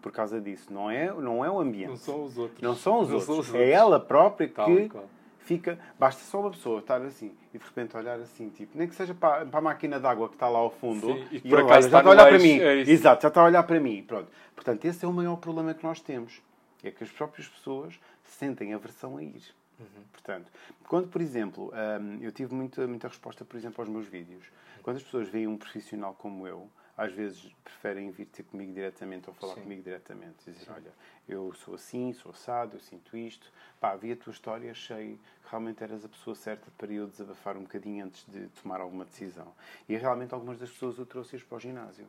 Por 0.01 0.11
causa 0.11 0.39
disso. 0.39 0.71
Não 0.71 0.89
é, 0.89 1.11
não 1.11 1.43
é 1.43 1.51
o 1.51 1.59
ambiente. 1.59 1.89
Não 1.89 1.97
são 1.97 2.23
os 2.23 2.37
outros. 2.37 2.61
Não 2.61 2.75
são 2.75 2.99
os, 2.99 3.11
outros. 3.11 3.23
os 3.23 3.29
outros. 3.29 3.55
É 3.55 3.71
ela 3.71 3.99
própria 3.99 4.47
Tal 4.47 4.65
que 4.67 4.91
fica. 5.39 5.77
Basta 5.97 6.21
só 6.23 6.39
uma 6.39 6.51
pessoa 6.51 6.79
estar 6.79 7.01
assim 7.01 7.33
e 7.53 7.57
de 7.57 7.65
repente 7.65 7.97
olhar 7.97 8.19
assim, 8.19 8.49
tipo, 8.49 8.77
nem 8.77 8.87
que 8.87 8.95
seja 8.95 9.13
para, 9.13 9.45
para 9.45 9.59
a 9.59 9.61
máquina 9.61 9.99
d'água 9.99 10.29
que 10.29 10.35
está 10.35 10.47
lá 10.47 10.59
ao 10.59 10.69
fundo 10.69 11.07
Sim, 11.07 11.27
e, 11.31 11.37
e 11.37 11.49
por 11.49 11.59
acaso 11.59 11.89
já 11.89 11.97
está 11.99 12.09
a 12.09 12.11
olhar 12.11 12.27
para 12.29 12.39
mim. 12.39 12.59
É 12.59 12.75
Exato, 12.81 13.21
já 13.23 13.27
está 13.27 13.41
a 13.41 13.45
olhar 13.45 13.63
para 13.63 13.79
mim. 13.79 14.03
Pronto. 14.03 14.27
Portanto, 14.55 14.85
esse 14.85 15.03
é 15.03 15.07
o 15.07 15.13
maior 15.13 15.35
problema 15.37 15.73
que 15.73 15.83
nós 15.83 15.99
temos. 15.99 16.41
É 16.83 16.91
que 16.91 17.03
as 17.03 17.09
próprias 17.09 17.47
pessoas 17.47 17.99
sentem 18.23 18.73
aversão 18.73 19.17
a 19.17 19.23
ir. 19.23 19.43
Uhum. 19.79 20.03
Portanto, 20.11 20.51
quando, 20.87 21.07
por 21.07 21.21
exemplo, 21.21 21.71
hum, 22.01 22.17
eu 22.21 22.31
tive 22.31 22.53
muita, 22.53 22.85
muita 22.87 23.07
resposta, 23.07 23.45
por 23.45 23.57
exemplo, 23.57 23.81
aos 23.81 23.89
meus 23.89 24.05
vídeos. 24.05 24.45
Quando 24.83 24.97
as 24.97 25.03
pessoas 25.03 25.27
veem 25.27 25.47
um 25.47 25.57
profissional 25.57 26.13
como 26.13 26.47
eu, 26.47 26.69
às 26.97 27.13
vezes 27.13 27.55
preferem 27.63 28.11
vir 28.11 28.25
ter 28.25 28.43
comigo 28.43 28.73
diretamente 28.73 29.29
ou 29.29 29.33
falar 29.33 29.55
Sim. 29.55 29.61
comigo 29.61 29.81
diretamente. 29.81 30.35
Dizer, 30.45 30.65
Sim. 30.65 30.71
olha, 30.71 30.91
eu 31.27 31.53
sou 31.53 31.75
assim, 31.75 32.11
sou 32.11 32.31
assado, 32.31 32.75
eu 32.75 32.79
sinto 32.81 33.15
isto. 33.15 33.49
Pá, 33.79 33.95
vi 33.95 34.11
a 34.11 34.17
tua 34.17 34.31
história, 34.31 34.69
achei 34.69 35.17
que 35.43 35.49
realmente 35.49 35.81
eras 35.81 36.03
a 36.03 36.09
pessoa 36.09 36.35
certa 36.35 36.69
para 36.77 36.91
eu 36.91 37.07
desabafar 37.07 37.55
um 37.55 37.61
bocadinho 37.61 38.05
antes 38.05 38.25
de 38.27 38.47
tomar 38.61 38.81
alguma 38.81 39.05
decisão. 39.05 39.53
E 39.87 39.95
realmente 39.95 40.33
algumas 40.33 40.59
das 40.59 40.69
pessoas 40.69 40.97
eu 40.97 41.05
trouxe-as 41.05 41.41
para 41.41 41.55
o 41.55 41.59
ginásio. 41.59 42.05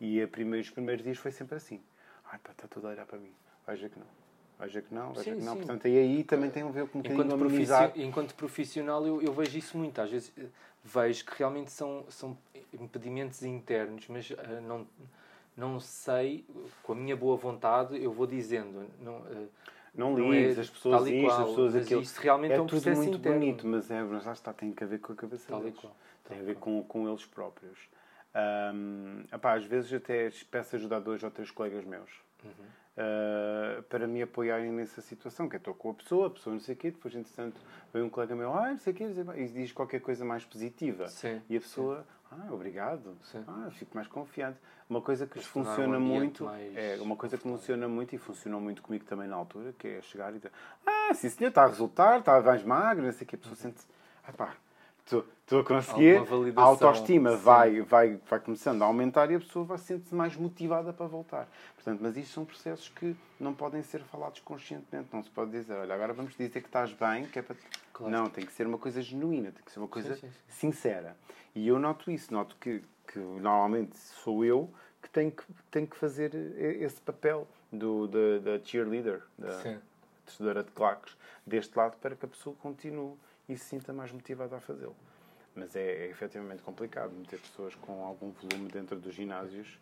E 0.00 0.20
a 0.20 0.26
primeiro, 0.26 0.64
os 0.64 0.70
primeiros 0.70 1.04
dias 1.04 1.18
foi 1.18 1.30
sempre 1.30 1.54
assim. 1.54 1.80
Ai 2.24 2.38
pá, 2.38 2.50
está 2.50 2.66
tudo 2.66 2.88
a 2.88 2.90
olhar 2.90 3.06
para 3.06 3.18
mim. 3.18 3.32
Veja 3.66 3.88
que 3.88 3.98
não. 3.98 4.21
Veja 4.62 4.80
que 4.80 4.94
não, 4.94 5.12
veja 5.12 5.24
sim, 5.24 5.38
que 5.38 5.44
não. 5.44 5.54
Sim. 5.54 5.58
Portanto, 5.58 5.88
e 5.88 5.98
aí 5.98 6.22
também 6.22 6.48
tem 6.48 6.62
a 6.62 6.68
ver 6.68 6.86
com 6.86 6.98
um 6.98 7.02
enquanto, 7.04 7.36
profissional, 7.36 7.92
enquanto 7.96 8.34
profissional, 8.36 9.06
eu, 9.06 9.20
eu, 9.20 9.32
vejo 9.32 9.58
isso 9.58 9.76
muito. 9.76 10.00
Às 10.00 10.10
vezes 10.10 10.32
eh, 10.38 10.44
vejo 10.84 11.24
que 11.24 11.36
realmente 11.36 11.72
são, 11.72 12.04
são 12.08 12.38
impedimentos 12.72 13.42
internos, 13.42 14.06
mas 14.06 14.30
uh, 14.30 14.36
não, 14.62 14.86
não 15.56 15.80
sei, 15.80 16.44
com 16.84 16.92
a 16.92 16.94
minha 16.94 17.16
boa 17.16 17.36
vontade, 17.36 18.00
eu 18.00 18.12
vou 18.12 18.24
dizendo. 18.24 18.86
Não, 19.00 19.16
uh, 19.16 19.48
não, 19.92 20.32
é 20.32 20.50
as 20.50 20.70
pessoas 20.70 21.08
isto, 21.08 21.26
qual, 21.26 21.40
as 21.40 21.48
pessoas 21.48 21.74
aquilo. 21.74 22.02
Isso 22.02 22.20
realmente 22.20 22.52
é, 22.52 22.56
é 22.56 22.60
um 22.60 22.66
tudo 22.66 22.90
muito 22.94 23.16
interno. 23.16 23.38
bonito, 23.40 23.66
mas, 23.66 23.90
é, 23.90 24.00
mas 24.00 24.24
lá 24.24 24.32
está, 24.32 24.52
tem 24.52 24.72
que 24.72 24.84
ver 24.84 25.00
com 25.00 25.12
a 25.12 25.16
cabeça 25.16 25.44
tal 25.48 25.60
deles. 25.60 25.76
Qual, 25.80 25.96
tem 26.28 26.38
a 26.38 26.42
ver 26.42 26.54
com, 26.54 26.84
com 26.84 27.08
eles 27.08 27.26
próprios. 27.26 27.80
Um, 28.72 29.24
epá, 29.34 29.54
às 29.54 29.64
vezes 29.64 29.92
até 29.92 30.30
peço 30.48 30.76
ajuda 30.76 30.98
a 30.98 31.00
dois 31.00 31.20
ou 31.24 31.30
três 31.32 31.50
colegas 31.50 31.84
meus. 31.84 32.10
Uhum 32.44 32.81
uh, 32.96 33.82
para 33.84 34.06
me 34.06 34.22
apoiarem 34.22 34.70
nessa 34.72 35.00
situação. 35.00 35.48
Que 35.48 35.56
eu 35.56 35.58
estou 35.58 35.74
com 35.74 35.90
a 35.90 35.94
pessoa, 35.94 36.26
a 36.26 36.30
pessoa 36.30 36.54
não 36.54 36.60
sei 36.60 36.74
o 36.74 36.78
quê, 36.78 36.90
depois, 36.90 37.14
entretanto, 37.14 37.60
vem 37.92 38.02
um 38.02 38.10
colega 38.10 38.34
meu, 38.34 38.52
ah, 38.52 38.70
não 38.70 38.78
sei 38.78 38.92
o 38.92 38.96
quê, 38.96 39.10
e 39.36 39.48
diz 39.48 39.72
qualquer 39.72 40.00
coisa 40.00 40.24
mais 40.24 40.44
positiva. 40.44 41.08
Sim, 41.08 41.40
e 41.48 41.56
a 41.56 41.60
pessoa, 41.60 42.00
sim. 42.00 42.36
ah, 42.40 42.52
obrigado, 42.52 43.16
sim. 43.22 43.44
ah, 43.46 43.70
fico 43.72 43.94
mais 43.94 44.08
confiante. 44.08 44.58
Uma 44.88 45.00
coisa 45.00 45.26
que 45.26 45.40
funciona 45.40 45.96
um 45.96 46.00
muito, 46.00 46.46
é 46.48 46.98
uma 47.00 47.16
coisa 47.16 47.38
que 47.38 47.42
funciona 47.42 47.88
muito 47.88 48.14
e 48.14 48.18
funcionou 48.18 48.60
muito 48.60 48.82
comigo 48.82 49.04
também 49.06 49.26
na 49.26 49.36
altura, 49.36 49.72
que 49.72 49.88
é 49.88 50.02
chegar 50.02 50.30
e 50.32 50.36
dizer, 50.36 50.52
ah, 50.86 51.14
sim 51.14 51.30
senhor, 51.30 51.48
está 51.48 51.64
a 51.64 51.66
resultar, 51.66 52.18
está 52.18 52.40
mais 52.42 52.62
magro, 52.62 53.02
não 53.02 53.12
sei 53.12 53.24
o 53.24 53.28
quê, 53.28 53.36
a 53.36 53.38
pessoa 53.38 53.56
sente, 53.56 53.80
ah 54.26 54.32
pá, 54.32 54.54
estou 55.04 55.60
a 55.60 55.64
conseguir, 55.64 56.22
a 56.56 56.62
autoestima 56.62 57.36
vai, 57.36 57.80
vai, 57.82 58.18
vai 58.28 58.40
começando 58.40 58.82
a 58.82 58.86
aumentar 58.86 59.30
e 59.30 59.34
a 59.34 59.40
pessoa 59.40 59.64
vai 59.64 59.78
sentir-se 59.78 60.14
mais 60.14 60.36
motivada 60.36 60.92
para 60.92 61.06
voltar. 61.06 61.48
Portanto, 61.74 62.00
mas 62.00 62.16
isto 62.16 62.32
são 62.32 62.44
processos 62.44 62.88
que 62.88 63.16
não 63.38 63.52
podem 63.52 63.82
ser 63.82 64.00
falados 64.04 64.40
conscientemente. 64.40 65.08
Não 65.12 65.22
se 65.22 65.30
pode 65.30 65.50
dizer, 65.50 65.74
olha, 65.74 65.94
agora 65.94 66.12
vamos 66.12 66.32
dizer 66.32 66.50
que 66.50 66.58
estás 66.58 66.92
bem, 66.92 67.26
que 67.26 67.38
é 67.38 67.42
para... 67.42 67.56
Claro. 67.92 68.12
Não, 68.12 68.30
tem 68.30 68.46
que 68.46 68.52
ser 68.52 68.66
uma 68.66 68.78
coisa 68.78 69.02
genuína, 69.02 69.52
tem 69.52 69.62
que 69.64 69.70
ser 69.70 69.78
uma 69.78 69.88
coisa 69.88 70.14
sim, 70.14 70.22
sim, 70.22 70.28
sim. 70.28 70.70
sincera. 70.72 71.16
E 71.54 71.68
eu 71.68 71.78
noto 71.78 72.10
isso, 72.10 72.32
noto 72.32 72.56
que, 72.58 72.82
que 73.06 73.18
normalmente 73.18 73.96
sou 73.96 74.44
eu 74.44 74.72
que 75.02 75.10
tenho 75.10 75.32
que, 75.32 75.44
tenho 75.70 75.86
que 75.86 75.96
fazer 75.96 76.32
esse 76.80 77.00
papel 77.00 77.46
do, 77.70 78.06
da, 78.06 78.38
da 78.38 78.64
cheerleader, 78.64 79.22
da 79.36 79.78
torcedora 80.24 80.62
de 80.62 80.70
claques, 80.70 81.16
deste 81.46 81.76
lado, 81.76 81.96
para 81.98 82.14
que 82.14 82.24
a 82.24 82.28
pessoa 82.28 82.54
continue 82.62 83.14
e 83.48 83.56
se 83.56 83.64
sinta 83.64 83.92
mais 83.92 84.12
motivado 84.12 84.54
a 84.54 84.60
fazê-lo. 84.60 84.96
Mas 85.54 85.76
é, 85.76 86.06
é 86.06 86.10
efetivamente 86.10 86.62
complicado 86.62 87.12
meter 87.12 87.38
pessoas 87.38 87.74
com 87.74 88.04
algum 88.04 88.30
volume 88.30 88.70
dentro 88.70 88.98
dos 88.98 89.14
ginásios, 89.14 89.78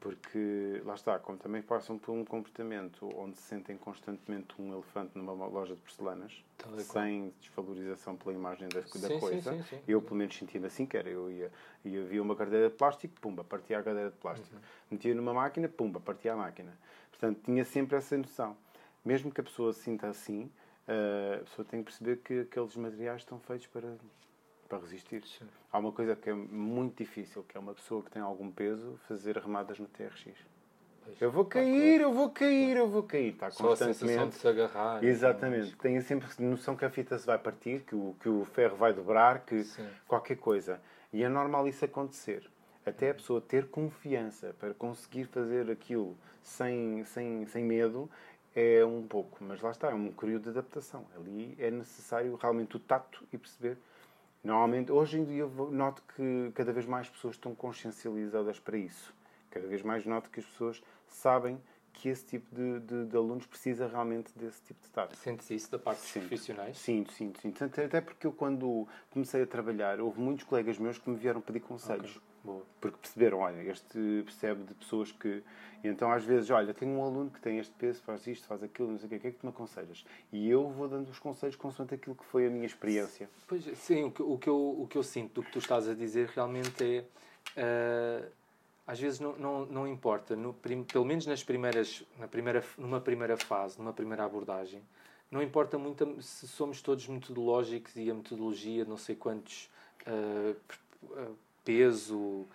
porque, 0.00 0.80
lá 0.84 0.94
está, 0.94 1.18
como 1.18 1.38
também 1.38 1.60
passam 1.60 1.98
por 1.98 2.12
um 2.12 2.24
comportamento 2.24 3.08
onde 3.18 3.36
se 3.36 3.42
sentem 3.42 3.76
constantemente 3.76 4.54
um 4.56 4.72
elefante 4.72 5.18
numa 5.18 5.32
loja 5.32 5.74
de 5.74 5.80
porcelanas, 5.80 6.44
sem 6.78 7.34
desvalorização 7.40 8.14
pela 8.16 8.32
imagem 8.32 8.68
da, 8.68 8.80
sim, 8.84 9.00
da 9.00 9.18
coisa. 9.18 9.52
Sim, 9.52 9.62
sim, 9.64 9.80
eu, 9.88 10.00
pelo 10.00 10.14
menos, 10.14 10.36
sentia-me 10.36 10.68
assim, 10.68 10.86
que 10.86 10.96
era, 10.96 11.08
eu 11.08 11.28
ia, 11.30 11.50
ia 11.84 12.04
via 12.04 12.22
uma 12.22 12.36
cadeira 12.36 12.68
de 12.68 12.76
plástico, 12.76 13.20
pumba, 13.20 13.42
partia 13.42 13.78
a 13.78 13.82
cadeira 13.82 14.10
de 14.10 14.16
plástico. 14.16 14.54
Uhum. 14.54 14.62
Metia 14.92 15.14
numa 15.16 15.34
máquina, 15.34 15.68
pumba, 15.68 15.98
partia 15.98 16.32
a 16.32 16.36
máquina. 16.36 16.78
Portanto, 17.10 17.40
tinha 17.44 17.64
sempre 17.64 17.96
essa 17.96 18.16
noção. 18.16 18.56
Mesmo 19.04 19.32
que 19.32 19.40
a 19.40 19.44
pessoa 19.44 19.72
se 19.72 19.80
sinta 19.80 20.06
assim, 20.06 20.48
a 20.88 21.44
pessoa 21.44 21.66
tem 21.68 21.80
que 21.80 21.86
perceber 21.86 22.16
que 22.16 22.40
aqueles 22.40 22.76
materiais 22.76 23.20
estão 23.20 23.38
feitos 23.38 23.66
para, 23.66 23.96
para 24.68 24.78
resistir. 24.78 25.22
Sim. 25.26 25.46
Há 25.70 25.78
uma 25.78 25.92
coisa 25.92 26.16
que 26.16 26.30
é 26.30 26.34
muito 26.34 26.96
difícil, 26.96 27.44
que 27.46 27.56
é 27.56 27.60
uma 27.60 27.74
pessoa 27.74 28.02
que 28.02 28.10
tem 28.10 28.22
algum 28.22 28.50
peso 28.50 28.98
fazer 29.06 29.36
remadas 29.36 29.78
no 29.78 29.86
TRX. 29.86 30.34
Pois, 31.04 31.20
eu 31.20 31.30
vou 31.30 31.44
cair, 31.44 32.00
eu 32.00 32.12
vou 32.12 32.30
cair, 32.30 32.76
eu 32.76 32.88
vou 32.88 33.02
cair. 33.02 33.32
Está 33.32 33.50
Só 33.50 33.68
constantemente. 33.68 34.20
a 34.20 34.26
de 34.26 34.34
se 34.34 34.48
agarrar. 34.48 35.04
Exatamente. 35.04 35.76
Tem 35.76 36.00
sempre 36.00 36.26
noção 36.38 36.76
que 36.76 36.84
a 36.84 36.90
fita 36.90 37.18
se 37.18 37.26
vai 37.26 37.38
partir, 37.38 37.80
que 37.80 37.94
o, 37.94 38.14
que 38.20 38.28
o 38.28 38.44
ferro 38.46 38.76
vai 38.76 38.92
dobrar, 38.92 39.40
que 39.44 39.64
Sim. 39.64 39.86
qualquer 40.06 40.36
coisa. 40.36 40.80
E 41.12 41.22
é 41.22 41.28
normal 41.28 41.68
isso 41.68 41.84
acontecer. 41.84 42.48
Até 42.84 43.10
a 43.10 43.14
pessoa 43.14 43.40
ter 43.40 43.66
confiança 43.68 44.54
para 44.58 44.72
conseguir 44.72 45.24
fazer 45.26 45.70
aquilo 45.70 46.16
sem, 46.42 47.04
sem, 47.04 47.46
sem 47.46 47.64
medo 47.64 48.08
é 48.54 48.84
um 48.84 49.06
pouco, 49.06 49.42
mas 49.42 49.60
lá 49.60 49.70
está, 49.70 49.90
é 49.90 49.94
um 49.94 50.10
período 50.12 50.44
de 50.44 50.48
adaptação. 50.50 51.06
Ali 51.16 51.54
é 51.58 51.70
necessário 51.70 52.34
realmente 52.36 52.76
o 52.76 52.80
tato 52.80 53.24
e 53.32 53.38
perceber. 53.38 53.78
Normalmente, 54.42 54.92
hoje 54.92 55.18
em 55.18 55.24
dia, 55.24 55.46
noto 55.46 56.02
que 56.14 56.52
cada 56.54 56.72
vez 56.72 56.86
mais 56.86 57.08
pessoas 57.08 57.34
estão 57.34 57.54
consciencializadas 57.54 58.58
para 58.58 58.76
isso. 58.76 59.14
Cada 59.50 59.66
vez 59.66 59.82
mais 59.82 60.04
noto 60.06 60.30
que 60.30 60.40
as 60.40 60.46
pessoas 60.46 60.82
sabem 61.06 61.60
que 61.92 62.08
esse 62.08 62.24
tipo 62.24 62.54
de, 62.54 62.80
de, 62.80 63.06
de 63.06 63.16
alunos 63.16 63.44
precisa 63.46 63.88
realmente 63.88 64.32
desse 64.38 64.62
tipo 64.62 64.80
de 64.80 64.88
tato. 64.90 65.16
Sentes 65.16 65.50
isso 65.50 65.70
da 65.70 65.78
parte 65.78 66.00
dos 66.00 66.12
profissionais? 66.12 66.78
Sinto, 66.78 67.12
sinto, 67.12 67.40
sinto. 67.40 67.64
Até 67.64 68.00
porque 68.00 68.26
eu, 68.26 68.32
quando 68.32 68.86
comecei 69.10 69.42
a 69.42 69.46
trabalhar, 69.46 70.00
houve 70.00 70.20
muitos 70.20 70.44
colegas 70.44 70.78
meus 70.78 70.98
que 70.98 71.10
me 71.10 71.16
vieram 71.16 71.40
pedir 71.40 71.60
conselhos. 71.60 72.16
Okay. 72.16 72.27
Boa. 72.42 72.62
Porque 72.80 72.96
perceberam, 72.98 73.38
olha, 73.38 73.60
este 73.62 74.22
percebe 74.24 74.64
de 74.64 74.74
pessoas 74.74 75.12
que. 75.12 75.42
E 75.82 75.88
então, 75.88 76.10
às 76.10 76.24
vezes, 76.24 76.50
olha, 76.50 76.74
tenho 76.74 76.92
um 76.92 77.02
aluno 77.02 77.30
que 77.30 77.40
tem 77.40 77.58
este 77.58 77.72
peso, 77.74 78.02
faz 78.02 78.26
isto, 78.26 78.46
faz 78.46 78.62
aquilo, 78.62 78.90
não 78.90 78.98
sei 78.98 79.06
o 79.06 79.10
quê, 79.10 79.16
o 79.16 79.20
que 79.20 79.26
é 79.28 79.30
que 79.30 79.38
tu 79.38 79.46
me 79.46 79.50
aconselhas? 79.50 80.04
E 80.32 80.48
eu 80.48 80.68
vou 80.68 80.88
dando 80.88 81.08
os 81.08 81.18
conselhos 81.18 81.56
consoante 81.56 81.94
aquilo 81.94 82.16
que 82.16 82.24
foi 82.24 82.46
a 82.46 82.50
minha 82.50 82.66
experiência. 82.66 83.28
Pois, 83.46 83.64
sim, 83.78 84.04
o 84.04 84.10
que, 84.10 84.22
o 84.22 84.38
que, 84.38 84.48
eu, 84.48 84.80
o 84.80 84.86
que 84.88 84.96
eu 84.96 85.02
sinto 85.02 85.34
do 85.34 85.42
que 85.42 85.52
tu 85.52 85.58
estás 85.58 85.88
a 85.88 85.94
dizer 85.94 86.28
realmente 86.34 86.84
é. 86.84 87.04
Uh, 87.56 88.38
às 88.86 88.98
vezes 88.98 89.20
não, 89.20 89.36
não, 89.36 89.66
não 89.66 89.86
importa, 89.86 90.34
no, 90.34 90.54
prim, 90.54 90.82
pelo 90.82 91.04
menos 91.04 91.26
nas 91.26 91.44
primeiras, 91.44 92.02
na 92.18 92.26
primeira, 92.26 92.64
numa 92.78 92.98
primeira 92.98 93.36
fase, 93.36 93.78
numa 93.78 93.92
primeira 93.92 94.24
abordagem, 94.24 94.82
não 95.30 95.42
importa 95.42 95.76
muito 95.76 96.22
se 96.22 96.48
somos 96.48 96.80
todos 96.80 97.06
metodológicos 97.06 97.94
e 97.96 98.10
a 98.10 98.14
metodologia, 98.14 98.86
não 98.86 98.96
sei 98.96 99.14
quantos. 99.14 99.70
Uh, 100.06 100.56
uh, 101.04 101.36
peso, 101.72 102.46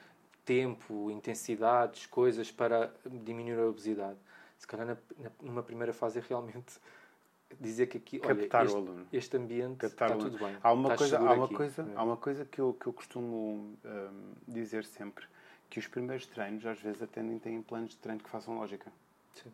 tempo, 0.43 1.11
intensidades, 1.11 2.07
coisas 2.07 2.51
para 2.51 2.91
diminuir 3.05 3.59
a 3.59 3.67
obesidade. 3.67 4.17
Se 4.57 4.65
calhar 4.65 4.87
na, 4.87 4.97
na, 5.19 5.29
numa 5.39 5.61
primeira 5.61 5.93
fase 5.93 6.17
é 6.17 6.23
realmente 6.27 6.73
dizer 7.61 7.85
que 7.85 7.97
aqui, 7.99 8.17
captar 8.17 8.61
olha, 8.61 8.65
este, 8.65 8.75
o 8.75 8.77
aluno. 8.81 9.07
este 9.13 9.37
ambiente 9.37 9.77
Captar 9.77 10.07
está 10.07 10.07
o 10.07 10.11
aluno. 10.19 10.31
tudo 10.31 10.43
bem. 10.43 10.57
Há 10.63 10.73
uma 10.73 10.97
coisa, 10.97 11.19
há 11.19 11.33
uma 11.33 11.45
aqui. 11.45 11.53
coisa, 11.55 11.81
É. 11.83 11.95
há 11.95 12.03
uma 12.03 12.17
coisa 12.17 12.43
que 12.45 12.59
eu, 12.59 12.73
que 12.73 12.87
eu 12.87 12.93
costumo 12.93 13.77
hum, 13.85 14.33
dizer 14.47 14.83
sempre, 14.83 15.25
que 15.69 15.77
os 15.77 15.85
primeiros 15.85 16.25
treinos 16.25 16.65
às 16.65 16.79
vezes 16.81 17.03
até 17.03 17.21
nem 17.21 17.37
têm 17.37 17.61
planos 17.61 17.91
de 17.91 17.97
treino 17.97 18.19
que 18.23 18.29
façam 18.31 18.57
lógica. 18.57 18.91
Sim. 19.35 19.51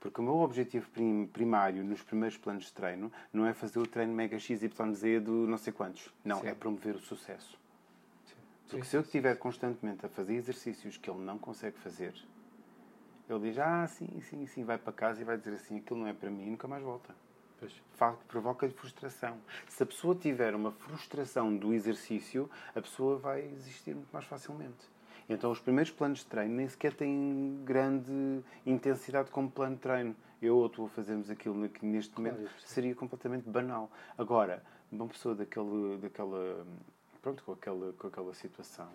Porque 0.00 0.18
o 0.18 0.24
meu 0.24 0.36
objetivo 0.38 0.88
prim- 0.90 1.26
primário 1.30 1.84
nos 1.84 2.02
primeiros 2.02 2.38
planos 2.38 2.64
de 2.64 2.72
treino 2.72 3.12
não 3.34 3.44
é 3.44 3.52
fazer 3.52 3.78
o 3.78 3.86
treino 3.86 4.14
mega 4.14 4.38
XYZ 4.38 4.70
do 5.22 5.46
não 5.46 5.58
sei 5.58 5.74
quantos. 5.74 6.08
Não, 6.24 6.40
Sim. 6.40 6.46
é 6.48 6.54
promover 6.54 6.94
o 6.96 6.98
sucesso. 7.00 7.60
Porque 8.72 8.86
se 8.86 8.96
eu 8.96 9.02
estiver 9.02 9.36
constantemente 9.36 10.04
a 10.06 10.08
fazer 10.08 10.34
exercícios 10.34 10.96
que 10.96 11.10
ele 11.10 11.20
não 11.20 11.38
consegue 11.38 11.78
fazer, 11.78 12.14
ele 13.28 13.40
diz, 13.40 13.58
ah, 13.58 13.86
sim, 13.86 14.20
sim, 14.22 14.46
sim, 14.46 14.64
vai 14.64 14.78
para 14.78 14.92
casa 14.92 15.20
e 15.20 15.24
vai 15.24 15.36
dizer 15.36 15.54
assim, 15.54 15.78
aquilo 15.78 16.00
não 16.00 16.06
é 16.06 16.12
para 16.12 16.30
mim 16.30 16.46
e 16.46 16.50
nunca 16.50 16.66
mais 16.66 16.82
volta. 16.82 17.14
Provoca-lhe 18.26 18.72
frustração. 18.72 19.38
Se 19.68 19.82
a 19.82 19.86
pessoa 19.86 20.14
tiver 20.14 20.54
uma 20.54 20.72
frustração 20.72 21.56
do 21.56 21.72
exercício, 21.72 22.50
a 22.74 22.80
pessoa 22.80 23.18
vai 23.18 23.42
existir 23.44 23.94
muito 23.94 24.10
mais 24.12 24.24
facilmente. 24.24 24.90
Então, 25.28 25.50
os 25.52 25.60
primeiros 25.60 25.92
planos 25.92 26.18
de 26.20 26.26
treino 26.26 26.54
nem 26.56 26.68
sequer 26.68 26.92
têm 26.94 27.60
grande 27.64 28.42
intensidade 28.66 29.30
como 29.30 29.48
plano 29.48 29.76
de 29.76 29.82
treino. 29.82 30.16
Eu 30.40 30.56
ou 30.56 30.68
tu 30.68 30.86
a 30.86 30.88
fazermos 30.88 31.30
aquilo 31.30 31.62
aqui 31.64 31.86
neste 31.86 32.12
Claro, 32.12 32.32
momento 32.32 32.50
percebo. 32.50 32.72
seria 32.72 32.94
completamente 32.96 33.48
banal. 33.48 33.88
Agora, 34.18 34.64
uma 34.90 35.06
pessoa 35.06 35.34
daquele, 35.34 35.98
daquela, 35.98 36.66
pronto, 37.22 37.42
com 37.44 37.52
aquela, 37.52 37.92
com 37.94 38.06
aquela 38.08 38.34
situação, 38.34 38.90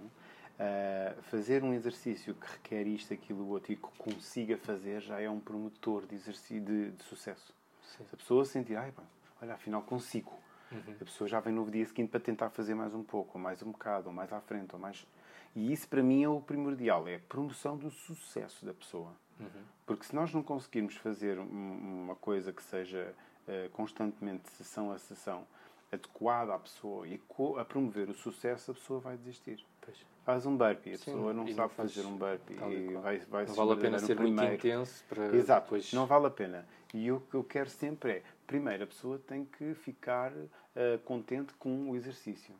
ah, 0.60 1.16
fazer 1.24 1.64
um 1.64 1.74
exercício 1.74 2.36
que 2.36 2.46
requer 2.52 2.86
isto, 2.86 3.14
aquilo, 3.14 3.48
outro 3.50 3.72
e 3.72 3.76
que 3.76 3.88
consiga 3.98 4.58
fazer 4.58 5.02
já 5.02 5.20
é 5.20 5.30
um 5.30 5.40
promotor 5.40 6.06
de, 6.06 6.16
exercício, 6.16 6.62
de, 6.62 6.92
de 6.92 7.04
sucesso. 7.04 7.54
Sim. 7.82 8.06
Se 8.06 8.14
a 8.16 8.18
pessoa 8.18 8.46
sentir, 8.46 8.76
ai, 8.76 8.92
pá, 8.92 9.04
olha, 9.42 9.54
afinal 9.54 9.82
consigo. 9.82 10.34
Uhum. 10.70 10.96
A 11.00 11.06
pessoa 11.06 11.28
já 11.30 11.40
vem 11.40 11.54
no 11.54 11.70
dia 11.72 11.86
seguinte 11.86 12.10
para 12.10 12.20
tentar 12.20 12.50
fazer 12.50 12.76
mais 12.76 12.94
um 12.94 13.02
pouco, 13.02 13.38
ou 13.38 13.42
mais 13.44 13.64
um 13.64 13.72
bocado, 13.72 14.10
ou 14.10 14.14
mais 14.14 14.34
à 14.34 14.42
frente, 14.42 14.74
ou 14.74 14.80
mais. 14.80 15.08
E 15.56 15.72
isso 15.72 15.88
para 15.88 16.04
mim 16.04 16.24
é 16.24 16.30
o 16.30 16.42
primordial, 16.42 17.08
é 17.08 17.16
a 17.16 17.20
promoção 17.20 17.78
do 17.78 17.90
sucesso 17.90 18.66
da 18.66 18.74
pessoa. 18.74 19.14
Uhum. 19.40 19.48
Porque 19.86 20.04
se 20.04 20.14
nós 20.14 20.34
não 20.34 20.44
conseguirmos 20.44 20.96
fazer 20.98 21.40
um- 21.40 22.04
uma 22.04 22.16
coisa 22.16 22.52
que 22.52 22.62
seja 22.62 23.16
eh, 23.48 23.70
constantemente, 23.72 24.50
sessão 24.50 24.92
a 24.92 25.00
sessão, 25.00 25.48
adequada 25.92 26.54
à 26.56 26.60
pessoa 26.60 27.08
e 27.08 27.20
a 27.60 27.66
promover 27.66 28.10
o 28.10 28.14
sucesso, 28.14 28.72
a 28.72 28.74
pessoa 28.74 29.00
vai 29.00 29.18
desistir. 29.18 29.64
Pois. 29.82 29.98
Faz 30.26 30.46
um 30.46 30.58
burpee, 30.58 30.94
a 30.94 30.98
Sim, 30.98 31.06
pessoa 31.14 31.34
não 31.34 31.46
não 31.46 31.54
sabe 31.54 31.74
faz 31.74 31.94
fazer 31.94 32.06
um 32.08 32.18
burpee 32.18 32.54
e 32.54 32.94
vai, 32.96 33.20
vai 33.20 33.46
Não 33.46 33.50
se 33.54 33.58
vale 33.58 33.72
a 33.72 33.76
pena 33.78 34.00
ser 34.00 34.20
muito 34.20 34.36
primeiro. 34.36 34.56
intenso 34.56 35.04
para 35.08 35.36
Exato, 35.36 35.62
depois... 35.66 35.94
não 35.94 36.06
vale 36.06 36.26
a 36.28 36.30
pena. 36.32 36.66
E 36.94 37.10
o 37.12 37.22
que 37.22 37.36
eu 37.36 37.44
quero 37.44 37.70
sempre 37.70 38.12
é, 38.12 38.24
primeiro, 38.46 38.84
a 38.84 38.88
pessoa 38.88 39.18
tem 39.20 39.46
que 39.46 39.74
ficar 39.76 40.34
eh, 40.76 41.00
contente 41.06 41.54
com 41.54 41.90
o 41.90 41.96
exercício. 41.96 42.54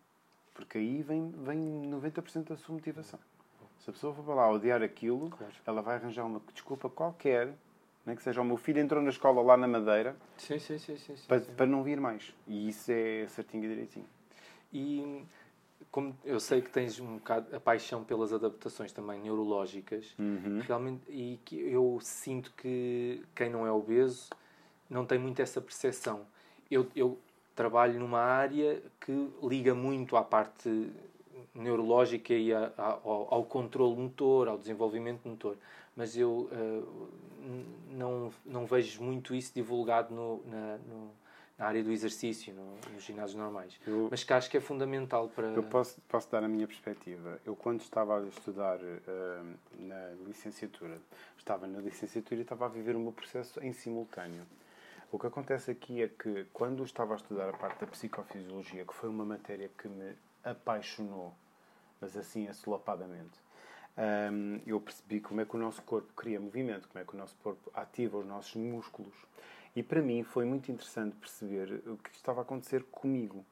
Porque 0.54 0.78
aí 0.78 1.02
vem, 1.04 1.30
vem 1.32 1.90
90% 1.92 2.48
da 2.50 2.56
sua 2.58 2.74
motivação. 2.76 3.20
Se 3.80 3.90
a 3.90 3.94
pessoa 3.94 4.14
for 4.14 4.24
para 4.24 4.34
lá 4.36 4.50
odiar 4.52 4.82
aquilo, 4.82 5.30
Claro. 5.30 5.54
ela 5.66 5.82
vai 5.82 5.96
arranjar 5.98 6.26
uma 6.26 6.42
desculpa 6.54 6.90
qualquer, 6.90 7.54
nem 8.08 8.16
que 8.16 8.24
seja 8.24 8.42
o 8.42 8.46
meu 8.46 8.56
filho 8.56 8.80
entrou 8.80 9.04
na 9.04 9.10
escola 9.10 9.42
lá 9.42 9.58
na 9.58 9.68
Madeira, 9.68 10.16
sim, 10.38 10.58
sim, 10.58 10.78
sim, 10.80 10.96
sim, 10.96 11.14
para, 11.28 11.42
sim. 11.42 11.52
para 11.58 11.66
não 11.66 11.84
vir 11.84 12.00
mais. 12.00 12.34
E 12.48 12.70
isso 12.70 12.90
é 12.90 13.28
certinho 13.28 13.66
e 13.66 13.68
direitinho. 13.68 14.06
E 14.72 15.26
como 15.92 16.18
eu 16.24 16.40
sei 16.40 16.62
que 16.62 16.70
tens 16.70 17.02
um 17.02 17.18
bocado 17.18 17.54
a 17.54 17.60
paixão 17.60 18.06
pelas 18.06 18.32
adaptações 18.32 18.94
também 18.94 19.20
neurológicas, 19.20 20.16
Uhum. 20.18 20.62
realmente, 20.66 21.04
e 21.10 21.38
que 21.44 21.58
eu 21.60 22.00
sinto 22.02 22.54
que 22.56 23.22
quem 23.36 23.50
não 23.50 23.68
é 23.68 23.72
obeso 23.72 24.30
não 24.90 25.06
tem 25.06 25.20
muito 25.20 25.42
essa 25.42 25.60
percepção. 25.60 26.22
Eu, 26.72 26.88
eu 26.96 27.20
trabalho 27.54 28.00
numa 28.00 28.22
área 28.22 28.82
que 29.02 29.30
liga 29.44 29.76
muito 29.76 30.16
à 30.16 30.24
parte 30.24 30.90
neurológica 31.54 32.34
e 32.34 32.54
a- 32.54 32.72
a- 32.78 33.00
ao, 33.04 33.28
ao 33.34 33.44
controle 33.44 33.98
motor, 33.98 34.48
ao 34.48 34.58
desenvolvimento 34.58 35.28
motor, 35.28 35.58
mas 35.98 36.16
eu 36.16 36.48
n- 37.42 37.66
não, 37.98 38.32
não 38.46 38.66
vejo 38.66 39.04
muito 39.04 39.36
isso 39.36 39.52
divulgado 39.54 40.14
no- 40.16 40.42
na, 40.46 40.78
no- 40.78 41.12
na 41.58 41.66
área 41.66 41.84
do 41.84 41.92
exercício, 41.92 42.54
no- 42.54 42.78
nos 42.94 43.04
ginásios 43.04 43.36
normais. 43.38 43.74
Eu- 43.88 44.08
Mas 44.12 44.24
que 44.24 44.32
acho 44.32 44.48
que 44.50 44.58
é 44.58 44.62
fundamental 44.62 45.28
para. 45.30 45.48
Eu 45.48 45.64
posso, 45.64 46.00
posso 46.08 46.32
dar 46.32 46.44
a 46.44 46.48
minha 46.48 46.68
perspectiva. 46.68 47.40
Eu, 47.44 47.56
quando 47.56 47.82
estava 47.82 48.20
a 48.20 48.28
estudar 48.28 48.78
eh, 48.82 49.42
na 49.80 50.10
licenciatura, 50.28 51.00
estava 51.38 51.66
na 51.66 51.80
licenciatura 51.80 52.40
e 52.40 52.44
estava 52.44 52.66
a 52.68 52.70
viver 52.70 52.96
o 52.96 53.00
meu 53.00 53.12
processo 53.12 53.60
em 53.64 53.74
simultâneo. 53.74 54.46
O 55.12 55.18
que 55.18 55.26
acontece 55.26 55.72
aqui 55.72 56.04
é 56.04 56.10
que, 56.10 56.46
quando 56.54 56.84
estava 56.84 57.14
a 57.14 57.16
estudar 57.18 57.50
a 57.50 57.54
parte 57.54 57.80
da 57.80 57.88
psicofisiologia, 57.88 58.84
que 58.86 58.94
foi 58.94 59.10
uma 59.10 59.24
matéria 59.26 59.72
que 59.78 59.88
me 59.88 60.14
apaixonou, 60.44 61.34
mas 62.02 62.16
assim 62.18 62.48
assolapadamente, 62.50 63.40
hum, 63.98 64.62
eu 64.66 64.80
percebi 64.80 65.20
como 65.20 65.42
é 65.42 65.46
que 65.46 65.56
o 65.56 65.60
nosso 65.60 65.82
corpo 65.84 66.12
cria 66.16 66.40
movimento, 66.40 66.88
como 66.88 67.02
é 67.02 67.06
que 67.06 67.14
o 67.16 67.18
nosso 67.18 67.36
corpo 67.44 67.72
ativa 67.74 68.18
os 68.18 68.26
nossos 68.26 68.56
músculos. 68.56 69.14
E 69.76 69.84
para 69.84 70.02
mim 70.02 70.24
foi 70.24 70.46
muito 70.46 70.72
interessante 70.72 71.16
perceber 71.16 71.82
o 71.88 71.98
que 71.98 72.10
estava 72.16 72.42
a 72.42 72.44
acontecer 72.44 72.84
comigo. 72.86 73.46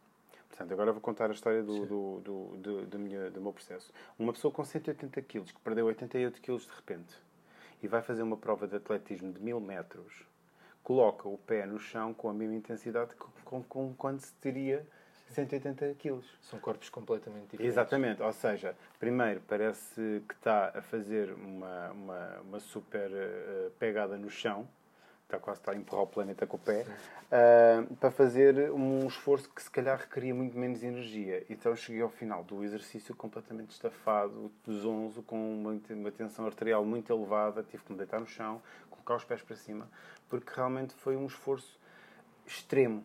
Portanto, 0.50 0.72
agora 0.72 0.92
vou 0.92 1.02
contar 1.02 1.30
a 1.30 1.34
história 1.34 1.62
do, 1.62 1.86
do, 1.86 2.20
do, 2.22 2.58
do, 2.58 2.86
do, 2.86 3.00
minha- 3.00 3.30
do 3.30 3.42
meu 3.42 3.52
processo. 3.52 3.92
Uma 4.18 4.32
pessoa 4.32 4.52
com 4.54 4.64
180 4.64 5.22
quilos, 5.22 5.52
que 5.52 5.60
perdeu 5.60 5.86
88 5.86 6.42
quilos 6.42 6.64
de 6.66 6.72
repente, 6.74 7.14
e 7.84 7.88
vai 7.88 8.02
fazer 8.02 8.24
uma 8.24 8.38
prova 8.38 8.68
de 8.68 8.76
atletismo 8.76 9.34
de 9.34 9.40
1000 9.42 9.60
metros, 9.60 10.26
coloca 10.82 11.28
o 11.28 11.38
pé 11.38 11.66
no 11.66 11.78
chão 11.78 12.14
com 12.14 12.30
a 12.30 12.34
mesma 12.34 12.56
intensidade 12.56 13.14
com, 13.16 13.30
com, 13.44 13.64
com 13.64 13.94
quando 13.96 14.20
se 14.22 14.34
teria 14.36 14.88
180 15.30 15.94
quilos. 15.96 16.26
São 16.42 16.60
corpos 16.60 16.90
completamente 16.90 17.52
diferentes. 17.52 17.74
Exatamente, 17.74 18.22
ou 18.22 18.34
seja, 18.34 18.76
primeiro 19.00 19.42
parece 19.48 20.24
que 20.28 20.34
está 20.34 20.72
a 20.76 20.82
fazer 20.82 21.34
uma, 21.34 21.92
uma, 21.92 22.40
uma 22.42 22.60
super 22.60 23.12
eh, 23.12 23.70
pegada 23.80 24.18
no 24.18 24.30
chão, 24.30 24.68
está 25.26 25.40
quase 25.40 25.60
está 25.60 25.72
a 25.72 25.76
empurrar 25.76 26.04
o 26.04 26.08
planeta 26.08 26.46
com 26.46 26.58
o 26.58 26.60
pé, 26.60 26.86
ah, 27.32 27.84
para 28.00 28.12
fazer 28.12 28.72
um 28.72 29.08
esforço 29.08 29.50
que 29.50 29.62
se 29.62 29.70
calhar 29.70 29.98
requeria 29.98 30.34
muito 30.34 30.58
menos 30.58 30.84
energia. 30.84 31.44
Então 31.50 31.76
cheguei 31.76 32.02
ao 32.02 32.10
final 32.10 32.44
do 32.44 32.64
exercício 32.64 33.16
completamente 33.16 33.72
estafado, 33.72 34.52
zonzo, 34.70 35.24
com 35.24 35.36
uma, 35.36 35.80
uma 35.90 36.12
tensão 36.12 36.46
arterial 36.46 36.86
muito 36.86 37.12
elevada, 37.12 37.64
tive 37.64 37.84
que 37.84 37.92
me 37.92 37.98
deitar 37.98 38.20
no 38.20 38.28
chão, 38.28 38.62
colocar 38.90 39.16
os 39.16 39.24
pés 39.24 39.42
para 39.42 39.56
cima, 39.56 39.90
porque 40.30 40.52
realmente 40.56 40.94
foi 40.94 41.16
um 41.16 41.26
esforço 41.26 41.80
extremo. 42.46 43.04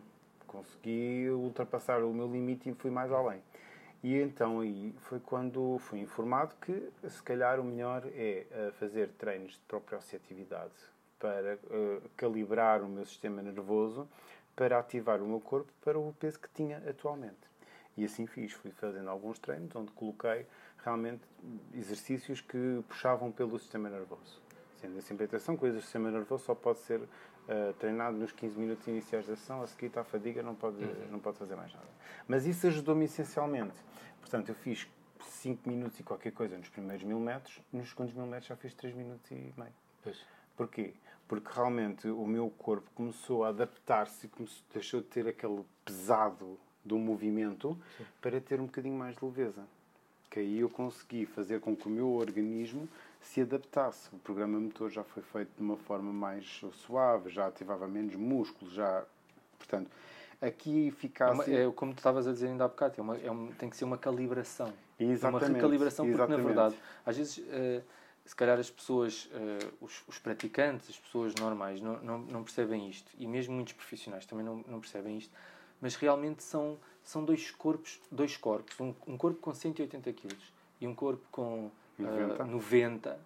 Consegui 0.51 1.29
ultrapassar 1.29 2.03
o 2.03 2.13
meu 2.13 2.27
limite 2.27 2.69
e 2.69 2.73
fui 2.73 2.91
mais 2.91 3.09
além. 3.09 3.41
E 4.03 4.17
então 4.17 4.59
aí 4.59 4.93
foi 5.01 5.19
quando 5.19 5.77
fui 5.79 5.99
informado 5.99 6.55
que 6.59 6.91
se 7.07 7.23
calhar 7.23 7.57
o 7.57 7.63
melhor 7.63 8.03
é 8.07 8.45
eh, 8.51 8.71
fazer 8.79 9.09
treinos 9.17 9.53
de 9.53 9.59
proprioceptividade 9.67 10.73
para 11.17 11.53
eh, 11.53 12.01
calibrar 12.17 12.81
o 12.81 12.89
meu 12.89 13.05
sistema 13.05 13.41
nervoso, 13.41 14.09
para 14.55 14.77
ativar 14.77 15.21
o 15.21 15.25
meu 15.25 15.39
corpo 15.39 15.71
para 15.81 15.97
o 15.97 16.13
peso 16.19 16.37
que 16.39 16.49
tinha 16.53 16.79
atualmente. 16.79 17.49
E 17.95 18.03
assim 18.03 18.25
fiz, 18.25 18.51
fui 18.51 18.71
fazendo 18.71 19.09
alguns 19.09 19.39
treinos 19.39 19.73
onde 19.73 19.91
coloquei 19.91 20.45
realmente 20.83 21.21
exercícios 21.73 22.41
que 22.41 22.83
puxavam 22.89 23.31
pelo 23.31 23.57
sistema 23.57 23.89
nervoso. 23.89 24.41
Sendo 24.81 24.97
a 24.97 25.01
sempre 25.01 25.25
atenção 25.25 25.55
que 25.55 25.65
o 25.65 25.79
sistema 25.79 26.11
nervoso 26.11 26.43
só 26.43 26.55
pode 26.55 26.79
ser 26.79 27.01
eh, 27.47 27.73
treinado 27.79 28.17
nos 28.17 28.31
15 28.31 28.57
minutos 28.57 28.87
iniciais 28.87 29.25
da 29.25 29.35
sessão, 29.35 29.61
a 29.61 29.67
seguir 29.67 29.87
está 29.87 30.01
a 30.01 30.03
fadiga, 30.03 30.43
não 30.43 30.55
pode, 30.55 30.83
não 31.09 31.19
pode 31.19 31.37
fazer 31.37 31.55
mais 31.55 31.73
nada. 31.73 31.87
Mas 32.27 32.45
isso 32.45 32.67
ajudou-me 32.67 33.05
essencialmente. 33.05 33.75
Portanto, 34.19 34.49
eu 34.49 34.55
fiz 34.55 34.87
5 35.19 35.67
minutos 35.67 35.99
e 35.99 36.03
qualquer 36.03 36.31
coisa 36.31 36.57
nos 36.57 36.69
primeiros 36.69 37.03
mil 37.03 37.19
metros, 37.19 37.59
nos 37.73 37.89
segundos 37.89 38.13
mil 38.13 38.25
metros 38.25 38.47
já 38.47 38.55
fiz 38.55 38.73
3 38.73 38.93
minutos 38.95 39.29
e 39.31 39.53
meio. 39.57 39.73
Pois. 40.03 40.25
Porquê? 40.55 40.93
Porque 41.27 41.49
realmente 41.53 42.07
o 42.07 42.25
meu 42.25 42.49
corpo 42.49 42.89
começou 42.93 43.43
a 43.43 43.49
adaptar-se, 43.49 44.29
deixou 44.73 45.01
de 45.01 45.07
ter 45.07 45.27
aquele 45.27 45.63
pesado 45.83 46.59
do 46.83 46.97
movimento 46.97 47.77
para 48.19 48.39
ter 48.41 48.59
um 48.59 48.65
bocadinho 48.65 48.95
mais 48.95 49.15
de 49.15 49.23
leveza. 49.23 49.63
Que 50.29 50.39
aí 50.39 50.59
eu 50.59 50.69
consegui 50.69 51.25
fazer 51.25 51.59
com 51.59 51.75
que 51.75 51.87
o 51.87 51.89
meu 51.89 52.09
organismo 52.11 52.87
se 53.21 53.41
adaptasse. 53.41 54.09
O 54.13 54.17
programa 54.19 54.59
motor 54.59 54.89
já 54.89 55.03
foi 55.03 55.21
feito 55.23 55.51
de 55.55 55.61
uma 55.61 55.77
forma 55.77 56.11
mais 56.11 56.61
suave, 56.73 57.29
já 57.29 57.47
ativava 57.47 57.87
menos 57.87 58.15
músculos, 58.15 58.73
já... 58.73 59.03
Portanto, 59.57 59.89
aqui 60.41 60.93
É, 61.19 61.25
uma- 61.31 61.43
é 61.45 61.71
como 61.71 61.93
tu 61.93 61.97
estavas 61.97 62.27
a 62.27 62.33
dizer 62.33 62.47
ainda 62.47 62.65
há 62.65 62.67
bocado, 62.67 62.95
é 62.97 63.01
uma, 63.01 63.17
é 63.17 63.31
um- 63.31 63.51
tem 63.53 63.69
que 63.69 63.77
ser 63.77 63.85
uma 63.85 63.97
calibração. 63.97 64.73
Exatamente, 64.99 65.49
Uma 65.49 65.55
recalibração, 65.55 66.05
porque 66.05 66.15
exatamente. 66.15 66.41
na 66.41 66.45
verdade, 66.47 66.75
às 67.05 67.17
vezes, 67.17 67.43
eh, 67.49 67.81
se 68.25 68.35
calhar 68.35 68.59
as 68.59 68.69
pessoas, 68.69 69.29
eh, 69.33 69.67
os, 69.79 70.03
os 70.07 70.19
praticantes, 70.19 70.89
as 70.89 70.97
pessoas 70.97 71.33
normais, 71.35 71.79
não, 71.81 72.01
não, 72.01 72.17
não 72.19 72.43
percebem 72.43 72.89
isto. 72.89 73.11
E 73.17 73.27
mesmo 73.27 73.53
muitos 73.55 73.73
profissionais 73.73 74.25
também 74.25 74.45
não, 74.45 74.57
não 74.67 74.79
percebem 74.79 75.17
isto. 75.17 75.33
Mas 75.79 75.95
realmente 75.95 76.43
são, 76.43 76.77
são 77.03 77.23
dois 77.25 77.49
corpos, 77.51 77.99
dois 78.11 78.37
corpos. 78.37 78.79
Um, 78.79 78.93
um 79.07 79.17
corpo 79.17 79.39
com 79.39 79.53
180 79.53 80.11
kg 80.13 80.35
e 80.79 80.87
um 80.87 80.93
corpo 80.93 81.25
com 81.31 81.71
eh, 82.05 82.27
90. 82.27 82.45
90. 82.45 83.19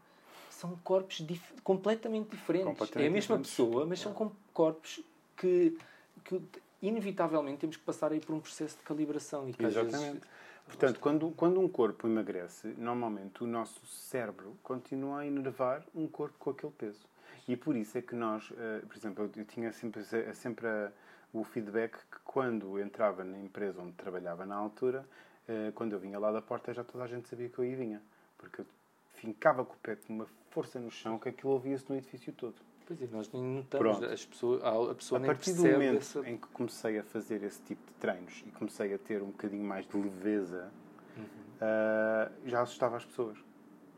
São 0.49 0.77
corpos 0.83 1.17
dif- 1.17 1.53
completamente 1.63 2.29
diferentes. 2.29 2.67
Completamente 2.67 3.05
é 3.05 3.09
a 3.09 3.11
mesma 3.11 3.37
diferentes. 3.37 3.51
pessoa, 3.51 3.85
mas 3.85 3.99
são 3.99 4.13
com 4.13 4.31
corpos 4.53 5.01
que, 5.35 5.77
que 6.23 6.41
inevitavelmente 6.81 7.59
temos 7.59 7.77
que 7.77 7.83
passar 7.83 8.11
aí 8.11 8.19
por 8.19 8.33
um 8.33 8.39
processo 8.39 8.77
de 8.77 8.83
calibração. 8.83 9.47
E 9.47 9.55
Exatamente. 9.59 10.13
Vezes... 10.13 10.21
Portanto, 10.65 10.99
quando, 10.99 11.29
quando 11.31 11.59
um 11.59 11.67
corpo 11.67 12.07
emagrece, 12.07 12.73
normalmente 12.77 13.43
o 13.43 13.47
nosso 13.47 13.85
cérebro 13.85 14.57
continua 14.63 15.19
a 15.19 15.27
enervar 15.27 15.83
um 15.93 16.07
corpo 16.07 16.35
com 16.39 16.49
aquele 16.49 16.71
peso. 16.71 17.05
E 17.47 17.55
por 17.55 17.75
isso 17.75 17.97
é 17.97 18.01
que 18.01 18.15
nós, 18.15 18.49
uh, 18.51 18.85
por 18.87 18.97
exemplo, 18.97 19.29
eu, 19.35 19.45
tinha 19.45 19.71
sempre, 19.71 20.03
sempre 20.33 20.67
a, 20.67 20.91
o 21.31 21.43
feedback 21.43 21.93
que 21.93 22.17
quando 22.23 22.79
entrava 22.79 23.23
na 23.23 23.37
empresa 23.37 23.79
onde 23.79 23.93
trabalhava 23.93 24.45
na 24.45 24.55
altura, 24.55 25.05
uh, 25.47 25.71
quando 25.73 25.93
eu 25.93 25.99
vinha 25.99 26.17
lá 26.17 26.31
da 26.31 26.41
porta 26.41 26.73
já 26.73 26.83
toda 26.83 27.03
a 27.03 27.07
gente 27.07 27.27
sabia 27.27 27.47
que 27.47 27.59
eu 27.59 27.65
ia 27.65 27.77
vinha. 27.77 28.01
Porque 28.45 28.61
eu 28.61 28.65
fincava 29.13 29.65
com 29.65 29.73
o 29.73 29.77
pé 29.77 29.95
com 29.95 30.13
uma 30.13 30.27
força 30.51 30.79
no 30.79 30.91
chão 30.91 31.17
que 31.17 31.29
aquilo 31.29 31.53
ouvia-se 31.53 31.85
no 31.89 31.97
edifício 31.97 32.31
todo. 32.33 32.55
Pois 32.87 33.01
é, 33.01 33.07
nós 33.11 33.31
nem 33.33 33.41
notamos, 33.41 34.03
as 34.03 34.25
pessoas, 34.25 34.63
a 34.63 34.93
pessoa 34.93 35.17
a 35.17 35.21
nem 35.21 35.27
partir 35.27 35.53
do 35.53 35.63
momento 35.63 35.97
essa... 35.97 36.19
em 36.29 36.37
que 36.37 36.47
comecei 36.49 36.99
a 36.99 37.03
fazer 37.03 37.41
esse 37.41 37.59
tipo 37.63 37.81
de 37.87 37.93
treinos 37.93 38.43
e 38.45 38.51
comecei 38.51 38.93
a 38.93 38.97
ter 38.99 39.23
um 39.23 39.27
bocadinho 39.27 39.63
mais 39.63 39.87
de 39.87 39.97
leveza, 39.97 40.71
uhum. 41.17 41.23
uh, 41.23 42.31
já 42.45 42.61
assustava 42.61 42.97
as 42.97 43.05
pessoas. 43.05 43.37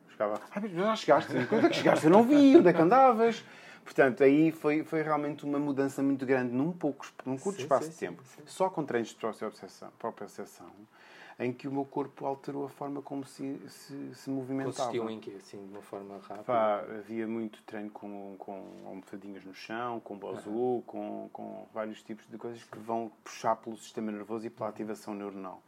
Chegava, 0.09 0.41
ah, 0.49 0.59
mas 0.61 0.71
já 0.71 0.95
chegaste, 0.95 1.33
quando 1.49 1.65
é 1.65 1.69
que 1.69 1.75
chegaste? 1.75 2.05
Eu 2.05 2.11
não 2.11 2.23
vi, 2.23 2.55
onde 2.55 2.69
é 2.69 2.73
que 2.73 2.81
andavas? 2.81 3.43
Portanto, 3.83 4.23
aí 4.23 4.51
foi, 4.51 4.83
foi 4.83 5.01
realmente 5.01 5.45
uma 5.45 5.59
mudança 5.59 6.01
muito 6.01 6.25
grande 6.25 6.53
num, 6.53 6.71
pouco, 6.71 7.05
num 7.25 7.37
curto 7.37 7.57
sim, 7.57 7.63
espaço 7.63 7.85
sim, 7.85 7.91
de 7.91 7.97
tempo. 7.97 8.23
Sim, 8.23 8.41
Só 8.45 8.69
com 8.69 8.85
treinos 8.85 9.09
de 9.09 9.15
própria 9.15 9.47
obsessão, 9.47 9.91
em 11.39 11.53
que 11.53 11.67
o 11.67 11.71
meu 11.71 11.85
corpo 11.85 12.25
alterou 12.25 12.65
a 12.65 12.69
forma 12.69 13.01
como 13.01 13.23
se, 13.23 13.59
se, 13.67 14.15
se 14.15 14.29
movimentava. 14.29 14.75
Consistiam 14.75 15.09
em 15.09 15.19
quê? 15.19 15.35
Assim, 15.37 15.65
de 15.65 15.71
uma 15.71 15.81
forma 15.81 16.15
rápida? 16.15 16.43
Pá, 16.43 16.79
havia 16.97 17.27
muito 17.27 17.61
treino 17.63 17.91
com, 17.91 18.35
com 18.39 18.63
almofadinhas 18.85 19.45
no 19.45 19.53
chão, 19.53 19.99
com 19.99 20.17
bozu, 20.17 20.49
uhum. 20.49 20.81
com, 20.81 21.29
com 21.31 21.67
vários 21.73 22.01
tipos 22.01 22.27
de 22.27 22.37
coisas 22.37 22.63
que 22.63 22.79
vão 22.79 23.11
puxar 23.23 23.55
pelo 23.57 23.77
sistema 23.77 24.11
nervoso 24.11 24.47
e 24.47 24.49
pela 24.49 24.69
ativação 24.69 25.13
neuronal. 25.13 25.61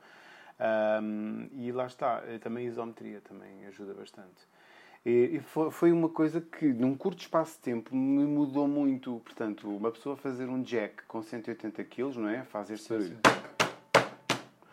Um, 1.01 1.47
e 1.53 1.71
lá 1.71 1.85
está, 1.85 2.23
eh, 2.27 2.37
também 2.37 2.65
a 2.65 2.69
isometria 2.69 3.21
também 3.21 3.65
ajuda 3.67 3.93
bastante. 3.93 4.47
E, 5.05 5.39
foi, 5.71 5.93
uma 5.93 6.09
coisa 6.09 6.41
que, 6.41 6.65
num 6.65 6.95
curto 6.95 7.21
espaço 7.21 7.53
de 7.53 7.59
tempo, 7.59 7.95
me 7.95 8.25
mudou 8.25 8.67
muito. 8.67 9.21
Portanto, 9.23 9.69
uma 9.69 9.91
pessoa 9.91 10.17
fazer 10.17 10.49
um 10.49 10.61
jack 10.61 11.03
com 11.07 11.21
180 11.21 11.83
kg, 11.85 12.17
não 12.17 12.27
é? 12.27 12.43
Faz 12.43 12.69
este 12.69 12.89
barulho. 12.89 13.07
Sim, 13.07 13.58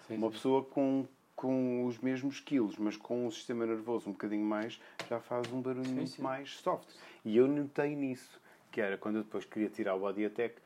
uma 0.09 0.29
sim. 0.29 0.33
pessoa 0.33 0.65
com, 0.65 1.07
com 1.35 1.85
os 1.87 1.99
mesmos 1.99 2.41
quilos, 2.41 2.77
mas 2.77 2.97
com 2.97 3.27
um 3.27 3.31
sistema 3.31 3.67
nervoso 3.67 4.09
um 4.09 4.13
bocadinho 4.13 4.45
mais, 4.45 4.81
já 5.09 5.21
faz 5.21 5.53
um 5.53 5.61
barulho 5.61 5.87
sim, 5.87 5.95
muito 5.95 6.23
mais 6.23 6.51
soft. 6.57 6.89
E 7.25 7.37
eu 7.37 7.47
notei 7.49 7.95
nisso, 7.97 8.41
que 8.71 8.81
era 8.81 8.97
quando 8.97 9.17
eu 9.17 9.23
depois 9.25 9.45
queria 9.45 9.69
tirar 9.69 9.95
o 9.95 10.01
body 10.01 10.27
attack 10.27 10.57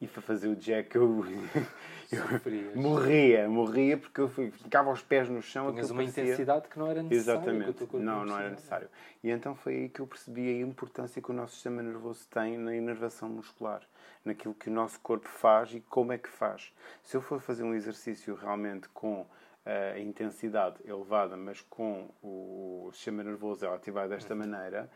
e 0.00 0.06
para 0.06 0.20
fazer 0.20 0.48
o 0.48 0.56
jack 0.56 0.94
eu, 0.94 1.24
eu 2.12 2.80
morria, 2.80 3.48
morria 3.48 3.96
porque 3.96 4.20
eu 4.20 4.28
ficava 4.28 4.90
aos 4.90 5.02
pés 5.02 5.28
no 5.28 5.40
chão. 5.40 5.70
Tinhas 5.72 5.90
uma 5.90 6.02
parecia... 6.02 6.22
intensidade 6.24 6.68
que 6.68 6.78
não 6.78 6.90
era 6.90 7.02
necessária. 7.02 7.40
Exatamente, 7.40 7.96
não, 7.96 8.24
não 8.24 8.38
era 8.38 8.50
necessário. 8.50 8.88
E 9.22 9.30
então 9.30 9.54
foi 9.54 9.74
aí 9.74 9.88
que 9.88 10.00
eu 10.00 10.06
percebi 10.06 10.48
a 10.48 10.66
importância 10.66 11.22
que 11.22 11.30
o 11.30 11.34
nosso 11.34 11.54
sistema 11.54 11.82
nervoso 11.82 12.26
tem 12.28 12.58
na 12.58 12.74
inervação 12.74 13.28
muscular 13.28 13.82
naquilo 14.24 14.54
que 14.54 14.68
o 14.68 14.72
nosso 14.72 14.98
corpo 15.00 15.28
faz 15.28 15.72
e 15.74 15.80
como 15.80 16.12
é 16.12 16.18
que 16.18 16.28
faz. 16.28 16.72
Se 17.02 17.16
eu 17.16 17.20
for 17.20 17.40
fazer 17.40 17.62
um 17.62 17.74
exercício 17.74 18.34
realmente 18.34 18.88
com 18.88 19.26
eh, 19.66 19.94
a 19.96 20.00
intensidade 20.00 20.76
elevada, 20.84 21.36
mas 21.36 21.60
com 21.62 22.08
o 22.22 22.90
sistema 22.92 23.22
nervoso 23.22 23.68
ativado 23.68 24.10
desta 24.10 24.34
uhum. 24.34 24.40
maneira, 24.40 24.90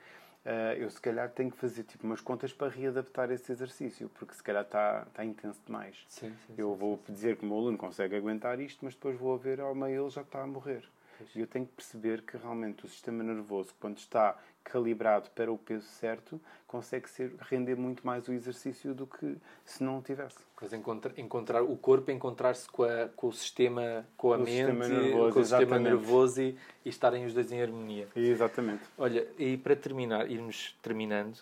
eh, 0.45 0.77
eu 0.79 0.89
se 0.91 1.01
calhar 1.01 1.31
tenho 1.31 1.51
que 1.51 1.57
fazer 1.57 1.83
tipo 1.85 2.07
umas 2.07 2.21
contas 2.21 2.53
para 2.53 2.69
readaptar 2.69 3.31
esse 3.31 3.51
exercício, 3.53 4.11
porque 4.15 4.35
se 4.35 4.43
calhar 4.43 4.63
está, 4.63 5.05
está 5.09 5.25
intenso 5.25 5.61
demais. 5.67 6.05
Sim, 6.09 6.35
sim, 6.47 6.55
eu 6.57 6.73
sim, 6.73 6.79
vou 6.79 7.01
dizer 7.09 7.37
que 7.37 7.45
o 7.45 7.49
meu 7.49 7.59
aluno 7.59 7.77
consegue 7.77 8.17
aguentar 8.17 8.59
isto, 8.61 8.85
mas 8.85 8.95
depois 8.95 9.19
vou 9.19 9.37
ver 9.37 9.61
ao 9.61 9.75
meio 9.75 10.05
ele 10.05 10.11
já 10.11 10.23
está 10.23 10.43
a 10.43 10.47
morrer. 10.47 10.89
E 11.35 11.41
eu 11.41 11.47
tenho 11.47 11.67
que 11.67 11.73
perceber 11.73 12.23
que 12.23 12.37
realmente 12.37 12.85
o 12.85 12.89
sistema 12.89 13.23
nervoso, 13.23 13.75
quando 13.81 13.99
está 13.99 14.37
calibrado 14.65 15.31
para 15.31 15.51
o 15.51 15.57
peso 15.57 15.87
certo, 15.87 16.41
consegue 16.67 17.09
ser, 17.09 17.35
render 17.41 17.75
muito 17.75 18.07
mais 18.07 18.29
o 18.29 18.33
exercício 18.33 18.95
do 18.95 19.07
que 19.07 19.37
se 19.65 19.83
não 19.83 19.99
o 19.99 20.03
tivesse. 20.03 20.37
Encontrar, 20.73 21.19
encontrar 21.19 21.63
o 21.63 21.77
corpo, 21.77 22.11
encontrar-se 22.11 22.69
com, 22.69 22.85
com 23.17 23.29
o 23.29 23.33
sistema, 23.33 24.07
com 24.17 24.33
a 24.33 24.37
o 24.37 24.41
mente, 24.41 24.73
nervoso, 24.73 25.33
com 25.33 25.41
o 25.41 25.45
sistema 25.45 25.79
nervoso 25.79 26.43
e, 26.43 26.59
e, 26.85 26.89
estarem 26.89 27.25
os 27.25 27.33
dois 27.33 27.51
em 27.51 27.63
harmonia. 27.63 28.09
Exatamente. 28.15 28.83
Olha, 28.99 29.27
e 29.39 29.57
para 29.57 29.75
terminar, 29.75 30.31
irmos 30.31 30.77
terminando, 30.83 31.39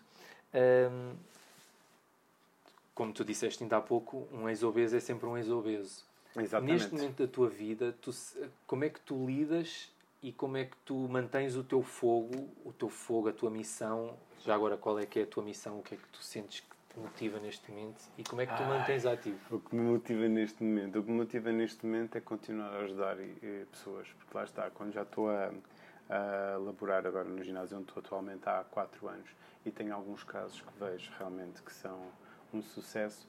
hum, 0.54 1.14
como 2.94 3.12
tu 3.12 3.24
disseste 3.24 3.62
ainda 3.62 3.78
há 3.78 3.80
pouco, 3.80 4.28
um 4.32 4.48
ex-obeso 4.48 4.96
é 4.96 5.00
sempre 5.00 5.26
um 5.26 5.36
ex-obeso. 5.36 6.04
Exatamente. 6.42 6.72
Neste 6.72 6.94
momento 6.94 7.26
da 7.26 7.32
tua 7.32 7.48
vida, 7.48 7.94
tu, 8.00 8.10
como 8.66 8.84
é 8.84 8.90
que 8.90 9.00
tu 9.00 9.26
lidas 9.26 9.92
e 10.22 10.32
como 10.32 10.56
é 10.56 10.64
que 10.64 10.76
tu 10.84 10.94
mantens 11.08 11.56
o 11.56 11.64
teu 11.64 11.82
fogo, 11.82 12.48
o 12.64 12.72
teu 12.72 12.88
fogo, 12.88 13.28
a 13.28 13.32
tua 13.32 13.50
missão? 13.50 14.16
Já 14.44 14.54
agora, 14.54 14.76
qual 14.76 14.98
é 14.98 15.06
que 15.06 15.20
é 15.20 15.22
a 15.22 15.26
tua 15.26 15.42
missão? 15.42 15.78
O 15.78 15.82
que 15.82 15.94
é 15.94 15.98
que 15.98 16.08
tu 16.08 16.22
sentes 16.22 16.60
que 16.60 16.76
te 16.92 16.98
motiva 16.98 17.38
neste 17.38 17.70
momento? 17.70 18.04
E 18.16 18.24
como 18.24 18.40
é 18.40 18.46
que 18.46 18.56
tu 18.56 18.62
Ai, 18.62 18.78
mantens 18.78 19.06
ativo? 19.06 19.38
O 19.50 19.60
que 19.60 19.74
me 19.74 19.82
motiva 19.82 20.28
neste 20.28 20.62
momento? 20.62 20.98
O 20.98 21.02
que 21.02 21.10
me 21.10 21.16
motiva 21.16 21.52
neste 21.52 21.86
momento 21.86 22.16
é 22.16 22.20
continuar 22.20 22.72
a 22.72 22.78
ajudar 22.80 23.16
pessoas. 23.70 24.08
Porque 24.18 24.36
lá 24.36 24.44
está, 24.44 24.70
quando 24.70 24.92
já 24.92 25.02
estou 25.02 25.30
a, 25.30 25.52
a 26.08 26.56
laborar 26.58 27.06
agora 27.06 27.28
no 27.28 27.42
ginásio 27.42 27.78
onde 27.78 27.88
estou 27.88 28.00
atualmente 28.00 28.48
há 28.48 28.64
4 28.70 29.08
anos 29.08 29.28
e 29.64 29.70
tenho 29.70 29.94
alguns 29.94 30.22
casos 30.22 30.60
que 30.60 30.78
vejo 30.78 31.10
realmente 31.18 31.62
que 31.62 31.72
são 31.72 32.00
um 32.54 32.62
sucesso, 32.62 33.26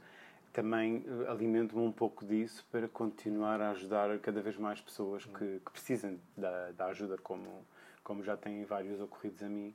também 0.54 1.06
eh, 1.06 1.30
alimento-me 1.30 1.82
um 1.82 1.92
pouco 1.92 2.26
disso 2.26 2.66
para 2.72 2.88
continuar 2.88 3.62
a 3.62 3.72
ajudar 3.72 4.18
cada 4.20 4.42
vez 4.42 4.58
mais 4.58 4.82
pessoas 4.82 5.26
que, 5.26 5.62
que 5.66 5.72
precisam 5.72 6.20
da, 6.36 6.72
da, 6.72 6.86
ajuda, 6.88 7.18
como, 7.18 7.66
como 8.04 8.24
já 8.24 8.36
têm 8.36 8.64
vários 8.66 9.00
ocorridos 9.00 9.44
a 9.44 9.50
mim, 9.50 9.74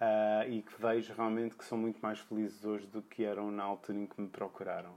uh, 0.00 0.48
e 0.48 0.62
que 0.62 0.80
vejo 0.80 1.12
realmente 1.14 1.54
que 1.54 1.64
são 1.64 1.78
muito 1.78 1.98
mais 2.00 2.18
felizes 2.18 2.64
hoje 2.64 2.86
do 2.86 3.02
que 3.02 3.24
eram 3.24 3.50
na 3.50 3.62
altura 3.62 3.98
em 3.98 4.06
que 4.06 4.20
me 4.20 4.28
procuraram. 4.28 4.92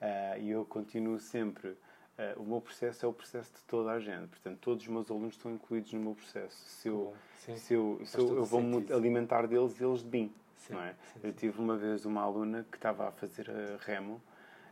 Uh, 0.00 0.40
e 0.40 0.50
eu 0.50 0.64
continuo 0.64 1.18
sempre. 1.18 1.70
Uh, 1.70 2.40
o 2.40 2.44
meu 2.44 2.60
processo 2.60 3.06
é 3.06 3.08
o 3.08 3.12
processo 3.12 3.52
de 3.52 3.62
toda 3.62 3.92
a 3.92 4.00
gente, 4.00 4.28
portanto, 4.28 4.58
todos 4.60 4.82
os 4.82 4.88
meus 4.88 5.10
alunos 5.10 5.34
estão 5.34 5.52
incluídos 5.52 5.92
no 5.92 6.00
meu 6.00 6.14
processo. 6.14 6.56
Se 6.68 6.88
eu, 6.88 7.14
se 7.36 7.74
eu, 7.74 8.00
se 8.04 8.18
eu, 8.18 8.36
eu 8.36 8.44
vou 8.44 8.60
me 8.60 8.92
alimentar 8.92 9.46
deles, 9.46 9.80
eles 9.80 10.02
de 10.02 10.10
mim. 10.10 10.32
Sim, 10.56 10.74
não 10.74 10.82
é? 10.82 10.94
Sim, 11.12 11.20
eu 11.22 11.32
tive 11.32 11.60
uma 11.60 11.76
vez 11.76 12.04
uma 12.04 12.22
aluna 12.22 12.66
que 12.70 12.76
estava 12.76 13.08
a 13.08 13.12
fazer 13.12 13.48
remo 13.80 14.20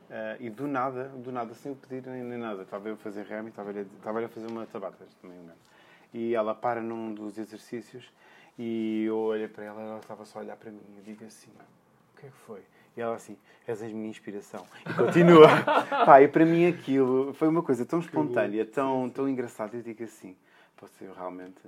Uh, 0.08 0.40
e 0.40 0.50
do 0.50 0.68
nada, 0.68 1.08
do 1.08 1.32
nada, 1.32 1.52
sem 1.54 1.72
o 1.72 1.74
pedir 1.74 2.08
nem, 2.08 2.22
nem 2.22 2.38
nada, 2.38 2.62
estava 2.62 2.88
eu 2.88 2.94
a 2.94 2.96
fazer 2.96 3.24
remo 3.24 3.48
e 3.48 3.50
estava 3.50 3.70
a 3.70 4.28
fazer 4.28 4.46
uma 4.46 4.64
tabata 4.66 5.04
também. 5.20 5.36
E 6.14 6.34
ela 6.34 6.54
para 6.54 6.80
num 6.80 7.12
dos 7.12 7.36
exercícios 7.38 8.04
e 8.58 9.04
eu 9.04 9.18
olhei 9.18 9.48
para 9.48 9.64
ela 9.64 9.82
ela 9.82 9.98
estava 9.98 10.24
só 10.24 10.38
a 10.38 10.42
olhar 10.42 10.56
para 10.56 10.70
mim. 10.70 10.80
Eu 10.96 11.02
digo 11.02 11.24
assim: 11.24 11.50
O 11.50 12.20
que 12.20 12.26
é 12.26 12.30
que 12.30 12.36
foi? 12.46 12.62
E 12.96 13.00
ela 13.00 13.16
assim: 13.16 13.36
És 13.66 13.82
a 13.82 13.86
minha 13.86 14.08
inspiração. 14.08 14.64
E 14.88 14.94
continua. 14.94 15.48
Pá, 16.06 16.22
e 16.22 16.28
para 16.28 16.46
mim 16.46 16.66
aquilo 16.66 17.34
foi 17.34 17.48
uma 17.48 17.62
coisa 17.62 17.84
tão 17.84 17.98
espontânea, 17.98 18.64
tão, 18.64 19.10
tão 19.10 19.28
engraçada. 19.28 19.76
Eu 19.76 19.82
digo 19.82 20.04
assim: 20.04 20.36
Posso 20.76 21.02
eu 21.02 21.12
realmente 21.12 21.60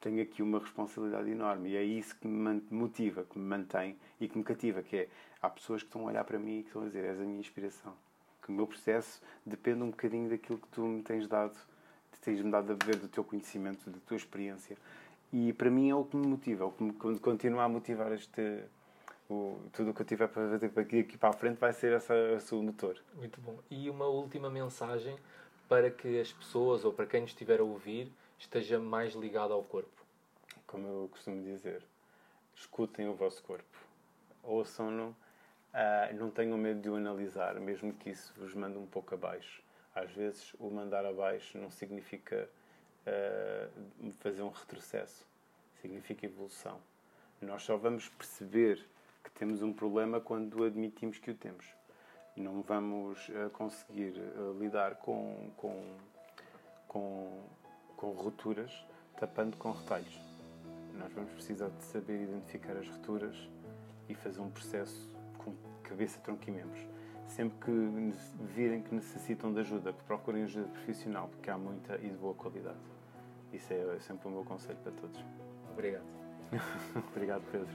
tenho 0.00 0.22
aqui 0.22 0.42
uma 0.42 0.58
responsabilidade 0.58 1.28
enorme 1.30 1.70
e 1.70 1.76
é 1.76 1.82
isso 1.82 2.16
que 2.16 2.26
me 2.26 2.62
motiva, 2.70 3.24
que 3.24 3.38
me 3.38 3.44
mantém 3.44 3.96
e 4.18 4.26
que 4.26 4.38
me 4.38 4.44
cativa, 4.44 4.82
que 4.82 4.96
é 4.96 5.08
há 5.40 5.48
pessoas 5.48 5.82
que 5.82 5.88
estão 5.88 6.02
a 6.02 6.04
olhar 6.06 6.24
para 6.24 6.38
mim 6.38 6.58
e 6.58 6.62
que 6.62 6.68
estão 6.68 6.82
a 6.82 6.86
dizer 6.86 7.04
és 7.04 7.20
a 7.20 7.24
minha 7.24 7.40
inspiração. 7.40 7.94
Que 8.42 8.50
o 8.50 8.52
meu 8.52 8.66
processo 8.66 9.22
depende 9.44 9.82
um 9.82 9.90
bocadinho 9.90 10.28
daquilo 10.28 10.58
que 10.58 10.68
tu 10.68 10.82
me 10.82 11.02
tens 11.02 11.26
dado, 11.26 11.56
tens-me 12.20 12.50
dado 12.50 12.72
a 12.72 12.74
beber 12.74 12.96
do 12.96 13.08
teu 13.08 13.24
conhecimento, 13.24 13.88
da 13.90 13.98
tua 14.06 14.16
experiência. 14.16 14.76
E 15.32 15.52
para 15.52 15.70
mim 15.70 15.88
é 15.88 15.94
o 15.94 16.04
que 16.04 16.16
me 16.16 16.26
motiva, 16.26 16.64
é 16.64 16.66
o 16.66 16.72
que 16.72 16.82
me 16.82 17.18
continua 17.20 17.64
a 17.64 17.68
motivar 17.68 18.12
este, 18.12 18.64
o, 19.28 19.60
tudo 19.72 19.90
o 19.90 19.94
que 19.94 20.02
eu 20.02 20.06
tiver 20.06 20.26
para 20.26 20.50
fazer 20.50 20.72
aqui, 20.76 21.16
para 21.16 21.28
a 21.28 21.32
frente 21.32 21.58
vai 21.58 21.72
ser 21.72 21.92
essa, 21.92 22.14
esse 22.36 22.54
o 22.54 22.62
motor. 22.62 23.00
Muito 23.14 23.40
bom. 23.40 23.58
E 23.70 23.88
uma 23.88 24.06
última 24.06 24.50
mensagem 24.50 25.16
para 25.68 25.90
que 25.90 26.20
as 26.20 26.32
pessoas 26.32 26.84
ou 26.84 26.92
para 26.92 27.06
quem 27.06 27.20
nos 27.20 27.30
estiver 27.30 27.60
a 27.60 27.62
ouvir 27.62 28.12
esteja 28.38 28.78
mais 28.80 29.14
ligado 29.14 29.52
ao 29.52 29.62
corpo? 29.62 30.04
Como 30.66 30.86
eu 30.86 31.08
costumo 31.08 31.42
dizer, 31.42 31.84
escutem 32.56 33.08
o 33.08 33.14
vosso 33.14 33.42
corpo. 33.44 33.78
Ouçam-no, 34.42 35.14
uh, 35.74 36.14
não 36.14 36.30
tenham 36.30 36.56
medo 36.58 36.80
de 36.80 36.90
o 36.90 36.96
analisar, 36.96 37.58
mesmo 37.60 37.92
que 37.92 38.10
isso 38.10 38.32
vos 38.36 38.54
mande 38.54 38.78
um 38.78 38.86
pouco 38.86 39.14
abaixo. 39.14 39.62
Às 39.94 40.10
vezes, 40.12 40.54
o 40.58 40.70
mandar 40.70 41.04
abaixo 41.04 41.58
não 41.58 41.70
significa 41.70 42.48
uh, 43.06 44.12
fazer 44.20 44.42
um 44.42 44.50
retrocesso, 44.50 45.26
significa 45.80 46.26
evolução. 46.26 46.80
Nós 47.40 47.62
só 47.62 47.76
vamos 47.76 48.08
perceber 48.08 48.86
que 49.24 49.30
temos 49.30 49.62
um 49.62 49.72
problema 49.72 50.20
quando 50.20 50.64
admitimos 50.64 51.18
que 51.18 51.30
o 51.30 51.34
temos. 51.34 51.66
Não 52.36 52.62
vamos 52.62 53.28
uh, 53.28 53.50
conseguir 53.50 54.14
lidar 54.58 54.96
com, 54.96 55.50
com, 55.56 55.96
com 56.86 57.42
com 58.00 58.12
rupturas, 58.12 58.72
tapando 59.18 59.58
com 59.58 59.72
retalhos. 59.72 60.18
Nós 60.94 61.12
vamos 61.12 61.30
precisar 61.32 61.68
de 61.68 61.82
saber 61.82 62.22
identificar 62.22 62.72
as 62.72 62.88
rupturas 62.88 63.36
e 64.08 64.14
fazer 64.14 64.40
um 64.40 64.50
processo 64.50 65.06
cabeça, 65.90 66.20
tronco 66.20 66.42
e 66.46 66.52
membros. 66.52 66.80
sempre 67.26 67.58
que 67.64 68.12
virem 68.54 68.82
que 68.82 68.94
necessitam 68.94 69.52
de 69.52 69.60
ajuda, 69.60 69.92
que 69.92 70.02
procurem 70.04 70.44
ajuda 70.44 70.66
profissional, 70.68 71.28
porque 71.28 71.50
há 71.50 71.58
muita 71.58 71.96
e 71.96 72.08
de 72.08 72.16
boa 72.16 72.34
qualidade. 72.34 72.78
Isso 73.52 73.72
é 73.72 73.98
sempre 74.00 74.28
o 74.28 74.30
meu 74.30 74.44
conselho 74.44 74.78
para 74.82 74.92
todos. 74.92 75.24
Obrigado. 75.72 76.04
Obrigado, 77.14 77.42
Pedro. 77.50 77.68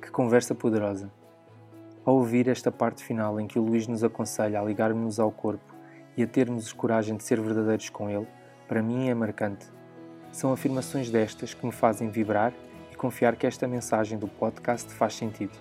Que 0.00 0.10
conversa 0.10 0.54
poderosa. 0.54 1.10
Ao 2.04 2.14
ouvir 2.14 2.48
esta 2.48 2.70
parte 2.70 3.02
final 3.02 3.40
em 3.40 3.46
que 3.46 3.58
o 3.58 3.62
Luís 3.62 3.86
nos 3.86 4.04
aconselha 4.04 4.60
a 4.60 4.64
ligarmos-nos 4.64 5.18
ao 5.20 5.30
corpo 5.30 5.74
e 6.16 6.22
a 6.22 6.26
termos 6.26 6.72
coragem 6.72 7.16
de 7.16 7.24
ser 7.24 7.40
verdadeiros 7.40 7.90
com 7.90 8.08
ele, 8.08 8.26
para 8.66 8.82
mim 8.82 9.08
é 9.08 9.14
marcante. 9.14 9.66
São 10.30 10.52
afirmações 10.52 11.10
destas 11.10 11.52
que 11.52 11.66
me 11.66 11.72
fazem 11.72 12.08
vibrar 12.08 12.52
confiar 12.98 13.36
que 13.36 13.46
esta 13.46 13.66
mensagem 13.66 14.18
do 14.18 14.26
podcast 14.26 14.92
faz 14.92 15.14
sentido. 15.14 15.52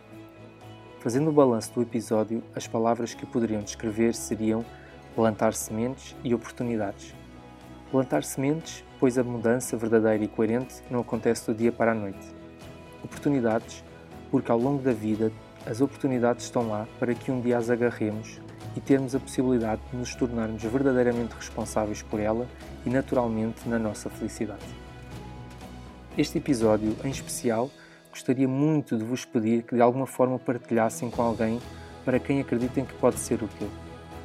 Fazendo 0.99 1.29
o 1.29 1.33
balanço 1.33 1.71
do 1.73 1.81
episódio, 1.83 2.43
as 2.55 2.67
palavras 2.67 3.13
que 3.13 3.25
poderiam 3.25 3.61
descrever 3.61 4.13
seriam 4.13 4.65
plantar 5.15 5.53
sementes 5.53 6.15
e 6.23 6.33
oportunidades. 6.33 7.15
Plantar 7.91 8.23
sementes, 8.23 8.83
pois 8.99 9.17
a 9.17 9.23
mudança 9.23 9.77
verdadeira 9.77 10.23
e 10.23 10.27
coerente 10.27 10.81
não 10.89 10.99
acontece 10.99 11.45
do 11.45 11.55
dia 11.55 11.71
para 11.71 11.91
a 11.91 11.95
noite. 11.95 12.35
Oportunidades, 13.03 13.83
porque 14.31 14.51
ao 14.51 14.57
longo 14.57 14.81
da 14.81 14.91
vida 14.91 15.31
as 15.65 15.79
oportunidades 15.79 16.45
estão 16.45 16.67
lá 16.67 16.87
para 16.99 17.13
que 17.13 17.31
um 17.31 17.39
dia 17.39 17.57
as 17.57 17.69
agarremos 17.69 18.41
e 18.75 18.81
termos 18.81 19.15
a 19.15 19.19
possibilidade 19.19 19.81
de 19.91 19.97
nos 19.97 20.15
tornarmos 20.15 20.63
verdadeiramente 20.63 21.35
responsáveis 21.35 22.01
por 22.01 22.19
ela 22.19 22.47
e 22.85 22.89
naturalmente 22.89 23.69
na 23.69 23.77
nossa 23.77 24.09
felicidade. 24.09 24.86
Este 26.17 26.39
episódio, 26.39 26.95
em 27.03 27.11
especial, 27.11 27.69
gostaria 28.09 28.47
muito 28.47 28.97
de 28.97 29.03
vos 29.03 29.23
pedir 29.23 29.61
que 29.61 29.75
de 29.75 29.81
alguma 29.83 30.07
forma 30.07 30.39
partilhassem 30.39 31.11
com 31.11 31.21
alguém 31.21 31.59
para 32.03 32.17
quem 32.17 32.41
acreditem 32.41 32.85
que 32.85 32.93
pode 32.95 33.19
ser 33.19 33.35
útil. 33.35 33.69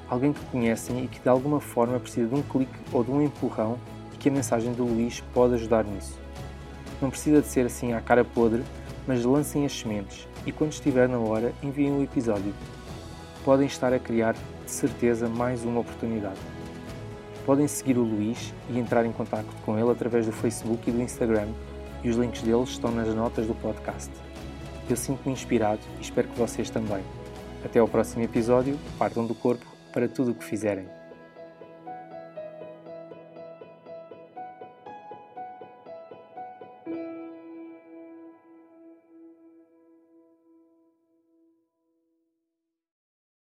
Alguém 0.08 0.32
que 0.32 0.42
conhecem 0.46 1.04
e 1.04 1.06
que 1.06 1.20
de 1.20 1.28
alguma 1.28 1.60
forma 1.60 2.00
precisa 2.00 2.28
de 2.28 2.34
um 2.34 2.40
clique 2.40 2.78
ou 2.90 3.04
de 3.04 3.10
um 3.10 3.20
empurrão 3.20 3.78
e 4.10 4.16
que 4.16 4.30
a 4.30 4.32
mensagem 4.32 4.72
do 4.72 4.84
Luís 4.84 5.22
pode 5.34 5.52
ajudar 5.52 5.84
nisso. 5.84 6.18
Não 6.98 7.10
precisa 7.10 7.42
de 7.42 7.46
ser 7.46 7.66
assim 7.66 7.92
à 7.92 8.00
cara 8.00 8.24
podre, 8.24 8.62
mas 9.06 9.22
lancem 9.22 9.66
as 9.66 9.78
sementes 9.78 10.26
e 10.46 10.52
quando 10.52 10.72
estiver 10.72 11.06
na 11.06 11.18
hora 11.18 11.52
enviem 11.62 11.92
o 11.92 12.02
episódio. 12.02 12.54
Podem 13.44 13.66
estar 13.66 13.92
a 13.92 13.98
criar, 13.98 14.32
de 14.32 14.70
certeza, 14.70 15.28
mais 15.28 15.62
uma 15.62 15.80
oportunidade. 15.80 16.40
Podem 17.44 17.68
seguir 17.68 17.98
o 17.98 18.02
Luís 18.02 18.54
e 18.70 18.78
entrar 18.78 19.04
em 19.04 19.12
contato 19.12 19.48
com 19.66 19.78
ele 19.78 19.90
através 19.90 20.24
do 20.24 20.32
Facebook 20.32 20.88
e 20.88 20.92
do 20.92 21.02
Instagram, 21.02 21.48
e 22.02 22.10
os 22.10 22.16
links 22.16 22.42
deles 22.42 22.70
estão 22.70 22.90
nas 22.90 23.12
notas 23.14 23.46
do 23.46 23.54
podcast. 23.54 24.10
Eu 24.88 24.96
sinto-me 24.96 25.32
inspirado 25.32 25.80
e 25.98 26.02
espero 26.02 26.28
que 26.28 26.38
vocês 26.38 26.70
também. 26.70 27.02
Até 27.64 27.78
ao 27.78 27.88
próximo 27.88 28.22
episódio, 28.22 28.78
partam 28.98 29.26
do 29.26 29.34
corpo 29.34 29.64
para 29.92 30.08
tudo 30.08 30.32
o 30.32 30.34
que 30.34 30.44
fizerem. 30.44 31.01